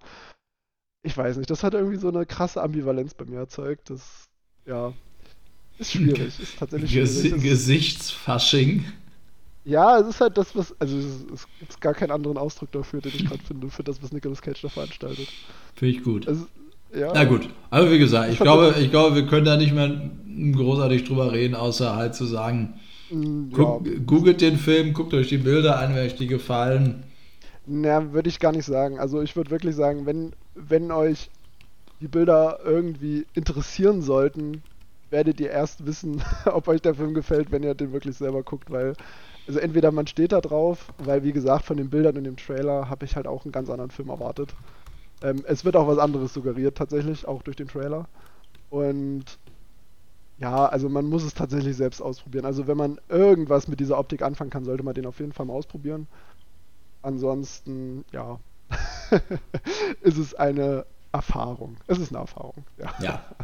Ich 1.02 1.16
weiß 1.16 1.36
nicht, 1.36 1.50
das 1.50 1.64
hat 1.64 1.74
irgendwie 1.74 1.98
so 1.98 2.08
eine 2.08 2.26
krasse 2.26 2.62
Ambivalenz 2.62 3.14
bei 3.14 3.24
mir 3.24 3.38
erzeugt. 3.38 3.90
Das, 3.90 4.28
ja, 4.66 4.92
ist 5.78 5.92
schwierig. 5.92 6.38
Ist 6.38 6.58
tatsächlich 6.58 6.90
schwierig. 6.92 7.42
Gesichtsfasching. 7.42 8.84
Ja, 9.64 9.98
es 9.98 10.08
ist 10.08 10.20
halt 10.20 10.38
das, 10.38 10.54
was. 10.54 10.74
Also, 10.80 10.96
es, 11.32 11.46
gibt 11.58 11.80
gar 11.80 11.94
keinen 11.94 12.10
anderen 12.10 12.36
Ausdruck 12.36 12.70
dafür, 12.72 13.00
den 13.00 13.12
ich 13.14 13.26
gerade 13.26 13.42
finde, 13.42 13.68
für 13.68 13.82
das, 13.82 14.02
was 14.02 14.12
Nicolas 14.12 14.42
Cage 14.42 14.60
da 14.62 14.68
veranstaltet. 14.68 15.28
Finde 15.74 15.96
ich 15.96 16.02
gut. 16.04 16.28
Also, 16.28 16.46
ja. 16.94 17.10
Na 17.14 17.24
gut, 17.24 17.48
aber 17.70 17.90
wie 17.90 17.98
gesagt, 17.98 18.32
ich 18.32 18.38
glaube, 18.40 18.74
ich 18.78 18.90
glaube, 18.90 19.16
wir 19.16 19.26
können 19.26 19.46
da 19.46 19.56
nicht 19.56 19.72
mehr 19.72 20.10
großartig 20.52 21.04
drüber 21.04 21.32
reden, 21.32 21.54
außer 21.54 21.96
halt 21.96 22.14
zu 22.14 22.26
sagen, 22.26 22.74
Guck, 23.52 23.86
ja. 23.86 23.92
Googelt 24.06 24.40
den 24.40 24.56
Film, 24.56 24.92
guckt 24.92 25.12
euch 25.14 25.28
die 25.28 25.38
Bilder 25.38 25.78
an, 25.78 25.94
wenn 25.94 26.06
euch 26.06 26.16
die 26.16 26.26
gefallen. 26.26 27.02
Na, 27.66 28.12
würde 28.12 28.28
ich 28.28 28.40
gar 28.40 28.52
nicht 28.52 28.64
sagen. 28.64 28.98
Also 28.98 29.20
ich 29.20 29.36
würde 29.36 29.50
wirklich 29.50 29.76
sagen, 29.76 30.06
wenn, 30.06 30.32
wenn 30.54 30.90
euch 30.90 31.30
die 32.00 32.08
Bilder 32.08 32.58
irgendwie 32.64 33.26
interessieren 33.34 34.02
sollten, 34.02 34.62
werdet 35.10 35.40
ihr 35.40 35.50
erst 35.50 35.86
wissen, 35.86 36.22
ob 36.46 36.68
euch 36.68 36.80
der 36.80 36.94
Film 36.94 37.14
gefällt, 37.14 37.52
wenn 37.52 37.62
ihr 37.62 37.74
den 37.74 37.92
wirklich 37.92 38.16
selber 38.16 38.42
guckt, 38.42 38.70
weil 38.70 38.94
also 39.46 39.58
entweder 39.58 39.90
man 39.90 40.06
steht 40.06 40.32
da 40.32 40.40
drauf, 40.40 40.92
weil 40.98 41.24
wie 41.24 41.32
gesagt 41.32 41.64
von 41.64 41.76
den 41.76 41.90
Bildern 41.90 42.16
in 42.16 42.24
dem 42.24 42.36
Trailer 42.36 42.88
habe 42.88 43.04
ich 43.04 43.16
halt 43.16 43.26
auch 43.26 43.44
einen 43.44 43.52
ganz 43.52 43.68
anderen 43.70 43.90
Film 43.90 44.08
erwartet. 44.08 44.54
Ähm, 45.22 45.44
es 45.46 45.64
wird 45.64 45.76
auch 45.76 45.88
was 45.88 45.98
anderes 45.98 46.32
suggeriert 46.32 46.76
tatsächlich, 46.76 47.26
auch 47.26 47.42
durch 47.42 47.56
den 47.56 47.68
Trailer. 47.68 48.06
Und 48.70 49.24
ja, 50.42 50.66
also 50.66 50.88
man 50.88 51.06
muss 51.06 51.22
es 51.22 51.34
tatsächlich 51.34 51.76
selbst 51.76 52.00
ausprobieren. 52.00 52.44
Also 52.44 52.66
wenn 52.66 52.76
man 52.76 52.98
irgendwas 53.08 53.68
mit 53.68 53.78
dieser 53.78 53.96
Optik 53.96 54.22
anfangen 54.22 54.50
kann, 54.50 54.64
sollte 54.64 54.82
man 54.82 54.94
den 54.94 55.06
auf 55.06 55.20
jeden 55.20 55.32
Fall 55.32 55.46
mal 55.46 55.52
ausprobieren. 55.52 56.08
Ansonsten, 57.00 58.04
ja, 58.10 58.40
ist 60.00 60.18
es 60.18 60.34
eine 60.34 60.84
Erfahrung. 61.12 61.76
Es 61.86 61.98
ist 61.98 62.10
eine 62.10 62.18
Erfahrung, 62.20 62.64
ja. 62.78 62.92
ja. 63.00 63.24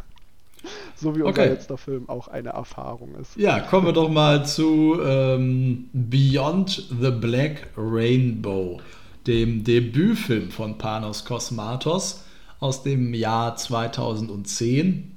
So 0.93 1.15
wie 1.15 1.21
unser 1.21 1.41
okay. 1.41 1.51
letzter 1.51 1.77
Film 1.77 2.09
auch 2.09 2.27
eine 2.27 2.49
Erfahrung 2.49 3.15
ist. 3.15 3.37
Ja, 3.37 3.61
kommen 3.61 3.85
wir 3.85 3.93
doch 3.93 4.09
mal 4.09 4.45
zu 4.45 4.99
ähm, 5.01 5.89
Beyond 5.93 6.89
the 6.99 7.11
Black 7.11 7.69
Rainbow, 7.77 8.81
dem 9.25 9.63
Debütfilm 9.63 10.51
von 10.51 10.77
Panos 10.77 11.23
Kosmatos 11.23 12.25
aus 12.59 12.83
dem 12.83 13.13
Jahr 13.13 13.55
2010 13.55 15.15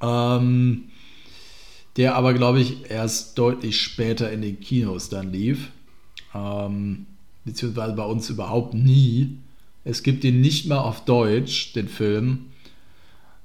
ähm, 0.00 0.84
der 1.96 2.14
aber, 2.14 2.34
glaube 2.34 2.60
ich, 2.60 2.90
erst 2.90 3.38
deutlich 3.38 3.80
später 3.80 4.30
in 4.30 4.42
den 4.42 4.60
Kinos 4.60 5.08
dann 5.08 5.32
lief. 5.32 5.70
Ähm, 6.34 7.06
beziehungsweise 7.44 7.94
bei 7.94 8.04
uns 8.04 8.30
überhaupt 8.30 8.74
nie. 8.74 9.38
Es 9.84 10.02
gibt 10.02 10.24
ihn 10.24 10.40
nicht 10.40 10.66
mal 10.66 10.78
auf 10.78 11.04
Deutsch, 11.04 11.72
den 11.72 11.88
Film. 11.88 12.50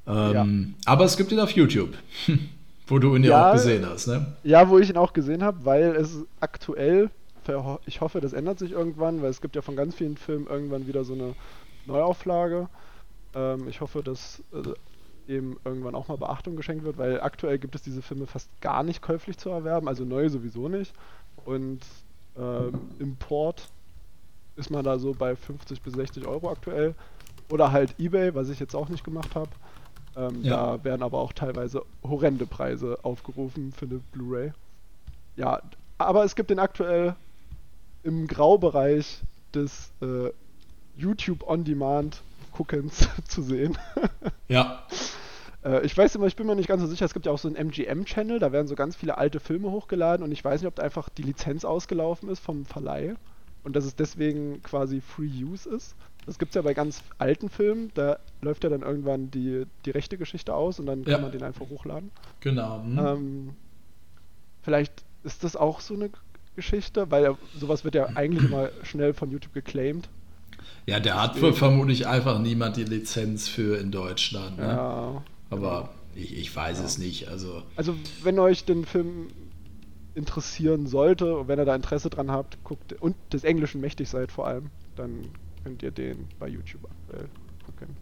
Ähm, 0.07 0.76
ja. 0.86 0.91
Aber 0.91 1.06
es 1.06 1.18
gibt 1.18 1.32
ihn 1.32 1.40
auf 1.40 1.52
YouTube, 1.52 1.94
wo 2.88 2.99
du 2.99 3.15
ihn 3.15 3.23
ja, 3.23 3.30
ja, 3.30 3.49
auch 3.49 3.53
gesehen 3.53 3.86
hast, 3.86 4.07
ne? 4.07 4.36
Ja, 4.44 4.69
wo 4.69 4.77
ich 4.77 4.90
ihn 4.90 4.98
auch 4.98 5.14
gesehen 5.14 5.41
habe, 5.44 5.65
weil 5.65 5.95
es 5.95 6.19
aktuell, 6.40 7.10
ich 7.86 8.02
hoffe, 8.02 8.22
das 8.22 8.34
ändert 8.34 8.60
sich 8.60 8.72
irgendwann, 8.72 9.22
weil 9.22 9.30
es 9.30 9.41
gibt 9.41 9.56
ja 9.56 9.61
von 9.61 9.76
ganz 9.76 9.95
vielen 9.95 10.18
Filmen 10.18 10.48
irgendwann 10.48 10.88
wieder 10.88 11.03
so 11.03 11.14
eine 11.14 11.36
Neuauflage. 11.86 12.69
Ähm, 13.34 13.68
ich 13.68 13.82
hoffe, 13.82 14.03
dass 14.03 14.41
äh, 14.53 14.69
dem 15.28 15.58
irgendwann 15.66 15.96
auch 15.96 16.08
mal 16.08 16.18
Beachtung 16.18 16.56
geschenkt 16.56 16.84
wird, 16.84 16.98
weil 16.98 17.22
aktuell 17.22 17.58
gibt 17.58 17.76
es 17.76 17.82
diese 17.82 18.02
Filme 18.02 18.28
fast 18.28 18.50
gar 18.62 18.84
nicht 18.84 19.02
käuflich 19.02 19.38
zu 19.38 19.50
erwerben, 19.50 19.88
also 19.88 20.06
neu 20.06 20.30
sowieso 20.30 20.70
nicht. 20.70 20.94
Und 21.46 21.82
ähm, 22.38 22.80
Import 23.00 23.70
ist 24.56 24.70
man 24.70 24.84
da 24.84 25.00
so 25.00 25.14
bei 25.14 25.36
50 25.36 25.82
bis 25.82 25.94
60 25.94 26.26
Euro 26.28 26.50
aktuell. 26.50 26.96
Oder 27.50 27.72
halt 27.72 27.96
eBay, 28.00 28.34
was 28.34 28.50
ich 28.50 28.60
jetzt 28.60 28.76
auch 28.76 28.90
nicht 28.90 29.04
gemacht 29.04 29.36
habe. 29.36 29.50
Ähm, 30.16 30.42
ja. 30.44 30.78
Da 30.78 30.84
werden 30.84 31.04
aber 31.04 31.20
auch 31.20 31.34
teilweise 31.34 31.84
horrende 32.04 32.46
Preise 32.46 32.98
aufgerufen 33.04 33.72
für 33.72 33.86
eine 33.86 34.00
Blu-ray. 34.14 34.54
Ja, 35.36 35.62
aber 35.98 36.24
es 36.24 36.36
gibt 36.36 36.50
den 36.50 36.60
aktuell 36.60 37.16
im 38.04 38.28
Graubereich 38.28 39.22
des 39.54 39.92
äh, 40.02 40.32
YouTube 40.98 41.48
On 41.48 41.64
Demand 41.64 42.22
Guckens 42.54 43.08
zu 43.28 43.42
sehen. 43.42 43.78
ja. 44.48 44.84
Äh, 45.66 45.86
ich 45.86 45.98
weiß 45.98 46.16
immer, 46.16 46.28
ich 46.28 46.36
bin 46.36 46.48
mir 46.48 46.56
nicht 46.56 46.68
ganz 46.68 46.82
so 46.82 46.88
sicher, 46.88 47.06
es 47.06 47.14
gibt 47.14 47.26
ja 47.26 47.32
auch 47.32 47.40
so 47.40 47.48
einen 47.48 47.58
MGM-Channel, 47.58 48.40
da 48.40 48.52
werden 48.52 48.68
so 48.68 48.76
ganz 48.76 48.96
viele 48.96 49.18
alte 49.18 49.40
Filme 49.40 49.72
hochgeladen 49.72 50.24
und 50.24 50.32
ich 50.32 50.44
weiß 50.44 50.62
nicht, 50.62 50.68
ob 50.68 50.76
da 50.76 50.84
einfach 50.84 51.10
die 51.10 51.24
Lizenz 51.24 51.66
ausgelaufen 51.66 52.30
ist 52.30 52.40
vom 52.40 52.66
Verleih 52.66 53.16
und 53.64 53.76
dass 53.76 53.86
es 53.86 53.96
deswegen 53.96 54.62
quasi 54.62 55.02
Free 55.02 55.44
Use 55.44 55.68
ist. 55.68 55.96
Das 56.26 56.40
gibt 56.40 56.52
es 56.52 56.56
ja 56.56 56.62
bei 56.62 56.74
ganz 56.74 57.04
alten 57.18 57.50
Filmen, 57.50 57.92
da 57.96 58.20
läuft 58.42 58.64
ja 58.64 58.70
dann 58.70 58.82
irgendwann 58.82 59.32
die, 59.32 59.66
die 59.86 59.92
rechte 59.92 60.18
Geschichte 60.18 60.54
aus 60.54 60.80
und 60.80 60.86
dann 60.86 61.04
kann 61.04 61.12
ja. 61.12 61.20
man 61.20 61.32
den 61.32 61.44
einfach 61.44 61.68
hochladen. 61.70 62.12
Genau. 62.40 62.82
Hm. 62.84 62.98
Ähm, 62.98 63.50
vielleicht 64.62 65.04
ist 65.24 65.44
das 65.44 65.56
auch 65.56 65.82
so 65.82 65.96
eine 65.96 66.10
Geschichte, 66.56 67.12
weil 67.12 67.36
sowas 67.60 67.84
wird 67.84 67.96
ja 67.96 68.08
eigentlich 68.16 68.46
immer 68.46 68.70
schnell 68.84 69.14
von 69.14 69.30
YouTube 69.30 69.54
geclaimed. 69.54 70.08
Ja, 70.88 71.00
der 71.00 71.22
hat 71.22 71.38
vermutlich 71.38 72.08
einfach 72.08 72.40
niemand 72.40 72.78
die 72.78 72.84
Lizenz 72.84 73.48
für 73.48 73.78
in 73.78 73.92
Deutschland. 73.92 74.58
Ne? 74.58 74.64
Ja. 74.64 75.24
Aber 75.50 75.90
ich, 76.16 76.38
ich 76.38 76.56
weiß 76.56 76.80
ja. 76.80 76.86
es 76.86 76.98
nicht. 76.98 77.28
Also, 77.28 77.64
also, 77.76 77.96
wenn 78.24 78.40
euch 78.40 78.66
den 78.66 78.86
Film 78.86 79.28
interessieren 80.16 80.88
sollte 80.88 81.38
und 81.38 81.48
wenn 81.48 81.60
ihr 81.60 81.66
da 81.66 81.76
Interesse 81.76 82.10
dran 82.10 82.32
habt, 82.32 82.64
guckt 82.64 82.94
und 82.94 83.16
des 83.34 83.44
Englischen 83.44 83.82
mächtig 83.82 84.10
seid 84.10 84.32
vor 84.32 84.48
allem, 84.48 84.70
dann 84.96 85.28
könnt 85.64 85.84
ihr 85.84 85.92
den 85.92 86.28
bei 86.40 86.48
YouTube 86.48 86.88
aktuell 86.90 87.28
gucken. 87.66 87.98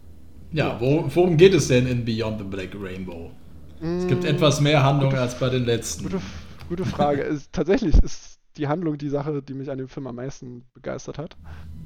Ja, 0.52 0.80
wo, 0.80 1.04
worum 1.12 1.36
geht 1.36 1.54
es 1.54 1.68
denn 1.68 1.86
in 1.86 2.04
Beyond 2.04 2.38
the 2.38 2.44
Black 2.44 2.70
Rainbow? 2.80 3.32
Mm, 3.80 3.98
es 3.98 4.06
gibt 4.06 4.22
mm, 4.22 4.26
etwas 4.26 4.60
mehr 4.60 4.84
Handlung 4.84 5.10
gute, 5.10 5.22
als 5.22 5.38
bei 5.38 5.48
den 5.48 5.64
letzten. 5.64 6.04
Gute, 6.04 6.20
gute 6.68 6.84
Frage. 6.84 7.22
ist, 7.22 7.52
tatsächlich 7.52 7.96
ist 7.98 8.38
die 8.56 8.68
Handlung 8.68 8.96
die 8.96 9.08
Sache, 9.08 9.42
die 9.42 9.54
mich 9.54 9.70
an 9.70 9.78
dem 9.78 9.88
Film 9.88 10.06
am 10.06 10.14
meisten 10.14 10.64
begeistert 10.74 11.18
hat. 11.18 11.36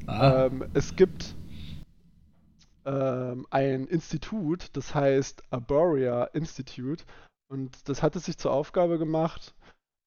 Ah. 0.06 0.46
Ähm, 0.46 0.64
es 0.74 0.94
gibt 0.94 1.34
ähm, 2.88 3.46
ein 3.50 3.86
Institut, 3.86 4.70
das 4.72 4.94
heißt 4.94 5.42
Arborea 5.50 6.24
Institute. 6.32 7.04
Und 7.50 7.88
das 7.88 8.02
hat 8.02 8.16
es 8.16 8.24
sich 8.24 8.38
zur 8.38 8.52
Aufgabe 8.52 8.98
gemacht, 8.98 9.54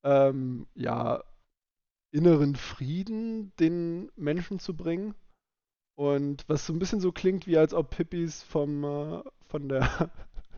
ähm, 0.04 0.68
ja, 0.74 1.24
inneren 2.12 2.56
Frieden 2.56 3.54
den 3.58 4.12
Menschen 4.16 4.60
zu 4.60 4.76
bringen. 4.76 5.14
Und 5.96 6.44
was 6.48 6.66
so 6.66 6.74
ein 6.74 6.80
bisschen 6.80 7.02
so 7.02 7.12
klingt, 7.12 7.46
wie 7.46 7.58
als 7.58 7.74
ob 7.74 7.94
Hippies 7.96 8.42
vom, 8.44 8.84
äh, 8.84 9.24
von 9.48 9.70
der, 9.70 10.12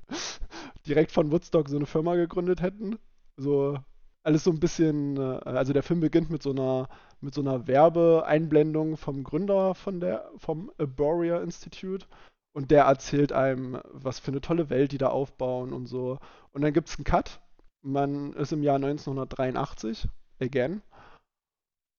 direkt 0.87 1.11
von 1.11 1.31
Woodstock 1.31 1.67
so 1.67 1.75
eine 1.75 1.85
Firma 1.85 2.15
gegründet 2.15 2.61
hätten. 2.61 2.97
So 3.35 3.79
alles 4.23 4.43
so 4.43 4.51
ein 4.51 4.59
bisschen, 4.59 5.17
äh, 5.17 5.39
also 5.45 5.73
der 5.73 5.83
Film 5.83 5.99
beginnt 5.99 6.29
mit 6.29 6.41
so 6.41 6.51
einer, 6.51 6.89
mit 7.21 7.33
so 7.33 7.41
einer 7.41 7.67
Werbeeinblendung 7.67 8.97
vom 8.97 9.23
Gründer 9.23 9.75
von 9.75 9.99
der, 9.99 10.31
vom 10.37 10.71
Arborea 10.77 11.41
Institute. 11.41 12.07
Und 12.55 12.71
der 12.71 12.85
erzählt 12.85 13.31
einem, 13.31 13.79
was 13.91 14.19
für 14.19 14.31
eine 14.31 14.41
tolle 14.41 14.69
Welt 14.69 14.91
die 14.91 14.99
da 14.99 15.07
aufbauen 15.09 15.73
und 15.73 15.87
so. 15.87 16.19
Und 16.51 16.61
dann 16.61 16.73
gibt 16.73 16.87
es 16.87 16.97
einen 16.97 17.05
Cut. 17.05 17.41
Man 17.81 18.33
ist 18.33 18.53
im 18.53 18.63
Jahr 18.63 18.75
1983, 18.75 20.07
again. 20.39 20.81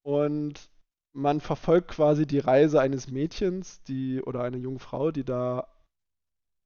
Und 0.03 0.71
man 1.13 1.41
verfolgt 1.41 1.89
quasi 1.89 2.27
die 2.27 2.39
Reise 2.39 2.81
eines 2.81 3.11
Mädchens, 3.11 3.83
die 3.83 4.23
oder 4.23 4.43
einer 4.43 4.57
jungen 4.57 4.79
Frau, 4.79 5.11
die 5.11 5.25
da 5.25 5.67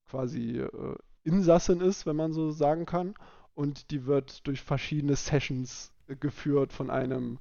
quasi 0.09 0.59
äh, 0.59 0.97
Insassin 1.25 1.81
ist, 1.81 2.07
wenn 2.07 2.17
man 2.17 2.33
so 2.33 2.51
sagen 2.51 2.87
kann. 2.87 3.15
Und 3.59 3.91
die 3.91 4.07
wird 4.07 4.47
durch 4.47 4.63
verschiedene 4.63 5.17
Sessions 5.17 5.91
geführt 6.21 6.73
von 6.73 6.91
einem, 6.91 7.39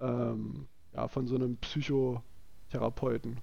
ähm, 0.00 0.66
ja, 0.92 1.08
von 1.08 1.26
so 1.26 1.36
einem 1.36 1.56
Psychotherapeuten. 1.58 3.38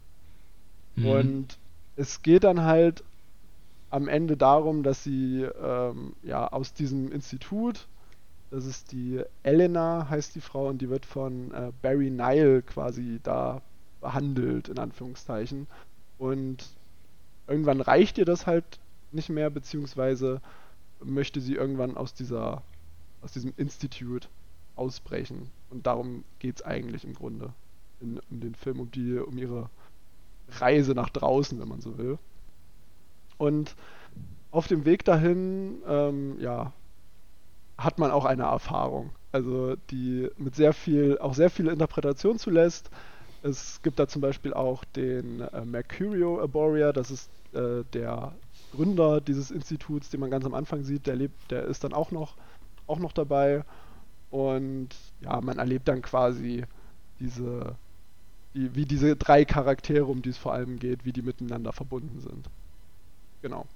Mhm. 0.96 1.06
Und 1.06 1.58
es 1.96 2.22
geht 2.22 2.44
dann 2.44 2.64
halt 2.64 3.04
am 3.90 4.08
Ende 4.08 4.36
darum, 4.36 4.84
dass 4.84 5.04
sie 5.04 5.44
ähm, 5.44 6.14
ja 6.24 6.48
aus 6.48 6.74
diesem 6.74 7.12
Institut 7.12 7.88
das 8.54 8.68
ist 8.68 8.92
die 8.92 9.20
Elena, 9.42 10.08
heißt 10.12 10.36
die 10.36 10.42
Frau, 10.42 10.68
und 10.68 10.80
die 10.80 10.90
wird 10.92 11.08
von 11.08 11.52
äh, 11.56 11.72
Barry 11.82 12.12
Nile 12.12 12.62
quasi 12.62 13.20
da 13.24 13.64
behandelt, 14.00 14.70
in 14.70 14.78
Anführungszeichen. 14.78 15.66
Und 16.20 16.64
irgendwann 17.48 17.82
reicht 17.82 18.20
ihr 18.20 18.26
das 18.26 18.46
halt 18.46 18.64
nicht 19.12 19.30
mehr, 19.30 19.50
beziehungsweise 19.50 20.40
möchte 21.06 21.42
sie 21.42 21.56
irgendwann 21.56 21.98
aus 21.98 22.14
dieser, 22.14 22.64
aus 23.22 23.32
diesem 23.32 23.54
Institut 23.58 24.30
ausbrechen. 24.76 25.50
Und 25.70 25.86
darum 25.88 26.24
geht 26.40 26.58
es 26.58 26.62
eigentlich 26.64 27.04
im 27.04 27.14
Grunde 27.14 27.54
in, 28.00 28.20
um 28.30 28.40
den 28.40 28.56
Film, 28.56 28.80
um 28.80 28.92
die, 28.92 29.18
um 29.18 29.38
ihre 29.38 29.70
Reise 30.50 30.94
nach 30.94 31.10
draußen, 31.10 31.60
wenn 31.60 31.68
man 31.68 31.82
so 31.82 31.98
will. 31.98 32.18
Und 33.38 33.76
auf 34.52 34.68
dem 34.68 34.86
Weg 34.86 35.04
dahin, 35.06 35.82
ähm, 35.88 36.40
ja, 36.40 36.74
hat 37.78 37.98
man 37.98 38.12
auch 38.12 38.26
eine 38.26 38.44
Erfahrung. 38.44 39.10
Also 39.32 39.76
die 39.90 40.30
mit 40.38 40.56
sehr 40.56 40.74
viel, 40.74 41.18
auch 41.18 41.34
sehr 41.34 41.50
viele 41.50 41.72
Interpretationen 41.72 42.38
zulässt. 42.38 42.92
Es 43.42 43.82
gibt 43.82 43.98
da 44.00 44.08
zum 44.08 44.22
Beispiel 44.22 44.54
auch 44.54 44.86
den 44.86 45.42
äh, 45.42 45.66
Mercurio 45.66 46.40
Arborea, 46.40 46.94
das 46.94 47.10
ist 47.10 47.30
äh, 47.54 47.84
der 47.94 48.34
Gründer 48.74 49.22
dieses 49.22 49.52
Instituts, 49.52 50.10
den 50.10 50.20
man 50.20 50.32
ganz 50.32 50.46
am 50.46 50.54
Anfang 50.54 50.84
sieht, 50.84 51.06
der 51.08 51.16
lebt, 51.16 51.52
der 51.52 51.66
ist 51.66 51.84
dann 51.84 51.94
auch 51.94 52.12
noch, 52.12 52.36
auch 52.88 53.00
noch 53.00 53.12
dabei. 53.12 53.64
Und 54.32 54.90
ja, 55.22 55.40
man 55.42 55.60
erlebt 55.60 55.88
dann 55.88 56.02
quasi 56.02 56.66
diese, 57.20 57.76
die, 58.56 58.74
wie 58.76 58.86
diese 58.86 59.16
drei 59.16 59.46
Charaktere, 59.46 60.06
um 60.06 60.22
die 60.22 60.30
es 60.30 60.38
vor 60.38 60.54
allem 60.54 60.80
geht, 60.80 61.06
wie 61.06 61.14
die 61.14 61.22
miteinander 61.22 61.72
verbunden 61.72 62.20
sind. 62.20 62.50
Genau. 63.44 63.68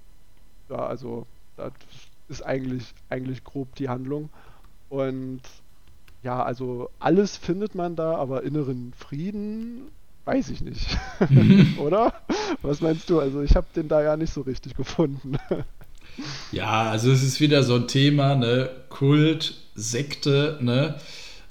Ja, 0.68 0.86
also 0.86 1.26
das 1.56 1.72
ist 2.28 2.42
eigentlich, 2.42 2.92
eigentlich 3.08 3.44
grob 3.44 3.74
die 3.76 3.88
Handlung. 3.88 4.30
Und 4.88 5.42
ja, 6.24 6.42
also 6.42 6.90
alles 6.98 7.36
findet 7.36 7.76
man 7.76 7.94
da, 7.94 8.16
aber 8.16 8.42
inneren 8.42 8.92
Frieden 8.94 9.90
weiß 10.28 10.50
ich 10.50 10.60
nicht. 10.60 10.86
Oder? 11.78 12.12
Was 12.62 12.80
meinst 12.80 13.08
du? 13.10 13.20
Also 13.20 13.42
ich 13.42 13.56
habe 13.56 13.66
den 13.74 13.88
da 13.88 14.02
ja 14.02 14.16
nicht 14.16 14.32
so 14.32 14.42
richtig 14.42 14.76
gefunden. 14.76 15.38
ja, 16.52 16.90
also 16.90 17.10
es 17.10 17.22
ist 17.22 17.40
wieder 17.40 17.62
so 17.62 17.76
ein 17.76 17.88
Thema, 17.88 18.34
ne? 18.34 18.70
Kult, 18.90 19.54
Sekte, 19.74 20.58
ne? 20.60 20.96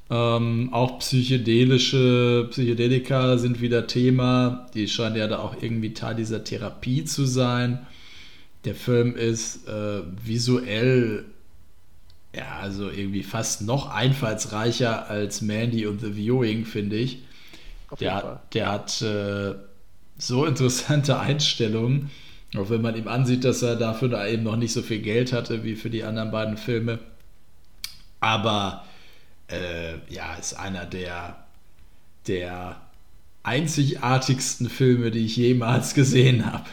Ähm, 0.10 0.70
auch 0.72 1.00
psychedelische 1.00 2.48
Psychedelika 2.52 3.38
sind 3.38 3.62
wieder 3.62 3.88
Thema. 3.88 4.68
Die 4.74 4.88
scheinen 4.88 5.18
ja 5.18 5.28
da 5.28 5.40
auch 5.40 5.62
irgendwie 5.62 5.94
Teil 5.94 6.16
dieser 6.16 6.44
Therapie 6.44 7.04
zu 7.04 7.26
sein. 7.26 7.86
Der 8.64 8.76
Film 8.76 9.16
ist 9.16 9.68
äh, 9.68 10.02
visuell 10.24 11.26
ja, 12.36 12.60
also 12.62 12.90
irgendwie 12.90 13.24
fast 13.24 13.64
noch 13.64 13.90
einfallsreicher 13.90 15.10
als 15.10 15.42
Mandy 15.42 15.88
und 15.88 16.02
The 16.02 16.16
Viewing, 16.16 16.66
finde 16.66 16.98
ich. 16.98 17.24
Der, 18.00 18.42
der, 18.54 18.72
hat 18.72 19.02
äh, 19.02 19.56
so 20.18 20.46
interessante 20.46 21.20
Einstellungen, 21.20 22.10
auch 22.56 22.70
wenn 22.70 22.82
man 22.82 22.96
ihm 22.96 23.08
ansieht, 23.08 23.44
dass 23.44 23.62
er 23.62 23.76
dafür 23.76 24.10
da 24.10 24.28
eben 24.28 24.44
noch 24.44 24.58
nicht 24.58 24.74
so 24.74 24.82
viel 24.82 25.00
Geld 25.00 25.34
hatte 25.34 25.64
wie 25.64 25.76
für 25.76 25.90
die 25.90 26.04
anderen 26.04 26.32
beiden 26.32 26.58
Filme. 26.58 27.00
Aber 28.20 28.86
äh, 29.50 29.94
ja, 30.10 30.36
ist 30.36 30.54
einer 30.54 30.86
der, 30.86 31.46
der 32.28 32.78
einzigartigsten 33.44 34.70
Filme, 34.70 35.12
die 35.12 35.26
ich 35.26 35.38
jemals 35.38 35.94
gesehen 35.94 36.46
habe. 36.46 36.66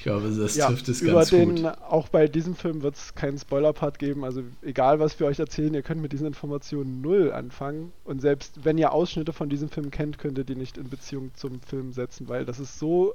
Ich 0.00 0.04
glaube, 0.04 0.30
das 0.30 0.56
ja, 0.56 0.66
trifft 0.66 0.88
es 0.88 1.04
ganz 1.04 1.28
den, 1.28 1.56
gut. 1.56 1.66
Auch 1.82 2.08
bei 2.08 2.26
diesem 2.26 2.56
Film 2.56 2.80
wird 2.80 2.94
es 2.94 3.14
keinen 3.14 3.36
Spoiler-Part 3.36 3.98
geben. 3.98 4.24
Also 4.24 4.42
egal, 4.62 4.98
was 4.98 5.20
wir 5.20 5.26
euch 5.26 5.38
erzählen, 5.38 5.74
ihr 5.74 5.82
könnt 5.82 6.00
mit 6.00 6.14
diesen 6.14 6.26
Informationen 6.26 7.02
null 7.02 7.30
anfangen. 7.30 7.92
Und 8.04 8.22
selbst 8.22 8.64
wenn 8.64 8.78
ihr 8.78 8.94
Ausschnitte 8.94 9.34
von 9.34 9.50
diesem 9.50 9.68
Film 9.68 9.90
kennt, 9.90 10.16
könnt 10.16 10.38
ihr 10.38 10.44
die 10.44 10.54
nicht 10.54 10.78
in 10.78 10.88
Beziehung 10.88 11.32
zum 11.34 11.60
Film 11.60 11.92
setzen, 11.92 12.30
weil 12.30 12.46
das 12.46 12.58
ist 12.60 12.78
so 12.78 13.12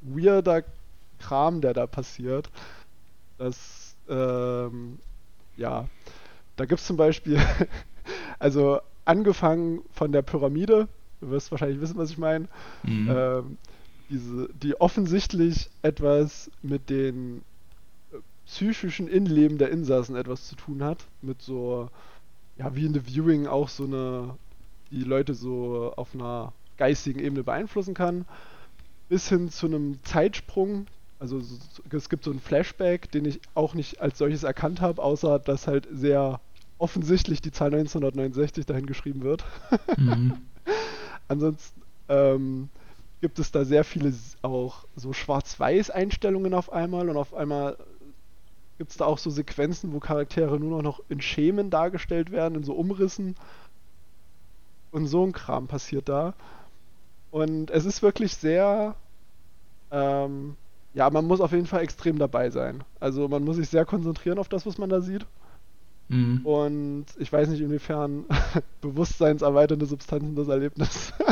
weirder 0.00 0.64
Kram, 1.18 1.60
der 1.60 1.74
da 1.74 1.86
passiert. 1.86 2.48
dass, 3.36 3.96
ähm, 4.08 4.98
ja, 5.58 5.88
da 6.56 6.64
gibt 6.64 6.80
es 6.80 6.86
zum 6.86 6.96
Beispiel, 6.96 7.38
also 8.38 8.80
angefangen 9.04 9.82
von 9.92 10.10
der 10.10 10.22
Pyramide, 10.22 10.88
du 11.20 11.28
wirst 11.28 11.50
wahrscheinlich 11.50 11.82
wissen, 11.82 11.98
was 11.98 12.08
ich 12.08 12.16
meine. 12.16 12.48
Mhm. 12.82 13.10
Ähm, 13.14 13.58
diese, 14.10 14.48
die 14.62 14.80
offensichtlich 14.80 15.70
etwas 15.82 16.50
mit 16.62 16.90
den 16.90 17.42
äh, 18.12 18.16
psychischen 18.46 19.08
Innenleben 19.08 19.58
der 19.58 19.70
Insassen 19.70 20.16
etwas 20.16 20.48
zu 20.48 20.56
tun 20.56 20.82
hat. 20.82 21.04
Mit 21.22 21.42
so, 21.42 21.88
ja, 22.56 22.74
wie 22.74 22.86
in 22.86 22.94
The 22.94 23.06
Viewing 23.06 23.46
auch 23.46 23.68
so 23.68 23.84
eine, 23.84 24.36
die 24.90 25.04
Leute 25.04 25.34
so 25.34 25.92
auf 25.96 26.14
einer 26.14 26.52
geistigen 26.76 27.20
Ebene 27.20 27.42
beeinflussen 27.42 27.94
kann. 27.94 28.24
Bis 29.08 29.28
hin 29.28 29.50
zu 29.50 29.66
einem 29.66 29.98
Zeitsprung. 30.04 30.86
Also 31.18 31.40
es 31.90 32.08
gibt 32.08 32.24
so 32.24 32.30
einen 32.30 32.40
Flashback, 32.40 33.10
den 33.10 33.24
ich 33.24 33.40
auch 33.54 33.74
nicht 33.74 34.00
als 34.00 34.18
solches 34.18 34.42
erkannt 34.42 34.80
habe, 34.80 35.02
außer 35.02 35.38
dass 35.38 35.66
halt 35.66 35.88
sehr 35.92 36.40
offensichtlich 36.78 37.40
die 37.40 37.52
Zahl 37.52 37.68
1969 37.68 38.66
dahin 38.66 38.86
geschrieben 38.86 39.22
wird. 39.22 39.44
Mhm. 39.96 40.38
Ansonsten 41.28 41.80
ähm, 42.08 42.68
gibt 43.24 43.38
es 43.38 43.50
da 43.50 43.64
sehr 43.64 43.84
viele 43.84 44.12
auch 44.42 44.84
so 44.96 45.14
Schwarz-Weiß-Einstellungen 45.14 46.52
auf 46.52 46.70
einmal 46.70 47.08
und 47.08 47.16
auf 47.16 47.32
einmal 47.32 47.78
gibt 48.76 48.90
es 48.90 48.98
da 48.98 49.06
auch 49.06 49.16
so 49.16 49.30
Sequenzen, 49.30 49.94
wo 49.94 49.98
Charaktere 49.98 50.60
nur 50.60 50.82
noch 50.82 51.00
in 51.08 51.22
Schemen 51.22 51.70
dargestellt 51.70 52.32
werden, 52.32 52.56
in 52.56 52.64
so 52.64 52.74
Umrissen. 52.74 53.34
Und 54.90 55.06
so 55.06 55.24
ein 55.24 55.32
Kram 55.32 55.68
passiert 55.68 56.10
da. 56.10 56.34
Und 57.30 57.70
es 57.70 57.86
ist 57.86 58.02
wirklich 58.02 58.34
sehr. 58.36 58.94
Ähm, 59.90 60.56
ja, 60.92 61.08
man 61.08 61.24
muss 61.24 61.40
auf 61.40 61.52
jeden 61.52 61.66
Fall 61.66 61.80
extrem 61.80 62.18
dabei 62.18 62.50
sein. 62.50 62.84
Also 63.00 63.26
man 63.26 63.42
muss 63.42 63.56
sich 63.56 63.70
sehr 63.70 63.86
konzentrieren 63.86 64.38
auf 64.38 64.50
das, 64.50 64.66
was 64.66 64.76
man 64.76 64.90
da 64.90 65.00
sieht. 65.00 65.24
Mhm. 66.08 66.44
Und 66.44 67.06
ich 67.16 67.32
weiß 67.32 67.48
nicht, 67.48 67.62
inwiefern 67.62 68.26
bewusstseinserweiternde 68.82 69.86
Substanzen 69.86 70.36
das 70.36 70.48
Erlebnis 70.48 71.14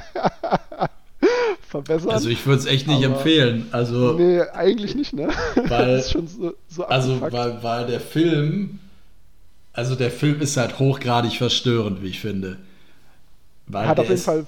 verbessern. 1.72 2.10
Also 2.10 2.28
ich 2.28 2.46
würde 2.46 2.60
es 2.60 2.66
echt 2.66 2.86
nicht 2.86 3.02
empfehlen. 3.02 3.66
Also, 3.72 4.12
nee, 4.12 4.40
eigentlich 4.40 4.94
nicht, 4.94 5.12
ne? 5.12 5.28
Weil, 5.56 5.66
das 5.96 6.06
ist 6.06 6.12
schon 6.12 6.28
so, 6.28 6.54
so 6.68 6.84
also 6.84 7.20
weil, 7.20 7.62
weil 7.62 7.86
der 7.86 8.00
Film, 8.00 8.78
also 9.72 9.96
der 9.96 10.10
Film 10.10 10.40
ist 10.40 10.56
halt 10.56 10.78
hochgradig 10.78 11.36
verstörend, 11.36 12.02
wie 12.02 12.08
ich 12.08 12.20
finde. 12.20 12.58
Weil 13.66 13.88
hat 13.88 13.98
auf 13.98 14.04
jeden 14.04 14.16
ist, 14.16 14.24
Fall 14.24 14.46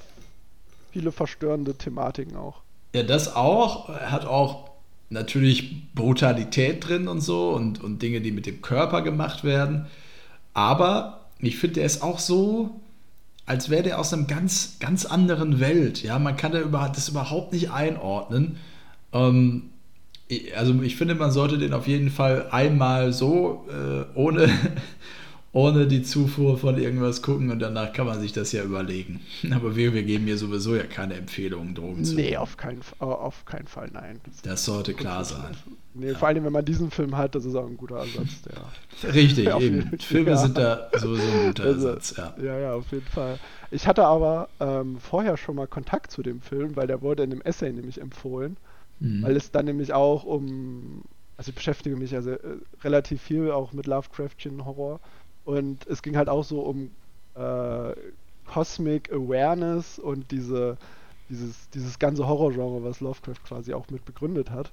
viele 0.93 1.11
verstörende 1.11 1.75
Thematiken 1.75 2.37
auch. 2.37 2.61
Ja, 2.95 3.03
das 3.03 3.35
auch. 3.35 3.89
Er 3.89 4.13
hat 4.13 4.27
auch 4.27 4.71
natürlich 5.09 5.93
Brutalität 5.95 6.87
drin 6.87 7.09
und 7.09 7.21
so 7.21 7.51
und, 7.51 7.83
und 7.83 8.03
Dinge, 8.03 8.21
die 8.21 8.33
mit 8.33 8.47
dem 8.47 8.63
Körper 8.63 9.03
gemacht 9.03 9.45
werden. 9.45 9.87
Aber 10.53 11.27
ich 11.39 11.57
finde, 11.57 11.81
er 11.81 11.87
ist 11.87 12.03
auch 12.03 12.19
so 12.19 12.81
als 13.47 13.69
wäre 13.71 13.83
der 13.83 13.99
aus 13.99 14.13
einer 14.13 14.25
ganz, 14.25 14.77
ganz 14.81 15.05
anderen 15.05 15.61
Welt. 15.61 16.03
Ja, 16.03 16.19
man 16.19 16.37
kann 16.37 16.53
das 16.53 17.09
überhaupt 17.09 17.53
nicht 17.53 17.71
einordnen. 17.71 18.57
Ähm, 19.13 19.71
also 20.57 20.83
ich 20.83 20.97
finde, 20.97 21.15
man 21.15 21.31
sollte 21.31 21.59
den 21.59 21.75
auf 21.75 21.87
jeden 21.87 22.11
Fall 22.11 22.49
einmal 22.51 23.13
so 23.13 23.67
äh, 23.69 24.05
ohne, 24.19 24.49
ohne 25.55 25.87
die 25.87 26.03
Zufuhr 26.03 26.59
von 26.59 26.77
irgendwas 26.79 27.23
gucken 27.23 27.51
und 27.51 27.61
danach 27.61 27.93
kann 27.93 28.07
man 28.07 28.21
sich 28.21 28.33
das 28.33 28.51
ja 28.51 28.65
überlegen. 28.65 29.21
Aber 29.53 29.77
wir, 29.77 29.95
wir 29.95 30.03
geben 30.03 30.25
hier 30.25 30.37
sowieso 30.37 30.75
ja 30.75 30.83
keine 30.83 31.15
Empfehlungen, 31.15 31.77
Drogen 31.77 32.05
zu 32.05 32.17
Nee, 32.17 32.37
auf 32.37 32.57
keinen, 32.57 32.81
auf 32.99 33.45
keinen 33.45 33.69
Fall, 33.69 33.89
nein. 33.93 34.21
Das, 34.25 34.43
das 34.43 34.65
sollte 34.65 34.95
klar 34.95 35.25
sein. 35.25 35.57
Nee, 35.95 36.11
ja. 36.11 36.19
vor 36.19 36.27
allem, 36.27 36.45
wenn 36.45 36.53
man 36.53 36.65
diesen 36.65 36.91
Film 36.91 37.17
hat, 37.17 37.37
das 37.37 37.45
ist 37.45 37.55
auch 37.55 37.69
ein 37.69 37.77
guter 37.77 37.99
Ersatz. 37.99 38.43
Der 38.43 39.15
Richtig, 39.15 39.49
eben. 39.61 39.97
Filme 40.01 40.31
ja. 40.31 40.37
sind 40.37 40.59
da 40.59 40.91
sowieso 40.99 41.23
ein 41.23 41.47
guter 41.47 41.63
also, 41.63 41.89
Ersatz, 41.89 42.17
ja. 42.17 42.35
Ja, 42.43 42.59
ja, 42.59 42.75
auf 42.75 42.91
jeden 42.91 43.07
Fall. 43.07 43.39
Ich 43.71 43.87
hatte 43.87 44.05
aber 44.05 44.49
ähm, 44.59 44.99
vorher 44.99 45.37
schon 45.37 45.55
mal 45.55 45.69
Kontakt 45.69 46.11
zu 46.11 46.25
dem 46.25 46.41
Film, 46.41 46.75
weil 46.75 46.89
der 46.89 47.01
wurde 47.01 47.23
in 47.23 47.31
dem 47.31 47.43
Essay 47.43 47.73
nämlich 47.73 48.01
empfohlen. 48.01 48.57
Mhm. 48.99 49.23
Weil 49.23 49.37
es 49.37 49.53
dann 49.53 49.67
nämlich 49.67 49.93
auch 49.93 50.25
um, 50.25 51.03
also 51.37 51.51
ich 51.51 51.55
beschäftige 51.55 51.95
mich 51.95 52.11
ja 52.11 52.23
sehr, 52.23 52.43
äh, 52.43 52.57
relativ 52.83 53.23
viel 53.23 53.53
auch 53.53 53.73
mit 53.73 53.87
Lovecraftian 53.87 54.65
Horror 54.65 54.99
und 55.45 55.87
es 55.87 56.03
ging 56.03 56.17
halt 56.17 56.29
auch 56.29 56.45
so 56.45 56.61
um 56.61 56.91
äh, 57.35 57.95
Cosmic 58.47 59.13
Awareness 59.13 59.99
und 59.99 60.31
diese, 60.31 60.77
dieses, 61.29 61.69
dieses 61.71 61.99
ganze 61.99 62.27
Horrorgenre, 62.27 62.83
was 62.85 63.01
Lovecraft 63.01 63.43
quasi 63.47 63.75
auch 63.75 63.89
mit 63.91 64.05
begründet 64.05 64.51
hat. 64.51 64.73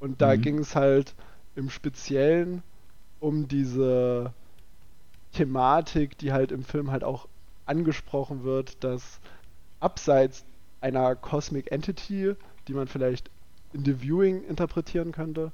Und 0.00 0.20
da 0.22 0.36
mhm. 0.36 0.42
ging 0.42 0.58
es 0.58 0.74
halt 0.74 1.14
im 1.56 1.70
Speziellen 1.70 2.62
um 3.20 3.48
diese 3.48 4.32
Thematik, 5.32 6.16
die 6.18 6.32
halt 6.32 6.52
im 6.52 6.62
Film 6.62 6.90
halt 6.90 7.04
auch 7.04 7.26
angesprochen 7.66 8.44
wird, 8.44 8.82
dass 8.84 9.20
abseits 9.80 10.44
einer 10.80 11.16
Cosmic 11.16 11.70
Entity, 11.72 12.34
die 12.68 12.74
man 12.74 12.86
vielleicht 12.86 13.30
in 13.72 13.84
The 13.84 14.00
Viewing 14.00 14.44
interpretieren 14.44 15.12
könnte, 15.12 15.52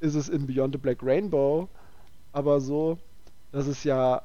ist 0.00 0.14
es 0.14 0.28
in 0.28 0.46
Beyond 0.46 0.74
the 0.74 0.78
Black 0.78 1.02
Rainbow 1.02 1.68
aber 2.36 2.60
so, 2.60 2.98
dass 3.52 3.66
es 3.66 3.84
ja 3.84 4.22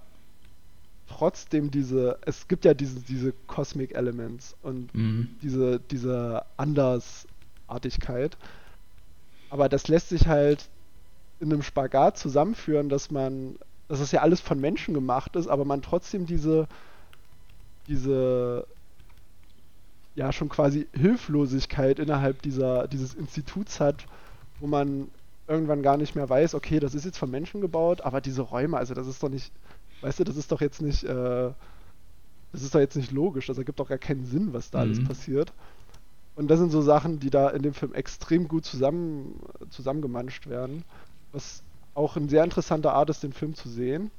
trotzdem 1.08 1.72
diese, 1.72 2.18
es 2.26 2.48
gibt 2.48 2.66
ja 2.66 2.74
diese, 2.74 3.02
diese 3.02 3.34
Cosmic 3.48 3.94
Elements 3.96 4.56
und 4.62 4.94
mhm. 4.96 5.36
diese, 5.42 5.80
diese 5.80 6.46
Andersartigkeit. 6.58 8.38
Aber 9.50 9.68
das 9.68 9.88
lässt 9.88 10.10
sich 10.10 10.28
halt 10.28 10.70
in 11.40 11.52
einem 11.52 11.64
Spagat 11.64 12.18
zusammenführen, 12.18 12.88
dass 12.88 13.12
man, 13.12 13.56
dass 13.88 14.00
das 14.00 14.12
ja 14.12 14.22
alles 14.22 14.40
von 14.40 14.60
Menschen 14.60 14.94
gemacht 14.94 15.36
ist, 15.36 15.48
aber 15.48 15.66
man 15.66 15.82
trotzdem 15.82 16.26
diese, 16.26 16.68
diese 17.88 18.66
ja 20.16 20.32
schon 20.32 20.50
quasi 20.50 20.88
Hilflosigkeit 20.94 22.00
innerhalb 22.00 22.42
dieser, 22.42 22.88
dieses 22.88 23.14
Instituts 23.14 23.80
hat, 23.80 24.06
wo 24.60 24.68
man 24.68 25.10
irgendwann 25.52 25.84
gar 25.84 25.98
nicht 25.98 26.16
mehr 26.16 26.30
weiß, 26.30 26.56
okay, 26.56 26.80
das 26.80 26.96
ist 26.96 27.06
jetzt 27.06 27.18
von 27.18 27.30
Menschen 27.30 27.62
gebaut, 27.62 28.02
aber 28.02 28.22
diese 28.22 28.42
Räume, 28.42 28.78
also 28.78 28.94
das 28.94 29.08
ist 29.08 29.22
doch 29.22 29.30
nicht, 29.30 29.52
weißt 30.02 30.20
du, 30.20 30.24
das 30.24 30.38
ist 30.38 30.52
doch 30.52 30.62
jetzt 30.62 30.82
nicht, 30.82 31.04
äh, 31.04 31.52
das 32.52 32.64
ist 32.64 32.74
doch 32.74 32.80
jetzt 32.80 32.96
nicht 32.96 33.12
logisch, 33.12 33.48
das 33.48 33.58
ergibt 33.58 33.80
doch 33.80 33.90
gar 33.90 33.98
keinen 33.98 34.26
Sinn, 34.26 34.54
was 34.54 34.72
da 34.72 34.80
mhm. 34.80 34.84
alles 34.84 35.04
passiert. 35.04 35.54
Und 36.36 36.48
das 36.48 36.60
sind 36.60 36.72
so 36.72 36.82
Sachen, 36.82 37.20
die 37.20 37.30
da 37.30 37.50
in 37.50 37.62
dem 37.62 37.74
Film 37.74 37.94
extrem 37.94 38.48
gut 38.48 38.66
zusammen, 38.66 39.40
zusammengemanscht 39.70 40.48
werden, 40.48 40.84
was 41.34 41.62
auch 41.94 42.16
eine 42.16 42.30
sehr 42.30 42.44
interessante 42.44 42.92
Art 42.92 43.10
ist, 43.10 43.24
den 43.24 43.34
Film 43.34 43.54
zu 43.54 43.70
sehen. 43.70 44.12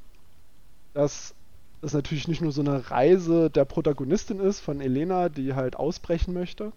Dass 0.92 1.34
das 1.80 1.94
natürlich 1.94 2.28
nicht 2.28 2.42
nur 2.42 2.52
so 2.52 2.60
eine 2.60 2.90
Reise 2.90 3.48
der 3.48 3.64
Protagonistin 3.64 4.40
ist 4.40 4.60
von 4.60 4.80
Elena, 4.80 5.30
die 5.30 5.54
halt 5.54 5.76
ausbrechen 5.76 6.34
möchte. 6.34 6.72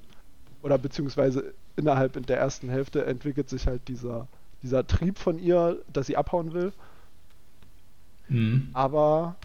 Oder 0.64 0.78
beziehungsweise 0.78 1.54
innerhalb 1.76 2.26
der 2.26 2.38
ersten 2.38 2.70
Hälfte 2.70 3.06
entwickelt 3.06 3.50
sich 3.50 3.68
halt 3.68 3.88
dieser, 3.88 4.28
dieser 4.66 4.86
Trieb 4.88 5.20
von 5.20 5.38
ihr, 5.38 5.80
dass 5.94 6.08
sie 6.08 6.18
abhauen 6.18 6.54
will. 6.54 6.74
Mhm. 8.28 8.70
Aber 8.74 9.36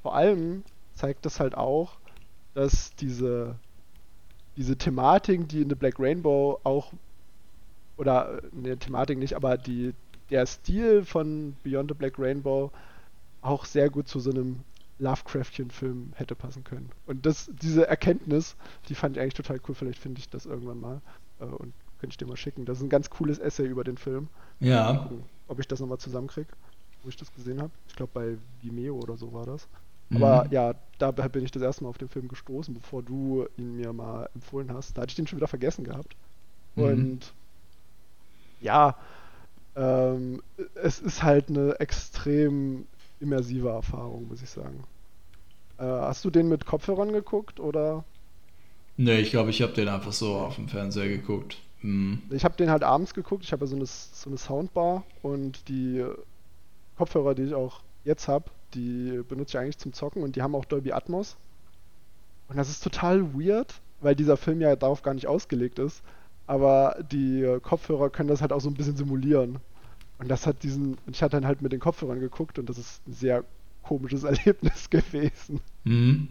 vor 0.00 0.14
allem 0.14 0.64
zeigt 0.94 1.26
das 1.26 1.38
halt 1.38 1.54
auch, 1.54 1.98
dass 2.54 2.94
diese, 2.96 3.56
diese 4.56 4.76
Thematik, 4.76 5.48
die 5.50 5.60
in 5.60 5.68
The 5.68 5.74
Black 5.74 5.96
Rainbow 5.98 6.58
auch, 6.64 6.92
oder 7.98 8.40
ne, 8.52 8.78
Thematik 8.78 9.18
nicht, 9.18 9.34
aber 9.34 9.58
die, 9.58 9.92
der 10.30 10.46
Stil 10.46 11.04
von 11.04 11.54
Beyond 11.62 11.90
the 11.90 11.94
Black 11.94 12.18
Rainbow 12.18 12.72
auch 13.42 13.66
sehr 13.66 13.90
gut 13.90 14.08
zu 14.08 14.18
so 14.18 14.30
einem 14.30 14.60
Lovecraftian-Film 14.98 16.14
hätte 16.16 16.34
passen 16.34 16.64
können. 16.64 16.90
Und 17.06 17.26
das, 17.26 17.50
diese 17.60 17.86
Erkenntnis, 17.86 18.56
die 18.88 18.94
fand 18.94 19.16
ich 19.16 19.22
eigentlich 19.22 19.34
total 19.34 19.60
cool. 19.68 19.74
Vielleicht 19.74 20.00
finde 20.00 20.20
ich 20.20 20.30
das 20.30 20.46
irgendwann 20.46 20.80
mal 20.80 21.02
äh, 21.38 21.44
und 21.44 21.74
könnte 21.98 22.14
ich 22.14 22.16
dir 22.16 22.26
mal 22.26 22.36
schicken. 22.36 22.64
Das 22.64 22.78
ist 22.78 22.84
ein 22.84 22.88
ganz 22.88 23.10
cooles 23.10 23.38
Essay 23.38 23.66
über 23.66 23.84
den 23.84 23.96
Film. 23.96 24.28
Ja. 24.60 24.96
Gucken, 24.96 25.24
ob 25.48 25.58
ich 25.58 25.68
das 25.68 25.80
nochmal 25.80 25.98
zusammenkriege, 25.98 26.48
wo 27.02 27.08
ich 27.08 27.16
das 27.16 27.32
gesehen 27.34 27.60
habe. 27.60 27.72
Ich 27.88 27.96
glaube, 27.96 28.12
bei 28.14 28.36
Vimeo 28.62 28.96
oder 28.96 29.16
so 29.16 29.32
war 29.32 29.46
das. 29.46 29.68
Mhm. 30.10 30.22
Aber 30.22 30.46
ja, 30.50 30.74
da 30.98 31.10
bin 31.10 31.44
ich 31.44 31.50
das 31.50 31.62
erste 31.62 31.84
Mal 31.84 31.90
auf 31.90 31.98
den 31.98 32.08
Film 32.08 32.28
gestoßen, 32.28 32.74
bevor 32.74 33.02
du 33.02 33.46
ihn 33.56 33.76
mir 33.76 33.92
mal 33.92 34.28
empfohlen 34.34 34.72
hast. 34.72 34.96
Da 34.96 35.02
hatte 35.02 35.10
ich 35.10 35.16
den 35.16 35.26
schon 35.26 35.38
wieder 35.38 35.48
vergessen 35.48 35.84
gehabt. 35.84 36.16
Mhm. 36.76 36.84
Und 36.84 37.32
ja, 38.60 38.96
ähm, 39.76 40.42
es 40.74 40.98
ist 40.98 41.22
halt 41.22 41.48
eine 41.48 41.78
extrem 41.78 42.86
immersive 43.20 43.68
Erfahrung, 43.68 44.28
muss 44.28 44.42
ich 44.42 44.50
sagen. 44.50 44.84
Äh, 45.78 45.84
hast 45.84 46.24
du 46.24 46.30
den 46.30 46.48
mit 46.48 46.66
Kopfhörern 46.66 47.12
geguckt 47.12 47.60
oder? 47.60 48.04
Nee, 48.96 49.20
ich 49.20 49.30
glaube, 49.30 49.50
ich 49.50 49.62
habe 49.62 49.72
den 49.72 49.88
einfach 49.88 50.12
so 50.12 50.34
auf 50.34 50.56
dem 50.56 50.68
Fernseher 50.68 51.08
geguckt. 51.08 51.58
Mhm. 51.82 52.22
Ich 52.30 52.44
habe 52.44 52.56
den 52.56 52.70
halt 52.70 52.82
abends 52.82 53.14
geguckt. 53.14 53.44
Ich 53.44 53.52
habe 53.52 53.64
ja 53.64 53.68
so 53.68 53.76
eine, 53.76 53.86
so 53.86 54.30
eine 54.30 54.38
Soundbar 54.38 55.04
und 55.22 55.68
die 55.68 56.04
Kopfhörer, 56.96 57.34
die 57.34 57.44
ich 57.44 57.54
auch 57.54 57.80
jetzt 58.04 58.28
habe, 58.28 58.46
die 58.74 59.22
benutze 59.28 59.56
ich 59.56 59.62
eigentlich 59.62 59.78
zum 59.78 59.92
Zocken 59.92 60.22
und 60.22 60.36
die 60.36 60.42
haben 60.42 60.54
auch 60.54 60.64
Dolby 60.64 60.92
Atmos. 60.92 61.36
Und 62.48 62.56
das 62.56 62.70
ist 62.70 62.82
total 62.82 63.34
weird, 63.34 63.80
weil 64.00 64.14
dieser 64.14 64.36
Film 64.36 64.60
ja 64.60 64.74
darauf 64.76 65.02
gar 65.02 65.14
nicht 65.14 65.26
ausgelegt 65.26 65.78
ist. 65.78 66.02
Aber 66.46 67.04
die 67.12 67.58
Kopfhörer 67.62 68.08
können 68.10 68.28
das 68.30 68.40
halt 68.40 68.52
auch 68.52 68.60
so 68.60 68.70
ein 68.70 68.74
bisschen 68.74 68.96
simulieren. 68.96 69.58
Und 70.18 70.28
das 70.28 70.46
hat 70.46 70.62
diesen, 70.62 70.96
ich 71.06 71.22
hatte 71.22 71.36
dann 71.36 71.46
halt 71.46 71.62
mit 71.62 71.72
den 71.72 71.80
Kopfhörern 71.80 72.20
geguckt 72.20 72.58
und 72.58 72.68
das 72.68 72.78
ist 72.78 73.06
ein 73.06 73.12
sehr 73.12 73.44
komisches 73.82 74.22
Erlebnis 74.24 74.90
gewesen. 74.90 75.60
Mhm. 75.84 76.28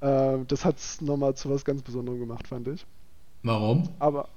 äh, 0.00 0.38
das 0.48 0.64
hat 0.64 0.78
es 0.78 1.00
nochmal 1.00 1.34
zu 1.34 1.50
was 1.50 1.64
ganz 1.64 1.82
Besonderem 1.82 2.18
gemacht, 2.18 2.48
fand 2.48 2.68
ich. 2.68 2.86
Warum? 3.42 3.88
Aber 3.98 4.28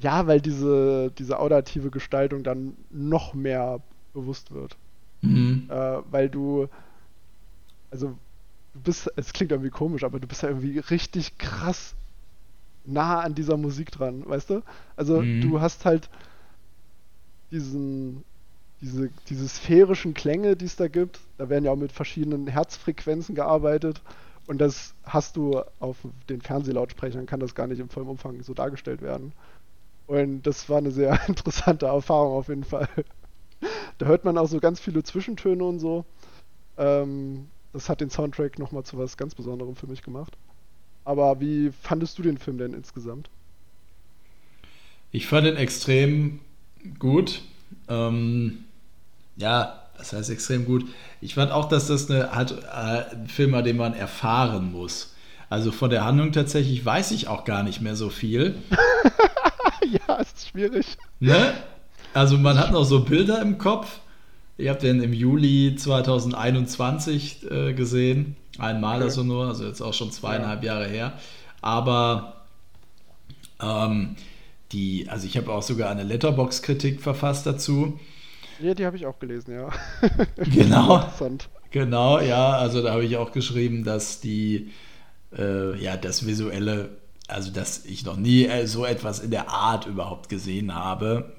ja, 0.00 0.26
weil 0.26 0.40
diese, 0.40 1.12
diese 1.18 1.38
auditive 1.38 1.90
Gestaltung 1.90 2.42
dann 2.42 2.76
noch 2.90 3.34
mehr 3.34 3.80
bewusst 4.14 4.50
wird. 4.50 4.76
Mhm. 5.20 5.68
Äh, 5.68 5.98
weil 6.10 6.30
du, 6.30 6.68
also 7.90 8.16
du 8.72 8.80
bist, 8.80 9.12
es 9.16 9.32
klingt 9.32 9.52
irgendwie 9.52 9.70
komisch, 9.70 10.04
aber 10.04 10.18
du 10.18 10.26
bist 10.26 10.42
ja 10.42 10.48
irgendwie 10.48 10.78
richtig 10.78 11.36
krass 11.38 11.94
nah 12.84 13.20
an 13.20 13.34
dieser 13.34 13.58
Musik 13.58 13.90
dran, 13.90 14.26
weißt 14.26 14.50
du? 14.50 14.62
Also 14.96 15.20
mhm. 15.20 15.42
du 15.42 15.60
hast 15.60 15.84
halt 15.84 16.08
diesen, 17.50 18.24
diese, 18.80 19.10
diese 19.28 19.48
sphärischen 19.48 20.14
Klänge, 20.14 20.56
die 20.56 20.64
es 20.64 20.76
da 20.76 20.88
gibt. 20.88 21.20
Da 21.36 21.48
werden 21.50 21.64
ja 21.64 21.72
auch 21.72 21.76
mit 21.76 21.92
verschiedenen 21.92 22.46
Herzfrequenzen 22.46 23.34
gearbeitet. 23.34 24.00
Und 24.50 24.58
das 24.58 24.96
hast 25.04 25.36
du 25.36 25.62
auf 25.78 25.98
den 26.28 26.40
Fernsehlautsprechern, 26.40 27.24
kann 27.24 27.38
das 27.38 27.54
gar 27.54 27.68
nicht 27.68 27.78
im 27.78 27.88
vollen 27.88 28.08
Umfang 28.08 28.42
so 28.42 28.52
dargestellt 28.52 29.00
werden. 29.00 29.30
Und 30.08 30.42
das 30.42 30.68
war 30.68 30.78
eine 30.78 30.90
sehr 30.90 31.20
interessante 31.28 31.86
Erfahrung 31.86 32.32
auf 32.32 32.48
jeden 32.48 32.64
Fall. 32.64 32.88
Da 33.98 34.06
hört 34.06 34.24
man 34.24 34.38
auch 34.38 34.48
so 34.48 34.58
ganz 34.58 34.80
viele 34.80 35.04
Zwischentöne 35.04 35.62
und 35.62 35.78
so. 35.78 36.06
Ähm, 36.78 37.48
das 37.74 37.90
hat 37.90 38.00
den 38.00 38.08
Soundtrack 38.08 38.58
nochmal 38.58 38.82
zu 38.82 38.98
was 38.98 39.18
ganz 39.18 39.34
Besonderem 39.34 39.76
für 39.76 39.86
mich 39.86 40.02
gemacht. 40.02 40.36
Aber 41.04 41.40
wie 41.40 41.70
fandest 41.70 42.18
du 42.18 42.22
den 42.22 42.38
Film 42.38 42.56
denn 42.56 42.72
insgesamt? 42.72 43.28
Ich 45.12 45.26
fand 45.28 45.46
ihn 45.46 45.56
extrem 45.56 46.40
gut. 46.98 47.42
Ähm, 47.86 48.64
ja, 49.36 49.79
das 50.00 50.12
heißt 50.12 50.30
extrem 50.30 50.64
gut. 50.64 50.86
Ich 51.20 51.34
fand 51.34 51.52
auch, 51.52 51.68
dass 51.68 51.86
das 51.86 52.10
eine, 52.10 52.32
halt, 52.34 52.52
äh, 52.52 53.14
ein 53.14 53.28
Film 53.28 53.52
war, 53.52 53.62
den 53.62 53.76
man 53.76 53.94
erfahren 53.94 54.72
muss. 54.72 55.14
Also 55.48 55.72
von 55.72 55.90
der 55.90 56.04
Handlung 56.04 56.32
tatsächlich 56.32 56.84
weiß 56.84 57.10
ich 57.12 57.28
auch 57.28 57.44
gar 57.44 57.62
nicht 57.62 57.80
mehr 57.80 57.96
so 57.96 58.08
viel. 58.08 58.56
ja, 59.84 60.20
es 60.20 60.32
ist 60.32 60.48
schwierig. 60.48 60.86
Ne? 61.18 61.54
Also 62.14 62.38
man 62.38 62.58
hat 62.58 62.72
noch 62.72 62.84
so 62.84 63.00
Bilder 63.04 63.40
im 63.42 63.58
Kopf. 63.58 64.00
Ich 64.56 64.68
habe 64.68 64.78
den 64.78 65.02
im 65.02 65.12
Juli 65.12 65.74
2021 65.76 67.50
äh, 67.50 67.72
gesehen. 67.72 68.36
Einmal 68.58 68.96
okay. 68.96 69.04
also 69.04 69.24
nur, 69.24 69.46
also 69.46 69.64
jetzt 69.64 69.80
auch 69.80 69.94
schon 69.94 70.12
zweieinhalb 70.12 70.62
ja. 70.62 70.74
Jahre 70.74 70.88
her. 70.88 71.12
Aber 71.62 72.44
ähm, 73.60 74.16
die, 74.72 75.08
also 75.08 75.26
ich 75.26 75.36
habe 75.36 75.52
auch 75.52 75.62
sogar 75.62 75.90
eine 75.90 76.04
Letterbox-Kritik 76.04 77.00
verfasst 77.00 77.46
dazu. 77.46 77.98
Ja, 78.60 78.74
die 78.74 78.84
habe 78.86 78.96
ich 78.96 79.06
auch 79.06 79.18
gelesen, 79.18 79.54
ja. 79.54 79.70
Genau. 80.52 81.08
genau, 81.70 82.20
ja, 82.20 82.52
also 82.52 82.82
da 82.82 82.92
habe 82.92 83.04
ich 83.04 83.16
auch 83.16 83.32
geschrieben, 83.32 83.84
dass 83.84 84.20
die, 84.20 84.70
äh, 85.36 85.76
ja, 85.82 85.96
das 85.96 86.26
Visuelle 86.26 86.90
also 87.30 87.50
dass 87.50 87.84
ich 87.84 88.04
noch 88.04 88.16
nie 88.16 88.44
äh, 88.46 88.66
so 88.66 88.84
etwas 88.84 89.20
in 89.20 89.30
der 89.30 89.48
Art 89.48 89.86
überhaupt 89.86 90.28
gesehen 90.28 90.74
habe. 90.74 91.32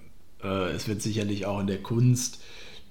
Äh, 0.44 0.72
es 0.72 0.88
wird 0.88 1.02
sicherlich 1.02 1.46
auch 1.46 1.60
in 1.60 1.68
der 1.68 1.82
Kunst 1.82 2.42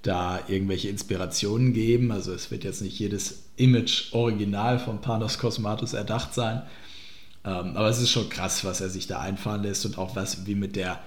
da 0.03 0.39
irgendwelche 0.47 0.89
Inspirationen 0.89 1.73
geben. 1.73 2.11
Also 2.11 2.33
es 2.33 2.51
wird 2.51 2.63
jetzt 2.63 2.81
nicht 2.81 2.97
jedes 2.97 3.43
Image 3.57 4.13
original 4.13 4.79
von 4.79 5.01
Panos 5.01 5.37
Cosmatos 5.37 5.93
erdacht 5.93 6.33
sein. 6.33 6.63
Ähm, 7.43 7.75
aber 7.75 7.89
es 7.89 8.01
ist 8.01 8.11
schon 8.11 8.29
krass, 8.29 8.63
was 8.63 8.81
er 8.81 8.89
sich 8.89 9.07
da 9.07 9.19
einfallen 9.19 9.63
lässt 9.63 9.85
und 9.85 9.97
auch 9.97 10.15
was, 10.15 10.45
wie 10.45 10.55
mit 10.55 10.75
der 10.75 10.99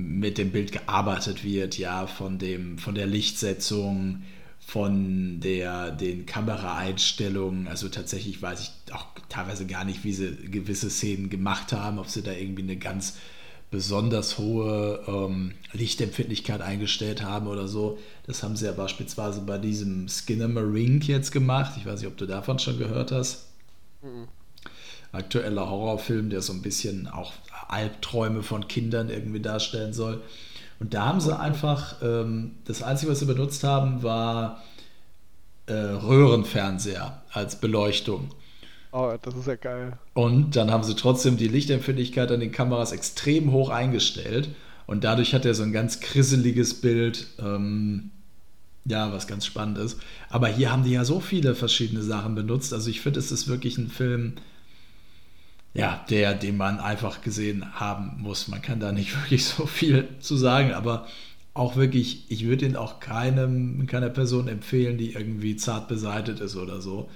mit 0.00 0.38
dem 0.38 0.50
Bild 0.50 0.72
gearbeitet 0.72 1.44
wird, 1.44 1.78
ja, 1.78 2.06
von 2.06 2.38
dem, 2.38 2.78
von 2.78 2.94
der 2.94 3.06
Lichtsetzung, 3.06 4.22
von 4.58 5.40
der, 5.40 5.90
den 5.90 6.26
Kameraeinstellungen. 6.26 7.66
Also 7.66 7.88
tatsächlich 7.88 8.40
weiß 8.40 8.60
ich 8.60 8.94
auch 8.94 9.06
teilweise 9.28 9.66
gar 9.66 9.84
nicht, 9.84 10.04
wie 10.04 10.12
sie 10.12 10.36
gewisse 10.50 10.90
Szenen 10.90 11.30
gemacht 11.30 11.72
haben, 11.72 11.98
ob 11.98 12.08
sie 12.08 12.22
da 12.22 12.32
irgendwie 12.32 12.62
eine 12.62 12.76
ganz 12.76 13.16
besonders 13.70 14.38
hohe 14.38 15.00
ähm, 15.06 15.52
Lichtempfindlichkeit 15.72 16.60
eingestellt 16.60 17.22
haben 17.22 17.46
oder 17.46 17.68
so. 17.68 17.98
Das 18.26 18.42
haben 18.42 18.56
sie 18.56 18.66
ja 18.66 18.72
beispielsweise 18.72 19.40
bei 19.42 19.58
diesem 19.58 20.08
Skinner 20.08 20.48
Marink 20.48 21.06
jetzt 21.06 21.30
gemacht. 21.30 21.74
Ich 21.76 21.86
weiß 21.86 22.00
nicht, 22.00 22.10
ob 22.10 22.16
du 22.16 22.26
davon 22.26 22.58
schon 22.58 22.78
gehört 22.78 23.12
hast. 23.12 23.46
Mhm. 24.02 24.28
Aktueller 25.12 25.68
Horrorfilm, 25.68 26.30
der 26.30 26.42
so 26.42 26.52
ein 26.52 26.62
bisschen 26.62 27.08
auch 27.08 27.32
Albträume 27.68 28.42
von 28.42 28.68
Kindern 28.68 29.10
irgendwie 29.10 29.40
darstellen 29.40 29.92
soll. 29.92 30.22
Und 30.78 30.94
da 30.94 31.06
haben 31.06 31.20
sie 31.20 31.38
einfach, 31.38 31.96
ähm, 32.02 32.52
das 32.64 32.82
Einzige, 32.82 33.12
was 33.12 33.20
sie 33.20 33.26
benutzt 33.26 33.64
haben, 33.64 34.02
war 34.02 34.62
äh, 35.66 35.72
Röhrenfernseher 35.72 37.22
als 37.32 37.60
Beleuchtung. 37.60 38.30
Oh, 38.92 39.12
das 39.20 39.34
ist 39.34 39.46
ja 39.46 39.56
geil. 39.56 39.92
Und 40.14 40.56
dann 40.56 40.70
haben 40.70 40.82
sie 40.82 40.96
trotzdem 40.96 41.36
die 41.36 41.48
Lichtempfindlichkeit 41.48 42.32
an 42.32 42.40
den 42.40 42.50
Kameras 42.50 42.92
extrem 42.92 43.52
hoch 43.52 43.68
eingestellt. 43.68 44.48
Und 44.86 45.04
dadurch 45.04 45.34
hat 45.34 45.44
er 45.44 45.54
so 45.54 45.62
ein 45.62 45.72
ganz 45.72 46.00
krisseliges 46.00 46.80
Bild. 46.80 47.28
Ähm, 47.38 48.10
ja, 48.84 49.12
was 49.12 49.26
ganz 49.26 49.46
spannend 49.46 49.78
ist. 49.78 50.00
Aber 50.30 50.48
hier 50.48 50.72
haben 50.72 50.82
die 50.82 50.92
ja 50.92 51.04
so 51.04 51.20
viele 51.20 51.54
verschiedene 51.54 52.02
Sachen 52.02 52.34
benutzt. 52.34 52.72
Also 52.72 52.90
ich 52.90 53.00
finde, 53.00 53.20
es 53.20 53.30
ist 53.30 53.46
wirklich 53.46 53.78
ein 53.78 53.88
Film, 53.88 54.34
ja, 55.74 56.04
der, 56.10 56.34
den 56.34 56.56
man 56.56 56.80
einfach 56.80 57.22
gesehen 57.22 57.64
haben 57.74 58.16
muss. 58.18 58.48
Man 58.48 58.62
kann 58.62 58.80
da 58.80 58.92
nicht 58.92 59.14
wirklich 59.22 59.44
so 59.44 59.66
viel 59.66 60.08
zu 60.20 60.36
sagen, 60.36 60.72
aber 60.72 61.06
auch 61.54 61.76
wirklich, 61.76 62.30
ich 62.30 62.46
würde 62.46 62.66
ihn 62.66 62.76
auch 62.76 63.00
keinem, 63.00 63.86
keiner 63.86 64.08
Person 64.08 64.48
empfehlen, 64.48 64.98
die 64.98 65.12
irgendwie 65.12 65.56
zart 65.56 65.88
beseitet 65.88 66.40
ist 66.40 66.56
oder 66.56 66.80
so. 66.80 67.08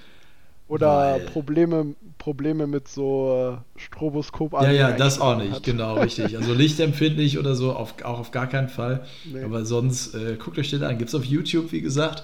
Oder 0.67 1.19
Weil, 1.19 1.19
Probleme, 1.27 1.95
Probleme 2.17 2.65
mit 2.65 2.87
so 2.87 3.59
äh, 3.77 3.79
Stroboskop 3.79 4.53
Ja, 4.53 4.71
ja, 4.71 4.91
das 4.93 5.21
auch 5.21 5.37
nicht, 5.37 5.53
hat. 5.53 5.63
genau, 5.63 5.95
richtig. 5.95 6.35
Also 6.37 6.53
lichtempfindlich 6.55 7.37
oder 7.37 7.55
so, 7.55 7.73
auf, 7.73 8.03
auch 8.03 8.19
auf 8.19 8.31
gar 8.31 8.47
keinen 8.47 8.69
Fall. 8.69 9.05
Nee. 9.25 9.43
Aber 9.43 9.63
sonst, 9.63 10.15
äh, 10.15 10.37
guckt 10.43 10.57
euch 10.57 10.71
den 10.71 10.83
an. 10.83 10.97
Gibt 10.97 11.09
es 11.09 11.15
auf 11.15 11.23
YouTube, 11.23 11.71
wie 11.71 11.81
gesagt. 11.81 12.23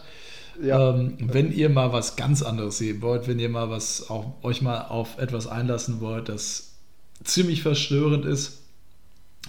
Ja. 0.61 0.95
Ähm, 0.95 1.17
wenn 1.19 1.51
ihr 1.51 1.69
mal 1.69 1.93
was 1.93 2.15
ganz 2.15 2.41
anderes 2.41 2.77
sehen 2.77 3.01
wollt, 3.01 3.27
wenn 3.27 3.39
ihr 3.39 3.49
mal 3.49 3.69
was 3.69 4.09
auch, 4.09 4.43
euch 4.43 4.61
mal 4.61 4.87
auf 4.87 5.17
etwas 5.17 5.47
einlassen 5.47 6.01
wollt, 6.01 6.29
das 6.29 6.71
ziemlich 7.23 7.61
verstörend 7.61 8.25
ist. 8.25 8.61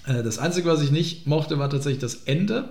Äh, 0.07 0.23
das 0.23 0.39
Einzige, 0.39 0.69
was 0.69 0.83
ich 0.83 0.91
nicht 0.91 1.27
mochte, 1.27 1.59
war 1.59 1.71
tatsächlich 1.71 2.01
das 2.01 2.15
Ende. 2.25 2.69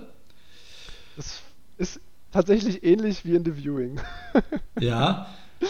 Das 1.16 1.40
ist 1.78 2.00
tatsächlich 2.32 2.82
ähnlich 2.84 3.24
wie 3.24 3.34
in 3.34 3.44
The 3.44 3.56
Viewing. 3.56 4.00
ja, 4.80 5.26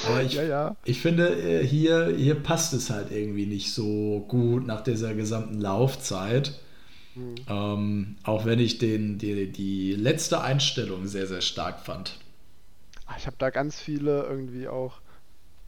aber 0.09 0.23
ich, 0.23 0.35
ja, 0.35 0.43
ja. 0.43 0.77
ich 0.85 1.01
finde, 1.01 1.29
äh, 1.29 1.67
hier, 1.67 2.15
hier 2.17 2.37
passt 2.37 2.73
es 2.73 2.91
halt 2.91 3.11
irgendwie 3.11 3.47
nicht 3.47 3.73
so 3.73 4.25
gut 4.29 4.67
nach 4.67 4.83
dieser 4.83 5.15
gesamten 5.15 5.61
Laufzeit. 5.61 6.61
Mhm. 7.15 7.35
Ähm, 7.49 8.17
auch 8.23 8.47
wenn 8.47 8.59
ich 8.59 8.79
den, 8.79 9.19
die, 9.19 9.53
die 9.53 9.95
letzte 9.95 10.41
Einstellung 10.41 11.07
sehr, 11.07 11.27
sehr 11.27 11.43
stark 11.43 11.81
fand. 11.81 12.19
Ah, 13.13 13.17
ich 13.19 13.27
habe 13.27 13.37
da 13.39 13.51
ganz 13.51 13.81
viele 13.81 14.23
irgendwie 14.23 14.69
auch. 14.69 15.01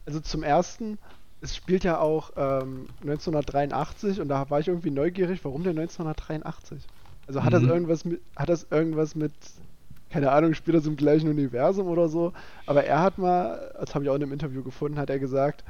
Also 0.05 0.19
zum 0.19 0.43
ersten, 0.43 0.97
es 1.41 1.55
spielt 1.55 1.83
ja 1.83 1.99
auch 1.99 2.31
ähm, 2.37 2.87
1983 3.01 4.19
und 4.21 4.29
da 4.29 4.49
war 4.49 4.59
ich 4.59 4.67
irgendwie 4.67 4.91
neugierig, 4.91 5.43
warum 5.43 5.63
denn 5.63 5.77
1983? 5.77 6.81
Also 7.27 7.43
hat 7.43 7.53
mhm. 7.53 7.53
das 7.53 7.63
irgendwas 7.63 8.05
mit, 8.05 8.21
hat 8.35 8.49
das 8.49 8.67
irgendwas 8.71 9.15
mit, 9.15 9.33
keine 10.09 10.31
Ahnung, 10.31 10.53
spielt 10.53 10.77
das 10.77 10.85
im 10.85 10.95
gleichen 10.95 11.29
Universum 11.29 11.87
oder 11.87 12.07
so? 12.07 12.33
Aber 12.65 12.83
er 12.83 13.01
hat 13.01 13.17
mal, 13.17 13.73
das 13.79 13.93
habe 13.93 14.05
ich 14.05 14.09
auch 14.09 14.15
in 14.15 14.23
einem 14.23 14.33
Interview 14.33 14.63
gefunden, 14.63 14.97
hat 14.97 15.09
er 15.09 15.19
gesagt, 15.19 15.63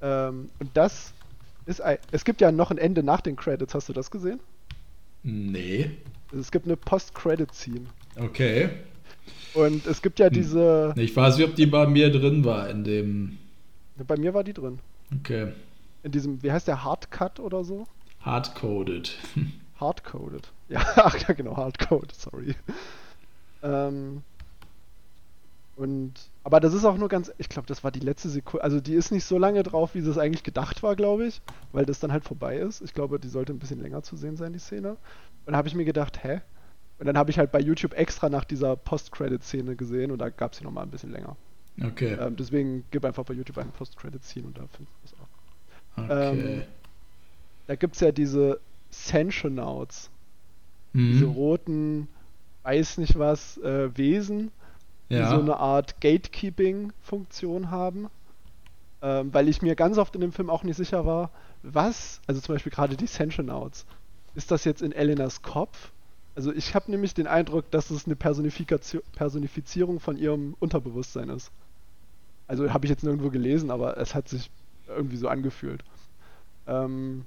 ähm, 0.00 0.50
und 0.58 0.76
das 0.76 1.12
ist, 1.66 1.80
ein, 1.80 1.98
es 2.10 2.24
gibt 2.24 2.40
ja 2.40 2.50
noch 2.50 2.70
ein 2.70 2.78
Ende 2.78 3.02
nach 3.02 3.20
den 3.20 3.36
Credits, 3.36 3.74
hast 3.74 3.88
du 3.88 3.92
das 3.92 4.10
gesehen? 4.10 4.40
Nee. 5.22 5.90
Also 6.30 6.40
es 6.40 6.50
gibt 6.50 6.66
eine 6.66 6.76
Post-Credit-Scene. 6.76 7.86
Okay. 8.16 8.70
Und 9.54 9.86
es 9.86 10.02
gibt 10.02 10.18
ja 10.18 10.26
hm. 10.26 10.32
diese. 10.32 10.94
Ich 10.96 11.14
weiß 11.14 11.36
nicht, 11.36 11.48
ob 11.48 11.54
die 11.54 11.66
bei 11.66 11.86
mir 11.86 12.10
drin 12.10 12.44
war 12.44 12.68
in 12.68 12.84
dem. 12.84 13.38
Bei 14.06 14.16
mir 14.16 14.32
war 14.32 14.44
die 14.44 14.54
drin. 14.54 14.78
Okay. 15.18 15.52
In 16.02 16.12
diesem, 16.12 16.42
wie 16.42 16.50
heißt 16.50 16.68
der, 16.68 16.84
Hardcut 16.84 17.40
oder 17.40 17.64
so? 17.64 17.86
Hardcoded. 18.20 19.16
Hardcoded. 19.80 20.50
Ja, 20.68 20.80
ach 20.96 21.16
ja, 21.18 21.34
genau, 21.34 21.56
Hardcoded, 21.56 22.14
sorry. 22.14 22.54
Ähm, 23.62 24.22
und, 25.76 26.12
aber 26.44 26.60
das 26.60 26.74
ist 26.74 26.84
auch 26.84 26.96
nur 26.96 27.08
ganz, 27.08 27.32
ich 27.38 27.48
glaube, 27.48 27.66
das 27.66 27.82
war 27.82 27.90
die 27.90 28.00
letzte 28.00 28.28
Sekunde, 28.28 28.62
also 28.62 28.80
die 28.80 28.94
ist 28.94 29.10
nicht 29.10 29.24
so 29.24 29.38
lange 29.38 29.62
drauf, 29.62 29.94
wie 29.94 30.00
es 30.00 30.18
eigentlich 30.18 30.42
gedacht 30.42 30.82
war, 30.82 30.94
glaube 30.94 31.26
ich, 31.26 31.40
weil 31.72 31.86
das 31.86 32.00
dann 32.00 32.12
halt 32.12 32.24
vorbei 32.24 32.56
ist. 32.56 32.82
Ich 32.82 32.92
glaube, 32.92 33.18
die 33.18 33.28
sollte 33.28 33.52
ein 33.52 33.58
bisschen 33.58 33.80
länger 33.80 34.02
zu 34.02 34.16
sehen 34.16 34.36
sein, 34.36 34.52
die 34.52 34.58
Szene. 34.58 34.96
Und 35.46 35.52
da 35.52 35.56
habe 35.56 35.68
ich 35.68 35.74
mir 35.74 35.86
gedacht, 35.86 36.22
hä? 36.22 36.40
Und 37.00 37.06
dann 37.06 37.16
habe 37.16 37.30
ich 37.30 37.38
halt 37.38 37.50
bei 37.50 37.60
YouTube 37.60 37.94
extra 37.94 38.28
nach 38.28 38.44
dieser 38.44 38.76
Post-Credit-Szene 38.76 39.74
gesehen 39.74 40.10
und 40.10 40.18
da 40.18 40.28
gab 40.28 40.52
es 40.52 40.58
sie 40.58 40.64
nochmal 40.64 40.84
ein 40.84 40.90
bisschen 40.90 41.10
länger. 41.10 41.34
Okay. 41.82 42.12
Ähm, 42.12 42.36
deswegen 42.36 42.84
gib 42.90 43.06
einfach 43.06 43.24
bei 43.24 43.32
YouTube 43.32 43.56
eine 43.56 43.70
Post-Credit-Szene 43.70 44.46
und 44.46 44.58
da 44.58 44.66
findest 44.70 44.96
du 44.96 45.00
das 45.02 45.14
auch. 45.14 46.04
Okay. 46.04 46.58
Ähm, 46.58 46.62
da 47.68 47.76
gibt 47.76 47.94
es 47.94 48.00
ja 48.00 48.12
diese 48.12 48.60
Sensionauts. 48.90 50.10
Mhm. 50.92 51.12
Diese 51.12 51.24
roten, 51.24 52.08
weiß 52.64 52.98
nicht 52.98 53.18
was, 53.18 53.56
äh, 53.58 53.96
Wesen, 53.96 54.50
ja. 55.08 55.22
die 55.22 55.30
so 55.36 55.40
eine 55.40 55.56
Art 55.56 56.02
Gatekeeping-Funktion 56.02 57.70
haben. 57.70 58.10
Ähm, 59.00 59.32
weil 59.32 59.48
ich 59.48 59.62
mir 59.62 59.74
ganz 59.74 59.96
oft 59.96 60.14
in 60.16 60.20
dem 60.20 60.32
Film 60.32 60.50
auch 60.50 60.64
nicht 60.64 60.76
sicher 60.76 61.06
war, 61.06 61.30
was, 61.62 62.20
also 62.26 62.42
zum 62.42 62.56
Beispiel 62.56 62.72
gerade 62.72 62.98
die 62.98 63.06
Sensionauts, 63.06 63.86
ist 64.34 64.50
das 64.50 64.64
jetzt 64.64 64.82
in 64.82 64.92
Elenas 64.92 65.40
Kopf 65.40 65.92
also 66.40 66.54
ich 66.54 66.74
habe 66.74 66.90
nämlich 66.90 67.12
den 67.12 67.26
Eindruck, 67.26 67.70
dass 67.70 67.90
es 67.90 68.06
eine 68.06 68.16
Personifizierung 68.16 70.00
von 70.00 70.16
ihrem 70.16 70.56
Unterbewusstsein 70.58 71.28
ist. 71.28 71.52
Also 72.46 72.72
habe 72.72 72.86
ich 72.86 72.90
jetzt 72.90 73.04
nirgendwo 73.04 73.28
gelesen, 73.28 73.70
aber 73.70 73.98
es 73.98 74.14
hat 74.14 74.26
sich 74.26 74.50
irgendwie 74.88 75.18
so 75.18 75.28
angefühlt. 75.28 75.84
Ähm, 76.66 77.26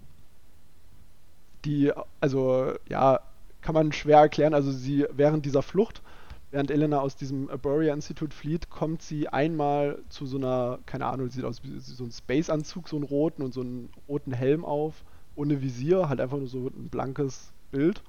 die, 1.64 1.92
also 2.22 2.74
ja, 2.90 3.20
kann 3.62 3.76
man 3.76 3.92
schwer 3.92 4.18
erklären. 4.18 4.56
Also 4.56 4.72
sie 4.72 5.06
während 5.12 5.46
dieser 5.46 5.62
Flucht, 5.62 6.02
während 6.50 6.72
Elena 6.72 7.00
aus 7.00 7.16
diesem 7.16 7.52
Aburia 7.52 7.94
Institut 7.94 8.34
flieht, 8.34 8.72
kommt 8.72 9.04
sie 9.04 9.28
einmal 9.28 10.00
zu 10.10 10.26
so 10.26 10.38
einer, 10.38 10.80
keine 10.88 11.06
Ahnung, 11.06 11.30
sieht 11.30 11.46
aus 11.46 11.62
wie 11.64 11.78
so 11.78 12.04
ein 12.04 12.12
Space-Anzug, 12.12 12.90
so 12.90 12.96
einen 12.96 13.06
roten 13.06 13.44
und 13.44 13.54
so 13.54 13.62
einen 13.62 13.92
roten 14.08 14.34
Helm 14.34 14.66
auf, 14.66 15.04
ohne 15.36 15.62
Visier, 15.62 16.10
halt 16.10 16.20
einfach 16.20 16.40
nur 16.40 16.48
so 16.48 16.66
ein 16.66 16.90
blankes 16.90 17.52
Bild. 17.70 18.02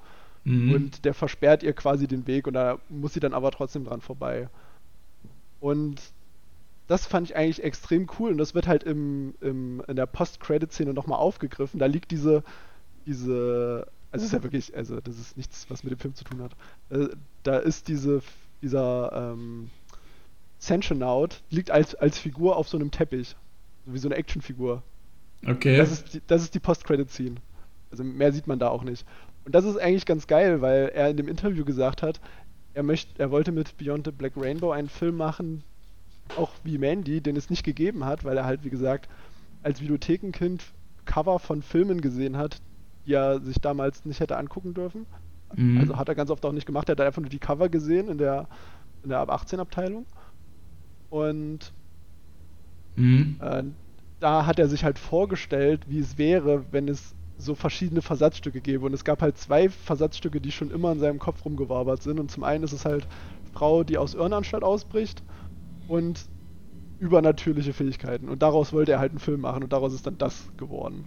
Mhm. 0.44 0.74
Und 0.74 1.04
der 1.04 1.14
versperrt 1.14 1.62
ihr 1.62 1.72
quasi 1.72 2.06
den 2.06 2.26
Weg 2.26 2.46
und 2.46 2.54
da 2.54 2.78
muss 2.88 3.14
sie 3.14 3.20
dann 3.20 3.34
aber 3.34 3.50
trotzdem 3.50 3.84
dran 3.84 4.00
vorbei. 4.00 4.48
Und 5.60 6.00
das 6.86 7.06
fand 7.06 7.30
ich 7.30 7.36
eigentlich 7.36 7.62
extrem 7.62 8.08
cool 8.18 8.32
und 8.32 8.38
das 8.38 8.54
wird 8.54 8.68
halt 8.68 8.84
im, 8.84 9.34
im, 9.40 9.82
in 9.88 9.96
der 9.96 10.06
Post-Credit-Szene 10.06 10.92
nochmal 10.92 11.18
aufgegriffen. 11.18 11.80
Da 11.80 11.86
liegt 11.86 12.10
diese, 12.10 12.44
diese, 13.06 13.86
also 14.12 14.22
es 14.22 14.32
ist 14.32 14.32
ja 14.32 14.42
wirklich, 14.42 14.76
also 14.76 15.00
das 15.00 15.18
ist 15.18 15.36
nichts, 15.36 15.66
was 15.70 15.82
mit 15.82 15.92
dem 15.92 15.98
Film 15.98 16.14
zu 16.14 16.24
tun 16.24 16.42
hat. 16.42 16.52
Äh, 16.90 17.08
da 17.42 17.56
ist 17.58 17.88
diese, 17.88 18.22
dieser 18.60 19.32
ähm, 19.32 19.70
Sentient 20.58 21.42
liegt 21.50 21.70
als, 21.70 21.94
als 21.94 22.18
Figur 22.18 22.56
auf 22.56 22.68
so 22.68 22.78
einem 22.78 22.90
Teppich. 22.90 23.36
So 23.86 23.92
wie 23.94 23.98
so 23.98 24.08
eine 24.08 24.16
Actionfigur. 24.16 24.82
Okay. 25.46 25.76
Das 25.76 25.92
ist 25.92 26.14
die, 26.14 26.22
das 26.26 26.42
ist 26.42 26.54
die 26.54 26.60
Post-Credit-Scene. 26.60 27.36
Also 27.90 28.02
mehr 28.02 28.32
sieht 28.32 28.46
man 28.46 28.58
da 28.58 28.68
auch 28.68 28.82
nicht. 28.82 29.06
Und 29.44 29.54
das 29.54 29.64
ist 29.64 29.76
eigentlich 29.76 30.06
ganz 30.06 30.26
geil, 30.26 30.62
weil 30.62 30.90
er 30.94 31.10
in 31.10 31.16
dem 31.16 31.28
Interview 31.28 31.64
gesagt 31.64 32.02
hat, 32.02 32.20
er, 32.72 32.82
möcht, 32.82 33.18
er 33.18 33.30
wollte 33.30 33.52
mit 33.52 33.76
Beyond 33.76 34.06
the 34.06 34.12
Black 34.12 34.32
Rainbow 34.36 34.70
einen 34.70 34.88
Film 34.88 35.16
machen, 35.16 35.62
auch 36.36 36.50
wie 36.64 36.78
Mandy, 36.78 37.20
den 37.20 37.36
es 37.36 37.50
nicht 37.50 37.64
gegeben 37.64 38.04
hat, 38.04 38.24
weil 38.24 38.36
er 38.36 38.44
halt, 38.44 38.64
wie 38.64 38.70
gesagt, 38.70 39.08
als 39.62 39.80
Videothekenkind 39.80 40.64
Cover 41.04 41.38
von 41.38 41.62
Filmen 41.62 42.00
gesehen 42.00 42.36
hat, 42.36 42.60
die 43.06 43.12
er 43.12 43.40
sich 43.40 43.60
damals 43.60 44.04
nicht 44.04 44.20
hätte 44.20 44.36
angucken 44.36 44.74
dürfen. 44.74 45.06
Mhm. 45.54 45.78
Also 45.78 45.96
hat 45.96 46.08
er 46.08 46.14
ganz 46.14 46.30
oft 46.30 46.44
auch 46.44 46.52
nicht 46.52 46.66
gemacht, 46.66 46.88
er 46.88 46.92
hat 46.92 47.00
einfach 47.00 47.20
nur 47.20 47.30
die 47.30 47.38
Cover 47.38 47.68
gesehen 47.68 48.08
in 48.08 48.18
der, 48.18 48.48
in 49.02 49.10
der 49.10 49.18
Ab 49.18 49.30
18 49.30 49.60
Abteilung. 49.60 50.06
Und 51.10 51.72
mhm. 52.96 53.36
äh, 53.40 53.62
da 54.20 54.46
hat 54.46 54.58
er 54.58 54.68
sich 54.68 54.84
halt 54.84 54.98
vorgestellt, 54.98 55.82
wie 55.88 55.98
es 55.98 56.18
wäre, 56.18 56.64
wenn 56.72 56.88
es 56.88 57.14
so 57.36 57.54
verschiedene 57.54 58.02
Versatzstücke 58.02 58.60
gäbe. 58.60 58.86
Und 58.86 58.94
es 58.94 59.04
gab 59.04 59.22
halt 59.22 59.38
zwei 59.38 59.68
Versatzstücke, 59.68 60.40
die 60.40 60.52
schon 60.52 60.70
immer 60.70 60.92
in 60.92 61.00
seinem 61.00 61.18
Kopf 61.18 61.44
rumgewabert 61.44 62.02
sind. 62.02 62.20
Und 62.20 62.30
zum 62.30 62.44
einen 62.44 62.64
ist 62.64 62.72
es 62.72 62.84
halt 62.84 63.06
Frau, 63.52 63.84
die 63.84 63.98
aus 63.98 64.14
Irrenanstalt 64.14 64.62
ausbricht 64.62 65.22
und 65.86 66.26
übernatürliche 66.98 67.72
Fähigkeiten. 67.72 68.28
Und 68.28 68.42
daraus 68.42 68.72
wollte 68.72 68.92
er 68.92 68.98
halt 69.00 69.12
einen 69.12 69.18
Film 69.20 69.40
machen 69.40 69.62
und 69.64 69.72
daraus 69.72 69.92
ist 69.92 70.06
dann 70.06 70.18
das 70.18 70.48
geworden. 70.56 71.06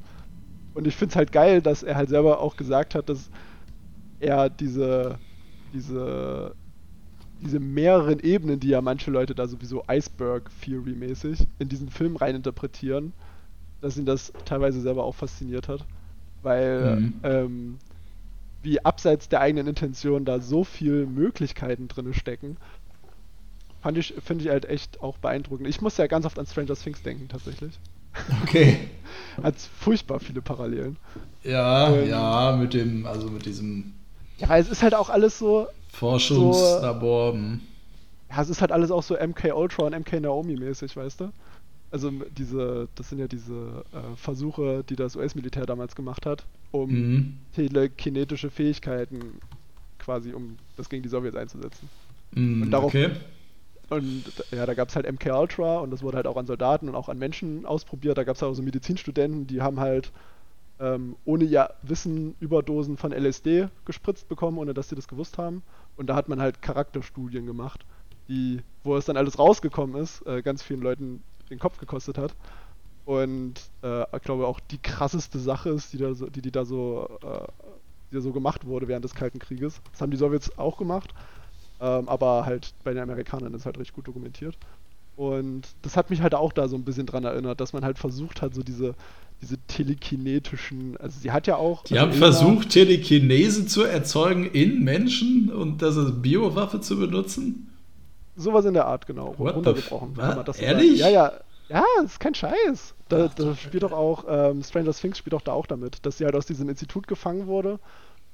Und 0.74 0.88
ich 0.88 0.96
finde 0.96 1.14
es 1.14 1.16
halt 1.16 1.32
geil, 1.32 1.62
dass 1.62 1.84
er 1.84 1.96
halt 1.96 2.10
selber 2.10 2.40
auch 2.40 2.56
gesagt 2.56 2.94
hat, 2.96 3.10
dass 3.10 3.30
er 4.20 4.50
diese, 4.50 5.20
diese, 5.74 6.56
diese 7.42 7.60
mehreren 7.60 8.20
Ebenen, 8.20 8.60
die 8.60 8.70
ja 8.70 8.82
manche 8.82 9.12
Leute 9.12 9.36
da 9.36 9.48
sowieso 9.48 9.84
Iceberg 9.90 10.52
Theory 10.62 10.94
mäßig 10.94 11.48
in 11.60 11.70
diesen 11.70 11.90
Film 11.90 12.16
reininterpretieren, 12.16 13.14
dass 13.82 13.98
ihn 13.98 14.06
das 14.06 14.34
teilweise 14.46 14.82
selber 14.82 15.04
auch 15.04 15.16
fasziniert 15.16 15.68
hat. 15.68 15.88
Weil 16.44 16.98
mhm. 16.98 17.14
ähm, 17.24 17.78
wie 18.64 18.84
abseits 18.84 19.30
der 19.30 19.42
eigenen 19.42 19.68
Intention 19.68 20.26
da 20.26 20.40
so 20.40 20.64
viele 20.64 21.06
Möglichkeiten 21.06 21.88
drin 21.88 22.14
stecken, 22.14 22.58
fand 23.82 23.98
ich, 23.98 24.14
finde 24.24 24.44
ich 24.44 24.50
halt 24.50 24.66
echt 24.66 25.02
auch 25.02 25.18
beeindruckend. 25.18 25.68
Ich 25.68 25.82
muss 25.82 25.98
ja 25.98 26.08
ganz 26.08 26.26
oft 26.26 26.38
an 26.38 26.46
Stranger 26.46 26.76
Things 26.76 27.02
denken, 27.02 27.28
tatsächlich. 27.30 27.80
Okay. 28.44 28.80
Hat 29.44 29.56
furchtbar 29.58 30.20
viele 30.20 30.42
Parallelen. 30.42 30.98
Ja, 31.44 31.94
ähm, 31.94 32.10
ja, 32.10 32.56
mit 32.60 32.74
dem, 32.74 33.06
also 33.06 33.30
mit 33.30 33.46
diesem. 33.46 33.94
Ja, 34.38 34.58
es 34.58 34.70
ist 34.70 34.84
halt 34.84 34.96
auch 34.96 35.10
alles 35.10 35.38
so. 35.38 35.68
Forschungslabor. 35.94 37.32
So, 37.32 37.38
hm. 37.38 37.62
ja, 38.30 38.42
es 38.42 38.50
ist 38.50 38.62
halt 38.62 38.72
alles 38.72 38.92
auch 38.92 39.04
so 39.04 39.16
MK 39.16 39.54
Ultra 39.56 39.84
und 39.84 39.98
MK 39.98 40.20
Naomi 40.20 40.56
mäßig, 40.56 40.96
weißt 40.96 41.22
du? 41.22 41.32
Also 41.90 42.12
diese, 42.38 42.90
das 42.96 43.10
sind 43.10 43.20
ja 43.20 43.28
diese 43.28 43.86
äh, 43.94 44.16
Versuche, 44.16 44.84
die 44.90 44.96
das 44.96 45.16
US-Militär 45.16 45.66
damals 45.66 45.96
gemacht 45.96 46.26
hat, 46.26 46.46
um 46.72 46.90
mhm. 46.92 47.38
telekinetische 47.56 48.50
Fähigkeiten 48.50 49.40
quasi, 50.00 50.34
um 50.34 50.58
das 50.76 50.90
gegen 50.90 51.04
die 51.04 51.10
Sowjets 51.10 51.38
einzusetzen. 51.38 51.90
Mhm, 52.32 52.64
und 52.64 52.72
darauf, 52.72 52.94
okay. 52.94 53.12
Und 53.90 54.24
ja, 54.52 54.66
da 54.66 54.74
gab 54.74 54.90
es 54.90 54.96
halt 54.96 55.10
MK 55.10 55.28
Ultra 55.40 55.80
und 55.80 55.92
das 55.92 56.04
wurde 56.04 56.18
halt 56.18 56.28
auch 56.28 56.36
an 56.36 56.46
Soldaten 56.46 56.90
und 56.90 56.96
auch 56.96 57.08
an 57.08 57.18
Menschen 57.18 57.66
ausprobiert. 57.66 58.18
Da 58.18 58.26
gab 58.26 58.36
es 58.36 58.44
auch 58.44 58.54
so 58.54 58.62
Medizinstudenten, 58.62 59.48
die 59.48 59.62
haben 59.62 59.80
halt 59.80 60.12
ähm, 60.80 61.16
ohne 61.26 61.46
ja 61.46 61.70
Wissen 61.84 62.36
Überdosen 62.40 62.98
von 62.98 63.12
LSD 63.12 63.70
gespritzt 63.86 64.28
bekommen, 64.28 64.58
ohne 64.58 64.74
dass 64.74 64.90
sie 64.90 64.96
das 64.96 65.08
gewusst 65.08 65.38
haben. 65.38 65.64
Und 65.96 66.08
da 66.08 66.16
hat 66.16 66.28
man 66.28 66.42
halt 66.42 66.62
Charakterstudien 66.62 67.46
gemacht, 67.46 67.86
die, 68.28 68.60
wo 68.84 68.98
es 68.98 69.06
dann 69.06 69.18
alles 69.18 69.40
rausgekommen 69.40 70.02
ist, 70.02 70.26
äh, 70.28 70.42
ganz 70.42 70.62
vielen 70.62 70.82
Leuten 70.82 71.24
den 71.50 71.60
Kopf 71.60 71.78
gekostet 71.78 72.18
hat. 72.18 72.36
Und 73.06 73.54
äh, 73.84 74.04
ich 74.16 74.24
glaube 74.24 74.48
auch 74.48 74.60
die 74.60 74.80
krasseste 74.80 75.40
Sache 75.40 75.70
ist, 75.70 75.94
die, 75.94 75.98
da 75.98 76.14
so, 76.14 76.28
die, 76.30 76.42
die 76.42 76.52
da 76.52 76.66
so, 76.66 77.08
äh, 77.24 77.48
die 78.12 78.16
da 78.16 78.22
so 78.22 78.34
gemacht 78.34 78.66
wurde 78.66 78.88
während 78.88 79.06
des 79.06 79.16
Kalten 79.16 79.40
Krieges. 79.40 79.82
Das 79.92 80.02
haben 80.02 80.12
die 80.12 80.18
Sowjets 80.18 80.58
auch 80.58 80.78
gemacht. 80.78 81.14
Ähm, 81.80 82.10
aber 82.10 82.46
halt 82.46 82.74
bei 82.84 82.94
den 82.94 83.04
Amerikanern 83.04 83.54
ist 83.54 83.66
halt 83.66 83.78
recht 83.78 83.94
gut 83.94 84.08
dokumentiert. 84.08 84.58
Und 85.16 85.64
das 85.82 85.98
hat 85.98 86.10
mich 86.10 86.22
halt 86.22 86.36
auch 86.36 86.54
da 86.54 86.68
so 86.68 86.76
ein 86.76 86.84
bisschen 86.84 87.08
dran 87.08 87.24
erinnert, 87.24 87.60
dass 87.60 87.74
man 87.74 87.84
halt 87.84 87.98
versucht 87.98 88.42
hat, 88.42 88.54
so 88.54 88.62
diese, 88.62 88.94
diese 89.42 89.58
telekinetischen, 89.68 90.96
also 90.98 91.20
sie 91.20 91.32
hat 91.32 91.48
ja 91.48 91.56
auch. 91.56 91.84
Die 91.86 91.98
also 91.98 92.12
haben 92.12 92.18
versucht, 92.18 92.70
Telekinese 92.70 93.66
zu 93.66 93.84
erzeugen 93.84 94.46
in 94.46 94.84
Menschen 94.84 95.52
und 95.52 95.82
das 95.82 95.98
als 95.98 96.22
Biowaffe 96.22 96.82
zu 96.82 97.00
benutzen? 97.00 97.70
Sowas 98.38 98.66
in 98.66 98.74
der 98.74 98.86
Art, 98.86 99.06
genau. 99.06 99.34
What 99.38 99.56
runtergebrochen. 99.56 100.18
Ehrlich? 100.60 101.00
Ja, 101.00 101.10
ja. 101.10 101.34
Ja, 101.70 101.84
das 101.98 102.14
ist 102.14 102.20
kein 102.22 102.34
Scheiß. 102.34 102.94
Da, 103.10 103.28
da 103.28 103.56
spielt 103.56 103.84
doch 103.84 103.92
auch, 103.92 104.24
ähm, 104.30 104.64
Stranger 104.64 104.94
Things 104.94 105.18
spielt 105.18 105.34
doch 105.34 105.42
da 105.42 105.52
auch 105.52 105.66
damit, 105.66 106.06
dass 106.06 106.18
sie 106.18 106.24
halt 106.24 106.36
aus 106.36 106.46
diesem 106.46 106.70
Institut 106.70 107.08
gefangen 107.08 107.48
wurde 107.48 107.80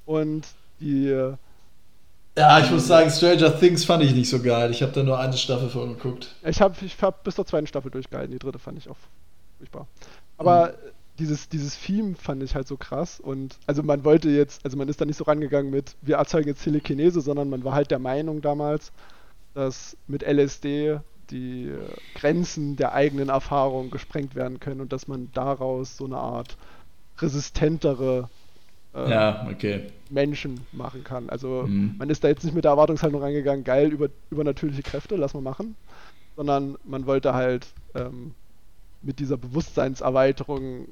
und 0.05 0.45
die 0.79 1.33
ja, 2.35 2.59
ich 2.59 2.71
muss 2.71 2.87
sagen, 2.87 3.11
Stranger 3.11 3.59
Things 3.59 3.85
fand 3.85 4.03
ich 4.03 4.13
nicht 4.15 4.29
so 4.29 4.41
geil. 4.41 4.71
Ich 4.71 4.81
habe 4.81 4.91
da 4.91 5.03
nur 5.03 5.19
eine 5.19 5.37
Staffel 5.37 5.69
von 5.69 5.95
geguckt. 5.95 6.33
Ich 6.43 6.61
habe 6.61 6.73
ich 6.83 6.99
hab 7.01 7.23
bis 7.23 7.35
zur 7.35 7.45
zweiten 7.45 7.67
Staffel 7.67 7.91
durchgehalten. 7.91 8.31
Die 8.31 8.39
dritte 8.39 8.57
fand 8.57 8.79
ich 8.79 8.89
auch 8.89 8.97
furchtbar. 9.59 9.87
Aber 10.37 10.69
mhm. 10.69 10.91
dieses, 11.19 11.47
dieses 11.47 11.79
Theme 11.79 12.15
fand 12.15 12.41
ich 12.41 12.55
halt 12.55 12.67
so 12.67 12.75
krass. 12.75 13.19
Und 13.19 13.57
also 13.67 13.83
man 13.83 14.03
wollte 14.03 14.29
jetzt, 14.29 14.65
also 14.65 14.77
man 14.77 14.89
ist 14.89 14.99
da 14.99 15.05
nicht 15.05 15.17
so 15.17 15.25
rangegangen 15.25 15.69
mit, 15.69 15.95
wir 16.01 16.15
erzeugen 16.15 16.47
jetzt 16.47 16.63
Telekinese, 16.63 17.21
sondern 17.21 17.49
man 17.49 17.63
war 17.63 17.73
halt 17.73 17.91
der 17.91 17.99
Meinung 17.99 18.41
damals, 18.41 18.91
dass 19.53 19.97
mit 20.07 20.23
LSD 20.23 20.99
die 21.29 21.71
Grenzen 22.15 22.75
der 22.75 22.93
eigenen 22.93 23.29
Erfahrung 23.29 23.91
gesprengt 23.91 24.35
werden 24.35 24.59
können 24.59 24.81
und 24.81 24.93
dass 24.93 25.07
man 25.07 25.29
daraus 25.33 25.97
so 25.97 26.05
eine 26.05 26.17
Art 26.17 26.57
resistentere 27.19 28.29
äh, 28.93 29.09
ja, 29.09 29.47
okay. 29.49 29.87
Menschen 30.09 30.61
machen 30.71 31.03
kann. 31.03 31.29
Also 31.29 31.65
mhm. 31.67 31.95
man 31.97 32.09
ist 32.09 32.23
da 32.23 32.27
jetzt 32.27 32.43
nicht 32.43 32.53
mit 32.53 32.65
der 32.65 32.71
Erwartungshaltung 32.71 33.21
reingegangen, 33.21 33.63
geil, 33.63 33.91
über, 33.91 34.09
übernatürliche 34.29 34.83
Kräfte, 34.83 35.15
lass 35.15 35.33
mal 35.33 35.41
machen, 35.41 35.75
sondern 36.35 36.77
man 36.83 37.05
wollte 37.05 37.33
halt 37.33 37.67
ähm, 37.95 38.33
mit 39.01 39.19
dieser 39.19 39.37
Bewusstseinserweiterung, 39.37 40.87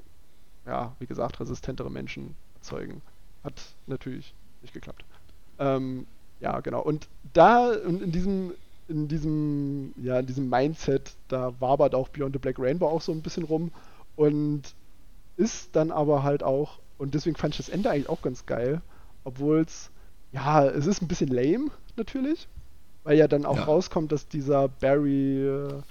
ja, 0.65 0.95
wie 0.99 1.05
gesagt, 1.05 1.39
resistentere 1.39 1.89
Menschen 1.89 2.35
erzeugen. 2.55 3.01
Hat 3.43 3.53
natürlich 3.87 4.33
nicht 4.61 4.73
geklappt. 4.73 5.05
Ähm, 5.59 6.05
ja, 6.41 6.59
genau. 6.59 6.81
Und 6.81 7.07
da, 7.33 7.71
in 7.71 8.11
diesem, 8.11 8.53
in 8.87 9.07
diesem, 9.07 9.93
ja, 10.01 10.19
in 10.19 10.25
diesem 10.25 10.49
Mindset, 10.49 11.13
da 11.29 11.53
wabert 11.59 11.95
auch 11.95 12.09
Beyond 12.09 12.33
the 12.33 12.39
Black 12.39 12.59
Rainbow 12.59 12.87
auch 12.87 13.01
so 13.01 13.11
ein 13.11 13.21
bisschen 13.21 13.43
rum 13.43 13.71
und 14.15 14.63
ist 15.37 15.75
dann 15.75 15.91
aber 15.91 16.23
halt 16.23 16.43
auch 16.43 16.79
und 17.01 17.15
deswegen 17.15 17.35
fand 17.35 17.55
ich 17.55 17.65
das 17.65 17.69
Ende 17.69 17.89
eigentlich 17.89 18.09
auch 18.09 18.21
ganz 18.21 18.45
geil. 18.45 18.79
Obwohl 19.23 19.61
es, 19.61 19.89
ja, 20.31 20.63
es 20.65 20.85
ist 20.85 21.01
ein 21.01 21.07
bisschen 21.07 21.29
lame, 21.29 21.71
natürlich. 21.95 22.47
Weil 23.03 23.17
ja 23.17 23.27
dann 23.27 23.43
auch 23.43 23.57
ja. 23.57 23.63
rauskommt, 23.63 24.11
dass 24.11 24.27
dieser 24.27 24.67
Barry, 24.67 25.47
äh, 25.47 25.81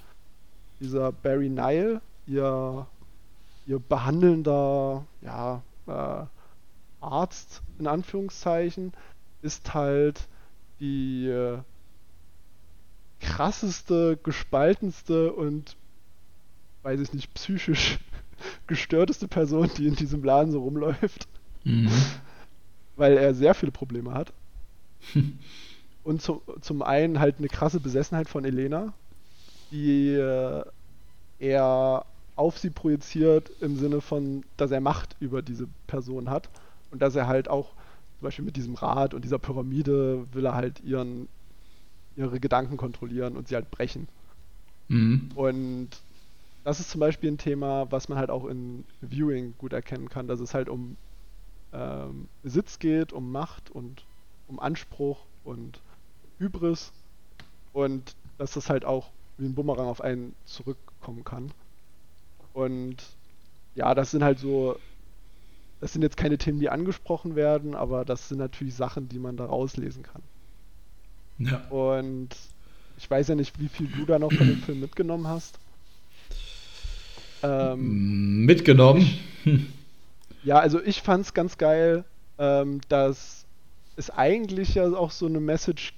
dieser 0.79 1.11
Barry 1.11 1.49
Nile, 1.49 1.99
ihr, 2.27 2.87
ihr 3.65 3.79
behandelnder, 3.79 5.03
ja, 5.19 5.61
äh, 5.87 6.25
Arzt, 7.01 7.61
in 7.77 7.87
Anführungszeichen, 7.87 8.93
ist 9.41 9.73
halt 9.73 10.29
die 10.81 11.27
äh, 11.27 11.59
krasseste, 13.21 14.19
gespaltenste 14.21 15.31
und 15.31 15.77
weiß 16.83 16.99
ich 16.99 17.13
nicht, 17.13 17.33
psychisch 17.35 17.99
gestörteste 18.67 19.27
Person, 19.27 19.69
die 19.77 19.87
in 19.87 19.95
diesem 19.95 20.23
Laden 20.23 20.51
so 20.51 20.61
rumläuft. 20.61 21.27
Mhm. 21.63 21.89
Weil 22.95 23.17
er 23.17 23.33
sehr 23.33 23.53
viele 23.53 23.71
Probleme 23.71 24.13
hat. 24.13 24.33
Und 26.03 26.21
zu, 26.21 26.41
zum 26.61 26.81
einen 26.81 27.19
halt 27.19 27.37
eine 27.37 27.47
krasse 27.47 27.79
Besessenheit 27.79 28.27
von 28.27 28.43
Elena, 28.43 28.93
die 29.71 30.13
äh, 30.13 30.63
er 31.39 32.05
auf 32.35 32.57
sie 32.57 32.71
projiziert 32.71 33.51
im 33.61 33.77
Sinne 33.77 34.01
von, 34.01 34.43
dass 34.57 34.71
er 34.71 34.81
Macht 34.81 35.15
über 35.19 35.43
diese 35.43 35.67
Person 35.85 36.29
hat 36.29 36.49
und 36.89 37.03
dass 37.03 37.15
er 37.15 37.27
halt 37.27 37.47
auch 37.47 37.69
zum 38.21 38.27
Beispiel 38.27 38.45
mit 38.45 38.55
diesem 38.55 38.75
Rad 38.75 39.15
und 39.15 39.25
dieser 39.25 39.39
Pyramide 39.39 40.27
will 40.31 40.45
er 40.45 40.53
halt 40.53 40.79
ihren 40.81 41.27
ihre 42.15 42.39
Gedanken 42.39 42.77
kontrollieren 42.77 43.35
und 43.35 43.47
sie 43.47 43.55
halt 43.55 43.71
brechen. 43.71 44.07
Mhm. 44.89 45.31
Und 45.33 45.89
das 46.63 46.79
ist 46.79 46.91
zum 46.91 46.99
Beispiel 46.99 47.31
ein 47.31 47.39
Thema, 47.39 47.91
was 47.91 48.09
man 48.09 48.19
halt 48.19 48.29
auch 48.29 48.45
in 48.45 48.83
Viewing 49.01 49.55
gut 49.57 49.73
erkennen 49.73 50.07
kann, 50.07 50.27
dass 50.27 50.39
es 50.39 50.53
halt 50.53 50.69
um 50.69 50.97
ähm, 51.73 52.27
Besitz 52.43 52.77
geht, 52.77 53.11
um 53.11 53.31
Macht 53.31 53.71
und 53.71 54.05
um 54.47 54.59
Anspruch 54.59 55.25
und 55.43 55.79
Hybris 56.37 56.91
und 57.73 58.15
dass 58.37 58.51
das 58.53 58.69
halt 58.69 58.85
auch 58.85 59.09
wie 59.39 59.45
ein 59.45 59.55
Bumerang 59.55 59.87
auf 59.87 60.01
einen 60.01 60.35
zurückkommen 60.45 61.23
kann. 61.23 61.51
Und 62.53 62.97
ja, 63.73 63.95
das 63.95 64.11
sind 64.11 64.23
halt 64.23 64.37
so, 64.37 64.77
das 65.81 65.93
sind 65.93 66.03
jetzt 66.03 66.15
keine 66.15 66.37
Themen, 66.37 66.59
die 66.59 66.69
angesprochen 66.69 67.35
werden, 67.35 67.75
aber 67.75 68.05
das 68.05 68.29
sind 68.29 68.37
natürlich 68.37 68.75
Sachen, 68.75 69.09
die 69.09 69.19
man 69.19 69.35
da 69.35 69.45
rauslesen 69.45 70.03
kann. 70.03 70.21
Ja. 71.39 71.67
Und 71.69 72.29
ich 72.97 73.09
weiß 73.09 73.27
ja 73.29 73.35
nicht, 73.35 73.59
wie 73.59 73.67
viel 73.67 73.87
du 73.87 74.05
da 74.05 74.19
noch 74.19 74.31
von 74.31 74.47
dem 74.47 74.61
Film 74.61 74.79
mitgenommen 74.79 75.27
hast. 75.27 75.59
Ähm, 77.41 78.45
Mitgenommen. 78.45 79.07
ja, 80.43 80.59
also 80.59 80.79
ich 80.79 81.01
fand 81.01 81.25
es 81.25 81.33
ganz 81.33 81.57
geil, 81.57 82.05
ähm, 82.37 82.81
dass 82.87 83.47
es 83.95 84.11
eigentlich 84.11 84.75
ja 84.75 84.85
auch 84.93 85.09
so 85.09 85.25
eine 85.25 85.39
Message 85.39 85.95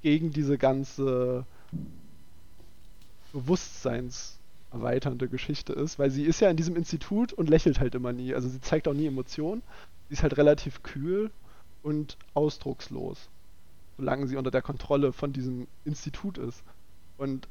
gegen 0.00 0.30
diese 0.30 0.56
ganze 0.56 1.44
bewusstseinserweiternde 4.74 5.28
Geschichte 5.28 5.72
ist, 5.72 5.98
weil 5.98 6.10
sie 6.10 6.24
ist 6.24 6.40
ja 6.40 6.50
in 6.50 6.56
diesem 6.56 6.76
Institut 6.76 7.32
und 7.32 7.48
lächelt 7.48 7.80
halt 7.80 7.94
immer 7.94 8.12
nie. 8.12 8.34
Also 8.34 8.48
sie 8.48 8.60
zeigt 8.60 8.88
auch 8.88 8.94
nie 8.94 9.06
Emotionen. 9.06 9.62
Sie 10.08 10.14
ist 10.14 10.22
halt 10.22 10.36
relativ 10.36 10.82
kühl 10.82 11.30
und 11.82 12.16
ausdruckslos, 12.34 13.28
solange 13.96 14.26
sie 14.26 14.36
unter 14.36 14.50
der 14.50 14.62
Kontrolle 14.62 15.12
von 15.12 15.32
diesem 15.32 15.66
Institut 15.84 16.38
ist. 16.38 16.62
Und 17.16 17.48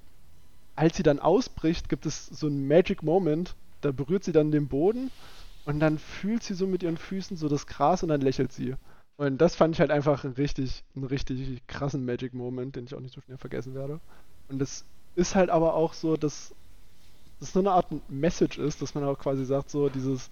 als 0.75 0.97
sie 0.97 1.03
dann 1.03 1.19
ausbricht, 1.19 1.89
gibt 1.89 2.05
es 2.05 2.27
so 2.27 2.47
einen 2.47 2.67
Magic 2.67 3.03
Moment, 3.03 3.55
da 3.81 3.91
berührt 3.91 4.23
sie 4.23 4.31
dann 4.31 4.51
den 4.51 4.67
Boden 4.67 5.11
und 5.65 5.79
dann 5.79 5.97
fühlt 5.97 6.43
sie 6.43 6.53
so 6.53 6.67
mit 6.67 6.83
ihren 6.83 6.97
Füßen 6.97 7.37
so 7.37 7.47
das 7.47 7.67
Gras 7.67 8.03
und 8.03 8.09
dann 8.09 8.21
lächelt 8.21 8.51
sie. 8.51 8.75
Und 9.17 9.39
das 9.39 9.55
fand 9.55 9.75
ich 9.75 9.79
halt 9.79 9.91
einfach 9.91 10.23
einen 10.23 10.33
richtig, 10.33 10.83
einen 10.95 11.05
richtig 11.05 11.61
krassen 11.67 12.03
Magic 12.05 12.33
Moment, 12.33 12.75
den 12.75 12.85
ich 12.85 12.95
auch 12.95 12.99
nicht 12.99 13.13
so 13.13 13.21
schnell 13.21 13.37
vergessen 13.37 13.75
werde. 13.75 13.99
Und 14.49 14.59
das 14.59 14.85
ist 15.15 15.35
halt 15.35 15.51
aber 15.51 15.75
auch 15.75 15.93
so, 15.93 16.17
dass 16.17 16.55
das 17.43 17.55
nur 17.55 17.63
eine 17.63 17.71
Art 17.71 17.87
Message 18.09 18.57
ist, 18.57 18.81
dass 18.81 18.95
man 18.95 19.03
auch 19.03 19.19
quasi 19.19 19.45
sagt, 19.45 19.69
so 19.69 19.89
dieses, 19.89 20.29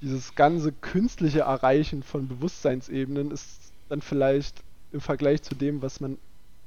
dieses 0.00 0.34
ganze 0.34 0.72
künstliche 0.72 1.40
Erreichen 1.40 2.02
von 2.02 2.28
Bewusstseinsebenen 2.28 3.30
ist 3.30 3.72
dann 3.88 4.00
vielleicht 4.00 4.62
im 4.92 5.00
Vergleich 5.00 5.42
zu 5.42 5.54
dem, 5.54 5.82
was 5.82 6.00
man 6.00 6.18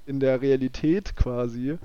in 0.05 0.19
der 0.19 0.41
Realität 0.41 1.15
quasi, 1.15 1.77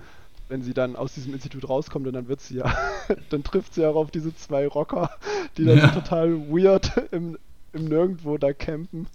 wenn 0.48 0.62
sie 0.62 0.74
dann 0.74 0.96
aus 0.96 1.14
diesem 1.14 1.32
Institut 1.32 1.68
rauskommt 1.68 2.06
und 2.06 2.12
dann 2.12 2.28
wird 2.28 2.40
sie 2.40 2.56
ja, 2.56 2.74
dann 3.30 3.44
trifft 3.44 3.74
sie 3.74 3.86
auch 3.86 3.96
auf 3.96 4.10
diese 4.10 4.34
zwei 4.34 4.66
Rocker, 4.66 5.10
die 5.56 5.64
dann 5.64 5.78
ja. 5.78 5.88
total 5.88 6.48
weird 6.48 6.92
im, 7.12 7.38
im 7.72 7.84
Nirgendwo 7.84 8.36
da 8.36 8.52
campen. 8.52 9.06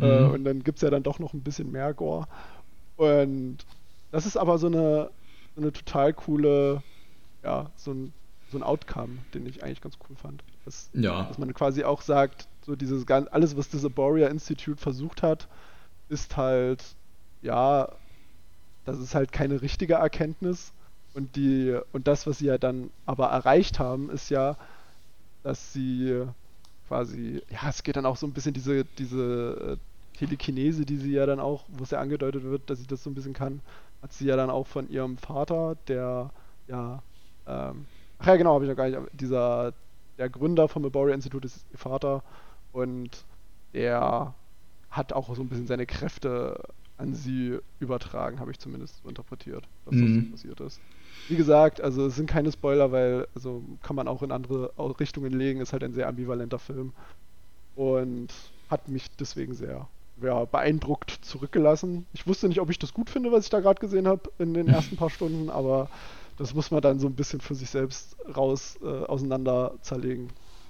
Äh, 0.00 0.04
mhm. 0.04 0.10
Äh, 0.10 0.34
und 0.34 0.44
dann 0.44 0.64
gibt 0.64 0.78
es 0.78 0.82
ja 0.82 0.90
dann 0.90 1.02
doch 1.02 1.18
noch 1.18 1.34
ein 1.34 1.42
bisschen 1.42 1.70
mehr 1.70 1.92
Gore. 1.92 2.26
Und 2.96 3.58
das 4.10 4.26
ist 4.26 4.36
aber 4.36 4.58
so 4.58 4.68
eine, 4.68 5.10
so 5.54 5.62
eine 5.62 5.72
total 5.72 6.12
coole, 6.12 6.82
ja, 7.42 7.70
so 7.76 7.92
ein, 7.92 8.12
so 8.50 8.58
ein 8.58 8.62
Outcome, 8.62 9.18
den 9.34 9.46
ich 9.46 9.62
eigentlich 9.62 9.80
ganz 9.80 9.96
cool 10.08 10.16
fand. 10.16 10.42
Dass, 10.64 10.90
ja. 10.94 11.24
dass 11.24 11.38
man 11.38 11.52
quasi 11.54 11.84
auch 11.84 12.02
sagt, 12.02 12.46
so 12.64 12.76
dieses 12.76 13.08
alles, 13.08 13.56
was 13.56 13.68
das 13.70 13.84
Aboria 13.84 14.28
Institute 14.28 14.80
versucht 14.80 15.22
hat, 15.22 15.48
ist 16.08 16.36
halt, 16.36 16.84
ja, 17.40 17.88
das 18.84 18.98
ist 18.98 19.14
halt 19.14 19.32
keine 19.32 19.62
richtige 19.62 19.94
Erkenntnis. 19.94 20.72
Und 21.14 21.36
die, 21.36 21.78
und 21.92 22.06
das, 22.06 22.26
was 22.26 22.38
sie 22.38 22.46
ja 22.46 22.58
dann 22.58 22.90
aber 23.04 23.26
erreicht 23.28 23.78
haben, 23.78 24.10
ist 24.10 24.30
ja, 24.30 24.56
dass 25.42 25.72
sie 25.72 26.24
quasi, 26.88 27.42
ja, 27.50 27.68
es 27.68 27.82
geht 27.82 27.96
dann 27.96 28.06
auch 28.06 28.16
so 28.16 28.26
ein 28.26 28.32
bisschen 28.32 28.54
diese, 28.54 28.84
diese 28.84 29.78
äh, 29.78 30.16
Telekinese, 30.18 30.86
die 30.86 30.96
sie 30.96 31.12
ja 31.12 31.26
dann 31.26 31.40
auch, 31.40 31.64
wo 31.68 31.84
es 31.84 31.90
ja 31.90 32.00
angedeutet 32.00 32.44
wird, 32.44 32.68
dass 32.70 32.78
sie 32.78 32.86
das 32.86 33.02
so 33.02 33.10
ein 33.10 33.14
bisschen 33.14 33.34
kann, 33.34 33.60
hat 34.00 34.12
sie 34.12 34.26
ja 34.26 34.36
dann 34.36 34.50
auch 34.50 34.66
von 34.66 34.88
ihrem 34.88 35.18
Vater, 35.18 35.76
der 35.88 36.30
ja, 36.68 37.02
ähm, 37.46 37.86
ach 38.18 38.26
ja, 38.26 38.36
genau, 38.36 38.54
habe 38.54 38.64
ich 38.64 38.70
noch 38.70 38.76
gar 38.76 38.88
nicht, 38.88 38.98
dieser, 39.12 39.72
der 40.18 40.28
Gründer 40.28 40.68
vom 40.68 40.84
Aboria 40.84 41.14
Institut 41.14 41.44
ist 41.44 41.64
ihr 41.72 41.78
Vater 41.78 42.22
und 42.72 43.24
der 43.74 44.34
hat 44.90 45.12
auch 45.12 45.34
so 45.34 45.42
ein 45.42 45.48
bisschen 45.48 45.66
seine 45.66 45.86
Kräfte 45.86 46.62
an 46.98 47.14
sie 47.14 47.58
übertragen, 47.80 48.38
habe 48.38 48.50
ich 48.50 48.58
zumindest 48.58 49.02
so 49.02 49.08
interpretiert, 49.08 49.64
dass 49.86 49.94
mhm. 49.94 50.00
das 50.00 50.24
so 50.24 50.30
passiert 50.30 50.60
ist. 50.60 50.80
Wie 51.28 51.36
gesagt, 51.36 51.80
also 51.80 52.06
es 52.06 52.16
sind 52.16 52.28
keine 52.28 52.52
Spoiler, 52.52 52.92
weil 52.92 53.26
also 53.34 53.62
kann 53.82 53.96
man 53.96 54.08
auch 54.08 54.22
in 54.22 54.32
andere 54.32 54.72
Richtungen 55.00 55.32
legen, 55.32 55.60
ist 55.60 55.72
halt 55.72 55.84
ein 55.84 55.94
sehr 55.94 56.08
ambivalenter 56.08 56.58
Film 56.58 56.92
und 57.74 58.28
hat 58.68 58.88
mich 58.88 59.10
deswegen 59.16 59.54
sehr 59.54 59.88
ja, 60.22 60.44
beeindruckt 60.44 61.10
zurückgelassen. 61.22 62.06
Ich 62.12 62.26
wusste 62.26 62.48
nicht, 62.48 62.60
ob 62.60 62.70
ich 62.70 62.78
das 62.78 62.94
gut 62.94 63.10
finde, 63.10 63.32
was 63.32 63.44
ich 63.44 63.50
da 63.50 63.60
gerade 63.60 63.80
gesehen 63.80 64.06
habe 64.06 64.30
in 64.38 64.54
den 64.54 64.68
ersten 64.68 64.96
paar 64.96 65.10
Stunden, 65.10 65.50
aber 65.50 65.88
das 66.42 66.54
muss 66.54 66.72
man 66.72 66.80
dann 66.80 66.98
so 66.98 67.06
ein 67.06 67.14
bisschen 67.14 67.40
für 67.40 67.54
sich 67.54 67.70
selbst 67.70 68.16
raus 68.36 68.76
äh, 68.82 68.86
auseinander 68.86 69.74
zerlegen, 69.80 70.28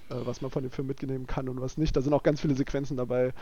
äh, 0.09 0.15
was 0.23 0.39
man 0.41 0.51
von 0.51 0.61
dem 0.61 0.71
Film 0.71 0.87
mitnehmen 0.87 1.25
kann 1.25 1.49
und 1.49 1.59
was 1.61 1.77
nicht. 1.77 1.95
Da 1.95 2.01
sind 2.01 2.13
auch 2.13 2.21
ganz 2.21 2.41
viele 2.41 2.53
Sequenzen 2.53 2.95
dabei, 2.95 3.33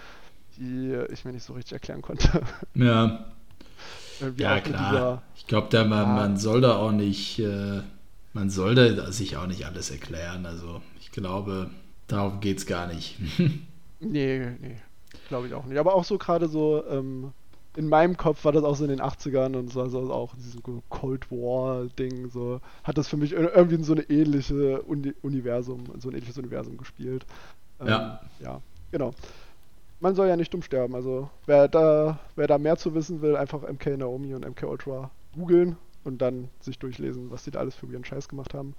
die 0.57 0.97
ich 1.11 1.25
mir 1.25 1.33
nicht 1.33 1.43
so 1.43 1.51
richtig 1.51 1.73
erklären 1.73 2.01
konnte. 2.01 2.41
Ja. 2.73 3.25
ja, 4.37 4.59
klar. 4.61 4.91
Dieser, 4.91 5.21
ich 5.35 5.47
glaube, 5.47 5.85
man, 5.85 5.99
ja. 5.99 6.05
man 6.05 6.37
soll 6.37 6.61
da 6.61 6.77
auch 6.77 6.93
nicht, 6.93 7.39
äh, 7.39 7.81
man 8.31 8.49
soll 8.49 8.75
da 8.75 9.11
sich 9.11 9.35
auch 9.35 9.47
nicht 9.47 9.65
alles 9.65 9.91
erklären. 9.91 10.45
Also 10.45 10.81
ich 11.01 11.11
glaube, 11.11 11.69
darum 12.07 12.39
geht 12.39 12.59
es 12.59 12.65
gar 12.65 12.87
nicht. 12.87 13.17
nee, 13.99 14.51
nee. 14.61 14.77
Glaube 15.27 15.47
ich 15.47 15.53
auch 15.53 15.65
nicht. 15.65 15.79
Aber 15.79 15.95
auch 15.95 16.05
so 16.05 16.17
gerade 16.17 16.47
so, 16.47 16.85
ähm, 16.87 17.33
in 17.75 17.87
meinem 17.87 18.17
Kopf 18.17 18.43
war 18.43 18.51
das 18.51 18.63
auch 18.63 18.75
so 18.75 18.83
in 18.83 18.89
den 18.89 19.01
80ern 19.01 19.55
und 19.55 19.71
so, 19.71 19.81
also 19.81 20.11
auch 20.11 20.35
dieses 20.35 20.57
Cold 20.89 21.31
War-Ding, 21.31 22.29
so 22.29 22.59
hat 22.83 22.97
das 22.97 23.07
für 23.07 23.17
mich 23.17 23.31
irgendwie 23.33 23.75
in 23.75 23.83
so 23.83 23.93
eine 23.93 24.03
ähnliche 24.03 24.81
Uni 24.81 25.13
Universum, 25.21 25.85
so 25.99 26.09
ein 26.09 26.15
ähnliches 26.15 26.37
Universum 26.37 26.77
gespielt. 26.77 27.25
Ähm, 27.79 27.87
ja. 27.87 28.21
Ja, 28.39 28.61
genau. 28.91 29.13
Man 29.99 30.15
soll 30.15 30.27
ja 30.27 30.35
nicht 30.35 30.53
dumm 30.53 30.63
sterben, 30.63 30.95
also 30.95 31.29
wer 31.45 31.67
da, 31.67 32.19
wer 32.35 32.47
da 32.47 32.57
mehr 32.57 32.75
zu 32.75 32.93
wissen 32.93 33.21
will, 33.21 33.35
einfach 33.35 33.61
MK 33.61 33.97
Naomi 33.97 34.33
und 34.33 34.47
MK 34.47 34.63
Ultra 34.63 35.11
googeln 35.33 35.77
und 36.03 36.21
dann 36.21 36.49
sich 36.59 36.79
durchlesen, 36.79 37.31
was 37.31 37.43
die 37.43 37.51
da 37.51 37.59
alles 37.59 37.75
für 37.75 37.85
ihren 37.85 38.03
Scheiß 38.03 38.27
gemacht 38.27 38.53
haben. 38.53 38.75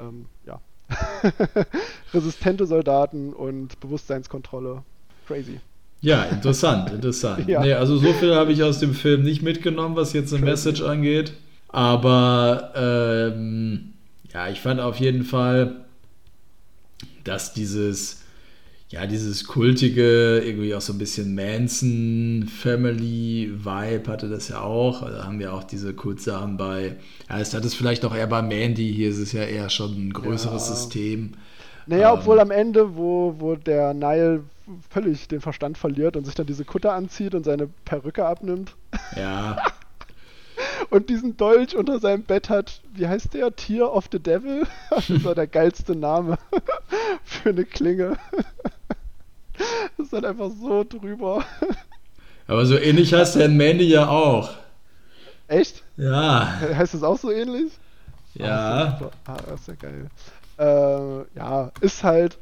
Ähm, 0.00 0.26
ja. 0.46 0.60
Resistente 2.12 2.66
Soldaten 2.66 3.32
und 3.32 3.78
Bewusstseinskontrolle. 3.80 4.82
Crazy. 5.26 5.60
Ja, 6.02 6.24
interessant, 6.24 6.90
interessant. 6.90 7.44
ja. 7.48 7.62
Nee, 7.62 7.72
also 7.74 7.96
so 7.96 8.12
viel 8.12 8.34
habe 8.34 8.52
ich 8.52 8.62
aus 8.62 8.80
dem 8.80 8.92
Film 8.92 9.22
nicht 9.22 9.40
mitgenommen, 9.42 9.96
was 9.96 10.12
jetzt 10.12 10.34
eine 10.34 10.44
Message 10.44 10.82
angeht. 10.82 11.32
Aber 11.68 12.72
ähm, 12.76 13.94
ja, 14.34 14.48
ich 14.48 14.60
fand 14.60 14.80
auf 14.80 14.96
jeden 14.96 15.24
Fall, 15.24 15.84
dass 17.22 17.54
dieses, 17.54 18.22
ja, 18.88 19.06
dieses 19.06 19.44
kultige, 19.44 20.42
irgendwie 20.44 20.74
auch 20.74 20.80
so 20.80 20.92
ein 20.92 20.98
bisschen 20.98 21.36
Manson-Family-Vibe 21.36 24.10
hatte 24.10 24.28
das 24.28 24.48
ja 24.48 24.60
auch. 24.60 25.02
Also 25.02 25.24
haben 25.24 25.38
wir 25.38 25.54
auch 25.54 25.62
diese 25.62 25.94
Kultsachen 25.94 26.56
bei, 26.56 26.96
ja, 27.30 27.38
es 27.38 27.54
hat 27.54 27.64
es 27.64 27.74
vielleicht 27.74 28.04
auch 28.04 28.14
eher 28.14 28.26
bei 28.26 28.42
Mandy, 28.42 28.92
hier 28.92 29.10
ist 29.10 29.18
es 29.18 29.30
ja 29.32 29.44
eher 29.44 29.70
schon 29.70 30.08
ein 30.08 30.12
größeres 30.12 30.68
ja. 30.68 30.74
System. 30.74 31.34
Naja, 31.86 32.12
ähm, 32.12 32.18
obwohl 32.18 32.40
am 32.40 32.50
Ende, 32.50 32.96
wo, 32.96 33.34
wo 33.38 33.56
der 33.56 33.94
Nile 33.94 34.44
völlig 34.90 35.28
den 35.28 35.40
Verstand 35.40 35.78
verliert 35.78 36.16
und 36.16 36.24
sich 36.24 36.34
dann 36.34 36.46
diese 36.46 36.64
Kutte 36.64 36.92
anzieht 36.92 37.34
und 37.34 37.44
seine 37.44 37.68
Perücke 37.84 38.24
abnimmt. 38.24 38.74
Ja. 39.16 39.56
und 40.90 41.08
diesen 41.10 41.36
Dolch 41.36 41.76
unter 41.76 41.98
seinem 41.98 42.22
Bett 42.22 42.48
hat, 42.48 42.80
wie 42.94 43.08
heißt 43.08 43.34
der? 43.34 43.54
Tear 43.54 43.92
of 43.92 44.08
the 44.12 44.18
Devil? 44.18 44.66
Das 44.90 45.24
war 45.24 45.34
der 45.34 45.46
geilste 45.46 45.96
Name 45.96 46.38
für 47.24 47.50
eine 47.50 47.64
Klinge. 47.64 48.16
Das 49.96 50.06
ist 50.06 50.12
halt 50.12 50.24
einfach 50.24 50.50
so 50.50 50.84
drüber. 50.84 51.44
Aber 52.46 52.66
so 52.66 52.76
ähnlich 52.76 53.12
heißt 53.12 53.36
der 53.36 53.46
in 53.46 53.56
Mandy 53.56 53.84
ja 53.84 54.08
auch. 54.08 54.50
Echt? 55.48 55.82
Ja. 55.96 56.60
Heißt 56.74 56.94
das 56.94 57.02
auch 57.02 57.18
so 57.18 57.30
ähnlich? 57.30 57.72
Ja. 58.34 58.98
Oh, 59.02 59.10
ah, 59.26 59.36
das 59.46 59.60
ist 59.60 59.68
ja 59.68 59.74
geil. 59.74 60.10
Äh, 60.58 61.36
ja, 61.36 61.70
ist 61.80 62.04
halt 62.04 62.38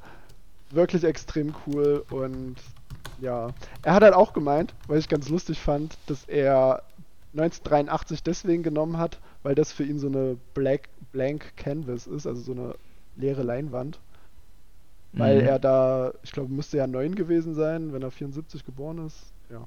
wirklich 0.71 1.05
extrem 1.05 1.55
cool 1.67 2.05
und 2.11 2.57
ja, 3.21 3.51
er 3.83 3.95
hat 3.95 4.03
halt 4.03 4.15
auch 4.15 4.33
gemeint, 4.33 4.75
weil 4.87 4.99
ich 4.99 5.09
ganz 5.09 5.29
lustig 5.29 5.59
fand, 5.59 5.97
dass 6.07 6.25
er 6.25 6.83
1983 7.33 8.23
deswegen 8.23 8.63
genommen 8.63 8.99
hat, 8.99 9.19
weil 9.43 9.55
das 9.55 9.73
für 9.73 9.85
ihn 9.85 9.99
so 9.99 10.09
eine 10.09 10.37
Black, 10.55 10.89
Blank 11.13 11.57
Canvas 11.57 12.07
ist, 12.07 12.27
also 12.27 12.41
so 12.41 12.53
eine 12.53 12.75
leere 13.17 13.43
Leinwand. 13.43 13.99
Weil 15.13 15.43
mhm. 15.43 15.49
er 15.49 15.59
da, 15.59 16.13
ich 16.23 16.31
glaube, 16.31 16.53
müsste 16.53 16.77
ja 16.77 16.87
neun 16.87 17.17
gewesen 17.17 17.55
sein, 17.55 17.93
wenn 17.93 18.03
er 18.03 18.13
74 18.13 18.65
geboren 18.65 19.07
ist. 19.07 19.19
Ja. 19.51 19.67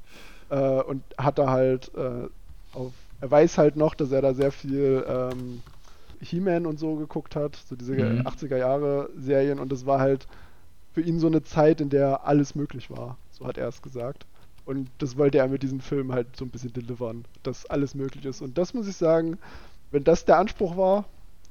Äh, 0.49 0.83
und 0.83 1.03
hat 1.17 1.37
da 1.37 1.49
halt 1.49 1.91
äh, 1.95 2.29
auf, 2.73 2.93
er 3.19 3.31
weiß 3.31 3.57
halt 3.57 3.75
noch, 3.75 3.93
dass 3.93 4.11
er 4.11 4.21
da 4.21 4.33
sehr 4.33 4.51
viel 4.51 5.05
ähm, 5.07 5.61
He-Man 6.23 6.65
und 6.65 6.79
so 6.79 6.95
geguckt 6.95 7.35
hat, 7.35 7.55
so 7.55 7.75
diese 7.75 7.93
mhm. 7.93 8.21
80er 8.21 8.57
Jahre 8.57 9.09
Serien 9.17 9.59
und 9.59 9.71
das 9.71 9.85
war 9.85 9.99
halt 9.99 10.27
für 10.93 11.01
ihn 11.01 11.19
so 11.19 11.27
eine 11.27 11.43
Zeit, 11.43 11.81
in 11.81 11.89
der 11.89 12.25
alles 12.25 12.55
möglich 12.55 12.89
war. 12.89 13.17
So 13.31 13.45
hat 13.45 13.57
er 13.57 13.67
es 13.67 13.81
gesagt. 13.81 14.25
Und 14.65 14.89
das 14.99 15.17
wollte 15.17 15.39
er 15.39 15.47
mit 15.47 15.63
diesem 15.63 15.81
Film 15.81 16.13
halt 16.13 16.27
so 16.37 16.45
ein 16.45 16.49
bisschen 16.49 16.71
delivern, 16.71 17.25
dass 17.41 17.65
alles 17.65 17.95
möglich 17.95 18.25
ist. 18.25 18.41
Und 18.41 18.57
das 18.57 18.73
muss 18.73 18.87
ich 18.87 18.95
sagen, 18.95 19.37
wenn 19.91 20.03
das 20.03 20.25
der 20.25 20.37
Anspruch 20.37 20.77
war, 20.77 21.05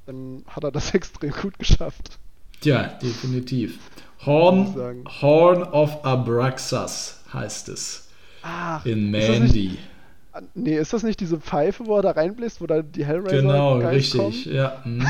dann 0.05 0.43
hat 0.47 0.63
er 0.63 0.71
das 0.71 0.93
extrem 0.93 1.31
gut 1.31 1.59
geschafft. 1.59 2.19
Ja, 2.63 2.87
definitiv. 3.01 3.79
Horn, 4.25 5.03
Horn 5.21 5.63
of 5.63 6.03
Abraxas 6.05 7.21
heißt 7.33 7.69
es. 7.69 8.07
Ach, 8.41 8.85
in 8.85 9.11
Mandy. 9.11 9.77
Nee, 10.55 10.77
ist 10.77 10.93
das 10.93 11.03
nicht 11.03 11.19
diese 11.19 11.39
Pfeife, 11.39 11.85
wo 11.85 11.97
er 11.97 12.01
da 12.01 12.11
reinbläst, 12.11 12.59
wo 12.61 12.67
da 12.67 12.81
die 12.81 13.05
Hellraiser 13.05 13.41
Genau, 13.41 13.77
richtig, 13.77 14.17
kommen? 14.45 14.55
ja. 14.55 14.81
Mhm. 14.85 15.05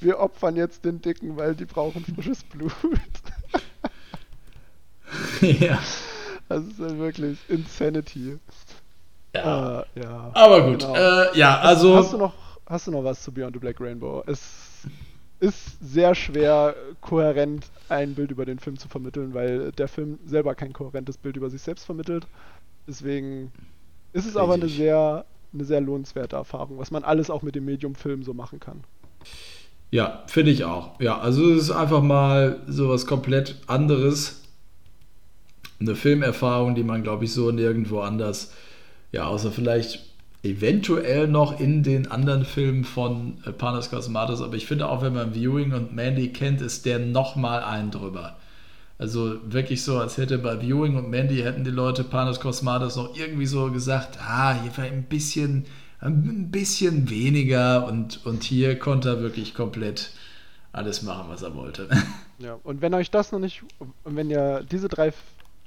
wir 0.00 0.18
opfern 0.18 0.56
jetzt 0.56 0.84
den 0.84 1.00
Dicken, 1.00 1.36
weil 1.36 1.54
die 1.54 1.64
brauchen 1.64 2.04
frisches 2.04 2.42
Blut. 2.42 2.72
ja. 5.40 5.78
Das 6.48 6.64
ist 6.64 6.78
ja 6.78 6.98
wirklich 6.98 7.38
Insanity. 7.48 8.38
Ja. 9.34 9.80
Äh, 9.80 9.84
ja. 10.02 10.30
Aber 10.34 10.62
gut, 10.70 10.80
genau. 10.80 10.94
äh, 10.94 11.38
ja, 11.38 11.60
also. 11.60 11.96
Hast, 11.96 12.12
du 12.12 12.18
noch, 12.18 12.34
hast 12.66 12.86
du 12.86 12.90
noch 12.90 13.04
was 13.04 13.22
zu 13.22 13.32
Beyond 13.32 13.54
the 13.54 13.60
Black 13.60 13.80
Rainbow? 13.80 14.22
Es 14.26 14.86
ist 15.40 15.78
sehr 15.80 16.14
schwer, 16.14 16.74
kohärent 17.00 17.66
ein 17.88 18.14
Bild 18.14 18.30
über 18.30 18.44
den 18.44 18.58
Film 18.58 18.78
zu 18.78 18.88
vermitteln, 18.88 19.34
weil 19.34 19.72
der 19.72 19.88
Film 19.88 20.18
selber 20.26 20.54
kein 20.54 20.72
kohärentes 20.72 21.16
Bild 21.18 21.36
über 21.36 21.50
sich 21.50 21.62
selbst 21.62 21.84
vermittelt. 21.84 22.26
Deswegen 22.86 23.52
ist 24.12 24.20
es 24.20 24.26
Richtig. 24.26 24.42
aber 24.42 24.54
eine 24.54 24.68
sehr, 24.68 25.24
eine 25.52 25.64
sehr 25.64 25.80
lohnenswerte 25.80 26.36
Erfahrung, 26.36 26.78
was 26.78 26.90
man 26.90 27.04
alles 27.04 27.30
auch 27.30 27.42
mit 27.42 27.54
dem 27.54 27.64
Medium 27.64 27.94
Film 27.94 28.22
so 28.22 28.34
machen 28.34 28.60
kann. 28.60 28.84
Ja, 29.90 30.24
finde 30.26 30.50
ich 30.50 30.64
auch. 30.64 30.98
Ja, 31.00 31.18
also 31.18 31.52
es 31.52 31.64
ist 31.64 31.70
einfach 31.70 32.02
mal 32.02 32.60
so 32.66 32.88
was 32.88 33.06
komplett 33.06 33.56
anderes. 33.66 34.42
Eine 35.80 35.94
Filmerfahrung, 35.94 36.74
die 36.74 36.82
man, 36.82 37.02
glaube 37.02 37.24
ich, 37.24 37.32
so 37.32 37.50
nirgendwo 37.50 38.00
anders, 38.00 38.52
ja, 39.10 39.26
außer 39.26 39.52
vielleicht 39.52 40.12
eventuell 40.42 41.28
noch 41.28 41.60
in 41.60 41.82
den 41.82 42.10
anderen 42.10 42.44
Filmen 42.44 42.84
von 42.84 43.38
äh, 43.44 43.52
Panos 43.52 43.90
Cosmatos, 43.90 44.42
aber 44.42 44.56
ich 44.56 44.66
finde 44.66 44.88
auch, 44.88 45.02
wenn 45.02 45.14
man 45.14 45.34
Viewing 45.34 45.72
und 45.72 45.94
Mandy 45.94 46.32
kennt, 46.32 46.60
ist 46.60 46.84
der 46.84 46.98
nochmal 46.98 47.62
einen 47.62 47.90
drüber. 47.90 48.36
Also 49.02 49.40
wirklich 49.42 49.82
so, 49.82 49.98
als 49.98 50.16
hätte 50.16 50.38
bei 50.38 50.60
Viewing 50.60 50.94
und 50.94 51.10
Mandy 51.10 51.38
hätten 51.38 51.64
die 51.64 51.72
Leute 51.72 52.04
Panos 52.04 52.38
Cosmatos 52.38 52.94
noch 52.94 53.16
irgendwie 53.16 53.46
so 53.46 53.68
gesagt, 53.72 54.16
ah, 54.20 54.54
hier 54.54 54.78
war 54.78 54.84
ein 54.84 55.02
bisschen, 55.02 55.66
ein 55.98 56.52
bisschen 56.52 57.10
weniger 57.10 57.84
und, 57.88 58.24
und 58.24 58.44
hier 58.44 58.78
konnte 58.78 59.08
er 59.08 59.20
wirklich 59.20 59.54
komplett 59.54 60.12
alles 60.70 61.02
machen, 61.02 61.24
was 61.28 61.42
er 61.42 61.56
wollte. 61.56 61.88
Ja, 62.38 62.58
und 62.64 62.80
wenn 62.80 62.92
euch 62.94 63.10
das 63.12 63.30
noch 63.30 63.38
nicht, 63.38 63.62
wenn 64.02 64.28
ihr 64.28 64.64
diese 64.68 64.88
drei 64.88 65.12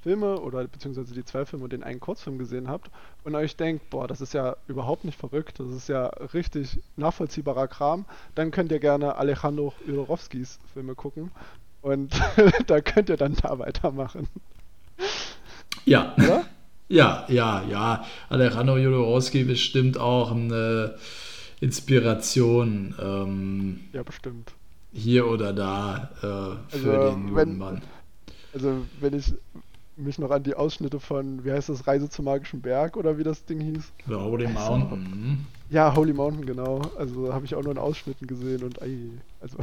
Filme 0.02 0.41
oder 0.41 0.66
beziehungsweise 0.66 1.14
die 1.14 1.24
zwei 1.24 1.45
Filme 1.45 1.64
und 1.64 1.72
den 1.72 1.84
einen 1.84 2.02
Kurzfilm 2.02 2.38
gesehen 2.38 2.68
habt 2.68 2.91
und 3.24 3.34
euch 3.34 3.56
denkt, 3.56 3.90
boah, 3.90 4.10
das 4.10 4.20
ist 4.20 4.34
ja 4.34 4.57
überhaupt 4.68 5.06
nicht 5.06 5.18
verrückt, 5.18 5.57
das 5.62 5.70
ist 5.70 5.88
ja 5.88 6.07
richtig 6.34 6.80
nachvollziehbarer 6.98 7.70
Kram, 7.70 8.03
dann 8.34 8.52
könnt 8.52 8.74
ihr 8.74 8.80
gerne 8.80 9.16
Alejandro 9.16 9.74
Jodorowskis 9.88 10.60
Filme 10.74 10.95
gucken 10.95 11.32
und 11.86 12.20
da 12.68 12.82
könnt 12.82 13.10
ihr 13.10 13.18
dann 13.18 13.36
da 13.36 13.60
weitermachen. 13.60 14.28
Ja. 15.86 16.14
Oder? 16.18 16.45
Ja, 16.88 17.26
ja, 17.30 17.64
ja. 17.68 18.06
Alejandro 18.30 18.78
Jodorowsky 18.78 19.44
bestimmt 19.44 19.98
auch 19.98 20.30
eine 20.30 20.99
Inspiration. 21.60 22.94
Ähm, 23.02 23.80
ja, 23.91 24.03
bestimmt. 24.03 24.53
Hier 24.94 25.26
oder 25.26 25.52
da 25.52 26.12
äh, 26.18 26.78
für 26.78 26.99
also, 26.99 27.10
den 27.10 27.34
guten 27.34 27.57
Mann. 27.57 27.82
Also, 28.53 28.86
wenn 28.99 29.16
ich 29.16 29.34
mich 29.98 30.20
noch 30.20 30.32
an 30.32 30.44
die 30.44 30.56
Ausschnitte 30.56 31.00
von, 31.00 31.44
wie 31.46 31.52
heißt 31.52 31.70
das, 31.70 31.88
Reise 31.88 32.10
zum 32.10 32.26
magischen 32.26 32.62
Berg 32.62 32.98
oder 32.98 33.18
wie 33.18 33.24
das 33.24 33.46
Ding 33.46 33.62
hieß? 33.62 33.94
The 34.08 34.16
Holy 34.16 34.48
Mountain. 34.48 35.46
Ja, 35.70 35.96
Holy 35.96 36.14
Mountain, 36.14 36.46
genau. 36.46 36.82
Also 36.98 37.34
habe 37.34 37.46
ich 37.46 37.56
auch 37.56 37.64
nur 37.64 37.72
in 37.72 37.78
Ausschnitten 37.78 38.28
gesehen 38.28 38.64
und 38.64 38.82
ei, 38.82 38.98
also. 39.42 39.58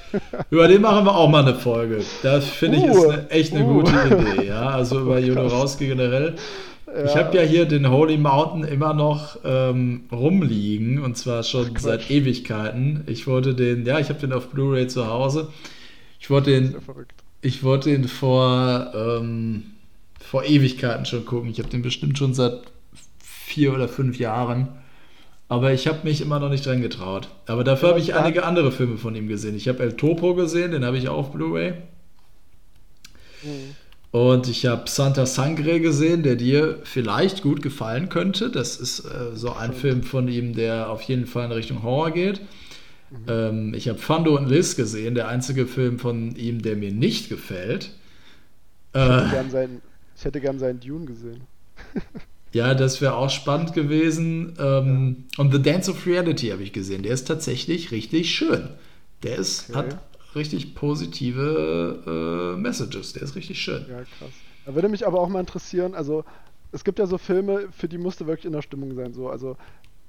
über 0.50 0.68
den 0.68 0.82
machen 0.82 1.04
wir 1.04 1.14
auch 1.14 1.28
mal 1.28 1.42
eine 1.42 1.54
Folge. 1.54 2.02
Das 2.22 2.46
finde 2.46 2.78
ich 2.78 2.84
uh, 2.84 2.88
ist 2.88 3.08
eine, 3.08 3.30
echt 3.30 3.54
eine 3.54 3.64
uh. 3.64 3.74
gute 3.74 3.92
Idee, 3.92 4.46
ja. 4.46 4.68
Also 4.68 5.00
über 5.02 5.16
oh, 5.16 5.18
Jodorowsky 5.18 5.88
generell. 5.88 6.36
Ja. 6.86 7.04
Ich 7.04 7.16
habe 7.16 7.36
ja 7.36 7.42
hier 7.42 7.66
den 7.66 7.90
Holy 7.90 8.16
Mountain 8.16 8.64
immer 8.64 8.94
noch 8.94 9.38
ähm, 9.44 10.04
rumliegen 10.10 11.02
und 11.02 11.16
zwar 11.16 11.42
schon 11.42 11.72
Ach, 11.74 11.80
seit 11.80 12.10
Ewigkeiten. 12.10 13.04
Ich 13.06 13.26
wollte 13.26 13.54
den, 13.54 13.84
ja, 13.84 13.98
ich 13.98 14.08
habe 14.08 14.20
den 14.20 14.32
auf 14.32 14.48
Blu-ray 14.48 14.86
zu 14.86 15.06
Hause. 15.06 15.48
Ich 16.20 16.30
wollte 16.30 16.50
den, 16.50 16.76
ich 17.42 17.62
wollte 17.62 17.90
den 17.90 18.08
vor 18.08 18.92
ähm, 18.94 19.64
vor 20.18 20.44
Ewigkeiten 20.44 21.06
schon 21.06 21.24
gucken. 21.24 21.50
Ich 21.50 21.58
habe 21.58 21.68
den 21.68 21.82
bestimmt 21.82 22.18
schon 22.18 22.34
seit 22.34 22.60
vier 23.22 23.72
oder 23.72 23.88
fünf 23.88 24.18
Jahren. 24.18 24.68
Aber 25.48 25.72
ich 25.72 25.86
habe 25.86 26.00
mich 26.04 26.20
immer 26.20 26.40
noch 26.40 26.50
nicht 26.50 26.66
dran 26.66 26.82
getraut. 26.82 27.28
Aber 27.46 27.64
dafür 27.64 27.88
ja, 27.88 27.94
habe 27.94 28.00
ich 28.00 28.14
einige 28.14 28.44
andere 28.44 28.70
Filme 28.70 28.98
von 28.98 29.14
ihm 29.14 29.28
gesehen. 29.28 29.56
Ich 29.56 29.66
habe 29.66 29.82
El 29.82 29.94
Topo 29.94 30.34
gesehen, 30.34 30.72
den 30.72 30.84
habe 30.84 30.98
ich 30.98 31.08
auch 31.08 31.16
auf 31.16 31.32
Blu-ray. 31.32 31.72
Mhm. 33.42 33.74
Und 34.10 34.48
ich 34.48 34.66
habe 34.66 34.88
Santa 34.88 35.26
Sangre 35.26 35.80
gesehen, 35.80 36.22
der 36.22 36.36
dir 36.36 36.78
vielleicht 36.84 37.42
gut 37.42 37.62
gefallen 37.62 38.08
könnte. 38.08 38.50
Das 38.50 38.76
ist 38.76 39.00
äh, 39.00 39.34
so 39.34 39.52
ein 39.52 39.72
Film 39.72 40.02
von 40.02 40.28
ihm, 40.28 40.54
der 40.54 40.90
auf 40.90 41.02
jeden 41.02 41.26
Fall 41.26 41.46
in 41.46 41.52
Richtung 41.52 41.82
Horror 41.82 42.10
geht. 42.10 42.40
Mhm. 43.10 43.16
Ähm, 43.28 43.74
ich 43.74 43.88
habe 43.88 43.98
Fando 43.98 44.36
und 44.36 44.48
Liz 44.48 44.76
gesehen, 44.76 45.14
der 45.14 45.28
einzige 45.28 45.66
Film 45.66 45.98
von 45.98 46.36
ihm, 46.36 46.62
der 46.62 46.76
mir 46.76 46.92
nicht 46.92 47.28
gefällt. 47.28 47.90
Äh, 48.92 48.98
gern 49.30 49.50
seinen 49.50 49.82
ich 50.18 50.24
hätte 50.24 50.40
gern 50.40 50.58
seinen 50.58 50.80
Dune 50.80 51.06
gesehen. 51.06 51.42
ja, 52.52 52.74
das 52.74 53.00
wäre 53.00 53.14
auch 53.14 53.30
spannend 53.30 53.72
gewesen. 53.72 54.56
Ähm, 54.58 55.24
ja. 55.36 55.42
Und 55.42 55.52
The 55.52 55.62
Dance 55.62 55.90
of 55.90 56.06
Reality 56.06 56.48
habe 56.48 56.64
ich 56.64 56.72
gesehen. 56.72 57.04
Der 57.04 57.12
ist 57.12 57.28
tatsächlich 57.28 57.92
richtig 57.92 58.34
schön. 58.34 58.70
Der 59.22 59.36
ist, 59.36 59.70
okay. 59.70 59.78
hat 59.78 59.98
richtig 60.34 60.74
positive 60.74 62.54
äh, 62.56 62.60
Messages. 62.60 63.12
Der 63.12 63.22
ist 63.22 63.36
richtig 63.36 63.60
schön. 63.60 63.86
Ja, 63.88 63.98
krass. 63.98 64.32
Da 64.66 64.74
würde 64.74 64.88
mich 64.88 65.06
aber 65.06 65.20
auch 65.20 65.28
mal 65.28 65.40
interessieren, 65.40 65.94
also 65.94 66.24
es 66.72 66.82
gibt 66.82 66.98
ja 66.98 67.06
so 67.06 67.16
Filme, 67.16 67.68
für 67.70 67.88
die 67.88 67.96
musste 67.96 68.26
wirklich 68.26 68.44
in 68.44 68.52
der 68.52 68.62
Stimmung 68.62 68.94
sein. 68.96 69.14
So. 69.14 69.30
Also 69.30 69.56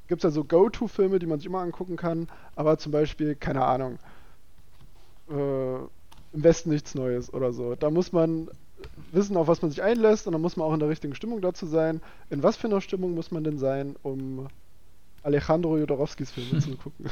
gibt 0.07 0.22
es 0.22 0.23
ja 0.23 0.31
so 0.31 0.44
Go-To-Filme, 0.44 1.19
die 1.19 1.27
man 1.27 1.38
sich 1.40 1.45
immer 1.45 1.60
angucken 1.60 1.98
kann, 1.98 2.27
aber 2.56 2.80
zum 2.80 2.91
Beispiel, 2.91 3.36
keine 3.36 3.64
Ahnung, 3.64 3.99
äh, 5.30 5.76
im 6.34 6.44
Westen 6.44 6.72
nichts 6.72 6.95
Neues 6.95 7.31
oder 7.31 7.53
so. 7.53 7.76
Da 7.76 7.91
muss 7.91 8.11
man 8.11 8.49
wissen, 9.11 9.38
auf 9.38 9.47
was 9.47 9.61
man 9.61 9.72
sich 9.72 9.81
einlässt 9.84 10.27
und 10.27 10.34
dann 10.34 10.41
muss 10.41 10.57
man 10.57 10.68
auch 10.68 10.73
in 10.73 10.80
der 10.80 10.89
richtigen 10.89 11.15
Stimmung 11.15 11.41
dazu 11.41 11.65
sein. 11.65 12.01
In 12.30 12.43
was 12.43 12.57
für 12.57 12.68
einer 12.68 12.81
Stimmung 12.81 13.14
muss 13.14 13.31
man 13.31 13.43
denn 13.43 13.57
sein, 13.57 13.95
um 14.03 14.47
Alejandro 15.23 15.77
Jodorowskis 15.77 16.31
Filme 16.31 16.60
zu 16.60 16.76
gucken? 16.76 17.06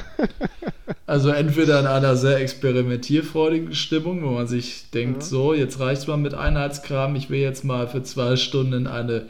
Also 1.06 1.30
entweder 1.30 1.80
in 1.80 1.88
einer 1.88 2.16
sehr 2.16 2.38
experimentierfreudigen 2.40 3.74
Stimmung, 3.74 4.24
wo 4.24 4.32
man 4.32 4.48
sich 4.48 4.90
denkt, 4.92 5.24
ja. 5.24 5.28
so, 5.28 5.54
jetzt 5.54 5.80
reicht's 5.80 6.08
mal 6.08 6.18
mit 6.18 6.34
Einheitskram, 6.34 7.16
ich 7.16 7.30
will 7.30 7.40
jetzt 7.40 7.64
mal 7.64 7.88
für 7.88 8.04
zwei 8.04 8.36
Stunden 8.36 8.74
in 8.74 8.88
eine 8.88 9.28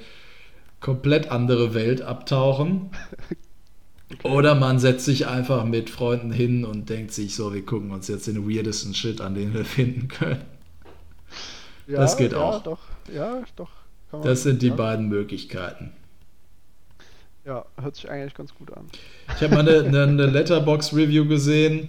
komplett 0.79 1.31
andere 1.31 1.73
Welt 1.73 2.01
abtauchen. 2.01 2.91
Okay. 4.09 4.29
Oder 4.29 4.55
man 4.55 4.79
setzt 4.79 5.03
sich 5.03 5.27
einfach 5.27 5.65
mit 5.65 5.89
Freunden 5.89 6.31
hin 6.31 6.63
und 6.63 6.89
denkt 6.89 7.11
sich 7.11 7.35
so, 7.35 7.53
wir 7.53 7.65
gucken 7.65 7.91
uns 7.91 8.07
jetzt 8.07 8.25
den 8.25 8.49
weirdesten 8.49 8.93
Shit 8.93 9.19
an, 9.19 9.35
den 9.35 9.53
wir 9.53 9.65
finden 9.65 10.07
können. 10.07 10.45
Ja, 11.87 11.99
das 12.01 12.17
geht 12.17 12.33
ja, 12.33 12.39
auch. 12.39 12.63
Doch, 12.63 12.79
ja, 13.13 13.43
doch. 13.55 13.69
das 14.23 14.43
sind 14.43 14.61
die 14.61 14.69
beiden 14.69 15.07
Möglichkeiten. 15.07 15.93
Ja, 17.45 17.65
hört 17.79 17.95
sich 17.95 18.09
eigentlich 18.09 18.33
ganz 18.33 18.53
gut 18.53 18.73
an. 18.73 18.87
Ich 19.35 19.41
habe 19.41 19.55
mal 19.55 19.67
eine, 19.67 20.03
eine 20.03 20.25
Letterbox-Review 20.25 21.27
gesehen. 21.27 21.87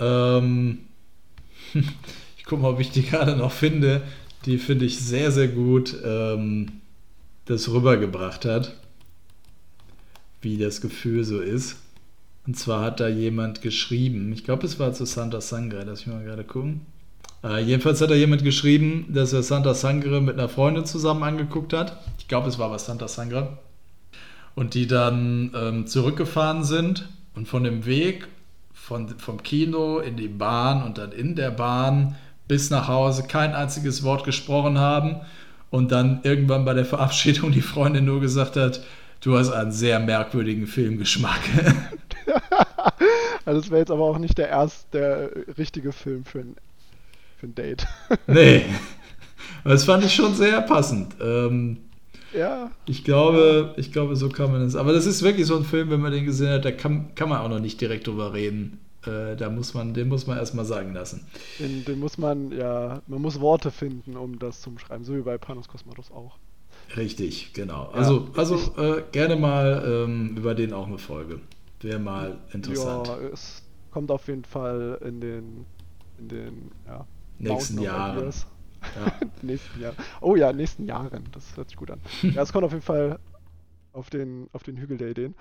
Ähm, 0.00 0.80
ich 2.36 2.44
gucke 2.44 2.62
mal, 2.62 2.72
ob 2.72 2.80
ich 2.80 2.90
die 2.90 3.04
gerade 3.04 3.36
noch 3.36 3.52
finde. 3.52 4.02
Die 4.46 4.58
finde 4.58 4.84
ich 4.84 4.98
sehr, 4.98 5.30
sehr 5.30 5.46
gut 5.46 5.96
ähm, 6.04 6.80
das 7.44 7.70
rübergebracht 7.70 8.44
hat, 8.44 8.74
wie 10.42 10.58
das 10.58 10.80
Gefühl 10.80 11.22
so 11.22 11.40
ist. 11.40 11.76
Und 12.46 12.58
zwar 12.58 12.84
hat 12.84 13.00
da 13.00 13.08
jemand 13.08 13.62
geschrieben, 13.62 14.32
ich 14.32 14.44
glaube, 14.44 14.66
es 14.66 14.78
war 14.78 14.92
zu 14.92 15.06
Santa 15.06 15.40
Sangre, 15.40 15.84
lass 15.84 16.00
ich 16.00 16.06
mal 16.08 16.24
gerade 16.24 16.44
gucken. 16.44 16.84
Äh, 17.44 17.60
jedenfalls 17.60 18.00
hat 18.00 18.10
da 18.10 18.14
jemand 18.14 18.42
geschrieben, 18.42 19.06
dass 19.10 19.34
er 19.34 19.42
Santa 19.42 19.74
Sangre 19.74 20.22
mit 20.22 20.38
einer 20.38 20.48
Freundin 20.48 20.86
zusammen 20.86 21.22
angeguckt 21.22 21.74
hat. 21.74 21.98
Ich 22.18 22.26
glaube, 22.26 22.48
es 22.48 22.58
war 22.58 22.70
bei 22.70 22.78
Santa 22.78 23.06
Sangre. 23.06 23.58
Und 24.54 24.74
die 24.74 24.86
dann 24.86 25.52
ähm, 25.54 25.86
zurückgefahren 25.86 26.64
sind 26.64 27.08
und 27.34 27.48
von 27.48 27.64
dem 27.64 27.84
Weg 27.84 28.28
von, 28.72 29.08
vom 29.18 29.42
Kino 29.42 29.98
in 29.98 30.16
die 30.16 30.28
Bahn 30.28 30.82
und 30.82 30.96
dann 30.96 31.12
in 31.12 31.34
der 31.34 31.50
Bahn 31.50 32.16
bis 32.48 32.70
nach 32.70 32.88
Hause 32.88 33.24
kein 33.26 33.54
einziges 33.54 34.04
Wort 34.04 34.24
gesprochen 34.24 34.78
haben 34.78 35.20
und 35.70 35.90
dann 35.90 36.20
irgendwann 36.22 36.64
bei 36.64 36.72
der 36.72 36.84
Verabschiedung 36.84 37.50
die 37.50 37.62
Freundin 37.62 38.04
nur 38.04 38.20
gesagt 38.20 38.56
hat, 38.56 38.80
du 39.20 39.36
hast 39.36 39.50
einen 39.50 39.72
sehr 39.72 39.98
merkwürdigen 39.98 40.66
Filmgeschmack. 40.66 41.40
also 43.44 43.60
das 43.60 43.70
wäre 43.70 43.80
jetzt 43.80 43.90
aber 43.90 44.04
auch 44.04 44.18
nicht 44.18 44.38
der 44.38 44.50
erste, 44.50 44.86
der 44.92 45.58
richtige 45.58 45.92
Film 45.92 46.24
für 46.24 46.40
einen 46.40 46.56
für 47.44 47.50
ein 47.50 47.54
Date. 47.54 47.86
nee. 48.26 48.64
Das 49.64 49.84
fand 49.84 50.04
ich 50.04 50.14
schon 50.14 50.34
sehr 50.34 50.60
passend. 50.62 51.14
Ähm, 51.20 51.78
ja. 52.32 52.70
Ich 52.86 53.04
glaube, 53.04 53.74
ich 53.76 53.92
glaube, 53.92 54.16
so 54.16 54.28
kann 54.28 54.50
man 54.50 54.62
es. 54.62 54.76
Aber 54.76 54.92
das 54.92 55.06
ist 55.06 55.22
wirklich 55.22 55.46
so 55.46 55.56
ein 55.56 55.64
Film, 55.64 55.90
wenn 55.90 56.00
man 56.00 56.12
den 56.12 56.24
gesehen 56.24 56.50
hat, 56.50 56.64
da 56.64 56.72
kann, 56.72 57.14
kann 57.14 57.28
man 57.28 57.38
auch 57.38 57.48
noch 57.48 57.60
nicht 57.60 57.80
direkt 57.80 58.06
drüber 58.06 58.34
reden. 58.34 58.80
Äh, 59.06 59.36
da 59.36 59.50
muss 59.50 59.74
man, 59.74 59.94
den 59.94 60.08
muss 60.08 60.26
man 60.26 60.38
erstmal 60.38 60.64
sagen 60.64 60.92
lassen. 60.94 61.26
Den, 61.58 61.84
den, 61.84 61.98
muss 62.00 62.18
man, 62.18 62.50
ja, 62.52 63.02
man 63.06 63.22
muss 63.22 63.40
Worte 63.40 63.70
finden, 63.70 64.16
um 64.16 64.38
das 64.38 64.60
zu 64.60 64.70
beschreiben, 64.72 65.04
so 65.04 65.14
wie 65.14 65.20
bei 65.20 65.38
Panos 65.38 65.68
Cosmatos 65.68 66.10
auch. 66.10 66.36
Richtig, 66.96 67.52
genau. 67.54 67.90
Ja, 67.92 67.98
also, 67.98 68.28
also 68.36 68.56
äh, 68.76 69.02
gerne 69.12 69.36
mal 69.36 69.82
ähm, 69.86 70.36
über 70.36 70.54
den 70.54 70.72
auch 70.72 70.86
eine 70.86 70.98
Folge. 70.98 71.40
Wäre 71.80 71.98
mal 71.98 72.38
interessant. 72.52 73.08
Ja, 73.08 73.18
es 73.32 73.62
kommt 73.90 74.10
auf 74.10 74.26
jeden 74.28 74.44
Fall 74.44 74.98
in 75.04 75.20
den, 75.20 75.66
in 76.18 76.28
den, 76.28 76.70
ja, 76.86 77.06
nächsten 77.38 77.80
Jahren. 77.80 78.32
Ja. 78.96 79.12
nächsten 79.42 79.80
Jahr. 79.80 79.94
Oh 80.20 80.36
ja, 80.36 80.52
nächsten 80.52 80.84
Jahren. 80.86 81.24
Das 81.32 81.56
hört 81.56 81.68
sich 81.68 81.76
gut 81.76 81.90
an. 81.90 82.00
ja, 82.22 82.42
es 82.42 82.52
kommt 82.52 82.64
auf 82.64 82.72
jeden 82.72 82.82
Fall 82.82 83.18
auf 83.92 84.10
den, 84.10 84.48
auf 84.52 84.62
den 84.62 84.76
Hügel 84.76 84.98
der 84.98 85.10
Ideen. 85.10 85.34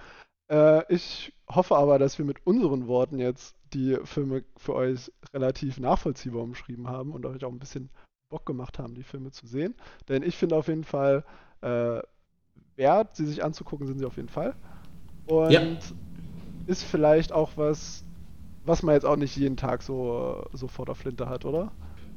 Äh, 0.49 0.94
ich 0.94 1.34
hoffe 1.49 1.76
aber, 1.76 1.99
dass 1.99 2.18
wir 2.18 2.26
mit 2.26 2.45
unseren 2.45 2.88
Worten 2.88 3.20
jetzt 3.20 3.56
die 3.74 3.98
Filme 4.03 4.44
für 4.57 4.76
euch 4.76 5.11
relativ 5.34 5.80
nachvollziehbar 5.80 6.41
umschrieben 6.41 6.88
haben 6.88 7.11
und 7.11 7.26
euch 7.26 7.44
auch 7.44 7.52
ein 7.52 7.60
bisschen 7.60 7.90
Bock 8.30 8.45
gemacht 8.45 8.80
haben, 8.80 8.95
die 8.95 9.03
Filme 9.03 9.32
zu 9.32 9.48
sehen. 9.48 9.76
Denn 10.10 10.24
ich 10.24 10.38
finde 10.38 10.56
auf 10.56 10.68
jeden 10.68 10.84
Fall, 10.84 11.24
äh, 11.61 12.02
wert, 12.76 13.15
sie 13.15 13.26
sich 13.26 13.44
anzugucken, 13.44 13.88
sind 13.88 13.99
sie 13.99 14.06
auf 14.06 14.18
jeden 14.18 14.30
Fall. 14.30 14.56
Und 15.26 15.52
ja. 15.52 15.61
ist 16.68 16.84
vielleicht 16.84 17.32
auch 17.32 17.52
was, 17.56 18.03
was 18.65 18.84
man 18.84 18.95
jetzt 18.95 19.06
auch 19.06 19.15
nicht 19.15 19.36
jeden 19.36 19.57
Tag 19.57 19.84
so, 19.84 20.45
so 20.53 20.68
vor 20.68 20.86
der 20.86 20.95
Flinte 20.95 21.30
hat, 21.30 21.45
oder? 21.45 21.72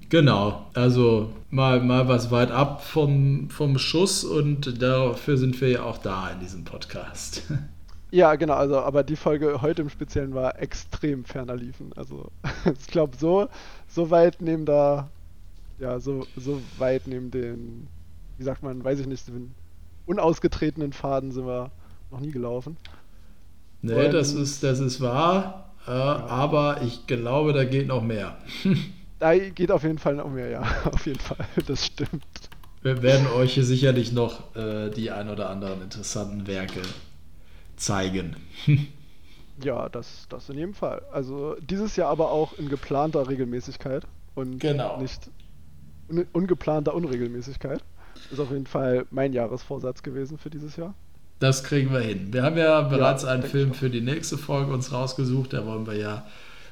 Genau, 0.08 0.66
also 0.74 1.32
mal, 1.50 1.80
mal 1.80 2.06
was 2.06 2.30
weit 2.30 2.50
ab 2.50 2.84
vom, 2.84 3.50
vom 3.50 3.78
Schuss 3.78 4.24
und 4.24 4.80
dafür 4.80 5.36
sind 5.36 5.60
wir 5.60 5.68
ja 5.68 5.82
auch 5.82 5.98
da 5.98 6.30
in 6.30 6.40
diesem 6.40 6.64
Podcast. 6.64 7.42
Ja, 8.12 8.36
genau, 8.36 8.54
also 8.54 8.78
aber 8.78 9.02
die 9.02 9.16
Folge 9.16 9.60
heute 9.62 9.82
im 9.82 9.90
Speziellen 9.90 10.32
war 10.32 10.60
extrem 10.62 11.24
ferner 11.24 11.56
liefen. 11.56 11.92
Also 11.96 12.30
ich 12.80 12.86
glaube, 12.86 13.16
so, 13.16 13.48
so 13.88 14.10
weit 14.10 14.40
neben 14.40 14.64
da, 14.64 15.10
ja, 15.80 15.98
so, 15.98 16.24
so 16.36 16.62
weit 16.78 17.08
neben 17.08 17.32
den, 17.32 17.88
wie 18.38 18.44
sagt 18.44 18.62
man, 18.62 18.84
weiß 18.84 19.00
ich 19.00 19.06
nicht, 19.06 19.26
den 19.26 19.54
unausgetretenen 20.06 20.92
Faden 20.92 21.32
sind 21.32 21.46
wir 21.46 21.72
noch 22.12 22.20
nie 22.20 22.30
gelaufen. 22.30 22.76
Nee, 23.82 24.06
Und, 24.06 24.14
das 24.14 24.32
ist, 24.32 24.62
das 24.62 24.78
ist 24.78 25.00
wahr, 25.00 25.74
äh, 25.86 25.90
ja. 25.90 26.26
aber 26.26 26.82
ich 26.82 27.06
glaube, 27.08 27.52
da 27.52 27.64
geht 27.64 27.88
noch 27.88 28.02
mehr. 28.02 28.38
da 29.18 29.36
geht 29.36 29.70
auf 29.70 29.82
jeden 29.82 29.98
Fall 29.98 30.16
noch 30.16 30.30
mehr, 30.30 30.48
ja, 30.48 30.62
auf 30.84 31.06
jeden 31.06 31.20
Fall, 31.20 31.46
das 31.66 31.86
stimmt. 31.86 32.24
Wir 32.82 33.02
werden 33.02 33.26
euch 33.28 33.54
hier 33.54 33.64
sicherlich 33.64 34.12
noch 34.12 34.54
äh, 34.54 34.90
die 34.90 35.10
ein 35.10 35.28
oder 35.28 35.50
anderen 35.50 35.82
interessanten 35.82 36.46
Werke 36.46 36.82
zeigen. 37.76 38.36
ja, 39.62 39.88
das, 39.88 40.26
das 40.28 40.48
in 40.50 40.56
jedem 40.58 40.74
Fall. 40.74 41.02
Also 41.12 41.56
dieses 41.60 41.96
Jahr 41.96 42.10
aber 42.10 42.30
auch 42.30 42.56
in 42.58 42.68
geplanter 42.68 43.28
Regelmäßigkeit 43.28 44.04
und 44.34 44.60
genau. 44.60 45.00
nicht 45.00 45.30
un 46.08 46.26
ungeplanter 46.32 46.94
Unregelmäßigkeit. 46.94 47.82
Ist 48.30 48.38
auf 48.38 48.50
jeden 48.50 48.66
Fall 48.66 49.06
mein 49.10 49.32
Jahresvorsatz 49.32 50.02
gewesen 50.02 50.38
für 50.38 50.50
dieses 50.50 50.76
Jahr. 50.76 50.94
Das 51.38 51.64
kriegen 51.64 51.92
wir 51.92 52.00
hin. 52.00 52.32
Wir 52.32 52.42
haben 52.42 52.56
ja 52.56 52.80
bereits 52.82 53.24
ja, 53.24 53.30
einen 53.30 53.42
Film 53.42 53.74
für 53.74 53.90
die 53.90 54.00
nächste 54.00 54.38
Folge 54.38 54.72
uns 54.72 54.92
rausgesucht. 54.92 55.52
Da 55.52 55.66
wollen 55.66 55.86
wir 55.86 55.96
ja 55.96 56.26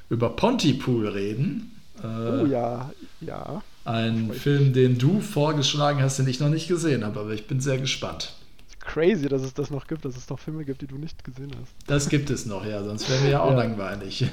über 0.09 0.29
Pontypool 0.29 1.07
reden. 1.07 1.74
Äh, 2.03 2.07
oh 2.07 2.45
ja, 2.45 2.91
ja. 3.21 3.61
Ein 3.85 4.31
Film, 4.33 4.73
den 4.73 4.97
du 4.97 5.21
vorgeschlagen 5.21 6.01
hast, 6.01 6.19
den 6.19 6.27
ich 6.27 6.39
noch 6.39 6.49
nicht 6.49 6.67
gesehen 6.67 7.05
habe, 7.05 7.19
aber 7.19 7.31
ich 7.31 7.47
bin 7.47 7.59
sehr 7.59 7.77
gespannt 7.77 8.33
crazy, 8.85 9.27
dass 9.27 9.41
es 9.41 9.53
das 9.53 9.69
noch 9.71 9.87
gibt, 9.87 10.05
dass 10.05 10.15
es 10.15 10.29
noch 10.29 10.39
Filme 10.39 10.63
gibt, 10.63 10.81
die 10.81 10.87
du 10.87 10.97
nicht 10.97 11.23
gesehen 11.23 11.51
hast. 11.59 11.73
Das 11.87 12.07
gibt 12.07 12.29
es 12.29 12.45
noch, 12.45 12.65
ja, 12.65 12.83
sonst 12.83 13.09
wären 13.09 13.23
wir 13.23 13.31
ja 13.31 13.41
auch 13.41 13.51
ja. 13.51 13.57
langweilig. 13.57 14.25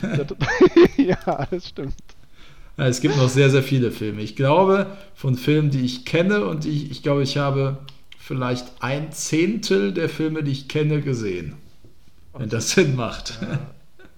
ja, 0.97 1.47
das 1.51 1.69
stimmt. 1.69 1.95
Es 2.77 3.01
gibt 3.01 3.17
noch 3.17 3.29
sehr, 3.29 3.51
sehr 3.51 3.63
viele 3.63 3.91
Filme. 3.91 4.23
Ich 4.23 4.37
glaube, 4.37 4.87
von 5.15 5.37
Filmen, 5.37 5.71
die 5.71 5.85
ich 5.85 6.05
kenne 6.05 6.47
und 6.47 6.65
ich, 6.65 6.91
ich 6.91 7.03
glaube, 7.03 7.23
ich 7.23 7.37
habe 7.37 7.79
vielleicht 8.19 8.67
ein 8.81 9.13
Zehntel 9.13 9.93
der 9.93 10.09
Filme, 10.09 10.43
die 10.43 10.53
ich 10.53 10.69
kenne, 10.69 11.03
gesehen. 11.03 11.55
Wenn 12.35 12.49
das 12.49 12.71
Sinn 12.71 12.97
macht. 12.97 13.39
Ja, 13.43 13.59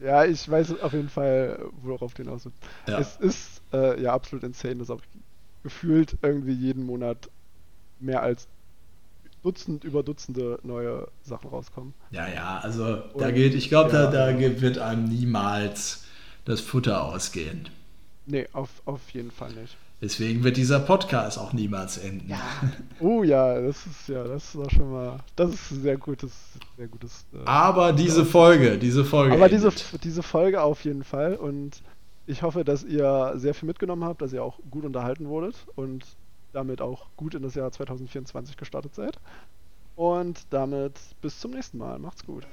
ja 0.05 0.25
ich 0.25 0.49
weiß 0.49 0.81
auf 0.81 0.93
jeden 0.93 1.09
Fall, 1.09 1.67
worauf 1.83 2.15
den 2.15 2.29
aus 2.29 2.49
ja. 2.87 2.99
Es 2.99 3.17
ist 3.17 3.63
äh, 3.73 4.01
ja 4.01 4.13
absolut 4.13 4.45
insane, 4.45 4.77
dass 4.77 4.91
auch 4.91 5.01
gefühlt 5.63 6.17
irgendwie 6.23 6.53
jeden 6.53 6.85
Monat 6.85 7.31
mehr 7.99 8.23
als 8.23 8.49
Dutzend 9.43 9.85
über 9.85 10.03
Dutzende 10.03 10.59
neue 10.63 11.09
Sachen 11.23 11.51
rauskommen. 11.51 11.93
Ja, 12.11 12.29
ja, 12.29 12.59
also 12.61 13.03
Und, 13.13 13.21
da 13.21 13.31
geht, 13.31 13.55
ich 13.55 13.69
glaube, 13.69 13.93
ja, 13.93 14.11
da, 14.11 14.33
da 14.33 14.39
wird 14.39 14.79
einem 14.79 15.05
niemals 15.05 16.05
das 16.47 16.61
Futter 16.61 17.03
ausgehen. 17.03 17.69
Nee, 18.27 18.49
auf, 18.53 18.71
auf 18.87 19.11
jeden 19.11 19.31
Fall 19.31 19.53
nicht. 19.53 19.77
Deswegen 20.05 20.45
wird 20.45 20.59
dieser 20.59 20.81
Podcast 20.81 21.39
auch 21.39 21.55
niemals 21.55 21.97
enden. 21.97 22.29
Ja. 22.29 22.37
Oh 23.01 23.23
ja, 23.23 23.59
das 23.59 23.87
ist 23.87 24.09
ja, 24.09 24.23
das 24.23 24.55
ist 24.55 24.61
auch 24.61 24.71
schon 24.71 24.93
mal, 24.93 25.19
das 25.35 25.55
ist 25.55 25.71
ein 25.71 25.83
sehr 25.83 25.97
gutes, 25.97 26.33
sehr 26.77 26.89
gutes. 26.89 27.25
Äh, 27.33 27.39
Aber 27.47 27.95
diese 27.95 28.27
Folge, 28.27 28.77
diese 28.77 29.05
Folge. 29.05 29.35
Aber 29.35 29.49
diese, 29.49 29.73
diese 30.03 30.23
Folge 30.23 30.63
auf 30.63 30.85
jeden 30.85 31.05
Fall 31.05 31.37
und 31.37 31.83
ich 32.27 32.43
hoffe, 32.43 32.65
dass 32.65 32.85
ihr 32.85 33.33
sehr 33.37 33.55
viel 33.55 33.67
mitgenommen 33.67 34.05
habt, 34.05 34.21
dass 34.21 34.35
ihr 34.35 34.45
auch 34.45 34.59
gut 34.71 34.85
unterhalten 34.85 35.27
wurdet 35.29 35.57
und 35.75 36.05
damit 36.53 36.83
auch 36.83 37.07
gut 37.17 37.35
in 37.35 37.43
das 37.43 37.55
Jahr 37.55 37.73
2024 37.73 38.59
gestartet 38.59 38.95
seid. 38.95 39.19
Und 39.97 40.41
damit 40.51 40.99
bis 41.23 41.41
zum 41.41 41.53
nächsten 41.53 41.79
Mal. 41.79 41.99
Macht's 41.99 42.27
gut. 42.27 42.47